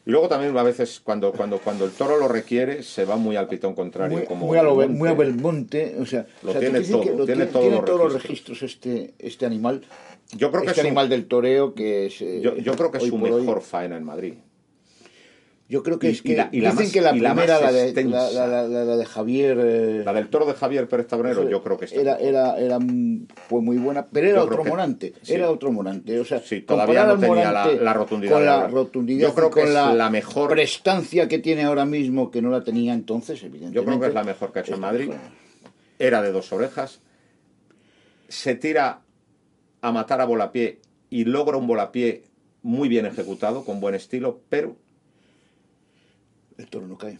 Y 0.06 0.10
luego 0.12 0.30
también 0.30 0.58
a 0.58 0.64
veces 0.64 1.02
cuando, 1.04 1.34
cuando, 1.34 1.60
cuando 1.60 1.84
el 1.86 1.92
toro 1.92 2.18
lo 2.18 2.28
requiere, 2.30 2.82
se 2.82 3.04
va 3.04 3.18
muy 3.18 3.36
al 3.36 3.48
pitón 3.50 3.76
contrario. 3.76 4.18
Muy, 4.18 4.26
como 4.26 4.46
muy 4.48 4.58
a 4.58 4.64
lo 4.64 4.76
Be- 4.76 4.86
Belmonte. 4.88 5.00
muy 5.00 5.10
a 5.10 5.14
Belmonte, 5.14 5.96
o 6.00 6.06
sea, 6.06 6.26
Lo 6.44 6.50
o 6.50 6.54
sea, 6.54 6.62
te 6.62 6.70
tiene 6.70 6.86
todo, 6.88 7.02
que 7.02 7.10
tiene 7.26 7.46
todos 7.48 7.62
tiene 7.62 7.76
los 7.76 7.86
todos 7.86 8.00
los 8.00 8.14
registros. 8.14 8.62
registros 8.62 8.64
este, 8.64 9.14
este 9.20 9.46
animal. 9.46 9.82
Yo 10.36 10.52
creo 10.52 10.64
que 10.64 10.70
este 10.70 10.82
es 10.82 10.86
un- 10.86 10.88
animal 10.90 11.10
del 11.10 11.26
toreo 11.28 11.74
que 11.74 12.08
es. 12.08 12.22
eh, 12.22 12.42
Yo, 12.42 12.58
yo 12.58 12.76
creo 12.76 12.92
que 12.92 12.98
es 12.98 13.04
su 13.06 13.18
por 13.20 13.32
hoy- 13.32 13.42
mejor 13.42 13.62
faena 13.62 13.96
en 13.98 14.04
Madrid. 14.04 14.34
Yo 15.70 15.84
creo 15.84 16.00
que 16.00 16.08
y- 16.08 16.12
es 16.12 16.20
y 16.20 16.24
que 16.24 16.36
la- 16.38 16.50
y 16.54 16.62
la 16.62 16.70
dicen 16.72 16.86
más- 16.86 16.94
que 16.94 17.02
la 17.02 17.10
y 17.10 17.20
primera, 17.20 17.60
la, 17.60 17.72
de, 17.74 18.04
la, 18.06 18.32
la- 18.32 18.68
la- 18.86 18.96
de 18.96 19.06
Javier. 19.06 19.58
eh, 19.62 20.02
La 20.06 20.14
del 20.14 20.30
toro 20.30 20.46
de 20.46 20.54
Javier 20.54 20.88
Pérez 20.88 21.08
Tabernero, 21.08 21.50
yo 21.50 21.62
creo 21.62 21.78
que 21.78 21.84
está 21.86 22.00
era, 22.00 22.14
mejor. 22.14 22.26
era, 22.30 22.58
era 22.58 22.80
fue 23.50 23.62
muy 23.62 23.76
buena, 23.78 24.06
pero 24.08 24.30
era 24.30 24.44
otro 24.44 24.64
que- 24.64 24.70
Morante, 24.70 25.14
sí. 25.22 25.34
era 25.34 25.52
otro 25.52 25.70
Morante, 25.74 26.18
o 26.22 26.24
sea, 26.24 26.40
Sí, 26.40 26.62
todavía 26.62 27.04
no 27.06 27.20
tenía 27.20 27.52
la- 27.52 27.94
rotundidad 27.94 28.32
con 28.34 28.46
la 28.46 28.68
rotundidad 28.68 29.28
Yo 29.28 29.36
creo 29.36 29.48
y 29.48 29.50
que 29.50 29.60
con 29.60 29.68
es 29.68 29.74
la, 29.94 30.10
mejor- 30.10 30.50
prestancia 30.50 31.28
que 31.28 31.40
tiene 31.40 31.64
ahora 31.66 31.84
mismo 31.86 32.32
que 32.32 32.42
no 32.42 32.50
la 32.50 32.64
tenía 32.64 32.94
entonces, 32.94 33.38
evidentemente. 33.44 33.76
Yo 33.76 33.84
creo 33.84 34.00
que 34.00 34.08
es 34.08 34.14
la 34.14 34.24
mejor 34.24 34.54
que 34.54 34.60
ha 34.60 34.62
hecho 34.62 34.76
en 34.76 34.80
Madrid. 34.80 35.08
mejor. 35.10 35.22
Era 36.00 36.22
de 36.22 36.32
dos 36.32 36.54
orejas. 36.54 37.02
Se 38.30 38.56
tira 38.56 39.02
a 39.88 39.92
matar 39.92 40.22
a 40.22 40.26
volapié 40.26 40.80
y 41.10 41.26
logra 41.26 41.58
un 41.58 41.68
volapié 41.68 42.24
muy 42.64 42.90
bien 42.90 43.06
ejecutado, 43.06 43.64
con 43.64 43.80
buen 43.80 43.96
estilo, 43.96 44.42
pero 44.50 44.76
El 46.58 46.68
toro 46.68 46.88
no 46.88 46.98
cae. 46.98 47.20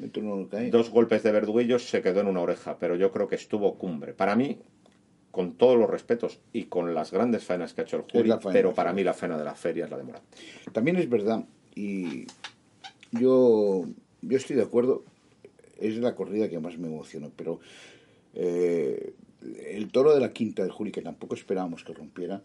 El 0.00 0.10
toro 0.10 0.36
no 0.36 0.48
cae. 0.48 0.70
dos 0.70 0.90
golpes 0.90 1.22
de 1.22 1.32
verduguillos 1.32 1.88
se 1.88 2.00
quedó 2.00 2.20
en 2.20 2.28
una 2.28 2.40
oreja, 2.40 2.78
pero 2.78 2.96
yo 2.96 3.10
creo 3.10 3.28
que 3.28 3.34
estuvo 3.34 3.74
cumbre. 3.74 4.14
Para 4.14 4.36
mí, 4.36 4.58
con 5.30 5.54
todos 5.54 5.78
los 5.78 5.90
respetos 5.90 6.40
y 6.52 6.64
con 6.64 6.94
las 6.94 7.10
grandes 7.10 7.44
faenas 7.44 7.74
que 7.74 7.82
ha 7.82 7.84
hecho 7.84 7.96
el 7.96 8.02
jury, 8.02 8.28
faena, 8.28 8.52
pero 8.52 8.74
para 8.74 8.92
mí 8.92 9.04
la 9.04 9.14
faena 9.14 9.36
de 9.36 9.44
la 9.44 9.54
feria 9.54 9.84
es 9.84 9.90
la 9.90 9.96
de 9.96 10.04
Morante. 10.04 10.38
También 10.72 10.96
es 10.96 11.08
verdad, 11.08 11.44
y 11.74 12.26
yo, 13.12 13.84
yo 14.22 14.36
estoy 14.36 14.56
de 14.56 14.62
acuerdo, 14.62 15.04
es 15.80 15.96
la 15.96 16.14
corrida 16.14 16.48
que 16.48 16.58
más 16.60 16.78
me 16.78 16.88
emocionó, 16.88 17.30
pero 17.36 17.60
eh, 18.34 19.14
el 19.42 19.88
toro 19.90 20.14
de 20.14 20.20
la 20.20 20.32
quinta 20.32 20.62
del 20.62 20.70
Juli, 20.72 20.90
que 20.92 21.02
tampoco 21.02 21.34
esperábamos 21.34 21.84
que 21.84 21.92
rompiera, 21.94 22.42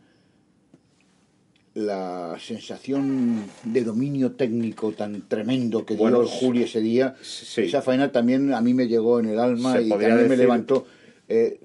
la 1.73 2.37
sensación 2.39 3.43
de 3.65 3.83
dominio 3.83 4.31
técnico 4.31 4.93
tan 4.93 5.27
tremendo 5.27 5.85
que 5.85 5.95
Bueno, 5.95 6.21
dio 6.21 6.31
el 6.31 6.39
Juli 6.39 6.63
ese 6.63 6.79
día, 6.79 7.15
sí. 7.21 7.63
esa 7.63 7.81
faena 7.81 8.13
también 8.13 8.53
a 8.53 8.61
mí 8.61 8.73
me 8.73 8.87
llegó 8.87 9.19
en 9.19 9.25
el 9.27 9.39
alma 9.39 9.73
Se 9.73 9.81
y 9.83 9.89
también 9.89 10.15
me 10.15 10.21
decir- 10.23 10.37
levantó. 10.37 10.85
eh, 11.27 11.59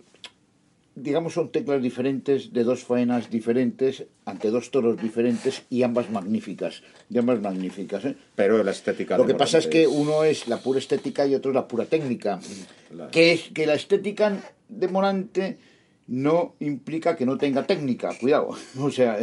digamos, 0.95 1.35
son 1.35 1.51
teclas 1.51 1.81
diferentes 1.83 2.53
de 2.53 2.65
dos 2.65 2.85
faenas 2.85 3.31
diferentes 3.31 4.05
ante 4.25 4.51
dos 4.51 4.71
toros 4.71 5.01
diferentes 5.01 5.63
y 5.71 5.83
ambas 5.83 6.11
magníficas. 6.11 6.83
Y 7.09 7.19
ambas 7.19 7.41
magníficas. 7.41 8.05
¿eh? 8.05 8.17
Pero 8.35 8.63
la 8.63 8.71
estética 8.73 9.17
Lo 9.17 9.27
que 9.27 9.35
pasa 9.35 9.59
es 9.59 9.67
que 9.67 9.87
uno 9.87 10.25
es 10.25 10.49
la 10.49 10.59
pura 10.59 10.79
estética 10.79 11.27
y 11.27 11.35
otro 11.35 11.51
es 11.53 11.55
la 11.55 11.67
pura 11.69 11.85
técnica. 11.87 12.41
Claro. 12.91 13.11
Que 13.11 13.33
es 13.33 13.51
que 13.55 13.67
la 13.67 13.75
estética 13.75 14.37
de 14.69 14.89
Morante 14.89 15.59
no 16.09 16.55
implica 16.61 17.17
que 17.17 17.25
no 17.25 17.39
tenga 17.39 17.67
técnica, 17.67 18.11
cuidado. 18.21 18.51
O 18.79 18.91
sea, 18.91 19.19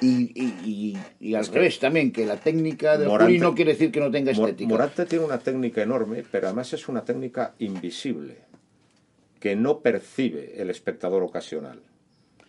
y, 0.00 0.06
y, 0.34 0.54
y- 0.64 0.98
y 1.20 1.34
al 1.34 1.46
revés 1.46 1.78
también, 1.78 2.10
que 2.10 2.26
la 2.26 2.36
técnica 2.36 2.96
de 2.98 3.06
Morante- 3.06 3.38
no 3.38 3.54
quiere 3.54 3.72
decir 3.72 3.90
que 3.92 4.00
no 4.00 4.10
tenga 4.10 4.32
estética. 4.32 4.68
Morante 4.68 5.06
tiene 5.06 5.24
una 5.24 5.38
técnica 5.38 5.82
enorme, 5.82 6.24
pero 6.30 6.46
además 6.48 6.72
es 6.72 6.88
una 6.88 7.04
técnica 7.04 7.54
invisible, 7.58 8.38
que 9.40 9.56
no 9.56 9.80
percibe 9.80 10.60
el 10.60 10.70
espectador 10.70 11.22
ocasional. 11.22 11.82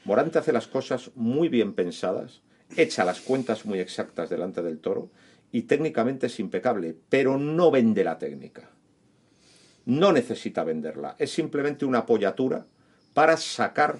Morante 0.06 0.40
hace 0.40 0.54
las 0.54 0.68
cosas 0.68 1.12
muy 1.16 1.50
bien 1.50 1.74
pensadas, 1.74 2.42
echa 2.76 3.06
las 3.06 3.22
cuentas 3.22 3.66
muy 3.66 3.80
exactas 3.80 4.30
delante 4.30 4.62
del 4.62 4.80
toro 4.80 5.10
y 5.52 5.64
técnicamente 5.64 6.28
es 6.28 6.40
impecable, 6.40 6.96
pero 7.10 7.38
no 7.38 7.72
vende 7.72 8.04
la 8.04 8.18
técnica. 8.18 8.72
No 9.86 10.12
necesita 10.12 10.64
venderla, 10.64 11.16
es 11.20 11.32
simplemente 11.32 11.86
una 11.86 12.00
apoyatura 12.00 12.66
para 13.14 13.38
sacar 13.38 14.00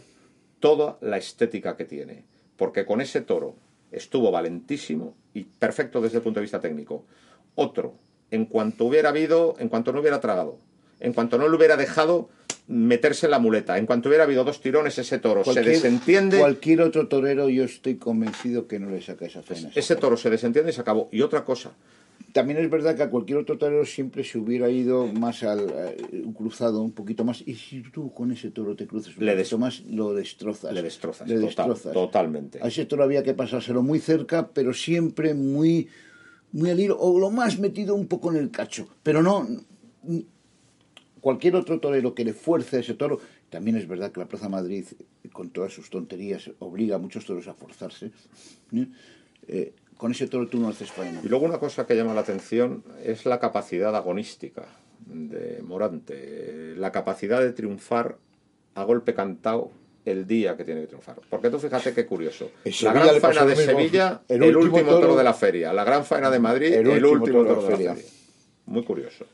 toda 0.60 0.98
la 1.02 1.18
estética 1.18 1.76
que 1.76 1.86
tiene. 1.86 2.26
Porque 2.58 2.86
con 2.86 3.02
ese 3.02 3.22
toro 3.22 3.56
estuvo 3.92 4.32
valentísimo 4.32 5.16
y 5.34 5.46
perfecto 5.46 6.02
desde 6.02 6.18
el 6.18 6.24
punto 6.24 6.40
de 6.40 6.44
vista 6.44 6.60
técnico. 6.60 7.06
Otro, 7.56 7.96
en 8.32 8.46
cuanto 8.46 8.86
hubiera 8.86 9.10
habido, 9.10 9.56
en 9.60 9.70
cuanto 9.70 9.92
no 9.92 10.02
hubiera 10.02 10.20
tragado, 10.20 10.60
en 11.00 11.14
cuanto 11.14 11.38
no 11.38 11.48
le 11.48 11.56
hubiera 11.56 11.78
dejado 11.78 12.30
meterse 12.70 13.26
en 13.26 13.32
la 13.32 13.40
muleta, 13.40 13.78
en 13.80 13.86
cuanto 13.88 14.10
hubiera 14.10 14.24
habido 14.26 14.44
dos 14.44 14.62
tirones, 14.62 14.98
ese 14.98 15.18
toro 15.18 15.44
se 15.44 15.62
desentiende. 15.62 16.38
Cualquier 16.38 16.82
otro 16.82 17.08
torero, 17.08 17.50
yo 17.50 17.64
estoy 17.64 17.96
convencido 17.96 18.68
que 18.68 18.80
no 18.80 18.90
le 18.92 19.02
saca 19.02 19.26
esa 19.26 19.42
faena. 19.42 19.72
Ese 19.76 19.96
toro 19.96 20.16
se 20.18 20.30
desentiende 20.30 20.70
y 20.70 20.74
se 20.74 20.82
acabó. 20.82 21.10
Y 21.12 21.22
otra 21.22 21.44
cosa, 21.44 21.72
También 22.32 22.60
es 22.60 22.70
verdad 22.70 22.96
que 22.96 23.02
a 23.02 23.10
cualquier 23.10 23.40
otro 23.40 23.58
torero 23.58 23.86
siempre 23.86 24.24
se 24.24 24.38
hubiera 24.38 24.70
ido 24.70 25.08
más 25.08 25.42
al 25.42 25.62
eh, 25.76 26.24
cruzado 26.38 26.82
un 26.84 26.92
poquito 26.92 27.24
más. 27.24 27.42
Y 27.48 27.56
si 27.56 27.82
tú 27.82 28.14
con 28.14 28.32
ese 28.32 28.52
toro 28.52 28.76
te 28.76 28.86
cruces 28.86 29.18
un 29.18 29.26
Le 29.26 29.36
poquito 29.36 29.58
más, 29.58 29.82
lo 29.90 30.14
destrozas. 30.14 30.72
le 30.72 30.84
destrozas, 30.84 31.28
Le 31.28 31.36
total- 31.40 31.70
destrozas. 31.70 31.94
totalmente. 31.94 32.60
A 32.62 32.68
ese 32.68 32.86
toro 32.86 33.04
había 33.04 33.24
que 33.24 33.34
pasárselo 33.34 33.82
muy 33.82 33.98
cerca, 34.00 34.50
pero 34.54 34.74
siempre 34.76 35.34
muy, 35.34 35.88
muy 36.52 36.70
al 36.70 36.80
hilo, 36.80 37.00
o 37.00 37.18
lo 37.20 37.32
más 37.32 37.58
metido 37.58 37.96
un 37.96 38.06
poco 38.08 38.30
en 38.32 38.38
el 38.38 38.52
cacho. 38.52 38.88
Pero 39.02 39.24
no. 39.24 39.48
Cualquier 41.22 41.56
otro 41.56 41.80
torero 41.80 42.14
que 42.14 42.24
le 42.24 42.34
fuerce 42.34 42.78
a 42.78 42.80
ese 42.80 42.94
toro, 42.94 43.20
también 43.50 43.78
es 43.78 43.88
verdad 43.88 44.12
que 44.12 44.20
la 44.20 44.28
Plaza 44.28 44.50
Madrid, 44.50 44.86
con 45.32 45.50
todas 45.50 45.74
sus 45.74 45.90
tonterías, 45.90 46.52
obliga 46.60 46.96
a 46.96 47.00
muchos 47.00 47.26
toros 47.26 47.48
a 47.48 47.54
forzarse. 47.54 48.12
¿eh? 48.74 48.88
Eh, 49.48 49.74
con 49.98 50.12
ese 50.12 50.28
toro 50.28 50.48
tú 50.48 50.60
no 50.60 50.70
haces 50.70 50.92
faena. 50.92 51.20
Y 51.24 51.28
luego 51.28 51.46
una 51.46 51.60
cosa 51.60 51.86
que 51.86 51.96
llama 51.96 52.14
la 52.14 52.22
atención 52.22 52.84
es 53.04 53.26
la 53.26 53.40
capacidad 53.40 53.96
agonística 53.96 54.66
de 55.06 55.62
Morante, 55.62 56.76
la 56.78 56.92
capacidad 56.92 57.42
de 57.42 57.52
triunfar 57.52 58.18
a 58.76 58.84
golpe 58.84 59.14
cantado 59.14 59.72
el 60.06 60.26
día 60.26 60.56
que 60.56 60.64
tiene 60.64 60.82
que 60.82 60.88
triunfar. 60.88 61.20
Porque 61.30 61.50
tú 61.50 61.60
fíjate 61.60 61.94
qué 61.94 62.06
curioso. 62.06 62.52
La 62.82 62.94
gran 62.94 63.20
faena 63.20 63.46
de. 63.46 63.56
Sevilla, 63.56 64.22
El 64.28 64.56
último 64.56 65.00
toro 65.00 65.16
de 65.16 65.24
la 65.24 65.34
feria. 65.34 65.74
La 65.74 65.84
gran 65.84 66.06
faena 66.06 66.30
de 66.30 66.40
Madrid, 66.40 66.74
el, 66.74 67.06
último, 67.06 67.44
toro, 67.44 67.62
de 67.62 67.70
la 67.70 67.76
feria. 67.76 67.98
Muy 68.66 68.84
curioso. 68.84 69.26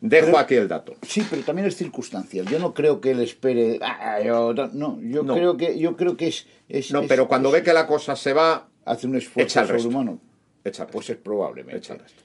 Dejo 0.00 0.26
Pero- 0.26 0.38
aquí 0.38 0.54
el 0.54 0.68
dato. 0.68 0.94
Sí, 1.02 1.24
pero 1.28 1.42
también 1.42 1.66
es 1.66 1.76
circunstancial. 1.76 2.46
Yo 2.46 2.58
no 2.60 2.72
creo 2.72 3.00
que 3.00 3.10
él 3.10 3.20
espere. 3.20 3.78
"Ah, 3.82 4.20
yo 4.24 4.54
no, 4.54 5.00
yo 5.00 5.22
No. 5.24 5.34
creo 5.34 5.56
que 5.56 5.76
yo 5.78 5.96
creo 5.96 6.16
que 6.16 6.28
es, 6.28 6.46
es- 6.68 6.92
No, 6.92 7.00
es- 7.00 7.08
pero 7.08 7.26
cuando 7.26 7.48
es- 7.48 7.54
ve 7.54 7.62
que 7.64 7.72
la 7.72 7.86
cosa 7.88 8.14
se 8.14 8.32
va, 8.32 8.68
hace 8.84 9.06
un 9.08 9.16
esfuerzo 9.16 9.66
sobrehumano, 9.66 10.20
echa 10.64 10.86
pues 10.86 11.10
es 11.10 11.16
probablemente. 11.16 11.78
echa 11.78 11.94
el 11.94 12.00
resto. 12.00 12.22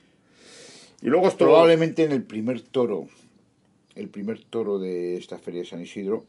Y 1.01 1.07
luego 1.07 1.27
esto 1.27 1.45
Probablemente 1.45 2.03
en 2.03 2.11
el 2.11 2.21
primer 2.23 2.61
toro, 2.61 3.07
el 3.95 4.07
primer 4.07 4.43
toro 4.43 4.77
de 4.79 5.17
esta 5.17 5.39
feria 5.39 5.61
de 5.61 5.67
San 5.67 5.81
Isidro, 5.81 6.25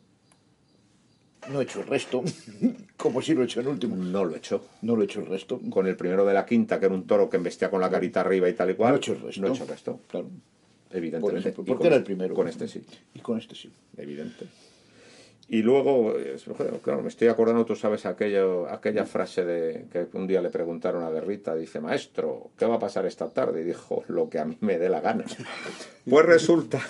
no 1.50 1.60
he 1.60 1.64
hecho 1.64 1.80
el 1.82 1.86
resto, 1.86 2.24
como 2.96 3.20
si 3.20 3.34
lo 3.34 3.42
he 3.42 3.44
hecho 3.44 3.60
el 3.60 3.68
último. 3.68 3.96
no 3.96 4.24
lo 4.24 4.34
echó. 4.34 4.64
No 4.80 4.96
lo 4.96 5.02
he 5.02 5.04
hecho 5.04 5.20
el 5.20 5.26
resto. 5.26 5.60
Con 5.70 5.86
el 5.86 5.94
primero 5.96 6.24
de 6.24 6.32
la 6.32 6.46
quinta, 6.46 6.80
que 6.80 6.86
era 6.86 6.94
un 6.94 7.06
toro 7.06 7.28
que 7.28 7.36
embestía 7.36 7.70
con 7.70 7.82
la 7.82 7.90
carita 7.90 8.22
arriba 8.22 8.48
y 8.48 8.54
tal 8.54 8.70
y 8.70 8.74
cual. 8.74 8.92
No 8.92 8.96
he 8.96 8.98
hecho 8.98 9.12
el 9.12 9.20
resto. 9.20 9.40
No 9.42 9.48
he 9.48 9.50
hecho 9.52 9.62
el 9.64 9.68
resto. 9.68 10.00
Claro. 10.08 10.26
Evidentemente. 10.94 11.20
Por 11.20 11.38
ejemplo, 11.38 11.62
Y 11.64 11.66
porque 11.66 11.78
con 11.78 11.86
era 11.88 11.96
el 11.96 12.02
este- 12.02 12.06
primero. 12.06 12.34
Con 12.34 12.48
este 12.48 12.68
sí, 12.68 12.82
Y 13.14 13.18
con 13.20 13.38
este 13.38 13.54
sí. 13.54 13.70
evidente. 13.96 14.46
Y 15.46 15.60
luego, 15.60 16.14
eh, 16.18 16.36
claro, 16.82 17.02
me 17.02 17.08
estoy 17.08 17.28
acordando, 17.28 17.66
tú 17.66 17.76
sabes, 17.76 18.06
aquello, 18.06 18.66
aquella 18.70 19.04
frase 19.04 19.44
de 19.44 19.84
que 19.92 20.06
un 20.16 20.26
día 20.26 20.40
le 20.40 20.48
preguntaron 20.48 21.04
a 21.04 21.10
Guerrita, 21.10 21.54
dice, 21.54 21.80
maestro, 21.80 22.50
¿qué 22.56 22.64
va 22.64 22.76
a 22.76 22.78
pasar 22.78 23.04
esta 23.04 23.28
tarde? 23.28 23.60
Y 23.60 23.64
dijo, 23.64 24.04
lo 24.08 24.30
que 24.30 24.38
a 24.38 24.46
mí 24.46 24.56
me 24.60 24.78
dé 24.78 24.88
la 24.88 25.00
gana. 25.02 25.24
Pues 26.08 26.24
resulta 26.26 26.80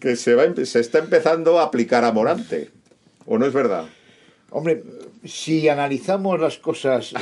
que 0.00 0.14
se, 0.16 0.34
va, 0.36 0.44
se 0.64 0.80
está 0.80 0.98
empezando 1.00 1.58
a 1.60 1.64
aplicar 1.64 2.04
a 2.04 2.10
Morante. 2.12 2.70
¿O 3.26 3.36
no 3.38 3.46
es 3.46 3.52
verdad? 3.52 3.86
Hombre, 4.50 4.82
si 5.24 5.68
analizamos 5.68 6.40
las 6.40 6.56
cosas 6.58 7.12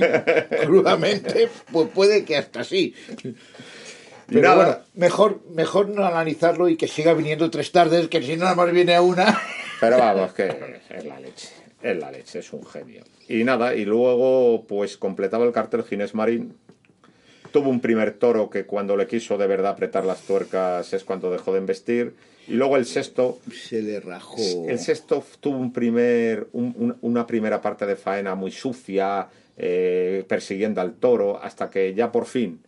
crudamente, 0.64 1.48
pues 1.72 1.88
puede 1.88 2.24
que 2.24 2.36
hasta 2.36 2.62
sí. 2.64 2.94
Pero 4.30 4.48
nada. 4.48 4.54
bueno, 4.56 4.78
mejor, 4.94 5.40
mejor 5.50 5.88
no 5.88 6.04
analizarlo 6.04 6.68
y 6.68 6.76
que 6.76 6.88
siga 6.88 7.12
viniendo 7.14 7.50
tres 7.50 7.72
tardes, 7.72 8.08
que 8.08 8.22
si 8.22 8.36
no 8.36 8.44
nada 8.44 8.54
más 8.56 8.72
viene 8.72 8.98
una. 9.00 9.38
Pero 9.80 9.98
vamos, 9.98 10.32
que 10.32 10.48
es 10.90 11.04
la 11.04 11.20
leche. 11.20 11.48
Es 11.82 11.96
la 11.98 12.10
leche, 12.10 12.38
es 12.40 12.52
un 12.52 12.64
genio. 12.66 13.04
Y 13.28 13.44
nada, 13.44 13.74
y 13.74 13.84
luego 13.84 14.64
pues 14.66 14.96
completaba 14.96 15.44
el 15.44 15.52
cartel 15.52 15.82
Ginés 15.84 16.14
Marín. 16.14 16.54
Tuvo 17.52 17.68
un 17.70 17.80
primer 17.80 18.12
toro 18.12 18.48
que 18.48 18.64
cuando 18.64 18.96
le 18.96 19.06
quiso 19.08 19.36
de 19.36 19.46
verdad 19.48 19.72
apretar 19.72 20.04
las 20.04 20.20
tuercas 20.20 20.92
es 20.92 21.02
cuando 21.02 21.30
dejó 21.32 21.52
de 21.52 21.58
investir. 21.58 22.14
Y 22.46 22.52
luego 22.54 22.76
el 22.76 22.86
sexto, 22.86 23.38
Se 23.52 23.82
le 23.82 23.98
rajó. 24.00 24.36
el 24.68 24.78
sexto 24.78 25.24
tuvo 25.40 25.56
un 25.58 25.72
primer, 25.72 26.46
un- 26.52 26.74
un- 26.78 26.96
una 27.00 27.26
primera 27.26 27.60
parte 27.60 27.86
de 27.86 27.96
faena 27.96 28.34
muy 28.36 28.50
sucia, 28.52 29.28
eh, 29.56 30.24
persiguiendo 30.28 30.80
al 30.80 30.94
toro, 30.94 31.42
hasta 31.42 31.70
que 31.70 31.92
ya 31.94 32.12
por 32.12 32.26
fin 32.26 32.60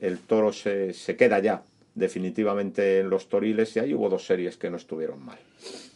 el 0.00 0.18
toro 0.18 0.52
se, 0.52 0.92
se 0.94 1.16
queda 1.16 1.38
ya 1.40 1.62
definitivamente 1.94 3.00
en 3.00 3.10
los 3.10 3.28
toriles 3.28 3.74
y 3.76 3.80
ahí 3.80 3.94
hubo 3.94 4.08
dos 4.08 4.24
series 4.26 4.56
que 4.56 4.70
no 4.70 4.76
estuvieron 4.76 5.24
mal. 5.24 5.38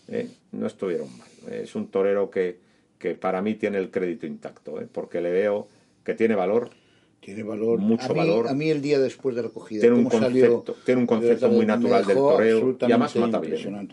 ¿eh? 0.09 0.29
No 0.53 0.67
estuvieron 0.67 1.09
mal. 1.17 1.29
Es 1.51 1.75
un 1.75 1.89
torero 1.89 2.31
que, 2.31 2.59
que 2.99 3.15
para 3.15 3.41
mí 3.43 3.55
tiene 3.55 3.79
el 3.79 3.91
crédito 3.91 4.27
intacto, 4.27 4.81
¿eh? 4.81 4.87
porque 4.91 5.21
le 5.21 5.31
veo 5.31 5.69
que 6.05 6.15
tiene 6.15 6.35
valor, 6.35 6.71
Tiene 7.21 7.45
valor. 7.45 7.79
Mucho 7.79 8.05
a 8.07 8.09
mí, 8.09 8.19
valor. 8.19 8.49
A 8.49 8.53
mí 8.55 8.69
el 8.71 8.83
día 8.83 8.99
después 8.99 9.37
de 9.37 9.43
la 9.45 9.49
cogida, 9.49 9.81
Tiene 9.81 9.97
un 9.97 10.11
salió, 10.11 10.63
concepto- 10.65 10.75
tiene 10.85 11.01
un 11.01 11.07
concepto 11.07 11.49
muy 11.49 11.65
natural 11.67 12.05
del 12.05 12.17
toreo, 12.17 12.77
y 12.81 12.85
además 12.85 13.15
mata 13.17 13.39
bien. 13.39 13.89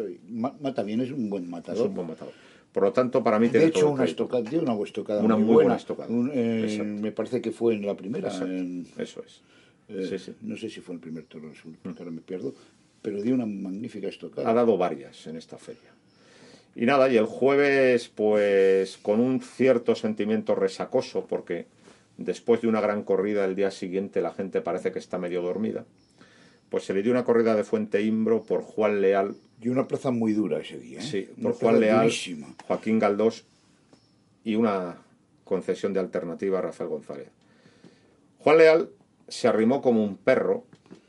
Mata 0.59 0.83
bien, 0.83 1.01
es 1.01 1.11
un 1.11 1.29
buen 1.29 1.43
es 1.43 1.49
matador. 1.49 1.87
un 1.87 1.95
buen 1.95 2.07
matador. 2.07 2.33
Por 2.71 2.83
lo 2.83 2.91
tanto, 2.93 3.23
para 3.23 3.39
mí 3.39 3.47
De 3.47 3.51
tiene 3.51 3.65
hecho, 3.67 3.81
todo 3.81 3.91
una 3.91 4.05
estocada, 4.05 4.41
dio 4.43 4.61
una 4.61 4.73
buena 4.73 4.87
estocada 4.87 5.21
Una 5.23 5.35
muy, 5.35 5.45
buena 5.45 5.55
buena. 5.63 5.75
estocada. 5.75 6.09
Un, 6.09 6.31
eh, 6.33 6.83
me 6.83 7.11
parece 7.11 7.41
que 7.41 7.51
fue 7.51 7.73
en 7.75 7.85
la 7.85 7.95
primera. 7.95 8.29
En- 8.41 8.87
Eso 8.97 9.23
es. 9.25 9.41
Eh, 9.89 10.05
Sí, 10.09 10.19
sí. 10.19 10.35
No 10.41 10.55
sé 10.57 10.69
si 10.69 10.81
fue 10.81 10.95
el 10.95 11.01
primer 11.01 11.25
toro 11.25 11.49
el 11.49 11.55
segundo, 11.55 11.79
ahora 11.85 12.11
me 12.11 12.21
pierdo, 12.21 12.53
pero 13.01 13.21
dio 13.21 13.33
una 13.35 13.45
magnífica 13.45 14.07
estocada. 14.07 14.49
ha 14.49 14.53
dado 14.53 14.77
varias 14.77 15.27
en 15.27 15.35
esta 15.37 15.57
feria. 15.57 15.91
Y 16.75 16.85
nada, 16.85 17.09
y 17.11 17.17
el 17.17 17.25
jueves, 17.25 18.09
pues 18.09 18.97
con 19.01 19.19
un 19.19 19.41
cierto 19.41 19.95
sentimiento 19.95 20.55
resacoso, 20.55 21.25
porque 21.25 21.65
después 22.17 22.61
de 22.61 22.67
una 22.67 22.79
gran 22.81 23.03
corrida 23.03 23.43
el 23.45 23.55
día 23.55 23.71
siguiente 23.71 24.21
la 24.21 24.31
gente 24.33 24.61
parece 24.61 24.91
que 24.91 24.99
está 24.99 25.17
medio 25.17 25.41
dormida, 25.41 25.85
pues 26.69 26.83
se 26.85 26.93
le 26.93 27.01
dio 27.01 27.11
una 27.11 27.23
corrida 27.23 27.55
de 27.55 27.63
Fuente 27.63 28.01
Imbro 28.01 28.43
por 28.43 28.61
Juan 28.61 29.01
Leal, 29.01 29.35
Y 29.61 29.69
una 29.69 29.87
plaza 29.87 30.11
muy 30.11 30.33
dura 30.33 30.59
ese 30.59 30.79
día. 30.79 30.99
¿eh? 30.99 31.03
sí, 31.03 31.29
Una 31.37 31.49
por 31.49 31.53
Juan 31.59 31.79
Leal, 31.79 32.03
durísima. 32.03 32.55
Joaquín 32.67 32.99
Galdós 32.99 33.43
y 34.45 34.55
una 34.55 34.97
concesión 35.43 35.91
de 35.93 35.99
alternativa 35.99 36.59
a 36.59 36.61
Rafael 36.61 36.89
González. 36.89 37.27
Juan 38.37 38.57
Leal 38.57 38.89
se 39.29 39.47
arrimó 39.47 39.81
como 39.81 40.03
un 40.03 40.17
perro, 40.17 40.65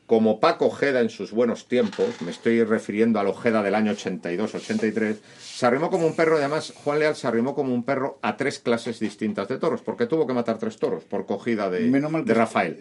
como 0.06 0.40
Paco 0.40 0.66
Ojeda 0.66 1.00
en 1.00 1.08
sus 1.08 1.30
buenos 1.30 1.66
tiempos, 1.68 2.20
me 2.22 2.32
estoy 2.32 2.64
refiriendo 2.64 3.20
al 3.20 3.28
Ojeda 3.28 3.62
del 3.62 3.74
año 3.76 3.92
82-83, 3.92 5.16
se 5.38 5.66
arrimó 5.66 5.88
como 5.90 6.06
un 6.06 6.16
perro 6.16 6.36
y 6.36 6.40
además 6.40 6.72
Juan 6.82 6.98
Leal 6.98 7.14
se 7.14 7.26
arrimó 7.28 7.54
como 7.54 7.72
un 7.72 7.84
perro 7.84 8.18
a 8.22 8.36
tres 8.36 8.58
clases 8.58 8.98
distintas 8.98 9.46
de 9.48 9.58
toros, 9.58 9.82
porque 9.82 10.06
tuvo 10.06 10.26
que 10.26 10.32
matar 10.34 10.58
tres 10.58 10.78
toros 10.78 11.04
por 11.04 11.26
cogida 11.26 11.70
de, 11.70 11.88
de 12.24 12.34
Rafael. 12.34 12.80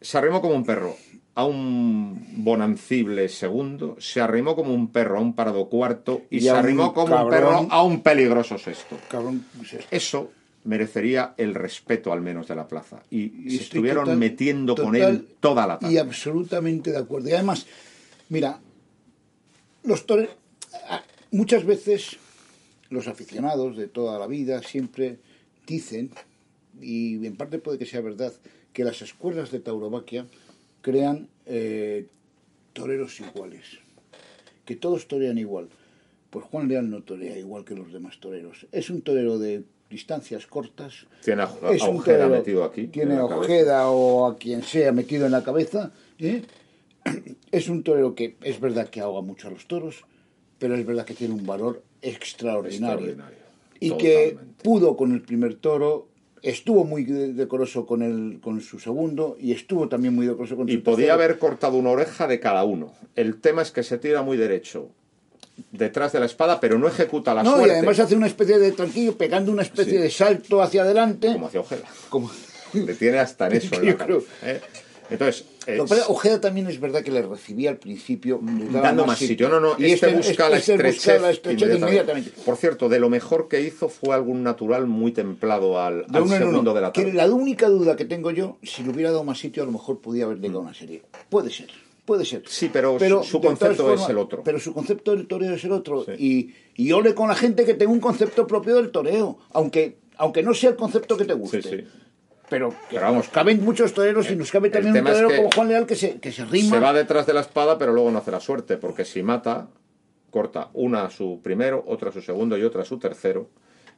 Se 0.00 0.18
arrimó 0.18 0.40
como 0.40 0.54
un 0.54 0.64
perro 0.64 0.94
a 1.34 1.44
un 1.44 2.44
bonancible 2.44 3.28
segundo, 3.28 3.96
se 3.98 4.20
arrimó 4.20 4.54
como 4.54 4.72
un 4.72 4.92
perro 4.92 5.18
a 5.18 5.20
un 5.20 5.34
parado 5.34 5.68
cuarto 5.68 6.22
y, 6.30 6.38
Y 6.38 6.40
se 6.42 6.50
a 6.50 6.58
arrimó 6.60 6.94
como 6.94 7.24
un 7.24 7.28
perro 7.30 7.66
a 7.70 7.82
un 7.82 8.02
peligroso 8.02 8.56
sexto. 8.56 8.96
Cabrón, 9.10 9.44
pues 9.56 9.74
es- 9.74 9.86
Eso 9.90 10.30
merecería 10.66 11.34
el 11.38 11.54
respeto 11.54 12.12
al 12.12 12.20
menos 12.20 12.48
de 12.48 12.54
la 12.56 12.68
plaza. 12.68 13.02
Y, 13.10 13.52
Y 13.54 13.56
estuvieron 13.56 14.04
total- 14.04 14.18
metiendo 14.18 14.74
con 14.76 14.94
él 14.96 15.28
toda 15.40 15.66
la 15.66 15.78
tarde. 15.78 15.94
Y 15.94 15.98
absolutamente 15.98 16.90
de 16.90 16.98
acuerdo. 16.98 17.28
Y 17.28 17.32
además, 17.32 17.66
mira, 18.28 18.60
los 19.84 20.06
toreros, 20.06 20.34
muchas 21.30 21.64
veces 21.64 22.16
los 22.90 23.08
aficionados 23.08 23.76
de 23.76 23.88
toda 23.88 24.18
la 24.18 24.26
vida 24.26 24.62
siempre 24.62 25.18
dicen, 25.66 26.10
y 26.80 27.24
en 27.26 27.36
parte 27.36 27.58
puede 27.58 27.78
que 27.78 27.86
sea 27.86 28.00
verdad, 28.00 28.32
que 28.72 28.84
las 28.84 29.00
escuelas 29.02 29.50
de 29.50 29.60
tauromaquia 29.60 30.26
crean 30.82 31.28
eh, 31.46 32.06
toreros 32.72 33.18
iguales, 33.20 33.64
que 34.64 34.76
todos 34.76 35.08
torean 35.08 35.38
igual. 35.38 35.68
Pues 36.30 36.44
Juan 36.44 36.68
Leal 36.68 36.90
no 36.90 37.02
torea 37.02 37.38
igual 37.38 37.64
que 37.64 37.74
los 37.74 37.92
demás 37.92 38.18
toreros. 38.20 38.66
Es 38.72 38.90
un 38.90 39.00
torero 39.00 39.38
de 39.38 39.62
distancias 39.90 40.46
cortas, 40.46 41.06
Tiene 41.24 41.42
a, 41.42 41.46
Ojeda 41.88 42.28
metido 42.28 42.64
aquí. 42.64 42.88
Tiene 42.88 43.14
en 43.14 43.20
a. 43.20 43.24
Ojeda 43.26 43.88
o 43.90 44.26
a 44.26 44.36
quien 44.36 44.62
sea 44.62 44.92
metido 44.92 45.26
en 45.26 45.32
la 45.32 45.44
cabeza. 45.44 45.92
¿eh? 46.18 46.42
Es 47.52 47.68
un 47.68 47.82
torero 47.82 48.14
que 48.14 48.36
es 48.42 48.60
verdad 48.60 48.88
que 48.88 49.00
ahoga 49.00 49.20
mucho 49.22 49.48
a 49.48 49.50
los 49.50 49.66
toros, 49.66 50.04
pero 50.58 50.74
es 50.74 50.84
verdad 50.84 51.04
que 51.04 51.14
tiene 51.14 51.34
un 51.34 51.46
valor 51.46 51.82
extraordinario. 52.02 52.96
Extraordinario. 53.10 53.38
Y 53.78 53.90
que 53.96 54.30
Totalmente. 54.30 54.64
pudo 54.64 54.96
con 54.96 55.12
el 55.12 55.22
primer 55.22 55.54
toro, 55.56 56.08
estuvo 56.42 56.84
muy 56.84 57.04
de- 57.04 57.32
decoroso 57.34 57.86
con, 57.86 58.02
el, 58.02 58.40
con 58.40 58.60
su 58.60 58.78
segundo 58.80 59.36
y 59.38 59.52
estuvo 59.52 59.88
también 59.88 60.14
muy 60.14 60.26
decoroso 60.26 60.56
con 60.56 60.68
Y 60.68 60.74
su 60.74 60.82
podía 60.82 60.96
tercero. 61.08 61.14
haber 61.14 61.38
cortado 61.38 61.76
una 61.76 61.90
oreja 61.90 62.26
de 62.26 62.40
cada 62.40 62.64
uno. 62.64 62.92
El 63.14 63.40
tema 63.40 63.62
es 63.62 63.70
que 63.70 63.82
se 63.82 63.98
tira 63.98 64.22
muy 64.22 64.36
derecho 64.36 64.90
detrás 65.72 66.12
de 66.12 66.20
la 66.20 66.26
espada, 66.26 66.60
pero 66.60 66.78
no 66.78 66.86
ejecuta 66.88 67.34
la 67.34 67.42
No, 67.42 67.52
suerte 67.56 67.68
y 67.68 67.70
además 67.78 67.98
hace 68.00 68.14
una 68.16 68.26
especie 68.26 68.58
de 68.58 68.72
tranquillo, 68.72 69.16
pegando 69.16 69.52
una 69.52 69.62
especie 69.62 69.94
Sí. 69.94 69.98
de 69.98 70.10
salto 70.10 70.62
hacia 70.62 70.82
adelante. 70.82 71.32
como 71.32 71.46
hacia 71.46 71.60
Ojeda. 71.60 71.82
como- 72.08 72.30
Le 72.72 72.94
tiene 72.94 73.18
hasta 73.18 73.46
en 73.46 73.52
eso 73.56 73.74
en 73.76 73.86
la 73.86 73.96
creo. 73.96 74.22
¿eh? 74.42 74.60
Entonces, 75.08 75.44
que 75.64 75.76
es- 75.76 76.04
Ojeda 76.08 76.40
también 76.40 76.66
es 76.66 76.80
verdad 76.80 77.02
que 77.02 77.12
le 77.12 77.22
recibía 77.22 77.70
al 77.70 77.76
principio 77.76 78.40
dando 78.42 79.06
más 79.06 79.18
sitio. 79.18 79.48
No, 79.48 79.60
no, 79.60 79.76
Y 79.78 79.92
este, 79.92 80.08
busca 80.12 80.48
la 80.48 80.56
este 80.56 80.72
estrechez, 80.74 81.04
busca 81.04 81.18
la 81.20 81.30
estrechez 81.30 81.62
inmediatamente. 81.62 81.86
inmediatamente. 81.86 82.30
Por 82.44 82.56
cierto, 82.56 82.88
de 82.88 82.98
lo 82.98 83.08
mejor 83.08 83.46
que 83.48 83.60
hizo 83.60 83.88
fue 83.88 84.14
algún 84.16 84.42
natural 84.42 84.86
muy 84.88 85.12
templado 85.12 85.80
al, 85.80 86.06
al 86.12 86.28
segundo 86.28 86.74
de 86.74 86.80
la 86.80 86.92
Que 86.92 87.02
tarde. 87.02 87.14
la 87.16 87.26
única 87.32 87.68
duda 87.68 87.94
que 87.94 88.04
tengo 88.04 88.32
yo, 88.32 88.58
si 88.64 88.82
le 88.82 88.90
hubiera 88.90 89.10
dado 89.12 89.22
más 89.22 89.38
sitio, 89.38 89.62
a 89.62 89.66
lo 89.66 89.72
mejor 89.72 90.00
podía 90.00 90.24
haber 90.24 90.38
llegado 90.38 90.58
a 90.58 90.62
una 90.62 90.74
serie. 90.74 91.02
Puede 91.30 91.50
ser, 91.50 91.68
puede 92.06 92.24
ser. 92.24 92.42
Sí, 92.46 92.70
pero 92.72 92.98
su- 93.22 93.40
concepto 93.40 93.92
es 93.92 94.08
el 94.08 94.16
otro. 94.16 94.42
Pero 94.42 94.58
su 94.58 94.72
concepto 94.72 95.10
del 95.14 95.26
toreo 95.26 95.54
es 95.54 95.64
el 95.64 95.72
otro. 95.72 96.04
Sí. 96.04 96.12
Y, 96.76 96.82
y 96.82 96.92
ole 96.92 97.14
con 97.14 97.28
la 97.28 97.34
gente 97.34 97.64
que 97.66 97.74
tenga 97.74 97.92
un 97.92 98.00
concepto 98.00 98.46
propio 98.46 98.76
del 98.76 98.90
toreo, 98.90 99.38
aunque, 99.52 99.98
aunque 100.16 100.42
no 100.42 100.54
sea 100.54 100.70
el 100.70 100.76
concepto 100.76 101.16
que 101.18 101.24
te 101.26 101.34
guste. 101.34 101.60
Sí, 101.62 101.68
sí. 101.68 101.84
Pero, 102.48 102.70
que 102.70 102.76
Pero 102.90 103.02
vamos, 103.02 103.24
nos 103.26 103.28
caben 103.28 103.62
muchos 103.64 103.92
toreros 103.92 104.30
y 104.30 104.36
nos 104.36 104.52
cabe 104.52 104.70
también 104.70 104.92
un 104.96 104.98
es 104.98 105.12
torero 105.12 105.28
que 105.28 105.36
como 105.36 105.50
Juan 105.50 105.68
Leal 105.68 105.84
que 105.84 105.96
se, 105.96 106.20
que 106.20 106.30
se 106.30 106.44
rima. 106.44 106.76
Se 106.76 106.80
va 106.80 106.92
detrás 106.92 107.26
de 107.26 107.34
la 107.34 107.40
espada, 107.40 107.76
pero 107.76 107.92
luego 107.92 108.10
no 108.12 108.18
hace 108.18 108.30
la 108.30 108.38
suerte, 108.38 108.76
porque 108.76 109.04
si 109.04 109.22
mata, 109.24 109.66
corta 110.30 110.70
una 110.72 111.06
a 111.06 111.10
su 111.10 111.40
primero, 111.42 111.82
otra 111.88 112.10
a 112.10 112.12
su 112.12 112.22
segundo 112.22 112.56
y 112.56 112.62
otra 112.62 112.82
a 112.82 112.84
su 112.84 113.00
tercero, 113.00 113.50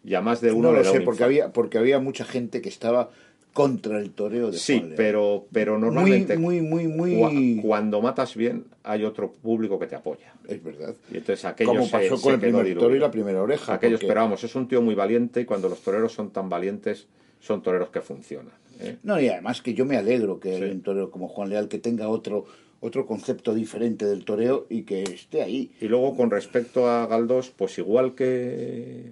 y 0.02 0.14
a 0.14 0.22
más 0.22 0.40
de 0.40 0.52
uno 0.52 0.68
no 0.68 0.72
le 0.72 0.78
lo 0.78 0.84
da 0.86 0.92
sé, 0.92 0.98
un 1.00 1.04
porque 1.04 1.24
había, 1.24 1.52
porque 1.52 1.76
había 1.76 1.98
mucha 1.98 2.24
gente 2.24 2.62
que 2.62 2.70
estaba 2.70 3.10
contra 3.58 3.98
el 3.98 4.10
toreo 4.12 4.50
de 4.50 4.58
Sí, 4.58 4.78
Juan 4.78 4.92
pero, 4.96 5.46
pero 5.52 5.78
normalmente 5.78 6.36
muy, 6.38 6.60
muy, 6.62 6.86
muy, 6.86 7.12
cua- 7.16 7.62
cuando 7.62 8.00
matas 8.00 8.36
bien 8.36 8.64
hay 8.84 9.04
otro 9.04 9.32
público 9.32 9.78
que 9.78 9.86
te 9.86 9.96
apoya. 9.96 10.32
Es 10.46 10.62
verdad. 10.62 10.94
Y 11.12 11.16
entonces 11.18 11.44
aquello 11.44 11.70
Como 11.70 11.84
se- 11.84 11.90
pasó 11.90 12.16
se 12.16 12.22
con 12.22 12.34
el 12.34 12.40
primer 12.40 12.64
diluido. 12.64 12.80
toro 12.86 12.94
y 12.96 12.98
la 13.00 13.10
primera 13.10 13.42
oreja. 13.42 13.80
Porque- 13.80 13.98
pero 14.06 14.20
vamos, 14.20 14.44
es 14.44 14.54
un 14.54 14.68
tío 14.68 14.80
muy 14.80 14.94
valiente 14.94 15.40
y 15.40 15.44
cuando 15.44 15.68
los 15.68 15.80
toreros 15.80 16.12
son 16.12 16.30
tan 16.30 16.48
valientes, 16.48 17.06
son 17.40 17.62
toreros 17.62 17.90
que 17.90 18.00
funcionan. 18.00 18.52
¿eh? 18.80 18.96
No, 19.02 19.20
y 19.20 19.28
además 19.28 19.60
que 19.60 19.74
yo 19.74 19.84
me 19.84 19.96
alegro 19.96 20.38
que 20.38 20.56
Sí. 20.56 20.62
haya 20.62 20.72
un 20.72 20.82
torero 20.82 21.10
como 21.10 21.26
Juan 21.28 21.50
Leal 21.50 21.66
que 21.68 21.78
tenga 21.78 22.08
otro, 22.08 22.44
otro 22.80 23.06
concepto 23.06 23.54
diferente 23.54 24.04
del 24.06 24.24
toreo 24.24 24.66
y 24.70 24.82
que 24.82 25.02
esté 25.02 25.42
ahí. 25.42 25.72
Y 25.80 25.86
luego 25.88 26.16
con 26.16 26.30
respecto 26.30 26.88
a 26.88 27.06
Galdós, 27.08 27.50
pues 27.50 27.76
igual 27.78 28.14
que, 28.14 29.10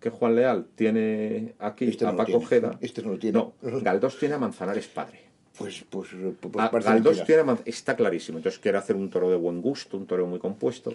que 0.00 0.10
Juan 0.10 0.34
Leal 0.36 0.66
tiene 0.74 1.54
aquí 1.58 1.86
Este 1.88 2.04
no 2.04 2.10
a 2.12 2.16
Paco. 2.16 2.36
Ojeda. 2.38 2.78
Este 2.80 3.02
no 3.02 3.10
lo 3.12 3.18
tiene. 3.18 3.38
No, 3.38 3.54
Galdós 3.62 4.18
tiene 4.18 4.34
a 4.34 4.38
Manzanares 4.38 4.86
padre. 4.88 5.20
Pues, 5.56 5.84
pues, 5.88 6.08
pues 6.40 6.54
A- 6.58 6.70
parece 6.70 6.90
Galdós 6.90 7.16
mentira. 7.18 7.26
tiene 7.26 7.40
a 7.42 7.44
Manz- 7.44 7.62
está 7.64 7.94
clarísimo. 7.96 8.38
Entonces 8.38 8.58
quiere 8.60 8.78
hacer 8.78 8.96
un 8.96 9.08
toro 9.10 9.30
de 9.30 9.36
buen 9.36 9.62
gusto, 9.62 9.96
un 9.96 10.06
toro 10.06 10.26
muy 10.26 10.38
compuesto. 10.38 10.94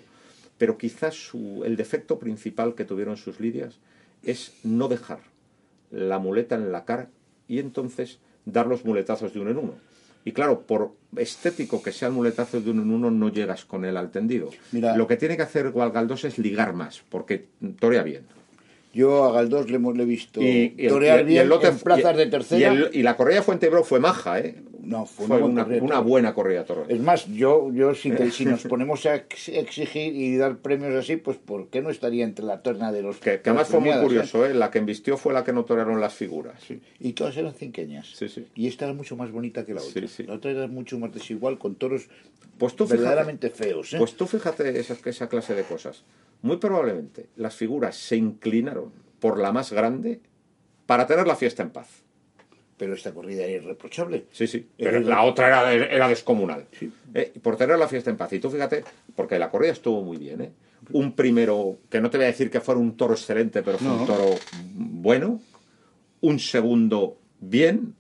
Pero 0.58 0.78
quizás 0.78 1.16
su- 1.16 1.64
el 1.66 1.76
defecto 1.78 2.20
principal 2.20 2.76
que 2.76 2.84
tuvieron 2.86 3.16
sus 3.18 3.40
lidias 3.40 3.80
es 4.24 4.54
no 4.64 4.88
dejar 4.90 5.20
la 5.92 6.20
muleta 6.20 6.56
en 6.56 6.72
la 6.72 6.84
cara 6.86 7.10
y 7.48 7.60
entonces 7.60 8.20
dar 8.46 8.68
los 8.68 8.84
muletazos 8.84 9.34
de 9.34 9.40
uno 9.40 9.52
en 9.52 9.58
uno. 9.58 9.74
Y 10.26 10.34
claro, 10.34 10.64
por 10.68 10.92
estético 11.16 11.82
que 11.82 11.94
sea 11.94 12.10
el 12.10 12.14
muletazo 12.14 12.60
de 12.60 12.70
uno 12.72 12.82
en 12.82 12.92
uno, 12.92 13.10
no 13.10 13.30
llegas 13.30 13.64
con 13.64 13.86
él 13.86 13.96
al 13.96 14.12
tendido. 14.12 14.50
Mira- 14.74 14.98
Lo 14.98 15.08
que 15.08 15.16
tiene 15.16 15.38
que 15.38 15.44
hacer 15.44 15.72
Gualgaldós 15.72 16.26
es 16.26 16.38
ligar 16.38 16.74
más, 16.74 17.02
porque 17.10 17.48
torea 17.80 18.04
bien. 18.04 18.26
Yo 19.00 19.24
a 19.26 19.32
Galdós 19.32 19.70
le 19.70 19.78
hemos 19.78 19.96
le 19.98 20.04
he 20.04 20.06
visto 20.06 20.42
Y, 20.42 20.74
y 20.78 20.88
torear 20.88 21.22
y 21.22 21.24
bien 21.26 21.44
en 21.70 21.80
plazas 21.80 22.18
de 22.18 22.26
tercera. 22.28 22.74
Y, 22.74 22.78
el- 22.78 22.90
y 22.94 23.02
la 23.04 23.16
correa 23.16 23.42
Fuentebro 23.42 23.84
fue 23.84 24.00
maja, 24.00 24.40
¿eh? 24.40 24.56
No, 24.84 25.06
fue 25.06 25.28
fue 25.28 25.38
una 25.42 25.64
una, 25.64 25.80
buena 25.80 26.00
una 26.02 26.34
correa 26.34 26.66
toro. 26.66 26.86
Es 26.88 27.00
más, 27.02 27.28
yo, 27.28 27.72
yo 27.74 27.94
si, 27.96 28.12
te- 28.12 28.32
si 28.32 28.46
nos 28.46 28.64
ponemos 28.64 29.06
a 29.06 29.16
ex- 29.16 29.50
exigir 29.50 30.16
y 30.16 30.38
dar 30.38 30.58
premios 30.58 30.94
así, 30.96 31.18
pues 31.18 31.38
¿por 31.38 31.68
qué 31.70 31.82
no 31.82 31.90
estaría 31.90 32.24
entre 32.24 32.46
la 32.46 32.62
terna 32.62 32.92
de 32.92 33.02
los 33.02 33.18
Que, 33.18 33.38
que 33.38 33.38
de 33.38 33.50
además 33.52 33.68
fue 33.68 33.80
muy 33.80 33.92
curioso, 34.02 34.46
¿eh? 34.46 34.54
La 34.54 34.72
que 34.72 34.80
embistió 34.80 35.18
fue 35.18 35.34
la 35.34 35.44
que 35.44 35.54
no 35.54 35.66
torearon 35.66 36.00
las 36.02 36.14
figuras. 36.14 36.70
eh? 36.72 36.80
Y 37.00 37.14
todas 37.14 37.36
eran 37.38 37.54
cinqueñas. 37.54 38.08
Sí, 38.16 38.30
sí. 38.30 38.46
Y 38.56 38.68
esta 38.68 38.86
era 38.86 38.94
mucho 38.94 39.16
más 39.16 39.32
bonita 39.32 39.66
que 39.66 39.74
la 39.74 39.82
Sí, 39.82 39.90
otra. 39.98 40.08
sí. 40.08 40.24
La 40.24 40.34
otra 40.36 40.52
era 40.52 40.68
mucho 40.68 40.98
más 41.00 41.14
desigual, 41.14 41.58
con 41.60 41.76
toros 41.76 42.08
Pues 42.58 42.76
tú 42.76 42.86
fíjate, 42.86 43.02
verdaderamente 43.02 43.50
feos. 43.50 43.94
¿eh? 43.94 43.98
Pues 43.98 44.16
tú 44.16 44.26
fíjate 44.28 44.80
esa, 44.80 44.98
esa 45.06 45.30
clase 45.30 45.56
de 45.56 45.64
cosas. 45.64 46.04
Muy 46.42 46.58
probablemente 46.58 47.28
las 47.36 47.56
figuras 47.56 47.96
se 47.98 48.16
inclinaron 48.16 48.92
por 49.20 49.38
la 49.40 49.52
más 49.52 49.72
grande 49.74 50.22
para 50.86 51.06
tener 51.06 51.28
la 51.28 51.36
fiesta 51.36 51.64
en 51.64 51.70
paz. 51.72 51.88
Pero 52.80 52.94
esta 52.96 53.12
corrida 53.14 53.44
era 53.44 53.62
irreprochable. 53.62 54.26
Sí, 54.32 54.48
sí. 54.48 54.66
Pero 54.78 55.02
la 55.02 55.22
otra 55.24 55.48
era, 55.48 55.74
era 55.94 56.08
descomunal. 56.08 56.66
Eh, 57.14 57.34
por 57.44 57.58
tener 57.58 57.78
la 57.78 57.88
fiesta 57.90 58.10
en 58.10 58.16
paz. 58.18 58.32
Y 58.34 58.40
tú 58.40 58.50
fíjate, 58.50 58.84
porque 59.16 59.38
la 59.38 59.52
corrida 59.52 59.74
estuvo 59.74 60.02
muy 60.02 60.16
bien, 60.18 60.42
¿eh? 60.42 60.52
Un 60.94 61.12
primero, 61.14 61.78
que 61.90 62.00
no 62.00 62.10
te 62.10 62.18
voy 62.18 62.24
a 62.24 62.28
decir 62.28 62.50
que 62.50 62.62
fuera 62.62 62.80
un 62.80 62.96
toro 62.96 63.14
excelente, 63.14 63.62
pero 63.64 63.78
fue 63.78 63.88
No. 63.90 63.98
un 64.00 64.08
toro 64.08 64.30
bueno. 64.74 65.42
Un 66.22 66.40
segundo, 66.40 67.20
bien. 67.42 67.96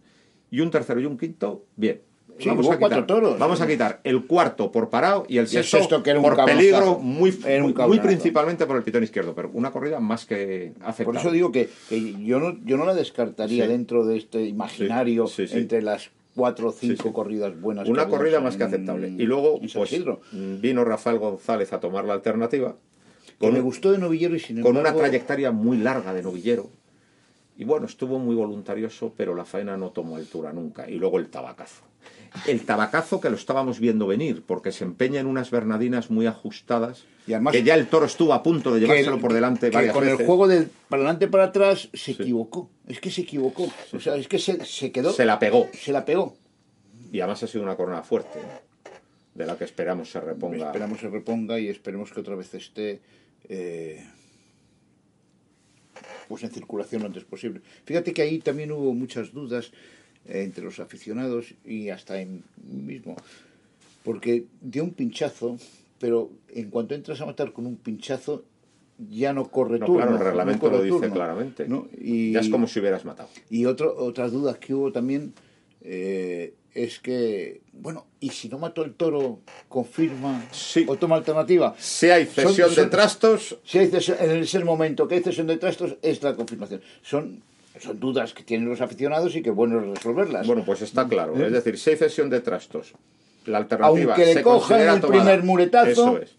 Y 0.50 0.62
un 0.62 0.72
tercero 0.72 1.00
y 1.02 1.06
un 1.06 1.18
quinto, 1.18 1.66
bien. 1.76 2.02
Sí, 2.40 2.50
hubo 2.50 2.78
cuatro 2.80 3.06
toros. 3.06 3.38
Vamos 3.38 3.62
a 3.62 3.68
quitar 3.68 4.00
el 4.04 4.26
cuarto 4.26 4.72
por 4.72 4.90
parado 4.90 5.26
y 5.28 5.38
el 5.38 5.48
sexto, 5.48 5.78
sexto, 5.78 6.04
que 6.04 6.12
era 6.12 6.20
un 6.20 6.26
por 6.26 6.46
peligro, 6.46 7.00
muy, 7.00 7.38
Era 7.46 7.64
un 7.64 7.74
muy, 7.88 8.00
principalmente 8.00 8.66
por 8.66 8.78
el 8.78 8.84
pitón 8.84 9.04
izquierdo. 9.04 9.36
Pero 9.36 9.50
una 9.54 9.72
corrida 9.72 10.00
más 10.00 10.26
que 10.26 10.74
aceptable. 10.82 11.06
Por 11.06 11.16
eso 11.18 11.32
digo 11.32 11.52
que, 11.52 11.70
que 11.90 12.14
yo, 12.24 12.40
no, 12.40 12.58
yo 12.64 12.78
no 12.78 12.86
la 12.86 12.94
descartaría 12.94 13.66
Sí. 13.66 13.70
dentro 13.72 14.06
de 14.06 14.18
este 14.18 14.44
imaginario 14.46 15.28
Sí, 15.28 15.46
entre 15.52 15.82
las 15.82 16.12
cuatro 16.36 16.70
o 16.70 16.72
cinco 16.72 17.12
corridas 17.12 17.60
buenas. 17.60 17.88
Una 17.90 18.08
corrida 18.08 18.38
en- 18.38 18.44
más 18.44 18.56
que 18.56 18.64
aceptable. 18.64 19.10
Y 19.10 19.24
luego 19.24 19.60
pues, 19.60 20.00
vino 20.62 20.86
Rafael 20.86 21.20
González 21.20 21.74
a 21.74 21.80
tomar 21.80 22.06
la 22.06 22.14
alternativa. 22.14 22.76
Que 23.40 23.46
Con, 23.46 23.54
me 23.54 23.62
gustó 23.62 23.92
de 23.92 23.98
novillero 23.98 24.36
y 24.36 24.40
sin 24.40 24.62
con 24.62 24.72
una 24.72 24.80
embargo, 24.80 25.00
trayectoria 25.00 25.52
muy 25.52 25.78
larga 25.78 26.14
de 26.14 26.22
novillero. 26.22 26.70
Y 27.58 27.66
bueno, 27.66 27.86
estuvo 27.88 28.20
muy 28.20 28.36
voluntarioso, 28.36 29.14
pero 29.18 29.36
la 29.36 29.44
faena 29.44 29.76
no 29.76 29.90
tomó 29.92 30.16
altura 30.16 30.54
nunca. 30.54 30.90
Y 30.90 30.96
luego 30.96 31.20
el 31.20 31.28
tabacazo. 31.30 31.84
El 32.48 32.62
tabacazo 32.66 33.20
que 33.20 33.30
lo 33.30 33.36
estábamos 33.36 33.80
viendo 33.80 34.06
venir, 34.08 34.44
porque 34.46 34.72
se 34.72 34.84
empeña 34.84 35.20
en 35.20 35.26
unas 35.28 35.52
bernadinas 35.52 36.10
muy 36.12 36.26
ajustadas, 36.28 37.04
Y 37.28 37.34
además- 37.34 37.54
que 37.54 37.64
ya 37.64 37.76
el 37.76 37.88
toro 37.88 38.06
estuvo 38.06 38.34
a 38.34 38.44
punto 38.44 38.74
de 38.74 38.82
llevárselo 38.82 39.16
el- 39.16 39.22
por 39.22 39.34
delante 39.34 39.70
varias 39.70 39.94
con 39.94 40.04
veces. 40.04 40.20
el 40.20 40.26
juego 40.26 40.48
del 40.48 40.70
para 40.90 41.02
adelante 41.04 41.28
para 41.28 41.46
atrás 41.46 41.90
se 41.94 42.12
equivocó. 42.12 42.70
Es 42.88 43.00
que 43.00 43.12
se 43.12 43.22
equivocó. 43.22 43.68
O 43.94 44.00
sea, 44.00 44.16
es 44.16 44.28
que 44.28 44.40
se, 44.40 44.64
se 44.66 44.92
quedó. 44.92 45.12
Se 45.14 45.26
la 45.26 45.40
pegó. 45.40 45.68
Se 45.74 45.92
la 45.92 46.06
pegó. 46.06 46.36
Y 47.12 47.20
además 47.22 47.42
ha 47.44 47.48
sido 47.48 47.64
una 47.64 47.76
corona 47.76 48.04
fuerte, 48.04 48.40
de 49.34 49.46
la 49.46 49.58
que 49.58 49.64
esperamos 49.66 50.12
se 50.12 50.20
reponga. 50.22 50.68
Esperamos 50.68 51.00
se 51.00 51.10
reponga 51.10 51.60
y 51.60 51.68
esperemos 51.68 52.12
que 52.12 52.20
otra 52.20 52.36
vez 52.36 52.54
esté 52.54 53.02
eh, 53.48 54.06
pues 56.28 56.44
en 56.44 56.52
circulación 56.52 57.02
lo 57.02 57.08
antes 57.08 57.24
posible. 57.24 57.62
Fíjate 57.86 58.14
que 58.14 58.22
ahí 58.22 58.40
también 58.40 58.72
hubo 58.72 58.94
muchas 58.94 59.34
dudas 59.34 59.72
entre 60.26 60.64
los 60.64 60.80
aficionados 60.80 61.54
y 61.66 61.90
hasta 61.90 62.22
en 62.22 62.44
mismo, 62.72 63.16
porque 64.04 64.46
dio 64.62 64.84
un 64.84 64.92
pinchazo, 64.92 65.58
pero 66.00 66.30
en 66.50 66.70
cuanto 66.70 66.96
entras 66.96 67.20
a 67.22 67.26
matar 67.26 67.52
con 67.52 67.66
un 67.66 67.76
pinchazo 67.78 68.44
ya 69.10 69.32
no 69.34 69.50
corre 69.50 69.80
No, 69.80 69.86
turno. 69.86 70.02
claro, 70.02 70.12
el 70.16 70.20
no 70.20 70.26
reglamento 70.26 70.60
corre 70.62 70.78
lo 70.78 70.84
dice 70.84 70.98
turno, 70.98 71.14
claramente. 71.14 71.68
¿no? 71.68 71.88
Y, 72.00 72.34
Ya 72.34 72.42
es 72.42 72.50
como 72.50 72.68
si 72.68 72.80
hubieras 72.80 73.06
matado. 73.06 73.30
y 73.50 73.66
otro, 73.66 73.96
otras 73.98 74.32
dudas 74.32 74.58
que 74.58 74.74
hubo 74.74 74.92
también 74.92 75.34
eh, 75.82 76.54
es 76.74 77.00
que, 77.00 77.62
bueno, 77.74 78.06
¿y 78.20 78.30
si 78.30 78.50
no 78.50 78.60
mató 78.60 78.84
el 78.84 78.94
toro, 78.94 79.40
confirma 79.70 80.46
Sí. 80.52 80.86
o 80.88 80.98
toma 80.98 81.16
alternativa? 81.16 81.74
Si 81.80 82.08
hay 82.10 82.26
Son- 82.26 82.48
cesión 82.50 82.70
de 82.70 82.76
son- 82.76 82.90
trastos, 82.90 83.58
Si 83.64 83.80
hay 83.80 83.88
cesión- 83.88 84.18
en 84.20 84.32
ese 84.44 84.64
momento 84.66 85.08
que 85.08 85.16
hay 85.16 85.24
cesión 85.24 85.48
de 85.48 85.58
trastos, 85.58 85.96
es 86.02 86.22
la 86.22 86.36
confirmación. 86.36 86.82
Son, 87.02 87.42
son 87.80 88.00
dudas 88.00 88.34
que 88.34 88.44
tienen 88.44 88.68
los 88.70 88.82
aficionados 88.82 89.36
y 89.36 89.42
que 89.42 89.52
bueno 89.52 89.80
es 89.80 89.88
resolverlas. 89.98 90.46
Bueno, 90.48 90.64
pues 90.66 90.82
está 90.82 91.08
claro. 91.08 91.36
Es 91.36 91.52
decir, 91.52 91.78
si 91.78 91.92
hay 91.92 91.96
cesión 91.98 92.30
de 92.30 92.42
trastos, 92.42 92.94
la 93.46 93.58
alternativa 93.60 94.14
Aunque 94.14 94.26
le 94.28 94.34
se 94.34 94.42
cojan 94.42 94.82
el 94.82 95.02
tomada. 95.02 95.24
primer 95.24 95.44
muletazo, 95.44 95.90
Eso 95.92 96.18
es. 96.20 96.36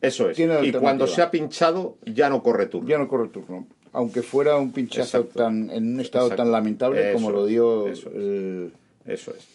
Eso 0.00 0.30
es. 0.30 0.38
Y 0.38 0.72
cuando 0.72 1.06
se 1.06 1.22
ha 1.22 1.30
pinchado, 1.30 1.96
ya 2.04 2.28
no 2.28 2.42
corre 2.42 2.66
turno. 2.66 2.88
ya 2.88 2.98
no 2.98 3.08
corre 3.08 3.28
turno. 3.28 3.66
Aunque 3.92 4.22
fuera 4.22 4.56
un 4.56 4.72
pinchazo 4.72 5.18
Exacto. 5.18 5.38
tan 5.38 5.70
en 5.70 5.94
un 5.94 6.00
estado 6.00 6.26
Exacto. 6.26 6.42
tan 6.44 6.52
lamentable 6.52 7.12
como 7.12 7.30
lo 7.30 7.46
dio 7.46 7.88
eso 7.88 8.08
es. 8.08 8.14
el- 8.16 8.72
Eso 9.06 9.32
es. 9.36 9.46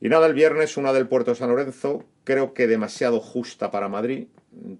Y 0.00 0.08
nada, 0.08 0.26
el 0.26 0.34
viernes, 0.34 0.76
una 0.76 0.92
del 0.92 1.06
Puerto 1.08 1.34
San 1.34 1.50
Lorenzo, 1.50 2.04
creo 2.24 2.54
que 2.54 2.66
demasiado 2.66 3.20
justa 3.20 3.70
para 3.70 3.88
Madrid. 3.88 4.26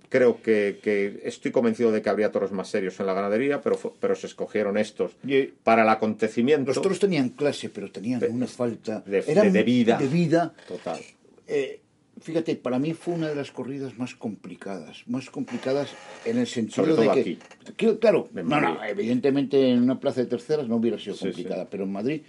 Creo 0.08 0.42
que, 0.42 0.80
que 0.82 1.20
estoy 1.24 1.52
convencido 1.52 1.92
de 1.92 2.02
que 2.02 2.08
habría 2.08 2.32
toros 2.32 2.50
más 2.50 2.68
serios 2.68 2.98
en 2.98 3.06
la 3.06 3.14
ganadería, 3.14 3.60
pero, 3.60 3.78
pero 4.00 4.16
se 4.16 4.26
escogieron 4.26 4.76
estos 4.76 5.12
Y- 5.26 5.44
para 5.62 5.82
el 5.82 5.88
acontecimiento. 5.88 6.72
Los 6.72 6.82
toros 6.82 6.98
tenían 6.98 7.28
clase, 7.30 7.68
pero 7.68 7.90
tenían 7.90 8.18
De- 8.20 8.28
una 8.28 8.46
falta. 8.46 9.00
de- 9.06 9.24
eran 9.26 9.52
de 9.52 9.62
vida. 9.62 9.96
De 9.96 10.08
vida. 10.08 10.52
Total. 10.66 10.98
Eh, 11.46 11.80
fíjate, 12.20 12.56
para 12.56 12.78
mí 12.80 12.92
fue 12.94 13.14
una 13.14 13.28
de 13.28 13.36
las 13.36 13.52
corridas 13.52 13.96
más 13.98 14.14
complicadas. 14.16 15.04
Más 15.06 15.30
complicadas 15.30 15.90
en 16.24 16.38
el 16.38 16.46
sentido 16.48 16.84
Sobre 16.84 16.92
todo 16.96 17.02
de 17.02 17.10
que. 17.14 17.20
aquí. 17.20 17.38
que, 17.76 17.98
claro, 17.98 18.28
no, 18.32 18.60
no, 18.60 18.84
evidentemente 18.84 19.70
en 19.70 19.80
una 19.82 20.00
plaza 20.00 20.20
de 20.22 20.26
terceras 20.26 20.66
no 20.66 20.76
hubiera 20.76 20.98
sido 20.98 21.14
Sí, 21.14 21.26
complicada, 21.26 21.62
sí. 21.62 21.68
pero 21.70 21.84
en 21.84 21.92
Madrid. 21.92 22.22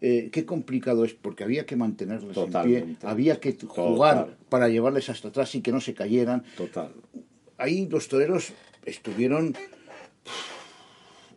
Eh, 0.00 0.30
qué 0.32 0.44
complicado 0.46 1.04
es 1.04 1.14
porque 1.14 1.44
había 1.44 1.66
que 1.66 1.76
mantenerlas 1.76 2.36
en 2.36 2.52
pie, 2.62 2.96
había 3.02 3.38
que 3.40 3.56
jugar 3.66 4.18
Total. 4.24 4.36
para 4.48 4.68
llevarles 4.68 5.08
hasta 5.10 5.28
atrás 5.28 5.54
y 5.54 5.60
que 5.60 5.72
no 5.72 5.80
se 5.80 5.94
cayeran. 5.94 6.42
Total. 6.56 6.92
Ahí 7.58 7.86
los 7.88 8.08
toreros 8.08 8.52
estuvieron 8.86 9.54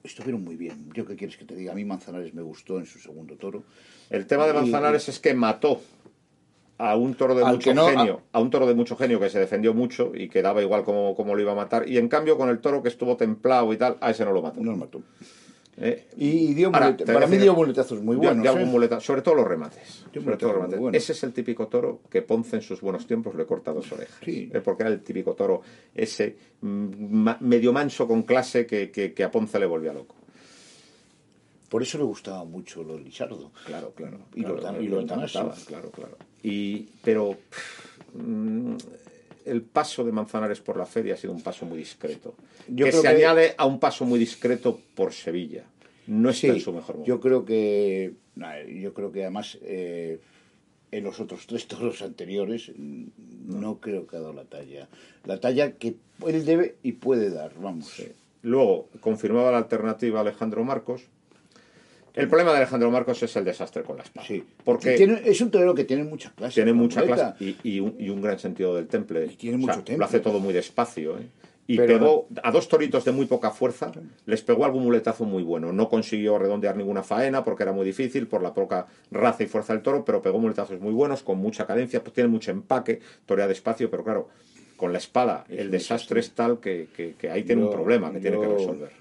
estuvieron 0.03 0.43
muy 0.43 0.55
bien. 0.55 0.89
Yo 0.93 1.05
qué 1.05 1.15
quieres 1.15 1.37
que 1.37 1.45
te 1.45 1.55
diga, 1.55 1.71
a 1.71 1.75
mí 1.75 1.85
Manzanares 1.85 2.33
me 2.33 2.41
gustó 2.41 2.77
en 2.77 2.85
su 2.85 2.99
segundo 2.99 3.35
toro. 3.35 3.63
El 4.09 4.25
tema 4.27 4.45
de 4.45 4.51
Y- 4.51 4.55
Manzanares 4.55 5.07
es 5.09 5.19
que 5.19 5.33
mató 5.33 5.81
a 6.77 6.95
un 6.97 7.13
toro 7.13 7.35
de 7.35 7.45
mucho 7.45 7.73
no- 7.73 7.87
genio, 7.87 8.21
a... 8.33 8.39
un 8.41 8.49
toro 8.49 8.67
de 8.67 8.73
mucho 8.73 8.97
genio 8.97 9.19
que 9.19 9.29
se 9.29 9.39
defendió 9.39 9.73
mucho 9.73 10.11
y 10.13 10.27
que 10.27 10.41
daba 10.41 10.61
igual 10.61 10.83
cómo, 10.83 11.15
cómo 11.15 11.35
lo 11.35 11.41
iba 11.41 11.53
a 11.53 11.55
matar. 11.55 11.87
Y 11.87 11.97
en 11.97 12.09
cambio 12.09 12.37
con 12.37 12.49
el 12.49 12.59
toro 12.59 12.83
que 12.83 12.89
estuvo 12.89 13.15
templado 13.15 13.71
y 13.73 13.77
tal, 13.77 13.97
a 14.01 14.11
ese 14.11 14.25
no 14.25 14.33
lo 14.33 14.41
mató. 14.41 14.59
No 14.61 14.71
lo 14.71 14.77
mató. 14.77 15.01
¿Eh? 15.77 16.05
Y, 16.17 16.27
y 16.49 16.53
dio 16.53 16.67
Ahora, 16.67 16.91
muleta- 16.91 17.13
para 17.13 17.27
mí 17.27 17.37
dio 17.37 17.53
muletazos 17.53 18.01
muy 18.01 18.15
buenos. 18.15 18.43
dio 18.43 18.57
¿eh? 18.57 18.65
muleta- 18.65 18.99
sobre 18.99 19.21
todo 19.21 19.35
los 19.35 19.47
remates. 19.47 20.05
Sobre 20.13 20.37
todo 20.37 20.53
los. 20.53 20.93
Ese 20.95 21.11
es 21.13 21.23
el 21.23 21.33
típico 21.33 21.67
toro 21.67 22.01
que 22.09 22.21
Ponce 22.21 22.57
en 22.57 22.61
sus 22.61 22.81
buenos 22.81 23.05
tiempos 23.07 23.35
le 23.35 23.45
corta 23.45 23.71
dos 23.71 23.91
orejas. 23.91 24.17
Sí. 24.23 24.49
¿eh? 24.53 24.61
Porque 24.61 24.83
era 24.83 24.91
el 24.91 25.01
típico 25.01 25.33
toro 25.33 25.61
ese 25.95 26.35
mm, 26.61 26.87
ma- 27.11 27.37
medio 27.41 27.73
manso 27.73 28.07
con 28.07 28.23
clase 28.23 28.65
que, 28.65 28.91
que- 28.91 29.13
que 29.13 29.23
a 29.23 29.31
Ponce 29.31 29.59
le 29.59 29.65
volvía 29.65 29.93
loco. 29.93 30.15
Por 31.69 31.81
eso 31.81 31.97
le 31.97 32.03
gustaba 32.03 32.43
mucho 32.45 32.83
lo 32.83 32.97
de 32.97 33.01
Lizardo. 33.01 33.51
Claro, 33.65 33.93
claro. 33.95 34.19
Y 34.35 34.41
claro, 34.43 34.73
lo 34.73 34.81
y 34.81 34.87
lo 34.87 35.05
Claro, 35.07 35.89
claro. 35.91 36.17
Y, 36.43 36.87
pero 37.03 37.31
pff, 37.49 38.15
mm, 38.15 38.75
el 39.45 39.61
paso 39.61 40.03
de 40.03 40.11
Manzanares 40.11 40.59
por 40.61 40.77
la 40.77 40.85
feria 40.85 41.13
ha 41.13 41.17
sido 41.17 41.33
un 41.33 41.41
paso 41.41 41.65
muy 41.65 41.77
discreto. 41.77 42.35
Yo 42.67 42.85
que 42.85 42.91
creo 42.91 43.01
se 43.01 43.07
que- 43.07 43.15
añade 43.15 43.55
a 43.57 43.65
un 43.65 43.79
paso 43.79 44.05
muy 44.05 44.19
discreto 44.19 44.79
por 44.95 45.13
Sevilla. 45.13 45.63
No 46.07 46.29
está 46.29 46.41
Sí, 46.41 46.47
en 46.49 46.59
su 46.59 46.73
mejor 46.73 46.95
momento. 46.95 47.07
yo 47.07 47.19
creo 47.21 47.45
que 47.45 48.13
yo 48.81 48.93
creo 48.93 49.11
que 49.11 49.21
además 49.21 49.57
eh, 49.61 50.19
en 50.91 51.03
los 51.03 51.19
otros 51.19 51.47
tres 51.47 51.67
toros 51.67 52.01
anteriores 52.01 52.71
no. 52.77 53.79
creo 53.79 54.05
que 54.07 54.17
ha 54.17 54.19
dado 54.19 54.33
la 54.33 54.43
talla. 54.45 54.87
La 55.25 55.39
talla 55.39 55.73
que 55.73 55.95
él 56.27 56.45
debe 56.45 56.75
y 56.83 56.93
puede 56.93 57.29
dar, 57.29 57.53
vamos. 57.59 58.01
Luego, 58.41 58.89
confirmaba 58.99 59.51
la 59.51 59.57
alternativa 59.59 60.19
Alejandro 60.19 60.63
Marcos. 60.65 61.03
El 62.13 62.27
problema 62.27 62.51
de 62.51 62.57
Alejandro 62.57 62.91
Marcos 62.91 63.23
es 63.23 63.35
el 63.35 63.43
desastre 63.43 63.81
con 63.83 63.97
la 63.97 64.03
espada. 64.03 64.27
Sí. 64.27 64.43
Porque 64.63 64.95
Tiene- 64.95 65.21
es 65.25 65.41
un 65.41 65.49
torero 65.49 65.73
que 65.73 65.83
tiene 65.83 66.03
mucha 66.03 66.31
clase. 66.31 66.53
tiene 66.55 66.71
mucha 66.73 67.03
clase 67.03 67.33
y, 67.43 67.55
y 67.63 67.79
un, 67.79 67.95
y 67.99 68.09
un 68.09 68.21
gran 68.21 68.37
sentido 68.37 68.75
del 68.75 68.87
temple. 68.87 69.25
Y 69.25 69.35
tiene 69.35 69.57
O 69.57 69.59
sea, 69.59 69.67
mucho 69.67 69.77
temple. 69.85 69.97
Lo 69.97 70.05
hace 70.05 70.19
todo 70.19 70.39
muy 70.39 70.53
despacio. 70.53 71.17
¿eh? 71.17 71.27
Y 71.65 71.77
Pero- 71.77 71.87
pegó 71.99 72.27
a 72.43 72.51
dos 72.51 72.67
toritos 72.67 73.03
de 73.05 73.13
muy 73.13 73.25
poca 73.25 73.49
fuerza, 73.49 73.91
les 74.25 74.41
pegó 74.43 74.65
algún 74.65 74.83
muletazo 74.83 75.23
muy 75.25 75.41
bueno. 75.43 75.71
No 75.71 75.89
consiguió 75.89 76.37
redondear 76.37 76.75
ninguna 76.77 77.01
faena 77.03 77.43
porque 77.43 77.63
era 77.63 77.71
muy 77.71 77.85
difícil 77.85 78.27
por 78.27 78.43
la 78.43 78.53
poca 78.53 78.85
raza 79.11 79.43
y 79.43 79.47
fuerza 79.47 79.73
del 79.73 79.81
toro, 79.81 80.03
pero 80.05 80.21
pegó 80.21 80.39
muletazos 80.39 80.79
muy 80.81 80.91
buenos, 80.93 81.23
con 81.23 81.37
mucha 81.39 81.65
cadencia, 81.65 82.03
pues 82.03 82.13
tiene 82.13 82.27
mucho 82.29 82.51
empaque, 82.51 82.99
torea 83.25 83.47
despacio, 83.47 83.89
pero 83.89 84.03
claro, 84.03 84.27
con 84.75 84.91
la 84.91 84.97
espada 84.99 85.45
Es 85.49 85.59
el 85.59 85.71
desastre 85.71 86.19
es 86.19 86.31
tal 86.33 86.59
que, 86.59 86.89
que- 86.95 87.13
que 87.17 87.31
ahí 87.31 87.43
tiene 87.43 87.61
Yo- 87.61 87.69
un 87.69 87.73
problema 87.73 88.11
que 88.11 88.19
tiene 88.19 88.39
que 88.39 88.47
resolver. 88.47 88.91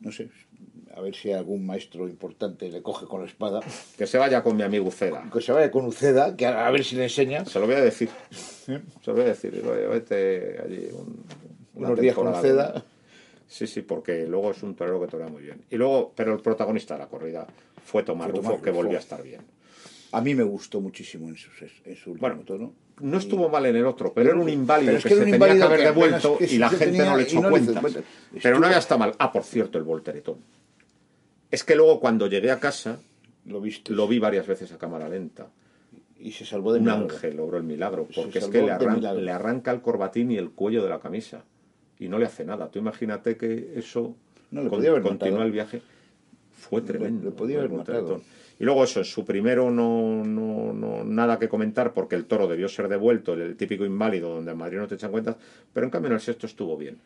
No 0.00 0.12
sé. 0.12 0.30
A 1.00 1.02
ver 1.02 1.14
si 1.14 1.32
algún 1.32 1.64
maestro 1.64 2.06
importante 2.06 2.68
le 2.68 2.82
coge 2.82 3.06
con 3.06 3.22
la 3.22 3.26
espada. 3.26 3.60
Que 3.96 4.06
se 4.06 4.18
vaya 4.18 4.42
con 4.42 4.56
mi 4.56 4.62
amigo 4.62 4.86
Uceda. 4.88 5.24
Que 5.32 5.40
se 5.40 5.50
vaya 5.50 5.70
con 5.70 5.86
Uceda, 5.86 6.36
que 6.36 6.46
a, 6.46 6.70
ver 6.70 6.84
si 6.84 6.94
le 6.96 7.04
enseña. 7.04 7.44
Se 7.46 7.58
lo 7.58 7.66
voy 7.66 7.76
a 7.76 7.80
decir. 7.80 8.10
Se 8.30 8.80
lo 9.06 9.14
voy 9.14 9.22
a 9.22 9.28
decir. 9.28 9.52
Digo, 9.52 9.72
"Oye, 9.72 9.86
vete 9.86 10.60
allí 10.62 10.88
un, 10.92 11.24
Unos 11.74 11.98
días 11.98 12.14
con 12.14 12.28
Uceda. 12.28 12.84
Sí, 13.46 13.66
sí, 13.66 13.82
porque 13.82 14.26
luego 14.26 14.52
es 14.52 14.62
un 14.62 14.76
torero 14.76 15.00
que 15.00 15.08
torea 15.08 15.26
muy 15.26 15.42
bien. 15.42 15.62
Y 15.70 15.76
luego, 15.76 16.12
pero 16.14 16.34
el 16.34 16.40
protagonista 16.40 16.94
de 16.94 17.00
la 17.00 17.08
corrida 17.08 17.46
fue 17.84 18.04
Tomás 18.04 18.26
Fue 18.26 18.36
Rufo, 18.36 18.48
Tomás 18.48 18.62
que 18.62 18.70
Rufo. 18.70 18.82
volvió 18.82 18.96
a 18.98 19.00
estar 19.00 19.22
bien. 19.22 19.40
A 20.12 20.20
mí 20.20 20.34
me 20.34 20.44
gustó 20.44 20.80
muchísimo 20.80 21.28
en 21.28 21.36
su, 21.36 21.48
en 21.84 21.96
su 21.96 22.10
último 22.12 22.28
Bueno, 22.28 22.44
toro. 22.44 22.72
No 23.00 23.16
estuvo 23.16 23.48
mal 23.48 23.64
en 23.66 23.76
el 23.76 23.86
otro, 23.86 24.12
pero 24.12 24.30
era 24.30 24.38
un 24.38 24.48
inválido 24.48 24.88
Pero 24.88 24.98
es 24.98 25.02
que, 25.02 25.08
que 25.08 25.14
se 25.14 25.24
tenía 25.24 25.56
que 25.56 25.62
haber 25.62 25.80
que 25.80 25.86
devuelto 25.86 26.36
que 26.36 26.44
y 26.44 26.58
la 26.58 26.68
gente 26.68 26.98
no 26.98 27.16
le 27.16 27.22
echó 27.22 27.40
no 27.40 27.48
cuenta. 27.48 27.82
Pero 28.42 28.60
no 28.60 28.66
había 28.66 28.78
estado 28.78 28.98
mal. 28.98 29.14
Ah, 29.18 29.32
por 29.32 29.42
cierto, 29.42 29.78
el 29.78 29.84
volteretón. 29.84 30.36
Es 31.50 31.64
que 31.64 31.74
luego 31.74 32.00
cuando 32.00 32.26
llegué 32.28 32.50
a 32.50 32.60
casa, 32.60 33.00
Lo 33.44 33.60
viste. 33.60 33.92
lo 33.92 34.06
vi 34.06 34.18
varias 34.18 34.46
veces 34.46 34.72
a 34.72 34.78
cámara 34.78 35.08
lenta. 35.08 35.48
Y 36.18 36.32
se 36.32 36.44
salvó 36.44 36.72
de 36.72 36.78
Un 36.80 36.84
milagro. 36.84 37.04
ángel 37.14 37.36
logró 37.36 37.56
el 37.56 37.64
milagro, 37.64 38.06
porque 38.14 38.38
es 38.40 38.46
que 38.48 38.62
le, 38.62 38.70
arran- 38.72 39.28
arranca 39.30 39.70
el 39.70 39.80
corbatín 39.80 40.30
y 40.30 40.36
el 40.36 40.50
cuello 40.50 40.82
de 40.82 40.90
la 40.90 41.00
camisa. 41.00 41.44
Y 41.98 42.08
no 42.08 42.18
le 42.18 42.26
hace 42.26 42.44
nada. 42.44 42.70
Tú 42.70 42.78
imagínate 42.78 43.36
que 43.36 43.72
eso 43.76 44.14
No, 44.50 44.62
le 44.62 44.68
con- 44.68 44.78
podía 44.78 44.90
haber 44.90 45.02
continúa 45.02 45.30
matado. 45.32 45.46
el 45.46 45.52
viaje. 45.52 45.82
Fue 46.52 46.82
tremendo. 46.82 47.24
le 47.24 47.30
podía 47.30 47.58
haber 47.58 47.70
el 47.70 47.76
matado. 47.78 48.00
volteretón. 48.02 48.40
Y 48.58 48.64
luego 48.64 48.84
eso, 48.84 48.98
en 49.00 49.06
su 49.06 49.24
primero 49.24 49.70
no, 49.70 50.22
no, 50.22 50.74
no 50.74 51.02
nada 51.04 51.38
que 51.38 51.48
comentar 51.48 51.94
porque 51.94 52.14
el 52.16 52.26
toro 52.26 52.46
debió 52.46 52.68
ser 52.68 52.88
devuelto, 52.88 53.32
el, 53.32 53.40
el 53.40 53.56
típico 53.56 53.86
inválido 53.86 54.34
donde 54.34 54.52
en 54.52 54.58
Madrid 54.58 54.76
no 54.76 54.86
te 54.86 54.96
echan 54.96 55.10
cuentas, 55.10 55.36
pero 55.72 55.86
en 55.86 55.90
cambio 55.90 56.08
en 56.08 56.14
el 56.16 56.20
sexto 56.20 56.44
estuvo 56.46 56.76
bien. 56.76 56.98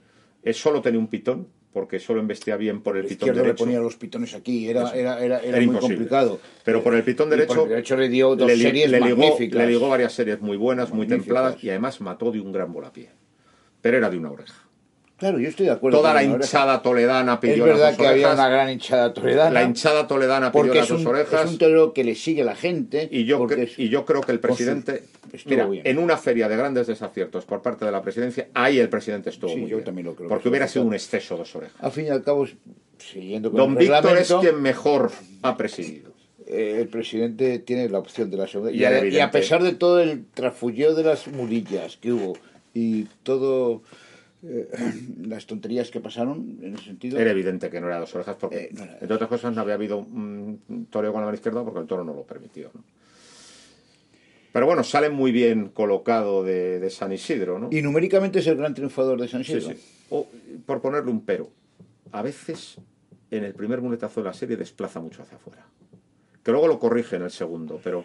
Eh, 0.44 0.52
solo 0.52 0.80
tenía 0.82 1.00
un 1.00 1.08
pitón, 1.08 1.48
porque 1.72 1.98
solo 1.98 2.20
embestía 2.20 2.56
bien 2.56 2.82
por 2.82 2.96
el 2.96 3.02
El 3.04 3.08
pitón 3.08 3.28
izquierdo 3.28 3.40
le 3.40 3.46
derecho. 3.48 3.64
ponía 3.64 3.80
los 3.80 3.96
pitones 3.96 4.34
aquí, 4.34 4.68
era, 4.68 4.90
era, 4.92 5.18
era, 5.24 5.40
era 5.40 5.56
muy 5.56 5.64
imposible. 5.64 5.96
complicado. 5.96 6.40
Pero 6.64 6.82
por 6.82 6.94
el 6.94 7.02
pitón 7.02 7.28
Y 7.28 7.30
por 7.30 7.38
derecho, 7.38 7.62
el 7.64 7.68
derecho 7.70 7.96
le 7.96 8.08
dio 8.08 8.36
dos 8.36 8.46
le, 8.46 8.56
series 8.56 8.90
le 8.90 9.00
ligó, 9.00 9.16
magníficas. 9.16 9.58
le 9.58 9.66
ligó 9.66 9.88
varias 9.88 10.12
series 10.12 10.40
muy 10.40 10.56
buenas, 10.56 10.92
muy 10.92 11.06
templadas 11.06 11.62
y 11.64 11.70
además 11.70 12.00
mató 12.00 12.30
de 12.30 12.40
un 12.40 12.52
gran 12.52 12.72
volapié. 12.72 13.10
Pero 13.80 13.96
era 13.98 14.08
de 14.10 14.16
una 14.18 14.30
oreja. 14.30 14.63
Claro, 15.24 15.38
yo 15.38 15.48
estoy 15.48 15.64
de 15.64 15.72
acuerdo. 15.72 15.96
Toda 15.98 16.12
la 16.12 16.22
hinchada 16.22 16.82
toledana 16.82 17.40
pidió 17.40 17.54
Es 17.54 17.58
las 17.60 17.68
verdad 17.78 17.88
dos 17.92 17.96
que 17.98 18.06
había 18.06 18.26
orejas. 18.28 18.38
una 18.38 18.48
gran 18.50 18.70
hinchada 18.70 19.14
toledana. 19.14 19.50
La 19.50 19.62
hinchada 19.62 20.06
toledana 20.06 20.52
pidió 20.52 20.62
porque 20.64 20.78
las 20.80 20.84
es 20.84 20.90
un, 20.90 20.96
dos 20.98 21.06
orejas. 21.06 21.44
es 21.50 21.58
un 21.62 21.92
que 21.94 22.04
le 22.04 22.14
sigue 22.14 22.44
la 22.44 22.54
gente. 22.54 23.08
Y 23.10 23.24
yo, 23.24 23.38
porque 23.38 23.56
cre- 23.56 23.62
es- 23.62 23.78
y 23.78 23.88
yo 23.88 24.04
creo 24.04 24.20
que 24.20 24.32
el 24.32 24.40
presidente, 24.40 25.04
mira, 25.46 25.64
bien. 25.66 25.82
en 25.86 25.98
una 25.98 26.18
feria 26.18 26.46
de 26.46 26.56
grandes 26.58 26.86
desaciertos 26.88 27.46
por 27.46 27.62
parte 27.62 27.86
de 27.86 27.90
la 27.92 28.02
presidencia, 28.02 28.48
ahí 28.52 28.78
el 28.78 28.90
presidente 28.90 29.30
estuvo 29.30 29.48
Sí, 29.50 29.56
muy 29.56 29.70
yo 29.70 29.76
bien. 29.78 29.84
también 29.86 30.04
lo 30.08 30.14
creo 30.14 30.28
que 30.28 30.34
Porque 30.34 30.48
hubiera 30.50 30.68
sido 30.68 30.84
un 30.84 30.92
exceso 30.92 31.38
dos 31.38 31.56
orejas. 31.56 31.76
Al 31.82 31.90
fin 31.90 32.04
y 32.04 32.08
al 32.10 32.22
cabo, 32.22 32.46
siguiendo 32.98 33.50
con 33.50 33.56
Don 33.58 33.70
el 33.72 33.78
Víctor 33.78 34.18
es 34.18 34.30
quien 34.40 34.60
mejor 34.60 35.10
ha 35.42 35.56
presidido. 35.56 36.12
eh, 36.46 36.76
el 36.82 36.88
presidente 36.88 37.58
tiene 37.60 37.88
la 37.88 37.98
opción 37.98 38.30
de 38.30 38.36
la 38.36 38.46
segunda. 38.46 38.70
Y 38.70 38.80
Y, 39.14 39.18
a, 39.20 39.30
pesar 39.30 39.62
de 39.62 39.72
todo 39.72 40.00
el 40.00 40.26
trafulleo 40.34 40.94
de 40.94 41.02
las 41.04 41.26
mulillas 41.28 41.96
que 41.96 42.12
hubo 42.12 42.36
y 42.74 43.04
todo 43.22 43.82
eh, 44.46 44.68
las 45.26 45.46
tonterías 45.46 45.90
que 45.90 46.00
pasaron 46.00 46.58
en 46.62 46.74
ese 46.74 46.84
sentido, 46.84 47.18
Era 47.18 47.30
evidente 47.30 47.70
que 47.70 47.80
no 47.80 47.86
era 47.88 47.98
dos 47.98 48.14
orejas 48.14 48.36
porque, 48.38 48.56
Eh, 48.56 48.68
no 48.72 48.84
era- 48.84 48.92
entre 49.00 49.14
otras 49.14 49.28
cosas, 49.28 49.54
no 49.54 49.60
había 49.62 49.74
habido 49.74 49.98
un 49.98 50.86
toreo 50.90 51.12
con 51.12 51.20
la 51.22 51.26
mano 51.26 51.34
izquierda 51.36 51.64
porque 51.64 51.80
el 51.80 51.86
toro 51.86 52.04
no 52.04 52.14
lo 52.14 52.22
permitió. 52.24 52.70
¿no? 52.74 52.82
Pero 54.52 54.66
bueno, 54.66 54.84
sale 54.84 55.10
muy 55.10 55.32
bien 55.32 55.68
colocado 55.70 56.44
de, 56.44 56.78
de 56.78 56.90
San 56.90 57.12
Isidro, 57.12 57.58
¿no? 57.58 57.68
y 57.72 57.82
numéricamente 57.82 58.38
es 58.38 58.46
el 58.46 58.56
gran 58.56 58.72
triunfador 58.74 59.20
de 59.20 59.26
San 59.28 59.42
Sí, 59.44 59.54
Isidro. 59.54 59.74
sí. 59.74 59.82
O, 60.10 60.28
por 60.66 60.80
ponerle 60.80 61.10
un 61.10 61.22
pero, 61.24 61.50
a 62.12 62.22
veces 62.22 62.76
en 63.32 63.42
el 63.42 63.54
primer 63.54 63.80
muletazo 63.80 64.20
de 64.20 64.26
la 64.28 64.32
serie 64.34 64.56
desplaza 64.56 65.00
mucho 65.00 65.22
hacia 65.22 65.38
afuera. 65.38 65.66
Que 66.44 66.52
luego 66.52 66.68
lo 66.68 66.78
corrige 66.78 67.16
en 67.16 67.22
el 67.22 67.30
segundo, 67.32 67.80
pero 67.82 68.04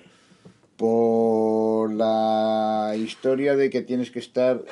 por 0.77 1.91
la 1.93 2.93
historia 2.97 3.55
de 3.55 3.69
que 3.69 3.81
tienes 3.81 4.09
que 4.09 4.19
estar 4.19 4.63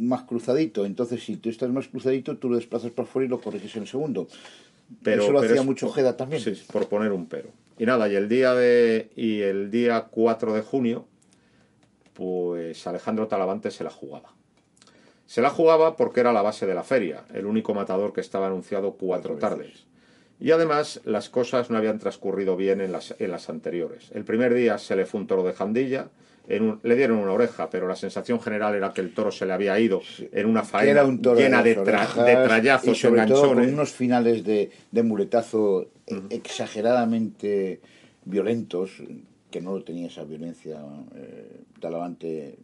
más 0.00 0.22
cruzadito. 0.22 0.84
Entonces, 0.84 1.24
si 1.24 1.36
tú 1.36 1.48
estás 1.48 1.70
más 1.70 1.88
cruzadito, 1.88 2.36
tú 2.36 2.48
lo 2.48 2.56
desplazas 2.56 2.90
para 2.90 3.08
afuera 3.08 3.26
y 3.26 3.28
lo 3.28 3.40
corriges 3.40 3.76
en 3.76 3.82
el 3.82 3.88
segundo. 3.88 4.28
pero 5.02 5.22
Eso 5.22 5.32
lo 5.32 5.40
pero 5.40 5.52
hacía 5.52 5.60
es 5.62 5.66
mucho 5.66 5.86
Ojeda 5.88 6.16
también. 6.16 6.42
Sí, 6.42 6.60
por 6.72 6.88
poner 6.88 7.12
un 7.12 7.26
pero. 7.26 7.50
Y 7.78 7.86
nada, 7.86 8.08
y 8.08 8.16
el 8.16 8.28
día 8.28 8.54
de 8.54 9.10
y 9.16 9.40
el 9.40 9.70
día 9.70 10.08
4 10.10 10.52
de 10.54 10.62
junio, 10.62 11.06
pues 12.14 12.86
Alejandro 12.86 13.26
Talavante 13.28 13.70
se 13.70 13.84
la 13.84 13.90
jugaba. 13.90 14.34
Se 15.26 15.40
la 15.40 15.50
jugaba 15.50 15.96
porque 15.96 16.20
era 16.20 16.32
la 16.32 16.42
base 16.42 16.66
de 16.66 16.74
la 16.74 16.82
feria, 16.82 17.24
el 17.32 17.46
único 17.46 17.72
matador 17.72 18.12
que 18.12 18.20
estaba 18.20 18.48
anunciado 18.48 18.94
cuatro 18.94 19.36
tardes. 19.36 19.86
Y 20.40 20.50
además 20.50 21.00
las 21.04 21.28
cosas 21.30 21.70
no 21.70 21.76
habían 21.76 21.98
transcurrido 21.98 22.56
bien 22.56 22.80
en 22.80 22.92
las, 22.92 23.14
en 23.18 23.30
las 23.30 23.48
anteriores. 23.48 24.10
El 24.12 24.24
primer 24.24 24.54
día 24.54 24.76
se 24.78 24.96
le 24.96 25.06
fue 25.06 25.20
un 25.20 25.26
toro 25.26 25.44
de 25.44 25.52
jandilla, 25.52 26.08
en 26.50 26.62
un- 26.64 26.80
le 26.82 26.96
dieron 26.96 27.18
una 27.18 27.32
oreja, 27.32 27.70
pero 27.70 27.86
la 27.88 27.96
sensación 27.96 28.40
general 28.40 28.74
era 28.74 28.92
que 28.92 29.00
el 29.00 29.14
toro 29.14 29.30
se 29.30 29.46
le 29.46 29.52
había 29.52 29.78
ido 29.80 30.02
en 30.32 30.46
una 30.46 30.62
faena 30.64 30.90
era 30.90 31.04
un 31.04 31.22
toro 31.22 31.38
llena 31.40 31.62
de, 31.62 31.74
tra- 31.76 32.24
de 32.24 32.32
trallazos 32.48 32.88
y 32.88 32.94
sobre 33.00 33.20
todo 33.34 33.40
con 33.48 33.58
unos 33.74 33.90
finales 33.92 34.44
de, 34.44 34.70
de 34.90 35.02
muletazo 35.02 35.86
eh, 36.06 36.14
exageradamente 36.30 37.80
violentos 38.24 38.90
que 39.50 39.60
no 39.60 39.80
tenía 39.82 40.06
esa 40.08 40.24
violencia 40.24 40.80
eh, 41.16 41.60
Talavante 41.80 42.56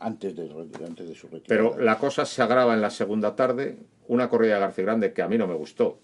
antes 0.00 0.34
de, 0.36 0.50
antes 0.86 1.08
de 1.08 1.14
su 1.14 1.28
retirada. 1.28 1.46
Pero 1.46 1.78
la 1.78 1.98
cosa 1.98 2.24
se 2.24 2.42
agrava 2.42 2.74
en 2.74 2.80
la 2.80 2.90
segunda 2.90 3.36
tarde, 3.36 3.76
una 4.08 4.28
corrida 4.28 4.54
de 4.54 4.60
García 4.60 4.84
Grande 4.84 5.12
que 5.12 5.22
a 5.22 5.28
mí 5.28 5.38
no 5.38 5.46
me 5.46 5.54
gustó, 5.54 5.98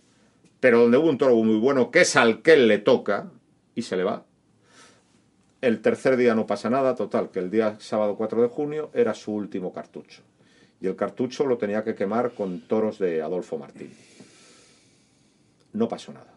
pero 0.60 0.80
donde 0.80 0.98
hubo 0.98 1.08
un 1.08 1.18
toro 1.18 1.34
muy 1.36 1.56
bueno, 1.56 1.90
que 1.90 2.02
es 2.02 2.14
al 2.16 2.42
que 2.42 2.52
él 2.54 2.68
le 2.68 2.78
toca, 2.78 3.30
y 3.74 3.82
se 3.82 3.96
le 3.96 4.04
va. 4.04 4.24
El 5.60 5.80
tercer 5.80 6.16
día 6.16 6.34
no 6.34 6.46
pasa 6.46 6.70
nada, 6.70 6.94
total, 6.94 7.30
que 7.30 7.40
el 7.40 7.50
día 7.50 7.76
sábado 7.80 8.16
4 8.16 8.42
de 8.42 8.48
junio 8.48 8.90
era 8.94 9.14
su 9.14 9.32
último 9.32 9.72
cartucho. 9.72 10.22
Y 10.80 10.86
el 10.86 10.94
cartucho 10.94 11.44
lo 11.46 11.58
tenía 11.58 11.82
que 11.82 11.94
quemar 11.96 12.32
con 12.32 12.60
toros 12.60 12.98
de 12.98 13.20
Adolfo 13.22 13.58
Martín. 13.58 13.92
No 15.72 15.88
pasó 15.88 16.12
nada. 16.12 16.32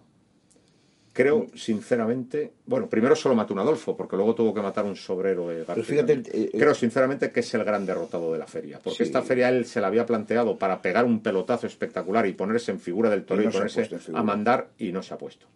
Creo, 1.13 1.47
sinceramente, 1.55 2.53
bueno, 2.65 2.87
primero 2.89 3.15
solo 3.17 3.35
mató 3.35 3.53
un 3.53 3.59
Adolfo, 3.59 3.97
porque 3.97 4.15
luego 4.15 4.33
tuvo 4.33 4.53
que 4.53 4.61
matar 4.61 4.85
un 4.85 4.95
sobrero 4.95 5.49
de 5.49 5.65
García. 5.65 5.83
fíjate, 5.83 6.13
eh, 6.13 6.23
eh, 6.31 6.49
Creo, 6.57 6.73
sinceramente, 6.73 7.31
que 7.31 7.41
es 7.41 7.53
el 7.53 7.65
gran 7.65 7.85
derrotado 7.85 8.31
de 8.31 8.39
la 8.39 8.47
feria, 8.47 8.79
porque 8.81 8.97
Sí. 8.97 9.03
esta 9.03 9.21
feria 9.21 9.49
él 9.49 9.65
se 9.65 9.81
la 9.81 9.87
había 9.87 10.05
planteado 10.05 10.57
para 10.57 10.81
pegar 10.81 11.03
un 11.03 11.21
pelotazo 11.21 11.67
espectacular 11.67 12.25
y 12.27 12.33
ponerse 12.33 12.71
en 12.71 12.79
figura 12.79 13.09
del 13.09 13.25
toro 13.25 13.41
Y 13.41 13.45
no 13.45 13.51
ponerse 13.51 13.89
a 14.13 14.23
mandar 14.23 14.69
y 14.79 14.93
no 14.93 15.03
se 15.03 15.13
ha 15.13 15.17
puesto. 15.17 15.47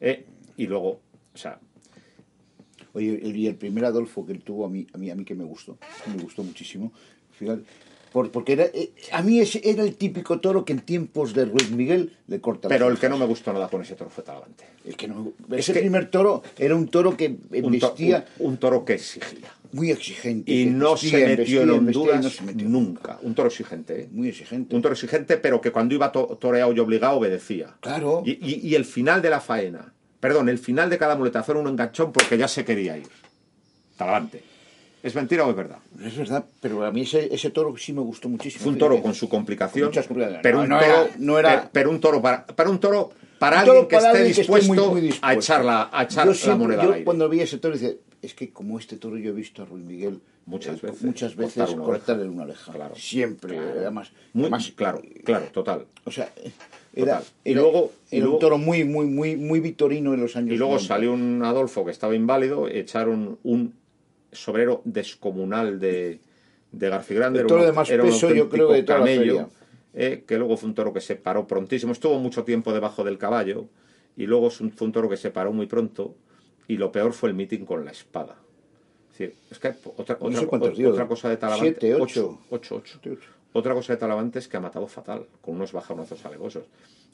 Eh, 0.00 0.26
y 0.58 0.66
luego, 0.66 1.00
o 1.32 1.38
sea, 1.38 1.58
Oye, 2.94 3.20
el- 3.22 3.54
primer 3.56 3.84
Adolfo 3.84 4.24
que 4.26 4.32
él 4.32 4.40
tuvo 4.42 4.66
a 4.66 4.68
mí, 4.68 4.86
a 4.92 4.98
mí, 4.98 5.10
a 5.10 5.14
mí 5.14 5.24
que 5.24 5.34
me 5.34 5.44
gustó, 5.44 5.78
me 6.14 6.22
gustó 6.22 6.42
muchísimo. 6.42 6.92
Fíjate, 7.38 7.62
por- 8.12 8.30
porque 8.30 8.54
era, 8.54 8.64
eh, 8.64 8.90
a 9.12 9.22
mí 9.22 9.38
ese 9.38 9.60
era 9.62 9.82
el 9.82 9.94
típico 9.96 10.40
toro 10.40 10.64
que 10.64 10.72
en 10.72 10.80
tiempos 10.80 11.34
de 11.34 11.44
Ruiz 11.44 11.70
Miguel 11.70 12.16
le 12.26 12.40
corta 12.40 12.66
pero 12.68 12.88
el 12.88 12.98
que 12.98 13.08
no 13.08 13.18
me 13.18 13.26
gustó 13.26 13.52
nada 13.52 13.68
con 13.68 13.82
ese 13.82 13.94
toro 13.94 14.10
fue 14.10 14.24
Talavante. 14.24 14.64
El 14.84 14.96
que 14.96 15.06
no- 15.08 15.32
Es 15.50 15.58
ese 15.60 15.74
que- 15.74 15.80
primer 15.80 16.10
toro 16.10 16.42
era 16.58 16.74
un 16.74 16.88
toro 16.88 17.16
que 17.16 17.26
Un, 17.26 17.38
embestía 17.52 18.26
un- 18.38 18.52
un 18.52 18.56
toro 18.56 18.84
que 18.86 18.94
exigía. 18.94 19.52
muy 19.72 19.90
exigente. 19.90 20.50
Y 20.50 20.64
no 20.64 20.96
se 20.96 21.26
metió 21.36 21.60
en 21.62 21.70
Honduras 21.70 22.24
no 22.24 22.30
se 22.30 22.42
metió. 22.42 22.66
nunca. 22.66 23.18
Un 23.22 23.34
toro 23.34 23.48
exigente, 23.48 24.00
¿eh? 24.04 24.08
Muy 24.10 24.28
exigente. 24.30 24.74
Un 24.74 24.80
toro 24.80 24.94
exigente, 24.94 25.36
pero 25.36 25.60
que 25.60 25.70
cuando 25.70 25.94
iba 25.94 26.10
to- 26.10 26.38
toreado 26.40 26.72
y 26.72 26.78
obligado 26.78 27.18
obedecía. 27.18 27.76
Claro. 27.80 28.22
Y, 28.24 28.30
y- 28.42 28.66
y 28.66 28.74
el 28.74 28.86
final 28.86 29.20
de 29.20 29.28
la 29.28 29.40
faena, 29.40 29.92
perdón, 30.20 30.48
el 30.48 30.58
final 30.58 30.90
de 30.90 30.98
cada 30.98 31.16
muletazo 31.16 31.52
era 31.52 31.60
un 31.60 31.68
enganchón 31.68 32.12
porque 32.12 32.36
ya 32.38 32.48
se 32.48 32.64
quería 32.64 32.96
ir. 32.96 33.06
Talavante. 33.96 34.42
¿Es 35.02 35.14
mentira 35.14 35.46
o 35.46 35.50
es 35.50 35.56
verdad? 35.56 35.78
Es 36.02 36.16
verdad, 36.16 36.44
pero 36.60 36.84
a 36.84 36.90
mí 36.90 37.02
ese, 37.02 37.32
ese 37.32 37.50
toro 37.50 37.76
sí 37.76 37.92
me 37.92 38.00
gustó 38.00 38.28
muchísimo. 38.28 38.64
Fue 38.64 38.72
un 38.72 38.78
toro 38.78 39.00
con 39.00 39.14
su 39.14 39.28
complicación, 39.28 39.82
Con 39.84 39.90
muchas 39.90 40.06
complicaciones. 40.08 40.42
pero 40.42 40.56
No, 40.58 40.62
un 40.64 40.68
no 40.70 40.78
toro, 40.80 40.90
era- 41.04 41.10
no 41.18 41.38
era- 41.38 41.50
pero, 41.60 41.70
pero 41.72 41.90
un 41.90 42.00
toro 42.00 42.20
para, 42.22 42.44
para 42.46 42.68
un 42.70 42.80
toro 42.80 43.10
para 43.38 43.56
Un 43.56 43.60
alguien 43.60 43.76
toro 43.76 43.88
que 43.88 43.96
para 43.96 44.06
esté 44.08 44.18
alguien 44.18 44.34
que 44.34 44.40
dispuesto, 44.40 44.74
muy- 44.74 44.90
muy 44.92 45.00
dispuesto. 45.02 45.26
a 45.26 45.34
echar 45.34 45.64
la, 45.64 45.88
a 45.92 46.02
echar 46.02 46.24
yo 46.24 46.32
la 46.32 46.36
siempre- 46.36 46.58
moneda 46.66 46.82
yo 46.82 46.88
al 46.88 46.94
aire. 46.94 47.04
cuando 47.04 47.28
vi 47.28 47.40
ese 47.40 47.58
toro 47.58 47.74
dice, 47.74 48.00
es 48.20 48.34
que 48.34 48.50
como 48.50 48.76
este 48.78 48.96
toro 48.96 49.16
yo 49.16 49.30
he 49.30 49.34
visto 49.34 49.62
a 49.62 49.66
Ruiz 49.66 49.84
Miguel 49.84 50.20
Muchas 50.46 50.78
eh, 50.82 50.86
veces 50.86 51.02
muchas 51.02 51.36
veces 51.36 51.70
cortarle 51.74 52.26
una 52.28 52.42
oreja. 52.44 52.72
Claro. 52.72 52.96
Siempre, 52.96 53.54
Claro. 53.54 53.74
además. 53.80 54.10
Muy- 54.32 54.44
además, 54.44 54.72
claro, 54.74 55.02
claro, 55.22 55.46
total. 55.52 55.86
O 56.04 56.10
sea, 56.10 56.32
era. 57.02 57.22
Y 57.44 57.54
luego- 57.54 57.92
y 58.10 58.16
era 58.16 58.24
luego- 58.24 58.36
un 58.36 58.40
toro 58.40 58.58
muy, 58.58 58.84
muy, 58.84 59.06
muy, 59.06 59.36
muy 59.36 59.60
vitorino 59.60 60.14
en 60.14 60.20
los 60.20 60.36
años 60.36 60.54
Y 60.54 60.56
luego 60.56 60.74
90. 60.74 60.94
salió 60.94 61.12
un 61.12 61.42
Adolfo 61.44 61.84
que 61.84 61.90
estaba 61.90 62.14
inválido, 62.14 62.68
echaron 62.68 63.38
un 63.42 63.74
sobrero 64.32 64.82
descomunal 64.84 65.78
de, 65.80 66.20
de 66.72 66.88
García 66.88 67.16
Grande. 67.18 67.40
El 67.40 67.46
toro 67.46 67.64
de 67.64 67.72
más 67.72 67.88
era 67.90 68.04
peso, 68.04 68.32
yo 68.34 68.48
creo, 68.48 68.70
de 68.72 68.82
toda 68.82 68.98
la 68.98 69.04
camello, 69.04 69.20
feria. 69.36 69.48
eh, 69.94 70.24
que 70.26 70.36
luego 70.38 70.56
fue 70.56 70.68
un 70.68 70.74
toro 70.74 70.92
que 70.92 71.00
se 71.00 71.16
paró 71.16 71.46
prontísimo. 71.46 71.92
Estuvo 71.92 72.18
mucho 72.18 72.44
tiempo 72.44 72.72
debajo 72.72 73.04
del 73.04 73.18
caballo 73.18 73.66
y 74.16 74.26
luego 74.26 74.50
fue 74.50 74.66
un 74.86 74.92
toro 74.92 75.08
que 75.08 75.16
se 75.16 75.30
paró 75.30 75.52
muy 75.52 75.66
pronto 75.66 76.14
y 76.66 76.76
lo 76.76 76.92
peor 76.92 77.12
fue 77.12 77.30
el 77.30 77.34
mitin 77.34 77.64
con 77.64 77.84
la 77.84 77.90
espada. 77.92 78.36
Es 79.12 79.18
decir, 79.18 79.34
es 79.50 79.58
que 79.58 79.68
otra, 79.96 80.16
No 80.20 80.26
otra, 80.28 80.40
sé 80.40 80.46
cuántos 80.46 80.68
otra- 80.70 80.78
dio. 80.78 80.90
otra 80.90 81.08
cosa 81.08 81.28
de 81.30 81.36
Talavante... 81.38 81.76
Siete, 81.80 81.94
ocho. 81.94 82.38
Ocho, 82.50 82.76
ocho, 82.76 82.76
ocho. 82.76 82.98
Siete, 83.02 83.18
ocho. 83.18 83.30
Otra 83.52 83.74
cosa 83.74 83.94
de 83.94 83.98
Talavante 83.98 84.38
es 84.38 84.48
que 84.48 84.56
ha 84.56 84.60
matado 84.60 84.86
fatal, 84.86 85.26
con 85.40 85.56
unos 85.56 85.72
bajonazos 85.72 86.24
alevosos. 86.26 86.64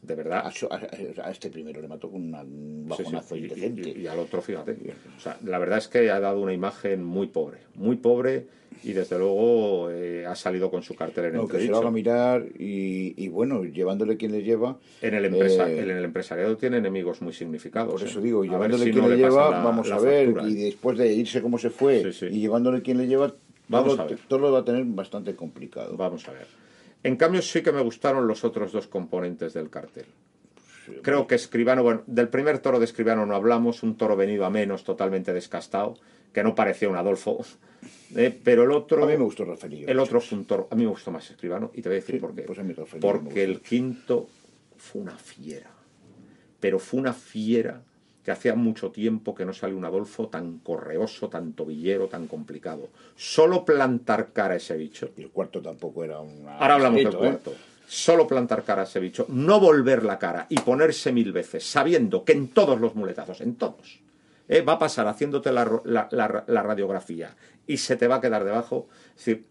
De 0.02 0.14
verdad. 0.14 0.44
A, 0.44 0.74
a- 0.74 1.26
a 1.28 1.30
este 1.30 1.48
primero 1.48 1.80
le 1.80 1.88
mató 1.88 2.10
con 2.10 2.22
un 2.22 2.32
Sí, 2.32 2.96
sí, 2.96 3.02
bajonazo 3.04 3.36
y- 3.36 3.44
y-. 3.46 4.00
Y, 4.02 4.06
al 4.06 4.18
otro, 4.18 4.42
fíjate. 4.42 4.76
O 5.16 5.20
sea, 5.20 5.38
la 5.44 5.58
verdad 5.58 5.78
es 5.78 5.88
que 5.88 6.10
ha 6.10 6.20
dado 6.20 6.40
una 6.40 6.52
imagen 6.52 7.02
muy 7.02 7.28
pobre, 7.28 7.58
muy 7.76 7.96
pobre, 7.96 8.46
y 8.82 8.92
desde 8.92 9.16
luego 9.18 9.88
eh, 9.90 10.26
ha 10.26 10.34
salido 10.34 10.70
con 10.70 10.82
su 10.82 10.94
cartel 10.94 11.26
en 11.26 11.34
No, 11.36 11.48
que 11.48 11.58
se 11.60 11.68
lo 11.68 11.78
haga 11.78 11.90
mirar 11.90 12.44
y, 12.58 13.14
y 13.16 13.28
bueno, 13.28 13.64
llevándole 13.64 14.18
quien 14.18 14.32
le 14.32 14.42
lleva. 14.42 14.76
En 15.00 15.14
el, 15.14 15.24
empresa- 15.26 15.70
eh, 15.70 15.80
en 15.80 15.90
el 15.90 16.04
empresariado 16.04 16.56
tiene 16.58 16.78
enemigos 16.78 17.22
muy 17.22 17.32
significados. 17.32 17.92
Por 17.94 18.02
¿eh? 18.02 18.10
eso 18.10 18.20
digo, 18.20 18.40
A 18.40 18.42
ver 18.42 18.50
llevándole 18.50 18.84
si 18.84 18.90
quien 18.90 19.04
no 19.04 19.08
le 19.10 19.16
lleva, 19.16 19.50
la- 19.50 19.62
vamos 19.64 19.88
la 19.88 19.96
a 19.96 20.00
ver, 20.00 20.26
factura, 20.26 20.48
y 20.50 20.52
¿eh? 20.60 20.64
después 20.66 20.98
de 20.98 21.12
irse 21.14 21.40
como 21.40 21.56
se 21.58 21.70
fue, 21.70 22.02
Sí, 22.02 22.12
sí. 22.12 22.26
y 22.26 22.40
llevándole 22.40 22.82
quien 22.82 22.98
le 22.98 23.06
lleva, 23.06 23.32
Vamos 23.68 23.96
todo, 23.96 24.02
a 24.02 24.06
ver. 24.06 24.18
todo 24.28 24.38
lo 24.38 24.52
va 24.52 24.60
a 24.60 24.64
tener 24.64 24.84
bastante 24.84 25.34
complicado. 25.34 25.96
Vamos 25.96 26.28
a 26.28 26.32
ver. 26.32 26.46
En 27.02 27.16
cambio, 27.16 27.42
sí 27.42 27.62
que 27.62 27.72
me 27.72 27.82
gustaron 27.82 28.26
los 28.26 28.44
otros 28.44 28.72
dos 28.72 28.86
componentes 28.86 29.52
del 29.54 29.70
cartel. 29.70 30.06
Creo 31.02 31.26
que 31.26 31.34
Escribano, 31.34 31.82
bueno, 31.82 32.02
del 32.06 32.28
primer 32.28 32.58
toro 32.58 32.78
de 32.78 32.84
Escribano 32.84 33.24
no 33.24 33.34
hablamos, 33.34 33.82
un 33.82 33.96
toro 33.96 34.16
venido 34.16 34.44
a 34.44 34.50
menos, 34.50 34.84
totalmente 34.84 35.32
descastado, 35.32 35.94
que 36.32 36.42
no 36.42 36.54
parecía 36.54 36.88
un 36.88 36.96
Adolfo. 36.96 37.44
eh, 38.16 38.38
pero 38.42 38.64
el 38.64 38.70
otro. 38.70 39.02
A 39.02 39.06
mí 39.06 39.16
me 39.16 39.24
gustó 39.24 39.44
Rafaelillo. 39.44 39.88
El 39.88 39.98
otro 39.98 40.20
fue 40.20 40.38
un 40.38 40.44
toro. 40.44 40.68
A 40.70 40.74
mí 40.74 40.82
me 40.84 40.90
gustó 40.90 41.10
más 41.10 41.30
Escribano, 41.30 41.70
y 41.74 41.82
te 41.82 41.88
voy 41.88 41.96
a 41.96 42.00
decir 42.00 42.16
Sí, 42.16 42.20
por 42.20 42.34
qué. 42.34 42.42
pues 42.42 42.58
a 42.58 42.62
mí 42.62 42.74
Porque 43.00 43.44
el 43.44 43.60
quinto 43.60 44.28
fue 44.76 45.02
una 45.02 45.16
fiera. 45.16 45.70
Pero 46.60 46.78
fue 46.78 47.00
una 47.00 47.12
fiera 47.12 47.82
que 48.24 48.30
hacía 48.30 48.54
mucho 48.54 48.90
tiempo 48.90 49.34
que 49.34 49.44
no 49.44 49.52
salió 49.52 49.76
un 49.76 49.84
Adolfo 49.84 50.28
tan 50.28 50.58
correoso, 50.60 51.28
tan 51.28 51.52
tobillero, 51.52 52.08
tan 52.08 52.26
complicado. 52.26 52.88
Solo 53.16 53.64
plantar 53.64 54.32
cara 54.32 54.54
a 54.54 54.56
ese 54.56 54.76
bicho. 54.76 55.10
Y 55.16 55.22
el 55.22 55.30
cuarto 55.30 55.60
tampoco 55.60 56.02
era 56.04 56.20
un. 56.20 56.48
Ahora 56.48 56.74
hablamos 56.74 56.96
del 57.04 57.08
¿eh? 57.14 57.16
cuarto. 57.18 57.54
Solo 57.86 58.26
plantar 58.26 58.64
cara 58.64 58.80
a 58.80 58.84
ese 58.84 58.98
bicho, 58.98 59.26
no 59.28 59.60
volver 59.60 60.04
la 60.04 60.18
cara 60.18 60.46
y 60.48 60.56
ponerse 60.60 61.12
mil 61.12 61.32
veces, 61.32 61.64
sabiendo 61.70 62.24
que 62.24 62.32
en 62.32 62.48
todos 62.48 62.80
los 62.80 62.94
muletazos, 62.94 63.42
en 63.42 63.56
todos, 63.56 64.00
eh, 64.48 64.62
va 64.62 64.72
a 64.72 64.78
pasar 64.78 65.06
haciéndote 65.06 65.52
la, 65.52 65.66
ro- 65.66 65.82
la- 65.84 66.08
la- 66.10 66.44
la 66.46 66.62
radiografía 66.62 67.36
y 67.66 67.76
se 67.76 67.96
te 67.96 68.08
va 68.08 68.16
a 68.16 68.20
quedar 68.22 68.42
debajo. 68.44 68.88
Es 69.10 69.16
decir, 69.26 69.46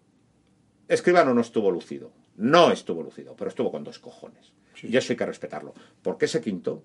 Escribano 0.88 1.34
no 1.36 1.42
estuvo 1.42 1.70
lucido, 1.72 2.12
no 2.38 2.72
estuvo 2.72 3.04
lucido, 3.04 3.36
pero 3.38 3.50
estuvo 3.50 3.72
con 3.72 3.84
dos 3.84 4.00
cojones. 4.00 4.52
Y 4.82 4.98
eso 4.98 5.14
hay 5.14 5.18
que 5.18 5.26
respetarlo. 5.28 5.74
Porque 6.02 6.26
ese 6.26 6.42
quinto, 6.42 6.84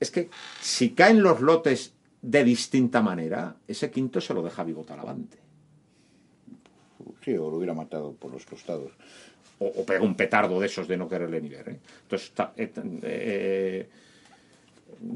es 0.00 0.10
que 0.10 0.28
si 0.60 0.90
caen 0.90 1.22
los 1.22 1.40
lotes 1.40 1.92
de 2.22 2.42
distinta 2.44 3.00
manera, 3.02 3.54
ese 3.68 3.90
quinto 3.90 4.20
se 4.20 4.34
lo 4.34 4.42
deja 4.42 4.64
vivo 4.64 4.82
Talavante. 4.84 5.38
Sí, 7.24 7.32
o 7.36 7.50
lo 7.50 7.56
hubiera 7.56 7.74
matado 7.74 8.12
por 8.12 8.32
los 8.32 8.44
costados. 8.46 8.92
o, 9.58 9.66
o 9.66 9.84
pega 9.84 10.02
un 10.02 10.14
petardo 10.16 10.58
de 10.60 10.66
esos 10.66 10.88
de 10.88 10.96
no 10.96 11.08
quererle 11.08 11.40
ni 11.40 11.48
ver. 11.50 11.68
¿eh? 11.68 11.78
Entonces, 12.02 12.30
ta- 12.32 12.52
eh, 12.56 12.70
eh, 13.04 13.88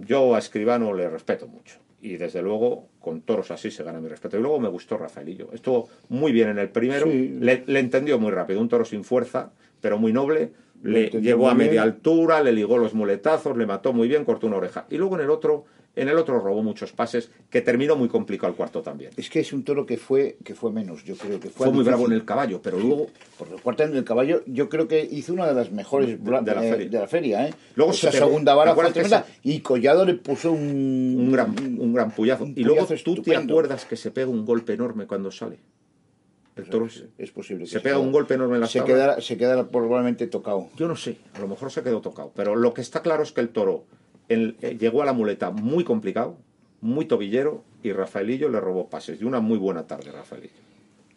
yo 0.06 0.34
a 0.34 0.38
Escribano 0.38 0.92
le 0.92 1.08
respeto 1.08 1.46
mucho. 1.48 1.78
Y 2.02 2.16
desde 2.16 2.42
luego, 2.42 2.88
con 3.00 3.22
toros 3.22 3.50
así 3.50 3.70
se 3.70 3.82
gana 3.82 4.00
mi 4.00 4.08
respeto. 4.08 4.36
Y 4.36 4.40
luego 4.42 4.60
me 4.60 4.68
gustó 4.68 4.98
Rafaelillo. 4.98 5.50
Estuvo 5.52 5.88
muy 6.10 6.32
bien 6.32 6.50
en 6.50 6.58
el 6.58 6.68
primero. 6.68 7.06
Sí. 7.06 7.38
Le, 7.40 7.64
le 7.66 7.80
entendió 7.80 8.18
muy 8.18 8.30
rápido. 8.30 8.60
Un 8.60 8.68
toro 8.68 8.84
sin 8.84 9.04
fuerza, 9.04 9.52
pero 9.80 9.98
muy 9.98 10.12
noble. 10.12 10.52
Le 10.84 11.08
llevó 11.20 11.48
a 11.48 11.54
media 11.54 11.82
altura, 11.82 12.42
le 12.42 12.52
ligó 12.52 12.78
los 12.78 12.94
muletazos, 12.94 13.56
le 13.56 13.66
mató 13.66 13.92
muy 13.92 14.06
bien, 14.08 14.24
cortó 14.24 14.46
una 14.46 14.56
oreja. 14.56 14.86
Y 14.90 14.96
luego 14.98 15.16
en 15.16 15.22
el 15.22 15.30
otro, 15.30 15.64
en 15.96 16.08
el 16.08 16.18
otro 16.18 16.40
robó 16.40 16.62
muchos 16.62 16.92
pases, 16.92 17.30
que 17.48 17.60
terminó 17.62 17.96
muy 17.96 18.08
complicado 18.08 18.50
el 18.50 18.56
cuarto 18.56 18.82
también. 18.82 19.10
Es 19.16 19.30
que 19.30 19.40
es 19.40 19.52
un 19.52 19.62
toro 19.64 19.86
que 19.86 19.96
fue 19.96 20.36
que 20.44 20.54
fue 20.54 20.70
menos, 20.72 21.02
yo 21.04 21.14
creo 21.16 21.40
que 21.40 21.48
fue, 21.48 21.66
Fue 21.68 21.72
muy 21.74 21.84
bravo 21.84 22.04
en 22.06 22.12
el 22.12 22.24
caballo, 22.24 22.60
pero 22.60 22.78
luego 22.78 23.06
Porque 23.38 23.54
el 23.54 23.60
cuarto 23.62 23.82
en 23.84 23.96
el 23.96 24.04
caballo, 24.04 24.42
yo 24.46 24.68
creo 24.68 24.86
que 24.88 25.08
hizo 25.10 25.32
una 25.32 25.46
de 25.46 25.54
las 25.54 25.70
mejores 25.72 26.20
bla- 26.22 26.42
de 26.42 26.54
la 26.54 26.66
eh, 26.66 26.70
feria. 26.70 26.90
de 26.90 26.98
la 26.98 27.06
feria, 27.06 27.48
¿eh? 27.48 27.54
Luego 27.76 27.92
Esa 27.92 28.10
se 28.10 28.18
segunda 28.18 28.52
¿te 28.52 28.56
vara 28.58 28.74
fue 28.74 28.90
tremenda. 28.90 29.24
se- 29.24 29.48
Y 29.48 29.60
Collado 29.60 30.04
le 30.04 30.14
puso 30.14 30.52
un... 30.52 31.16
un 31.18 31.32
gran, 31.32 31.54
un 31.80 31.94
gran 31.94 32.10
puyazo. 32.10 32.44
un 32.44 32.52
y 32.56 32.62
luego 32.64 32.86
tú 33.04 33.22
te 33.22 33.34
acuerdas 33.36 33.84
que 33.86 33.96
se 33.96 34.10
pega 34.10 34.28
un 34.28 34.44
golpe 34.44 34.74
enorme 34.74 35.06
cuando 35.06 35.30
sale. 35.30 35.58
El 36.56 36.64
toro 36.68 36.86
Es, 36.86 37.04
es 37.18 37.30
posible 37.32 37.66
se 37.66 37.80
pega 37.80 37.98
un 37.98 38.12
golpe 38.12 38.34
enorme 38.34 38.54
en 38.56 38.60
la 38.60 38.66
se 38.68 38.78
tabla. 38.78 38.94
quedara, 38.94 39.20
se 39.20 39.36
quedara 39.36 39.68
probablemente 39.68 40.26
tocado. 40.28 40.68
Yo 40.76 40.86
no 40.86 40.94
sé, 40.96 41.16
a 41.34 41.40
lo 41.40 41.48
mejor 41.48 41.70
se 41.72 41.82
quedó 41.82 42.00
tocado. 42.00 42.32
Pero 42.36 42.54
lo 42.54 42.72
que 42.74 42.80
está 42.80 43.02
claro 43.02 43.22
es 43.24 43.32
que 43.32 43.40
el 43.40 43.48
toro 43.48 43.84
eh, 44.28 44.54
llegó 44.78 45.02
a 45.02 45.04
la 45.04 45.12
muleta 45.12 45.50
muy 45.50 45.82
complicado, 45.84 46.38
muy 46.80 47.06
tobillero, 47.06 47.64
y 47.82 47.92
Rafaelillo 47.92 48.48
le 48.48 48.60
robó 48.60 48.88
pases. 48.88 49.20
Y 49.20 49.24
una 49.24 49.40
muy 49.40 49.58
buena 49.58 49.86
tarde, 49.86 50.12
Rafaelillo. 50.12 50.52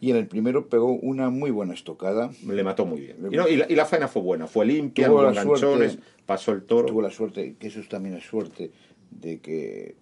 Y 0.00 0.10
en 0.10 0.16
el 0.16 0.26
primero 0.26 0.68
pegó 0.68 0.92
una 0.92 1.28
muy 1.30 1.50
buena 1.50 1.74
estocada. 1.74 2.30
Le 2.46 2.62
mató 2.62 2.84
muy 2.86 3.00
bien. 3.00 3.16
Y, 3.32 3.36
no, 3.36 3.48
y 3.48 3.56
la, 3.56 3.66
y 3.68 3.74
la 3.74 3.84
faena 3.84 4.06
fue 4.08 4.22
buena, 4.22 4.46
fue 4.46 4.66
limpia, 4.66 5.06
Tuvo 5.08 5.28
enganchones, 5.28 5.92
suerte- 5.92 6.08
pasó 6.26 6.52
el 6.52 6.62
toro. 6.62 6.86
Tuvo 6.86 7.02
la 7.02 7.10
suerte, 7.10 7.56
que 7.58 7.66
eso 7.68 7.80
también 7.88 8.14
es 8.16 8.24
suerte, 8.24 8.70
de 9.10 9.40
que 9.40 9.96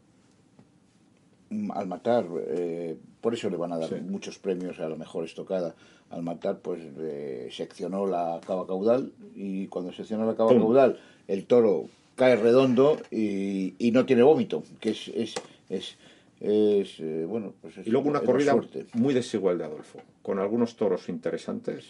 al 1.74 1.86
matar, 1.86 2.26
eh, 2.48 2.96
por 3.20 3.34
eso 3.34 3.48
le 3.50 3.56
van 3.56 3.72
a 3.72 3.78
dar 3.78 3.88
Sí. 3.88 3.94
muchos 4.00 4.38
premios 4.38 4.78
a 4.80 4.88
la 4.88 4.96
mejor 4.96 5.24
estocada, 5.24 5.74
al 6.10 6.22
matar 6.22 6.58
pues 6.58 6.80
eh, 6.98 7.48
seccionó 7.52 8.06
la 8.06 8.40
cava 8.46 8.66
caudal 8.66 9.12
y 9.34 9.66
cuando 9.68 9.92
seccionó 9.92 10.26
la 10.26 10.34
cava 10.36 10.50
¡Pum! 10.50 10.58
caudal 10.60 10.98
el 11.28 11.46
toro 11.46 11.88
cae 12.16 12.36
redondo 12.36 12.96
y, 13.10 13.74
y 13.78 13.90
no 13.92 14.06
tiene 14.06 14.22
vómito, 14.22 14.62
que 14.80 14.90
es, 14.90 15.08
es, 15.08 15.34
es, 15.68 15.96
es, 16.40 17.00
eh, 17.00 17.24
bueno, 17.28 17.52
pues 17.60 17.76
es- 17.78 17.86
Y 17.86 17.90
luego 17.90 18.08
una 18.08 18.20
corrida 18.20 18.52
suerte. 18.52 18.86
muy 18.94 19.12
desigual 19.14 19.58
de 19.58 19.64
Adolfo, 19.64 20.00
con 20.22 20.38
algunos 20.38 20.76
toros 20.76 21.08
interesantes. 21.08 21.84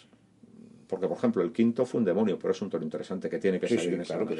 Porque, 0.89 1.09
por 1.09 1.17
ejemplo, 1.17 1.43
el 1.43 1.53
quinto 1.53 1.85
fue 1.85 1.99
un 1.99 2.05
demonio, 2.05 2.39
pero 2.39 2.53
es 2.53 2.63
un 2.63 2.71
toro 2.71 2.85
interesante 2.85 3.29
que 3.29 3.39
tiene 3.41 3.59
que 3.59 3.67
Sí, 3.67 3.75
salir 3.75 3.91
sí, 3.91 3.95
en 3.97 4.01
esa 4.03 4.15
claro. 4.19 4.31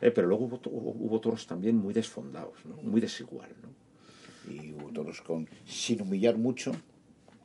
Eh, 0.00 0.10
pero 0.12 0.28
luego 0.28 0.44
hubo, 0.44 0.58
to- 0.58 0.70
hubo 0.70 1.20
toros 1.20 1.46
también 1.48 1.76
muy 1.76 1.92
desfondados, 1.92 2.64
¿no? 2.64 2.76
muy 2.76 3.00
desigual. 3.00 3.48
¿no? 3.60 3.68
Y 4.48 4.72
hubo 4.72 4.90
toros 4.90 5.20
con, 5.22 5.48
sin 5.66 6.02
humillar 6.02 6.36
mucho, 6.36 6.72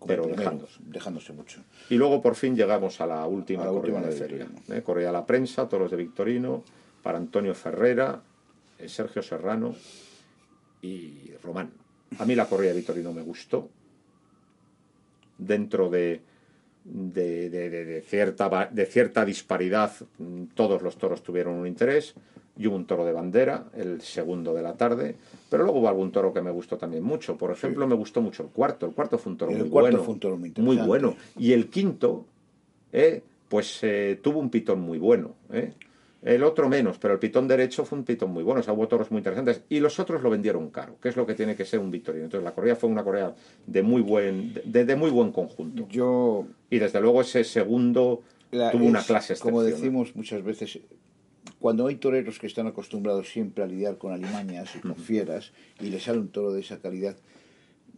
Pero 0.06 0.28
dejándose. 0.28 0.80
dejándose 0.86 1.34
mucho. 1.34 1.62
Y 1.90 1.96
luego 1.96 2.22
por 2.22 2.36
fin 2.36 2.56
llegamos 2.56 3.00
a 3.02 3.06
la 3.08 3.26
última 3.26 3.64
A 3.64 3.66
la 3.66 3.72
última 3.72 4.00
de 4.02 4.08
de 4.08 4.12
feria. 4.14 4.48
¿eh? 4.70 4.82
Corrida 4.82 5.10
a 5.10 5.14
la 5.14 5.26
prensa, 5.26 5.68
toros 5.68 5.92
de 5.92 5.98
Victorino, 5.98 6.64
para 7.04 7.18
Antonio 7.18 7.54
Ferrera, 7.56 8.22
eh, 8.78 8.88
Sergio 8.90 9.22
Serrano 9.22 9.76
y 10.82 11.32
Román. 11.44 11.72
A 12.18 12.26
mí 12.26 12.36
la 12.36 12.48
corrida 12.48 12.70
de 12.72 12.78
Victorino 12.78 13.14
me 13.14 13.22
gustó. 13.22 13.70
Dentro 15.38 15.90
de, 15.90 16.22
de, 16.84 17.50
de- 17.50 17.70
de- 17.86 18.02
cierta, 18.02 18.70
de 18.72 18.86
cierta 18.86 19.26
disparidad, 19.26 19.92
mm, 20.18 20.44
todos 20.56 20.82
los 20.82 20.98
toros 20.98 21.22
tuvieron 21.24 21.56
un 21.56 21.68
interés. 21.68 22.14
Y 22.58 22.68
hubo 22.68 22.76
un 22.76 22.86
toro 22.86 23.06
de 23.06 23.14
bandera, 23.14 23.70
el 23.74 24.02
segundo 24.02 24.54
de 24.54 24.62
la 24.62 24.74
tarde. 24.74 25.16
Pero 25.50 25.64
luego 25.64 25.80
hubo 25.80 25.88
algún 25.88 26.12
toro 26.12 26.34
que 26.34 26.42
me 26.42 26.52
gustó 26.52 26.78
también 26.78 27.04
mucho. 27.04 27.38
Por 27.38 27.52
ejemplo, 27.52 27.88
me 27.88 27.96
gustó 27.96 28.20
mucho 28.22 28.44
el 28.44 28.50
cuarto. 28.50 28.86
El 28.86 28.92
cuarto 28.92 29.18
fue 29.18 29.32
un 29.32 29.38
toro 29.38 29.52
El 29.54 29.60
muy 29.60 29.70
cuarto 29.70 29.92
bueno. 29.92 30.04
fue 30.04 30.14
un 30.16 30.20
toro 30.20 30.38
muy 30.38 30.78
bueno. 30.78 31.16
Y 31.38 31.54
el 31.54 31.70
quinto, 31.70 32.26
eh, 32.92 33.22
pues 33.48 33.80
eh, 33.84 34.20
tuvo 34.22 34.40
un 34.40 34.50
pitón 34.50 34.82
muy 34.82 34.98
bueno. 34.98 35.36
eh. 35.54 35.72
El 36.22 36.44
otro 36.44 36.68
menos, 36.68 36.98
pero 37.00 37.14
el 37.14 37.20
pitón 37.20 37.48
derecho 37.48 37.86
fue 37.86 37.98
un 37.98 38.04
pitón 38.04 38.32
muy 38.32 38.44
bueno. 38.44 38.60
O 38.60 38.64
sea, 38.64 38.74
hubo 38.74 38.88
toros 38.90 39.10
muy 39.10 39.20
interesantes. 39.20 39.62
Y 39.70 39.80
los 39.80 40.00
otros 40.00 40.22
lo 40.22 40.30
vendieron 40.30 40.70
caro, 40.70 40.98
que 41.02 41.08
es 41.10 41.16
lo 41.16 41.26
que 41.26 41.34
tiene 41.34 41.56
que 41.56 41.64
ser 41.64 41.80
un 41.80 41.92
victorino. 41.92 42.26
Entonces, 42.26 42.44
la 42.44 42.54
corrida 42.54 42.76
fue 42.76 42.90
una 42.90 43.04
corrida 43.06 43.36
de 43.66 43.82
muy 43.84 44.02
buen, 44.02 44.54
de, 44.66 44.84
de 44.86 44.96
muy 44.98 45.12
buen 45.12 45.32
conjunto. 45.32 45.88
Yo 45.90 46.46
Y 46.70 46.80
desde 46.80 47.00
luego 47.00 47.22
ese 47.22 47.44
segundo 47.46 48.22
La- 48.52 48.70
tuvo 48.72 48.86
una 48.86 49.00
es, 49.00 49.06
clase 49.06 49.36
Como 49.38 49.62
excepcional. 49.62 49.82
decimos 49.94 50.16
muchas 50.16 50.44
veces, 50.44 50.80
cuando 51.60 51.88
hay 51.88 51.96
toreros 51.96 52.38
que 52.38 52.48
están 52.48 52.68
acostumbrados 52.68 53.30
siempre 53.30 53.64
a 53.64 53.68
lidiar 53.68 53.98
con 53.98 54.12
alimañas 54.12 54.76
y 54.76 54.80
con 54.80 54.96
fieras 54.98 55.54
y 55.80 55.86
les 55.86 56.04
sale 56.04 56.20
un 56.20 56.28
toro 56.28 56.52
de 56.52 56.60
esa 56.62 56.80
calidad, 56.80 57.16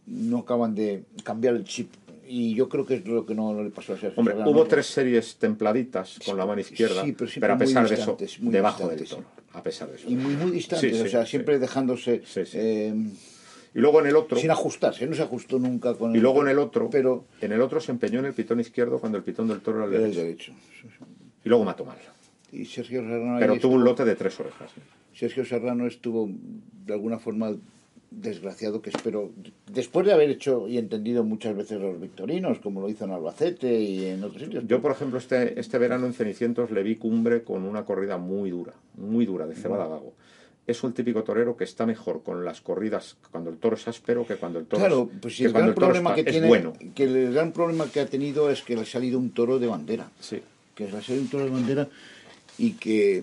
no 0.06 0.38
acaban 0.38 0.74
de 0.76 1.04
cambiar 1.24 1.54
el 1.56 1.64
chip. 1.64 1.90
Y 2.26 2.54
yo 2.54 2.68
creo 2.68 2.86
que 2.86 2.94
es 2.94 3.06
lo 3.06 3.26
que 3.26 3.34
no, 3.34 3.52
no 3.52 3.62
le 3.62 3.70
pasó 3.70 3.94
a 3.94 3.98
Sergio 3.98 4.18
Hombre, 4.20 4.34
Serrano. 4.34 4.50
hubo 4.50 4.64
tres 4.64 4.86
series 4.86 5.36
templaditas 5.36 6.18
con 6.24 6.36
la 6.36 6.46
mano 6.46 6.60
izquierda, 6.60 7.04
Sí, 7.04 7.12
pero 7.40 7.54
a 7.54 7.58
pesar 7.58 7.88
de 7.88 7.94
eso, 7.94 8.16
debajo 8.40 8.88
del 8.88 9.04
toro. 9.08 9.24
A 9.52 9.62
pesar 9.62 9.90
de 9.90 9.96
eso. 9.96 10.08
Y 10.08 10.14
muy, 10.14 10.34
muy 10.34 10.50
distantes, 10.50 10.96
Sí, 10.96 11.02
o 11.02 11.08
sea, 11.08 11.26
siempre 11.26 11.58
dejándose 11.58 12.22
eh, 12.36 12.94
Y 13.74 13.78
luego 13.78 14.00
en 14.00 14.06
el 14.06 14.16
otro, 14.16 14.38
sin 14.38 14.50
ajustarse, 14.50 15.06
no 15.06 15.14
se 15.14 15.22
ajustó 15.22 15.58
nunca 15.58 15.94
con 15.94 16.14
y 16.14 16.20
luego 16.20 16.42
en 16.42 16.48
el 16.48 16.58
otro, 16.58 16.88
Pero 16.90 17.26
en 17.40 17.52
el 17.52 17.60
otro 17.60 17.80
se 17.80 17.92
empeñó 17.92 18.20
en 18.20 18.26
el 18.26 18.34
pitón 18.34 18.60
izquierdo 18.60 18.98
cuando 18.98 19.18
el 19.18 19.24
pitón 19.24 19.48
del 19.48 19.60
toro 19.60 19.86
era 19.86 19.96
el 19.96 20.04
el 20.04 20.14
derecho. 20.14 20.52
Y 21.44 21.48
luego 21.48 21.64
mató 21.64 21.84
mal. 21.84 21.98
Y 22.52 22.64
Sergio 22.66 23.02
Serrano 23.02 23.38
Pero 23.40 23.58
tuvo 23.58 23.74
un 23.74 23.84
lote 23.84 24.04
de 24.04 24.14
tres 24.14 24.38
orejas. 24.38 24.70
¿eh? 24.76 24.80
Sergio 25.14 25.44
Serrano 25.44 25.86
estuvo 25.86 26.28
de 26.30 26.92
alguna 26.92 27.18
forma 27.18 27.54
desgraciado 28.20 28.82
que 28.82 28.90
espero 28.90 29.30
después 29.72 30.06
de 30.06 30.12
haber 30.12 30.30
hecho 30.30 30.68
y 30.68 30.78
entendido 30.78 31.24
muchas 31.24 31.56
veces 31.56 31.80
los 31.80 32.00
victorinos 32.00 32.58
como 32.58 32.80
lo 32.80 32.88
hizo 32.88 33.04
en 33.04 33.12
Albacete 33.12 33.80
y 33.80 34.04
en 34.06 34.22
otros 34.24 34.42
sitios 34.42 34.64
Yo, 34.66 34.80
por 34.82 34.92
ejemplo, 34.92 35.18
este, 35.18 35.58
este 35.58 35.78
verano 35.78 36.06
en 36.06 36.12
Cenicientos 36.12 36.70
le 36.70 36.82
vi 36.82 36.96
cumbre 36.96 37.42
con 37.42 37.64
una 37.64 37.84
corrida 37.84 38.18
muy 38.18 38.50
dura, 38.50 38.74
muy 38.96 39.26
dura, 39.26 39.46
de 39.46 39.54
cebada 39.54 39.86
gago. 39.88 40.12
es 40.66 40.82
un 40.84 40.92
típico 40.92 41.24
torero 41.24 41.56
que 41.56 41.64
está 41.64 41.86
mejor 41.86 42.22
con 42.22 42.44
las 42.44 42.60
corridas 42.60 43.16
cuando 43.30 43.50
el 43.50 43.56
toro 43.56 43.76
es 43.76 43.88
áspero 43.88 44.26
que 44.26 44.36
cuando 44.36 44.58
el 44.60 44.66
toro 44.66 44.80
Claro, 44.80 45.08
es, 45.12 45.20
pues 45.20 45.36
si 45.36 45.44
el 45.44 45.52
gran 45.52 45.68
el 45.68 45.74
problema 45.74 46.10
está- 46.10 46.24
que 46.24 46.30
tiene, 46.30 46.46
bueno. 46.48 46.72
que 46.94 47.04
el 47.04 47.32
gran 47.32 47.52
problema 47.52 47.86
que 47.90 48.00
ha 48.00 48.06
tenido 48.06 48.50
es 48.50 48.62
que 48.62 48.76
le 48.76 48.82
ha 48.82 48.86
salido 48.86 49.18
un 49.18 49.30
toro 49.30 49.58
de 49.58 49.66
bandera. 49.66 50.10
Sí. 50.20 50.40
que 50.74 50.84
es 50.84 50.92
la 50.92 51.02
serie 51.02 51.20
un 51.22 51.28
toro 51.28 51.44
de 51.44 51.50
bandera 51.50 51.88
y 52.58 52.72
que 52.72 53.22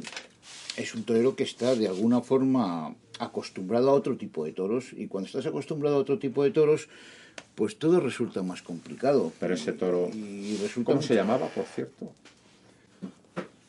es 0.77 0.93
un 0.95 1.03
torero 1.03 1.35
que 1.35 1.43
está 1.43 1.75
de 1.75 1.87
alguna 1.87 2.21
forma 2.21 2.93
acostumbrado 3.19 3.89
a 3.89 3.93
otro 3.93 4.17
tipo 4.17 4.45
de 4.45 4.51
toros 4.53 4.93
y 4.93 5.07
cuando 5.07 5.27
estás 5.27 5.45
acostumbrado 5.45 5.97
a 5.97 5.99
otro 5.99 6.17
tipo 6.19 6.43
de 6.43 6.51
toros 6.51 6.87
pues 7.55 7.77
todo 7.77 7.99
resulta 7.99 8.41
más 8.43 8.61
complicado 8.61 9.31
Pero 9.39 9.53
ese 9.53 9.73
toro, 9.73 10.09
y 10.13 10.57
resulta 10.61 10.85
¿cómo 10.87 10.95
mucho- 10.97 11.07
se 11.09 11.15
llamaba, 11.15 11.47
por 11.47 11.65
cierto? 11.65 12.11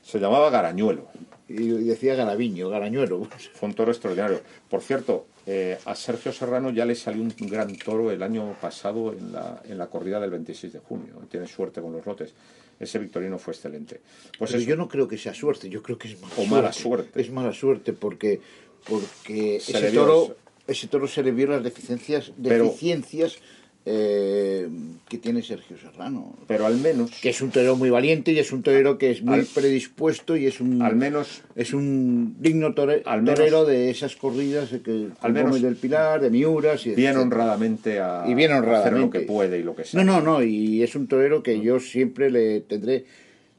Se 0.03 0.19
llamaba 0.19 0.51
Garañuelo. 0.51 1.07
y 1.49 1.67
decía 1.85 2.15
Garaviño 2.15 2.69
Garañuelo 2.69 3.25
Fue 3.55 3.69
un 3.69 3.75
toro 3.75 3.91
extraordinario. 3.93 4.41
Por 4.69 4.81
cierto, 4.83 5.27
eh, 5.47 5.79
a 5.85 5.95
Sergio 5.95 6.33
Serrano 6.33 6.71
ya 6.71 6.85
le 6.85 6.95
salió 6.95 7.23
un 7.23 7.33
gran 7.49 7.77
toro 7.77 8.11
el 8.11 8.23
año 8.23 8.55
pasado 8.61 9.13
en 9.13 9.33
la, 9.33 9.63
en 9.69 9.79
la 9.79 9.87
corrida 9.89 10.19
del 10.21 10.31
26 10.31 10.73
de 10.73 10.79
junio. 10.81 11.15
Tiene 11.31 11.47
suerte 11.47 11.81
con 11.81 11.93
los 11.93 12.05
lotes. 12.07 12.33
Ese 12.79 12.99
victorino 12.99 13.39
fue 13.39 13.53
excelente. 13.55 14.01
Pues 14.39 14.53
pero 14.53 14.63
yo 14.65 14.77
no 14.77 14.89
creo 14.89 15.07
que 15.07 15.19
sea 15.19 15.35
suerte 15.35 15.69
yo 15.69 15.83
creo 15.83 15.99
que 15.99 16.09
es 16.09 16.21
mala 16.21 16.33
O 16.33 16.37
suerte. 16.37 16.51
mala 16.51 16.73
suerte. 16.73 17.21
es 17.21 17.31
mala 17.31 17.53
suerte 17.53 17.93
porque 17.93 18.41
porque 18.89 19.57
ese 19.57 19.91
toro 19.93 20.37
ese 20.67 20.87
toro 20.89 21.07
se 21.09 21.23
le 21.23 21.33
vieron 21.33 21.57
las 21.57 21.65
deficiencias 21.65 22.33
deficiencias 22.37 23.39
eh, 23.87 24.69
que 25.09 25.17
tiene 25.17 25.43
Sergio 25.43 25.77
Serrano 25.79 26.37
pero 26.47 26.67
al 26.67 26.77
menos, 26.77 27.11
que 27.23 27.31
es 27.31 27.41
un 27.41 27.51
torero 27.51 27.77
muy 27.77 27.89
valiente 27.89 28.31
y 28.31 28.39
es 28.39 28.53
un 28.53 28.63
torero 28.63 28.99
que 28.99 29.11
es 29.11 29.23
muy 29.23 29.39
Al- 29.41 29.47
predispuesto 29.47 30.37
y 30.37 30.45
es 30.47 30.61
un 30.61 30.83
al 30.83 30.97
menos 30.97 31.41
es 31.57 31.73
un 31.73 32.37
digno 32.41 32.75
tore- 32.75 33.03
Al 33.07 33.23
menos- 33.23 33.37
torero 33.39 33.65
de 33.65 33.89
esas 33.91 34.17
corridas 34.17 34.71
de 34.71 34.83
que 34.83 35.09
Al 35.23 35.33
menos- 35.33 35.63
del 35.63 35.77
Pilar 35.77 36.21
de 36.21 36.29
Miuras 36.31 36.85
y 36.87 36.91
bien 36.91 36.99
etcétera. 37.13 37.23
honradamente 37.23 38.01
a, 38.01 38.25
y 38.29 38.35
bien 38.35 38.53
a 38.53 38.59
hacer 38.59 38.69
lo 38.69 38.77
honradamente 38.77 39.21
que 39.21 39.25
puede 39.25 39.59
y 39.59 39.63
lo 39.63 39.75
que 39.75 39.85
sea. 39.85 40.05
no 40.05 40.13
no 40.13 40.21
no 40.21 40.43
y 40.43 40.83
es 40.83 40.95
un 40.95 41.07
torero 41.09 41.43
que 41.43 41.59
yo 41.61 41.81
siempre 41.81 42.31
le 42.31 42.61
tendré 42.61 43.07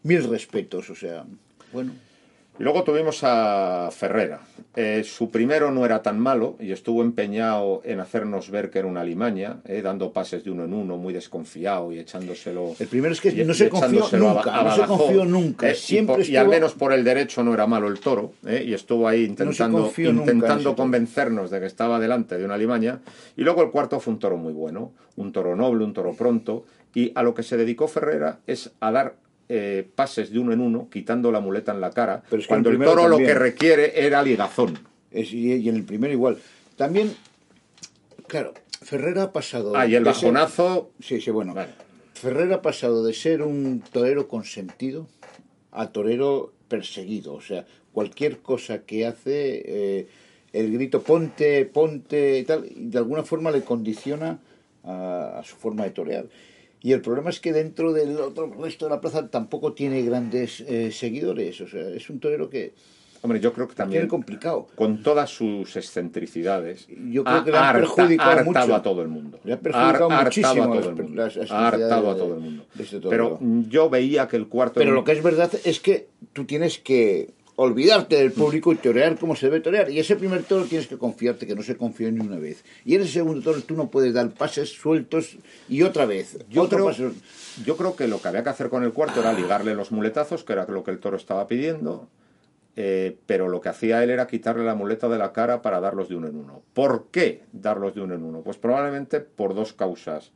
mil 0.03 0.24
respetos 0.30 0.89
o 0.91 0.95
sea 0.95 1.26
bueno 1.74 1.93
luego 2.62 2.84
tuvimos 2.84 3.20
a 3.24 3.89
Ferrera. 3.91 4.39
Eh, 4.76 5.03
su 5.03 5.30
primero 5.30 5.70
no 5.72 5.86
era 5.86 6.01
tan 6.01 6.18
malo 6.18 6.55
y 6.59 6.72
estuvo 6.72 7.01
empeñado 7.01 7.82
en 7.84 7.99
hacernos 7.99 8.49
ver 8.49 8.70
que 8.70 8.80
era 8.80 8.88
una 8.88 9.03
limaña, 9.03 9.57
eh, 9.66 9.82
dando 9.82 10.14
pases 10.14 10.45
de 10.45 10.51
uno 10.51 10.64
en 10.64 10.74
uno, 10.74 10.95
muy 10.95 11.14
desconfiado 11.14 11.91
y 11.91 11.99
echándoselo. 11.99 12.74
El 12.80 12.88
primero 12.88 13.12
es 13.14 13.20
que 13.20 13.30
y- 13.30 13.43
no 13.43 13.53
se 13.53 13.68
confió 13.68 14.05
a- 14.05 14.18
nunca, 14.18 14.59
a 14.59 14.64
no 14.64 14.76
se 14.76 14.82
confió 14.84 15.26
nunca, 15.26 15.70
eh, 15.70 15.76
y 16.30 16.36
al 16.38 16.47
menos 16.47 16.74
por 16.74 16.93
el 16.93 17.03
derecho 17.03 17.43
no 17.43 17.53
era 17.53 17.68
malo 17.68 17.88
el 17.89 17.99
toro, 17.99 18.34
y 18.43 18.74
estuvo 18.74 19.07
ahí 19.09 19.26
intentando, 19.26 19.80
intentando 20.22 20.76
convencernos 20.76 21.49
de 21.51 21.59
que 21.59 21.66
estaba 21.66 21.99
delante 21.99 22.38
de 22.38 22.45
una 22.45 22.57
limaña. 22.57 22.99
Y 23.36 23.41
luego 23.43 23.62
el 23.64 23.72
cuarto 23.72 23.99
fue 23.99 24.14
un 24.14 24.20
toro 24.20 24.38
muy 24.38 24.53
bueno, 24.53 24.93
un 25.18 25.34
toro 25.34 25.55
noble, 25.57 25.84
un 25.84 25.93
toro 25.93 26.14
pronto, 26.14 26.64
y 26.93 27.12
a 27.16 27.24
lo 27.24 27.34
que 27.34 27.43
se 27.43 27.57
dedicó 27.57 27.88
Ferrera 27.89 28.39
es 28.47 28.72
a 28.80 28.91
dar 28.91 29.16
eh, 29.54 29.86
pases 29.95 30.32
de 30.32 30.39
uno 30.39 30.54
en 30.54 30.62
uno, 30.62 30.88
quitando 30.89 31.30
la 31.30 31.41
muleta 31.41 31.74
en 31.74 31.82
la 31.82 31.89
cara, 31.91 32.24
Pero 32.30 32.39
es 32.39 32.45
que 32.45 32.47
cuando 32.47 32.70
el 32.70 32.80
toro 32.80 33.10
lo 33.10 33.18
que 33.18 33.34
requiere 33.34 34.06
era 34.06 34.24
ligazón. 34.24 34.80
es- 35.12 35.34
y, 35.34 35.68
en 35.68 35.76
el 35.76 35.84
primero 35.84 36.14
igual 36.14 36.38
también 36.78 37.14
claro 38.28 38.54
Ferrera 38.82 39.24
ha 39.24 39.32
pasado 39.34 39.76
Ah, 39.76 39.86
y 39.86 39.95
el 39.95 40.04
ser- 40.06 40.14
bajonazo, 40.14 40.91
sí 41.02 41.20
sí 41.20 41.32
bueno 41.32 41.54
Vale. 41.54 41.72
Ferrera 42.14 42.56
ha 42.56 42.62
pasado 42.62 43.04
de 43.04 43.14
ser 43.14 43.41
un 43.41 43.84
torero 43.91 44.28
consentido 44.30 45.08
a 45.72 45.88
torero 45.91 46.54
perseguido. 46.68 47.34
O 47.34 47.41
sea, 47.41 47.66
cualquier 47.93 48.38
cosa 48.39 48.84
que 48.84 49.06
hace, 49.06 49.64
eh, 49.66 50.08
el 50.54 50.72
grito 50.72 51.02
ponte, 51.02 51.66
ponte 51.66 52.39
y 52.39 52.43
tal, 52.43 52.66
y 52.70 52.86
de 52.88 52.97
alguna 52.99 53.24
forma 53.24 53.52
le 53.52 53.62
condiciona 53.64 54.39
a, 54.84 55.39
a 55.39 55.43
su 55.43 55.56
forma 55.58 55.84
de 55.84 55.89
torear. 55.91 56.26
Y 56.84 56.93
el 56.93 57.01
problema 57.01 57.29
es 57.29 57.39
que 57.39 57.53
dentro 57.53 57.93
del 57.93 58.17
otro 58.19 58.51
resto 58.59 58.86
de 58.86 58.91
la 58.91 59.01
plaza 59.01 59.27
tampoco 59.29 59.73
tiene 59.73 60.01
grandes 60.01 60.61
eh, 60.61 60.91
seguidores. 60.91 61.61
O 61.61 61.67
sea, 61.67 61.88
es 61.89 62.09
un 62.09 62.19
torero 62.19 62.49
que 62.49 62.73
hombre, 63.23 63.39
yo 63.39 63.53
creo 63.53 63.67
que 63.67 63.75
también, 63.75 64.07
complicado. 64.07 64.67
con 64.75 65.03
todas 65.03 65.29
sus 65.29 65.75
excentricidades, 65.77 66.88
Yo 67.11 67.23
creo 67.23 67.43
que 67.43 67.51
le 67.51 67.57
han 67.57 67.63
harta- 67.65 67.79
perjudicado 67.82 68.32
hartado 68.32 68.45
mucho. 68.67 68.75
a 68.75 68.82
todo 68.82 69.01
el 69.03 69.07
mundo. 69.09 69.39
Le 69.43 69.53
ha 69.53 69.59
perjudicado 69.59 70.09
muchísimo 70.09 70.63
a 70.63 70.79
todo 70.79 70.89
el 70.89 70.95
mundo. 70.95 71.21
las- 71.21 71.36
las 71.36 71.51
Ha 71.51 71.67
hartado 71.67 72.09
a 72.09 72.15
todo 72.17 72.34
el 72.34 72.39
mundo. 72.39 72.65
este. 72.79 72.99
Pero 72.99 73.39
yo 73.69 73.89
veía 73.91 74.27
que 74.27 74.38
el 74.38 74.47
cuarto... 74.47 74.79
Pero 74.79 74.91
lo 74.93 75.03
que 75.03 75.11
es 75.11 75.21
verdad 75.21 75.51
es 75.63 75.79
que 75.79 76.07
tú 76.34 76.45
tienes 76.45 76.79
que 76.79 77.29
olvidarte 77.62 78.16
del 78.16 78.32
público 78.32 78.72
y 78.74 78.76
torear 78.76 79.18
como 79.18 79.36
se 79.36 79.45
debe 79.47 79.59
torear. 79.59 79.89
Y 79.91 79.99
ese 79.99 80.16
primer 80.16 80.43
toro 80.43 80.66
tienes 80.66 80.88
que 80.88 80.97
confiarte, 80.97 81.45
que 81.45 81.55
no 81.55 81.62
se 81.62 81.78
confió 81.78 82.12
ni 82.12 82.20
una 82.20 82.39
vez. 82.39 82.64
Y 82.86 82.95
en 82.95 83.01
ese 83.01 83.14
segundo 83.14 83.41
toro 83.41 83.62
tú 83.62 83.76
no 83.76 83.89
puedes 83.89 84.14
dar 84.14 84.30
pases 84.32 84.70
sueltos 84.70 85.38
y 85.70 85.84
otra 85.84 86.05
vez. 86.05 86.39
Yo 86.49 86.68
creo, 86.68 86.86
pase. 86.86 87.12
yo 87.64 87.78
creo 87.78 87.95
que 87.95 88.07
lo 88.07 88.22
que 88.22 88.28
había 88.28 88.43
que 88.43 88.49
hacer 88.49 88.70
con 88.70 88.84
el 88.84 88.93
cuarto 88.93 89.20
era 89.20 89.34
ligarle 89.34 89.76
los 89.76 89.91
muletazos, 89.91 90.43
que 90.43 90.53
era 90.53 90.66
lo 90.66 90.84
que 90.84 90.91
el 90.91 90.99
toro 90.99 91.18
estaba 91.18 91.47
pidiendo, 91.47 92.09
eh, 92.76 93.18
pero 93.28 93.47
lo 93.47 93.62
que 93.62 93.70
hacía 93.70 94.03
él 94.03 94.09
era 94.09 94.26
quitarle 94.28 94.64
la 94.64 94.76
muleta 94.76 95.07
de 95.07 95.20
la 95.20 95.32
cara 95.32 95.62
para 95.62 95.80
darlos 95.80 96.09
de 96.09 96.16
uno 96.16 96.28
en 96.28 96.38
uno. 96.38 96.64
¿Por 96.74 97.09
qué 97.12 97.43
darlos 97.51 97.93
de 97.93 98.01
uno 98.01 98.16
en 98.16 98.24
uno? 98.24 98.41
Pues 98.41 98.57
probablemente 98.57 99.20
por 99.20 99.53
dos 99.53 99.74
causas 99.74 100.32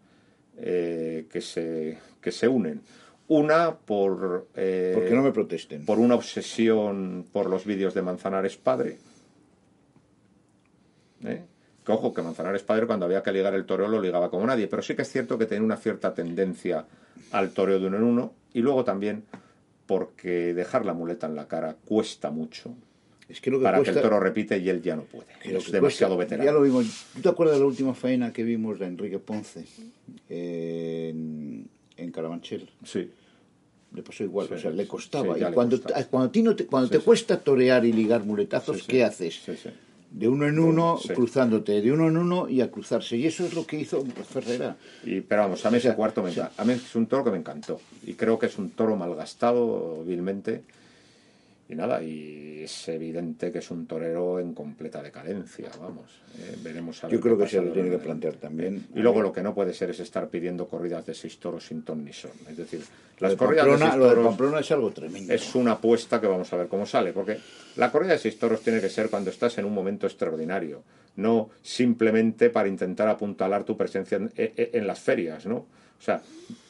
eh, 0.57 1.25
que, 1.31 1.41
se, 1.41 1.97
que 2.21 2.31
se 2.31 2.47
unen. 2.47 2.81
Una 3.27 3.75
por, 3.75 4.47
eh, 4.55 4.91
Porque 4.93 5.11
no 5.15 5.23
me 5.23 5.31
protesten. 5.31 5.85
por 5.85 5.97
una 5.99 6.13
obsesión 6.15 7.25
por 7.31 7.49
los 7.49 7.65
vídeos 7.65 7.93
de 7.95 8.01
Manzanares 8.03 8.55
padre. 8.57 8.97
¿Eh? 11.23 11.43
Que 11.83 11.91
ojo, 11.91 12.13
que 12.13 12.21
Manzanares 12.21 12.63
padre 12.63 12.85
cuando 12.87 13.05
había 13.05 13.23
que 13.23 13.31
ligar 13.31 13.53
el 13.55 13.65
toreo 13.65 13.87
lo 13.87 14.01
ligaba 14.01 14.29
como 14.29 14.45
nadie, 14.45 14.67
pero 14.67 14.81
sí 14.81 14.95
que 14.95 15.01
es 15.03 15.11
cierto 15.11 15.37
que 15.37 15.45
tenía 15.45 15.63
una 15.63 15.77
cierta 15.77 16.13
tendencia 16.13 16.85
al 17.31 17.51
toreo 17.51 17.79
de 17.79 17.87
uno 17.87 17.97
en 17.97 18.03
uno 18.03 18.33
y 18.53 18.61
luego 18.61 18.83
también 18.83 19.23
porque 19.87 20.53
dejar 20.53 20.85
la 20.85 20.93
muleta 20.93 21.27
en 21.27 21.35
la 21.35 21.47
cara 21.47 21.75
cuesta 21.85 22.31
mucho 22.31 22.73
Es 23.29 23.39
que 23.41 23.51
lo 23.51 23.59
que 23.59 23.63
para 23.65 23.77
cuesta, 23.77 23.93
que 23.93 23.99
el 23.99 24.03
toro 24.03 24.19
repite 24.19 24.57
y 24.57 24.69
él 24.69 24.81
ya 24.81 24.95
no 24.95 25.03
puede. 25.03 25.27
Es 25.43 25.71
demasiado 25.71 26.15
cuesta- 26.15 26.35
veterano. 26.37 26.43
Ya 26.45 26.51
lo 26.51 26.61
vimos. 26.61 27.05
¿Tú 27.15 27.21
te 27.21 27.29
acuerdas 27.29 27.55
de 27.57 27.61
la 27.61 27.67
última 27.67 27.93
faena 27.93 28.31
que 28.33 28.43
vimos 28.43 28.77
de 28.79 28.85
Enrique 28.87 29.19
Ponce 29.19 29.65
en, 30.29 31.67
en 31.97 32.11
Carabanchel? 32.11 32.69
Sí. 32.83 33.09
Le 33.93 34.01
pasó 34.03 34.23
igual, 34.23 34.47
Sí, 34.47 34.53
o 34.55 34.59
sea, 34.59 34.71
le 34.71 34.87
costaba. 34.87 35.35
sí, 35.35 35.41
y 35.47 35.53
cuando, 35.53 35.77
costaba. 35.81 36.03
cuando, 36.05 36.31
ti 36.31 36.43
no 36.43 36.55
te, 36.55 36.65
cuando 36.65 36.89
te 36.89 36.99
cuesta 36.99 37.39
torear 37.39 37.85
y 37.85 37.93
ligar 37.93 38.23
muletazos. 38.25 38.83
¿qué 38.83 39.03
haces? 39.03 39.41
De 40.11 40.27
uno 40.27 40.47
en 40.47 40.59
uno, 40.59 40.99
cruzándote, 41.13 41.81
de 41.81 41.91
uno 41.91 42.07
en 42.07 42.17
uno 42.17 42.47
y 42.47 42.61
a 42.61 42.71
cruzarse. 42.71 43.17
Y 43.17 43.25
eso 43.25 43.45
es 43.45 43.53
lo 43.53 43.65
que 43.65 43.79
hizo 43.79 44.03
Ferrera. 44.29 44.77
Y, 45.03 45.21
pero 45.21 45.41
vamos, 45.43 45.65
a 45.65 45.71
mí 45.71 45.77
ese 45.77 45.93
cuarto 45.93 46.23
me 46.23 46.31
encanta. 46.31 46.53
A 46.61 46.65
mí 46.65 46.73
es 46.73 46.95
un 46.95 47.07
toro 47.07 47.23
que 47.25 47.31
me 47.31 47.37
encantó. 47.37 47.81
Y 48.05 48.13
creo 48.13 48.39
que 48.39 48.45
es 48.45 48.57
un 48.57 48.69
toro 48.69 48.95
malgastado 48.95 50.03
vilmente. 50.05 50.63
Y 51.67 51.73
nada, 51.73 52.03
y 52.03 52.61
es 52.63 52.87
evidente 52.89 53.51
que 53.51 53.57
es 53.57 53.71
un 53.71 53.87
torero 53.87 54.39
en 54.39 54.53
completa 54.53 55.01
decadencia, 55.01 55.69
vamos. 55.81 56.21
eh, 56.37 56.55
veremos 56.63 57.03
a 57.03 57.07
ver 57.07 57.15
Yo 57.15 57.19
creo 57.21 57.37
que 57.37 57.47
se 57.47 57.59
lo 57.59 57.71
tiene 57.71 57.89
que 57.89 57.97
plantear 57.97 58.35
también. 58.35 58.85
Y 58.93 58.99
luego 58.99 59.21
lo 59.21 59.33
que 59.33 59.41
no 59.41 59.55
puede 59.55 59.73
ser 59.73 59.89
es 59.89 59.99
estar 59.99 60.27
pidiendo 60.29 60.67
corridas 60.67 61.05
de 61.07 61.15
seis 61.15 61.39
toros 61.39 61.65
sin 61.65 61.81
ton 61.81 62.05
ni 62.05 62.13
son. 62.13 62.31
Es 62.47 62.57
decir, 62.57 62.81
las 63.19 63.31
de 63.31 63.37
corridas 63.37 63.65
de 63.65 63.77
seis 63.79 63.95
lo 63.95 64.03
de 64.05 64.09
toros 64.11 64.27
Pamplona 64.27 64.59
es 64.59 64.71
algo 64.71 64.91
tremendo. 64.91 65.33
es 65.33 65.55
una 65.55 65.71
apuesta 65.71 66.21
que 66.21 66.27
vamos 66.27 66.53
a 66.53 66.57
ver 66.57 66.67
cómo 66.67 66.85
sale, 66.85 67.13
porque 67.13 67.39
la 67.77 67.91
corrida 67.91 68.11
de 68.13 68.19
seis 68.19 68.37
toros 68.37 68.61
tiene 68.61 68.79
que 68.79 68.89
ser 68.89 69.09
cuando 69.09 69.31
estás 69.31 69.57
en 69.57 69.65
un 69.65 69.73
momento 69.73 70.05
extraordinario, 70.05 70.83
no 71.15 71.49
simplemente 71.63 72.51
para 72.51 72.67
intentar 72.69 73.07
apuntalar 73.07 73.63
tu 73.63 73.75
presencia 73.75 74.17
en, 74.17 74.31
en- 74.35 74.53
en 74.55 74.85
las 74.87 74.99
ferias, 74.99 75.47
¿no? 75.47 75.65
O 75.99 76.01
sea, 76.01 76.21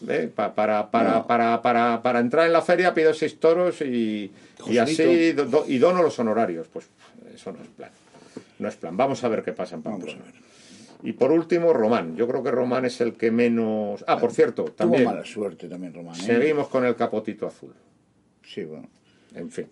¿eh? 0.07 0.32
Pa- 0.34 0.53
para, 0.53 0.89
para, 0.89 1.13
No. 1.15 1.28
para, 1.28 1.61
para, 1.61 2.01
para 2.01 2.19
entrar 2.19 2.45
en 2.47 2.53
la 2.53 2.61
feria 2.61 2.93
pido 2.93 3.13
seis 3.13 3.39
toros 3.39 3.82
y, 3.82 4.32
y 4.67 4.78
así 4.78 5.34
do- 5.34 5.45
do- 5.45 5.65
y 5.67 5.78
dono 5.78 6.01
los 6.01 6.17
honorarios. 6.19 6.67
Pues 6.67 6.88
eso 7.34 7.51
no 7.51 7.61
es 7.61 7.67
plan. 7.69 7.91
No 8.59 8.67
es 8.69 8.76
plan. 8.76 8.95
Vamos 8.95 9.23
a 9.23 9.28
ver 9.28 9.43
qué 9.43 9.51
pasa 9.51 9.76
en 9.76 9.82
Pamplona. 9.82 10.21
Y 11.03 11.11
por 11.13 11.32
último, 11.32 11.73
Román. 11.73 12.15
Yo 12.15 12.28
creo 12.28 12.41
que 12.41 12.49
Román 12.51 12.86
es 12.86 12.99
el 13.01 13.13
que 13.13 13.30
menos... 13.30 14.03
Ah, 14.07 14.17
por 14.17 14.32
cierto, 14.32 14.63
Tuvo 14.63 14.73
también 14.76 15.03
mala 15.03 15.23
suerte 15.26 15.67
también, 15.67 15.93
Román. 15.93 16.15
¿eh? 16.15 16.23
seguimos 16.23 16.67
con 16.69 16.86
el 16.86 16.95
capotito 16.95 17.45
azul. 17.45 17.73
Sí, 18.43 18.63
bueno. 18.63 18.88
En 19.36 19.51
fin. 19.51 19.67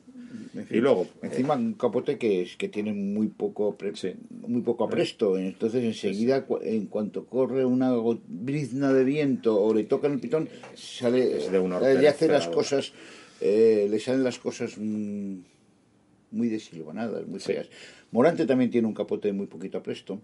En 0.55 0.65
fin. 0.65 0.77
Y 0.77 0.81
luego, 0.81 1.07
Encima 1.21 1.55
un 1.55 1.73
capote 1.73 2.17
que, 2.17 2.41
es, 2.41 2.55
que 2.57 2.67
tiene 2.69 2.91
muy 2.93 3.27
poco 3.27 3.77
Sí. 3.93 4.13
muy 4.47 4.61
poco 4.61 4.85
apresto. 4.85 5.37
Entonces 5.37 5.83
enseguida, 5.83 6.45
cu- 6.45 6.59
en 6.61 6.87
cuanto 6.87 7.25
corre 7.25 7.65
una 7.65 7.93
brizna 8.27 8.91
de 8.93 9.03
viento 9.03 9.61
o 9.61 9.73
le 9.73 9.83
toca 9.83 10.07
el 10.07 10.19
pitón, 10.19 10.49
sale, 10.75 11.37
Es 11.37 11.51
de 11.51 11.59
un 11.59 11.73
eh, 11.73 11.95
le 11.99 12.07
hace 12.07 12.27
las 12.27 12.47
cosas, 12.47 12.93
eh, 13.41 13.87
le 13.89 13.99
salen 13.99 14.23
las 14.23 14.39
cosas 14.39 14.77
muy 14.77 16.49
desilvanadas, 16.49 17.27
muy 17.27 17.39
Sí. 17.39 17.53
feas. 17.53 17.69
Morante 18.11 18.45
también 18.45 18.71
tiene 18.71 18.87
un 18.87 18.93
capote 18.93 19.31
muy 19.33 19.47
poquito 19.47 19.77
apresto. 19.77 20.19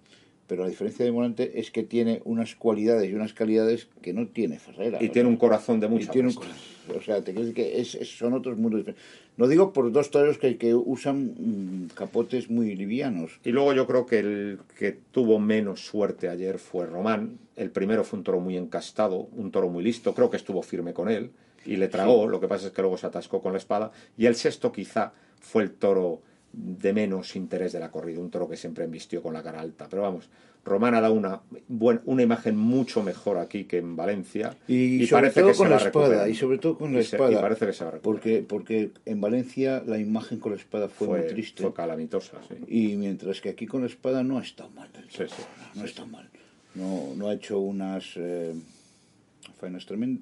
pero 0.48 0.64
la 0.64 0.70
diferencia 0.70 1.06
de 1.06 1.12
Morante 1.12 1.60
es 1.60 1.70
que 1.70 1.84
tiene 1.84 2.24
unas 2.26 2.56
cualidades 2.56 3.08
y 3.08 3.14
unas 3.14 3.36
calidades 3.36 3.88
que 4.02 4.14
no 4.14 4.30
tiene 4.30 4.58
Ferrera. 4.58 4.98
Y 5.00 5.10
tiene 5.10 5.30
un 5.30 5.38
corazón 5.38 5.80
de 5.80 5.86
y 5.86 5.90
mucha 5.92 6.12
tiene 6.12 6.30
un 6.30 6.34
pasta. 6.34 6.52
cor- 6.88 6.98
o 6.98 7.02
sea, 7.04 7.18
te 7.18 7.34
quiero 7.34 7.42
decir 7.42 7.54
que 7.54 7.80
es- 7.80 7.94
es- 7.94 8.18
son 8.18 8.34
otros 8.34 8.58
mundos 8.58 8.80
diferentes. 8.80 9.06
Lo 9.40 9.48
digo 9.48 9.72
por 9.72 9.90
dos 9.94 10.12
toreros 10.12 10.38
que, 10.38 10.58
que 10.58 10.76
usan 10.76 11.34
mm, 11.38 11.88
capotes 11.96 12.50
muy 12.50 12.76
livianos. 12.76 13.40
Y 13.46 13.52
luego 13.52 13.72
yo 13.72 13.88
creo 13.88 14.06
que 14.06 14.20
el 14.20 14.60
que 14.78 15.00
tuvo 15.12 15.40
menos 15.40 15.86
suerte 15.86 16.28
ayer 16.28 16.60
fue 16.60 16.86
Román. 16.86 17.40
El 17.56 17.72
primero 17.72 18.04
fue 18.04 18.20
un 18.20 18.26
toro 18.26 18.42
muy 18.42 18.58
encastado, 18.58 19.30
un 19.38 19.50
toro 19.50 19.70
muy 19.70 19.82
listo. 19.82 20.14
Creo 20.14 20.30
que 20.30 20.36
estuvo 20.36 20.62
firme 20.62 20.94
con 20.94 21.08
él 21.08 21.32
y 21.66 21.78
le 21.78 21.88
tragó. 21.88 22.28
Lo 22.28 22.42
que 22.42 22.50
pasa 22.50 22.68
es 22.68 22.74
que 22.74 22.82
luego 22.82 22.98
se 22.98 23.08
atascó 23.08 23.42
con 23.42 23.54
la 23.54 23.60
espada. 23.60 23.94
Y 24.18 24.26
el 24.26 24.36
sexto 24.36 24.74
quizá 24.74 25.14
fue 25.40 25.64
el 25.64 25.72
toro 25.72 26.22
de 26.52 26.92
menos 26.92 27.38
interés 27.38 27.72
de 27.72 27.80
la 27.80 27.92
corrida, 27.92 28.20
un 28.20 28.32
toro 28.32 28.50
que 28.50 28.58
siempre 28.58 28.84
embistió 28.84 29.24
con 29.24 29.34
la 29.34 29.42
cara 29.42 29.62
alta. 29.62 29.88
Pero 29.90 30.02
vamos, 30.02 30.28
Román 30.66 30.94
ha 30.94 31.02
dado 31.02 31.14
una, 31.14 31.42
buen- 31.68 32.02
una 32.06 32.22
imagen 32.22 32.56
mucho 32.56 33.02
mejor 33.02 33.38
aquí 33.38 33.64
que 33.64 33.78
en 33.80 33.96
Valencia. 33.96 34.56
Y, 34.68 35.06
sobre 35.08 35.22
parece 35.24 35.40
todo 35.42 35.50
que 35.50 35.54
se 35.56 35.58
con 35.58 35.70
la 35.70 35.78
espada, 35.78 36.30
y 36.30 36.36
sobre 36.36 36.58
todo 36.60 36.78
con 36.78 36.94
la 36.94 37.00
Y 37.00 37.04
se- 37.04 37.16
espada. 37.16 37.32
y 37.32 37.36
parece 37.36 37.66
que 37.66 37.74
se 37.74 37.86
va 37.86 37.92
porque, 38.02 38.46
porque 38.48 38.92
en 39.06 39.20
Valencia 39.22 39.82
la 39.86 39.98
imagen 39.98 40.40
con 40.40 40.52
la 40.52 40.58
espada 40.58 40.88
fue, 40.90 41.08
fue, 41.08 41.20
muy 41.20 41.28
triste. 41.28 41.64
fue 41.64 41.74
calamitosa. 41.74 42.38
sí. 42.48 42.56
Y 42.68 42.96
mientras 42.98 43.42
que 43.42 43.50
aquí 43.50 43.66
con 43.66 43.82
la 43.82 43.88
espada 43.88 44.22
no 44.24 44.38
ha 44.38 44.42
estado 44.44 44.70
mal 44.72 44.92
del 44.92 45.08
todo. 45.08 45.28
Sí, 45.28 45.34
sí, 45.36 45.44
no 45.76 45.86
está 45.86 46.06
mal. 46.06 46.30
No, 46.76 47.14
no 47.16 47.30
ha 47.30 47.34
hecho 47.34 47.58
unas 47.60 48.06
eh, 48.18 48.54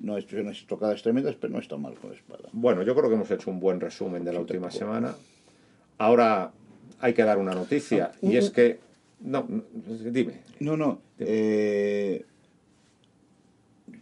no 0.01 0.15
ha 0.15 0.19
hecho 0.19 0.37
unas 0.37 0.65
tocadas 0.65 1.01
tremendas, 1.03 1.35
pero 1.39 1.53
no 1.53 1.59
está 1.59 1.77
mal 1.77 1.93
con 1.95 2.09
la 2.11 2.15
espada. 2.15 2.49
Bueno, 2.53 2.83
yo 2.83 2.95
creo 2.95 3.09
que 3.09 3.15
hemos 3.15 3.29
hecho 3.31 3.51
un 3.51 3.59
buen 3.59 3.79
resumen 3.79 4.23
de 4.23 4.33
la 4.33 4.39
última 4.39 4.71
semana. 4.71 5.13
Ahora 5.97 6.51
hay 6.99 7.13
que 7.13 7.23
dar 7.23 7.37
una 7.37 7.53
noticia 7.53 8.11
Ah, 8.13 8.17
y 8.21 8.37
es 8.37 8.49
que 8.49 8.79
no, 9.19 9.45
no, 9.49 9.63
dime. 10.11 10.41
No, 10.59 10.77
no. 10.77 11.01
eh, 11.19 12.25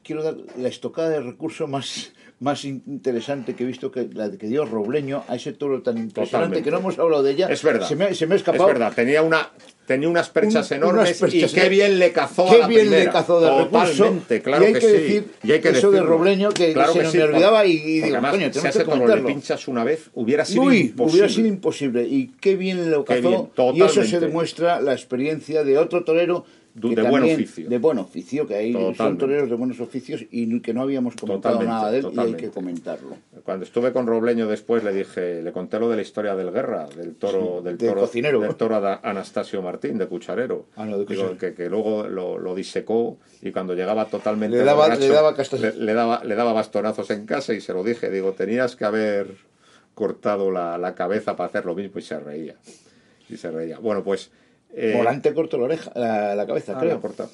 quiero 0.03 0.23
dar 0.23 0.37
la 0.57 0.69
estocada 0.69 1.09
de 1.09 1.21
recurso 1.21 1.67
más, 1.67 2.13
más 2.39 2.65
interesante 2.65 3.55
que 3.55 3.63
he 3.63 3.67
visto, 3.67 3.91
que 3.91 4.09
la 4.13 4.29
que 4.29 4.47
dio 4.47 4.65
Robleño 4.65 5.23
a 5.27 5.35
ese 5.37 5.53
toro 5.53 5.81
tan 5.81 5.97
impresionante 5.97 6.31
Totalmente. 6.59 6.63
que 6.63 6.71
no 6.71 6.77
hemos 6.79 6.99
hablado 6.99 7.23
de 7.23 7.31
ella. 7.31 7.47
Es 7.49 7.63
verdad. 7.63 7.87
Se 7.87 7.95
me, 7.95 8.13
se 8.13 8.27
me 8.27 8.33
ha 8.33 8.37
escapado. 8.37 8.67
Es 8.67 8.73
verdad, 8.73 8.93
tenía 8.93 9.21
una 9.21 9.49
tenía 9.85 10.09
unas 10.09 10.29
perchas 10.29 10.69
Un- 10.71 10.77
enormes 10.77 11.09
unas 11.21 11.31
perchas 11.31 11.51
y 11.53 11.55
qué 11.55 11.69
bien 11.69 11.97
le 11.99 12.11
cazó 12.11 12.45
Qué 12.49 12.55
a 12.55 12.57
la 12.59 12.67
bien 12.67 12.81
primera. 12.81 13.03
le 13.05 13.09
cazó 13.11 13.39
de 13.39 13.49
recurso. 13.63 13.91
Totalmente, 13.97 14.41
claro 14.41 14.63
y 14.63 14.67
hay 14.67 14.73
que, 14.73 14.79
que, 14.79 14.87
decir 14.87 15.27
y 15.43 15.51
hay 15.53 15.61
que 15.61 15.69
eso 15.69 15.91
de 15.91 15.97
decirlo. 15.99 16.17
Robleño 16.17 16.49
que, 16.49 16.73
Claro 16.73 16.91
se 16.93 16.99
que 16.99 17.05
sí, 17.05 17.17
me 17.17 17.23
olvidaba 17.23 17.65
y, 17.65 17.71
y 17.71 17.77
digo, 18.01 18.05
además, 18.07 18.31
coño, 18.31 18.51
tenemos 18.51 18.77
que 18.77 18.83
toro 18.83 19.15
le 19.15 19.21
pinchas 19.21 19.67
una 19.67 19.83
vez, 19.83 20.09
hubiera 20.15 20.43
sido 20.43 20.63
Uy, 20.63 20.77
imposible. 20.79 21.11
hubiera 21.13 21.29
sido 21.29 21.47
imposible. 21.47 22.03
Y 22.05 22.31
qué 22.41 22.55
bien 22.55 22.91
lo 22.91 23.05
cazó. 23.05 23.51
bien, 23.55 23.75
y 23.75 23.81
eso 23.81 24.03
se 24.03 24.19
demuestra 24.19 24.81
la 24.81 24.91
experiencia 24.93 25.63
de 25.63 25.77
otro 25.77 26.03
torero. 26.03 26.45
De 26.75 26.87
buen 26.89 26.95
también- 27.13 27.35
oficio. 27.35 27.69
De 27.69 27.77
buen 27.77 27.97
oficio, 27.99 28.45
que 28.45 28.55
ahí 28.55 28.73
son 28.73 28.91
Totalmente. 28.91 29.19
toreros 29.25 29.49
de 29.49 29.55
buenos 29.55 29.79
oficios 29.79 30.25
y 30.29 30.59
que 30.59 30.73
no 30.73 30.81
habíamos 30.81 31.15
comentado 31.15 31.53
Totalmente, 31.59 31.73
nada 31.73 31.89
de 31.91 31.97
él 31.99 32.03
y 32.03 32.07
hay 32.07 32.11
totalmente. 32.11 32.43
que 32.43 32.49
comentarlo. 32.51 33.15
Cuando 33.45 33.63
estuve 33.63 33.93
con 33.93 34.05
Robleño 34.07 34.45
después 34.47 34.83
le 34.83 34.91
dije, 34.91 35.41
le 35.41 35.51
conté 35.53 35.79
lo 35.79 35.87
de 35.89 35.95
la 35.95 36.01
historia 36.01 36.35
del 36.35 36.51
guerra, 36.51 36.85
del 36.89 37.15
toro, 37.15 37.61
del 37.61 37.77
del 37.77 37.87
toro, 37.89 38.01
cocinero. 38.01 38.41
del 38.41 38.55
toro 38.55 38.75
Anastasio 39.03 39.61
Martín, 39.61 39.97
de 39.97 40.07
cucharero. 40.07 40.65
Ah, 40.75 40.85
no, 40.85 40.97
de 40.97 41.05
Digo, 41.05 41.37
que, 41.37 41.53
que 41.53 41.69
luego 41.69 42.09
lo, 42.09 42.37
lo 42.37 42.53
disecó 42.53 43.19
y 43.41 43.53
cuando 43.53 43.73
llegaba 43.73 44.05
totalmente 44.07 44.57
Le 44.57 44.63
daba- 44.65 44.83
borracho, 44.87 44.99
le 45.01 45.07
daba 45.13 45.33
le, 45.61 45.73
le 45.85 45.93
daba, 45.93 46.23
le 46.25 46.35
daba 46.35 46.51
bastonazos 46.51 47.09
en 47.11 47.25
casa 47.25 47.53
y 47.53 47.61
se 47.61 47.71
lo 47.73 47.85
dije. 47.85 48.09
Digo, 48.09 48.33
tenías 48.33 48.75
que 48.75 48.83
haber 48.83 49.27
cortado 49.93 50.51
la, 50.51 50.77
la 50.77 50.93
cabeza 50.93 51.37
para 51.37 51.47
hacer 51.47 51.65
lo 51.65 51.73
mismo 51.73 51.99
y 51.99 52.01
se 52.01 52.19
reía. 52.19 52.55
Y 53.29 53.37
se 53.37 53.49
reía. 53.49 53.79
Bueno, 53.79 54.03
pues... 54.03 54.29
eh, 54.75 54.93
Morante 54.95 55.33
cortó 55.33 55.57
la 55.57 55.63
oreja, 55.65 55.91
la, 55.95 56.35
la 56.35 56.45
cabeza, 56.45 56.73
Ah, 56.75 56.79
creo. 56.79 56.95
la 56.95 56.99
corta. 57.01 57.27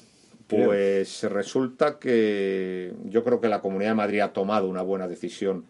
Creo. 0.48 0.66
Pues 0.66 1.22
resulta 1.24 1.98
que 1.98 2.92
yo 3.04 3.24
creo 3.24 3.40
que 3.40 3.48
la 3.48 3.60
Comunidad 3.60 3.90
de 3.90 3.94
Madrid 3.96 4.20
ha 4.20 4.32
tomado 4.32 4.68
una 4.68 4.82
buena 4.82 5.08
decisión 5.08 5.64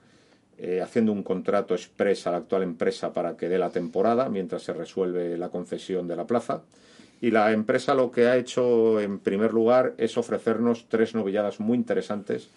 eh, 0.58 0.80
haciendo 0.80 1.12
un 1.12 1.22
contrato 1.22 1.74
express 1.74 2.26
a 2.26 2.32
la 2.32 2.36
actual 2.38 2.62
empresa 2.62 3.12
para 3.12 3.36
que 3.36 3.48
dé 3.48 3.58
la 3.58 3.70
temporada 3.70 4.28
mientras 4.28 4.62
se 4.62 4.72
resuelve 4.72 5.36
la 5.38 5.48
concesión 5.50 6.06
de 6.08 6.16
la 6.16 6.26
plaza. 6.26 6.62
Y 7.20 7.30
la 7.30 7.52
empresa 7.52 7.94
lo 7.94 8.10
que 8.10 8.26
ha 8.26 8.36
hecho 8.36 9.00
en 9.00 9.18
primer 9.20 9.52
lugar 9.52 9.94
es 9.98 10.18
ofrecernos 10.18 10.86
tres 10.88 11.14
novilladas 11.14 11.60
muy 11.60 11.76
interesantes 11.78 12.48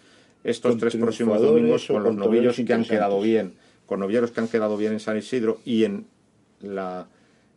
estos 0.42 0.72
Con 0.72 0.80
tres 0.80 0.96
próximos 0.96 1.40
domingos 1.40 1.86
con 1.86 2.02
los 2.04 2.14
novillos 2.14 2.56
que 2.56 2.72
han 2.72 2.84
quedado 2.84 3.20
bien, 3.20 3.54
con 3.86 4.00
novilleros 4.00 4.30
que 4.32 4.40
han 4.40 4.48
quedado 4.48 4.76
bien 4.76 4.92
en 4.92 5.00
San 5.00 5.16
Isidro 5.16 5.58
y 5.64 5.84
en 5.84 6.06
la 6.60 7.06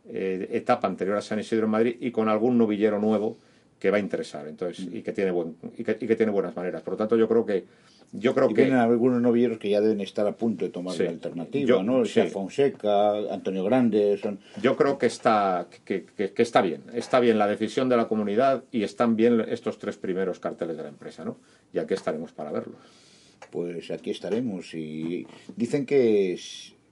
eh, 0.08 0.48
etapa 0.52 0.88
anterior 0.88 1.16
a 1.16 1.20
San 1.22 1.38
Isidro 1.40 1.66
en 1.66 1.70
Madrid 1.72 1.96
y 2.00 2.10
con 2.10 2.28
algún 2.28 2.56
novillero 2.58 2.98
nuevo 2.98 3.36
que 3.78 3.90
va 3.90 3.96
a 3.96 4.00
interesar 4.00 4.46
entonces 4.48 4.86
y 4.92 5.02
que 5.02 5.12
tiene 5.12 5.30
buen 5.30 5.56
y 5.78 5.84
que, 5.84 5.96
y 6.00 6.06
que 6.06 6.16
tiene 6.16 6.32
buenas 6.32 6.54
maneras 6.54 6.82
por 6.82 6.94
lo 6.94 6.98
tanto 6.98 7.16
yo 7.16 7.26
creo 7.28 7.46
que 7.46 7.64
yo 8.12 8.34
creo 8.34 8.50
Y 8.50 8.54
que 8.54 8.62
vienen 8.64 8.80
algunos 8.80 9.22
novilleros 9.22 9.58
que 9.58 9.70
ya 9.70 9.80
deben 9.80 10.00
estar 10.00 10.26
a 10.26 10.32
punto 10.32 10.64
de 10.64 10.72
tomar 10.72 10.96
Sí. 10.96 11.04
la 11.04 11.10
alternativa, 11.10 11.64
Yo- 11.68 11.82
¿no? 11.84 11.98
O 11.98 12.04
sea, 12.04 12.24
sí. 12.24 12.30
Fonseca, 12.32 13.12
Antonio 13.32 13.62
Grande, 13.62 14.18
son... 14.20 14.40
yo 14.60 14.76
creo 14.76 14.98
que 14.98 15.06
está 15.06 15.68
que, 15.84 16.04
que- 16.16 16.32
que 16.32 16.42
está 16.42 16.60
bien 16.60 16.82
está 16.92 17.20
bien 17.20 17.38
la 17.38 17.46
decisión 17.46 17.88
de 17.88 17.96
la 17.96 18.08
comunidad 18.08 18.64
y 18.72 18.82
están 18.82 19.14
bien 19.16 19.40
estos 19.48 19.78
tres 19.78 19.96
primeros 19.96 20.40
carteles 20.40 20.76
de 20.76 20.82
la 20.82 20.88
empresa 20.88 21.24
no 21.24 21.36
y 21.72 21.78
aquí 21.78 21.94
estaremos 21.94 22.32
para 22.32 22.50
verlos 22.50 22.76
Pues 23.50 23.90
aquí 23.92 24.10
estaremos 24.10 24.74
y 24.74 25.26
dicen 25.56 25.86
que 25.86 26.36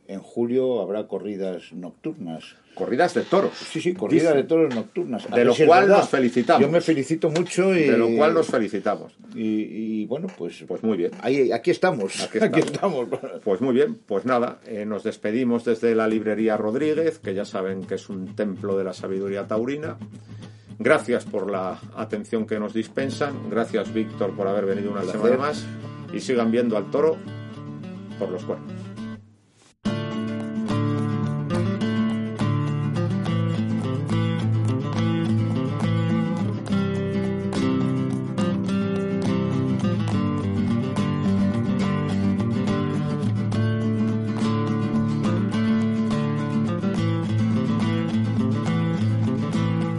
en 0.08 0.20
julio 0.20 0.80
habrá 0.80 1.06
corridas 1.06 1.72
nocturnas. 1.74 2.56
corridas 2.74 3.12
de 3.12 3.22
toros 3.22 3.52
Sí, 3.56 3.80
sí, 3.80 3.92
corridas 3.92 4.34
de 4.34 4.42
toros 4.44 4.74
nocturnas. 4.74 5.26
A 5.26 5.28
De 5.28 5.36
ver 5.36 5.46
lo 5.46 5.54
cual 5.54 5.82
verdad. 5.82 5.98
nos 5.98 6.08
felicitamos. 6.08 6.62
Yo 6.62 6.72
me 6.72 6.80
felicito 6.80 7.30
mucho 7.30 7.74
y, 7.76 7.82
de 7.84 7.98
lo 7.98 8.08
cual 8.16 8.32
nos 8.34 8.46
felicitamos 8.46 9.12
y, 9.34 9.42
y, 9.42 10.06
bueno, 10.06 10.28
pues, 10.38 10.64
pues 10.66 10.82
muy 10.82 10.96
bien 10.96 11.10
ahí, 11.20 11.52
aquí 11.52 11.70
estamos. 11.70 12.22
Aquí 12.22 12.38
Aquí 12.42 12.60
estamos. 12.60 13.06
Pues 13.44 13.60
muy 13.60 13.74
bien, 13.74 13.98
pues 14.06 14.24
nada, 14.24 14.60
eh, 14.66 14.86
nos 14.86 15.04
despedimos 15.04 15.64
desde 15.66 15.94
la 15.94 16.08
librería 16.08 16.56
Rodríguez, 16.56 17.18
que 17.18 17.34
ya 17.34 17.44
saben 17.44 17.84
que 17.84 17.96
es 17.96 18.08
un 18.08 18.34
templo 18.34 18.78
de 18.78 18.84
la 18.84 18.94
sabiduría 18.94 19.46
taurina. 19.46 19.98
Gracias 20.78 21.24
por 21.26 21.50
la 21.50 21.80
atención 21.96 22.46
que 22.46 22.58
nos 22.58 22.72
dispensan, 22.72 23.50
gracias 23.50 23.92
Víctor 23.92 24.34
por 24.34 24.46
haber 24.46 24.64
venido 24.64 24.90
una 24.92 25.04
semana 25.04 25.36
más 25.36 25.66
y 26.14 26.20
sigan 26.20 26.50
viendo 26.50 26.76
al 26.76 26.90
toro 26.90 27.16
por 28.18 28.30
los 28.30 28.44
cuernos. 28.44 28.87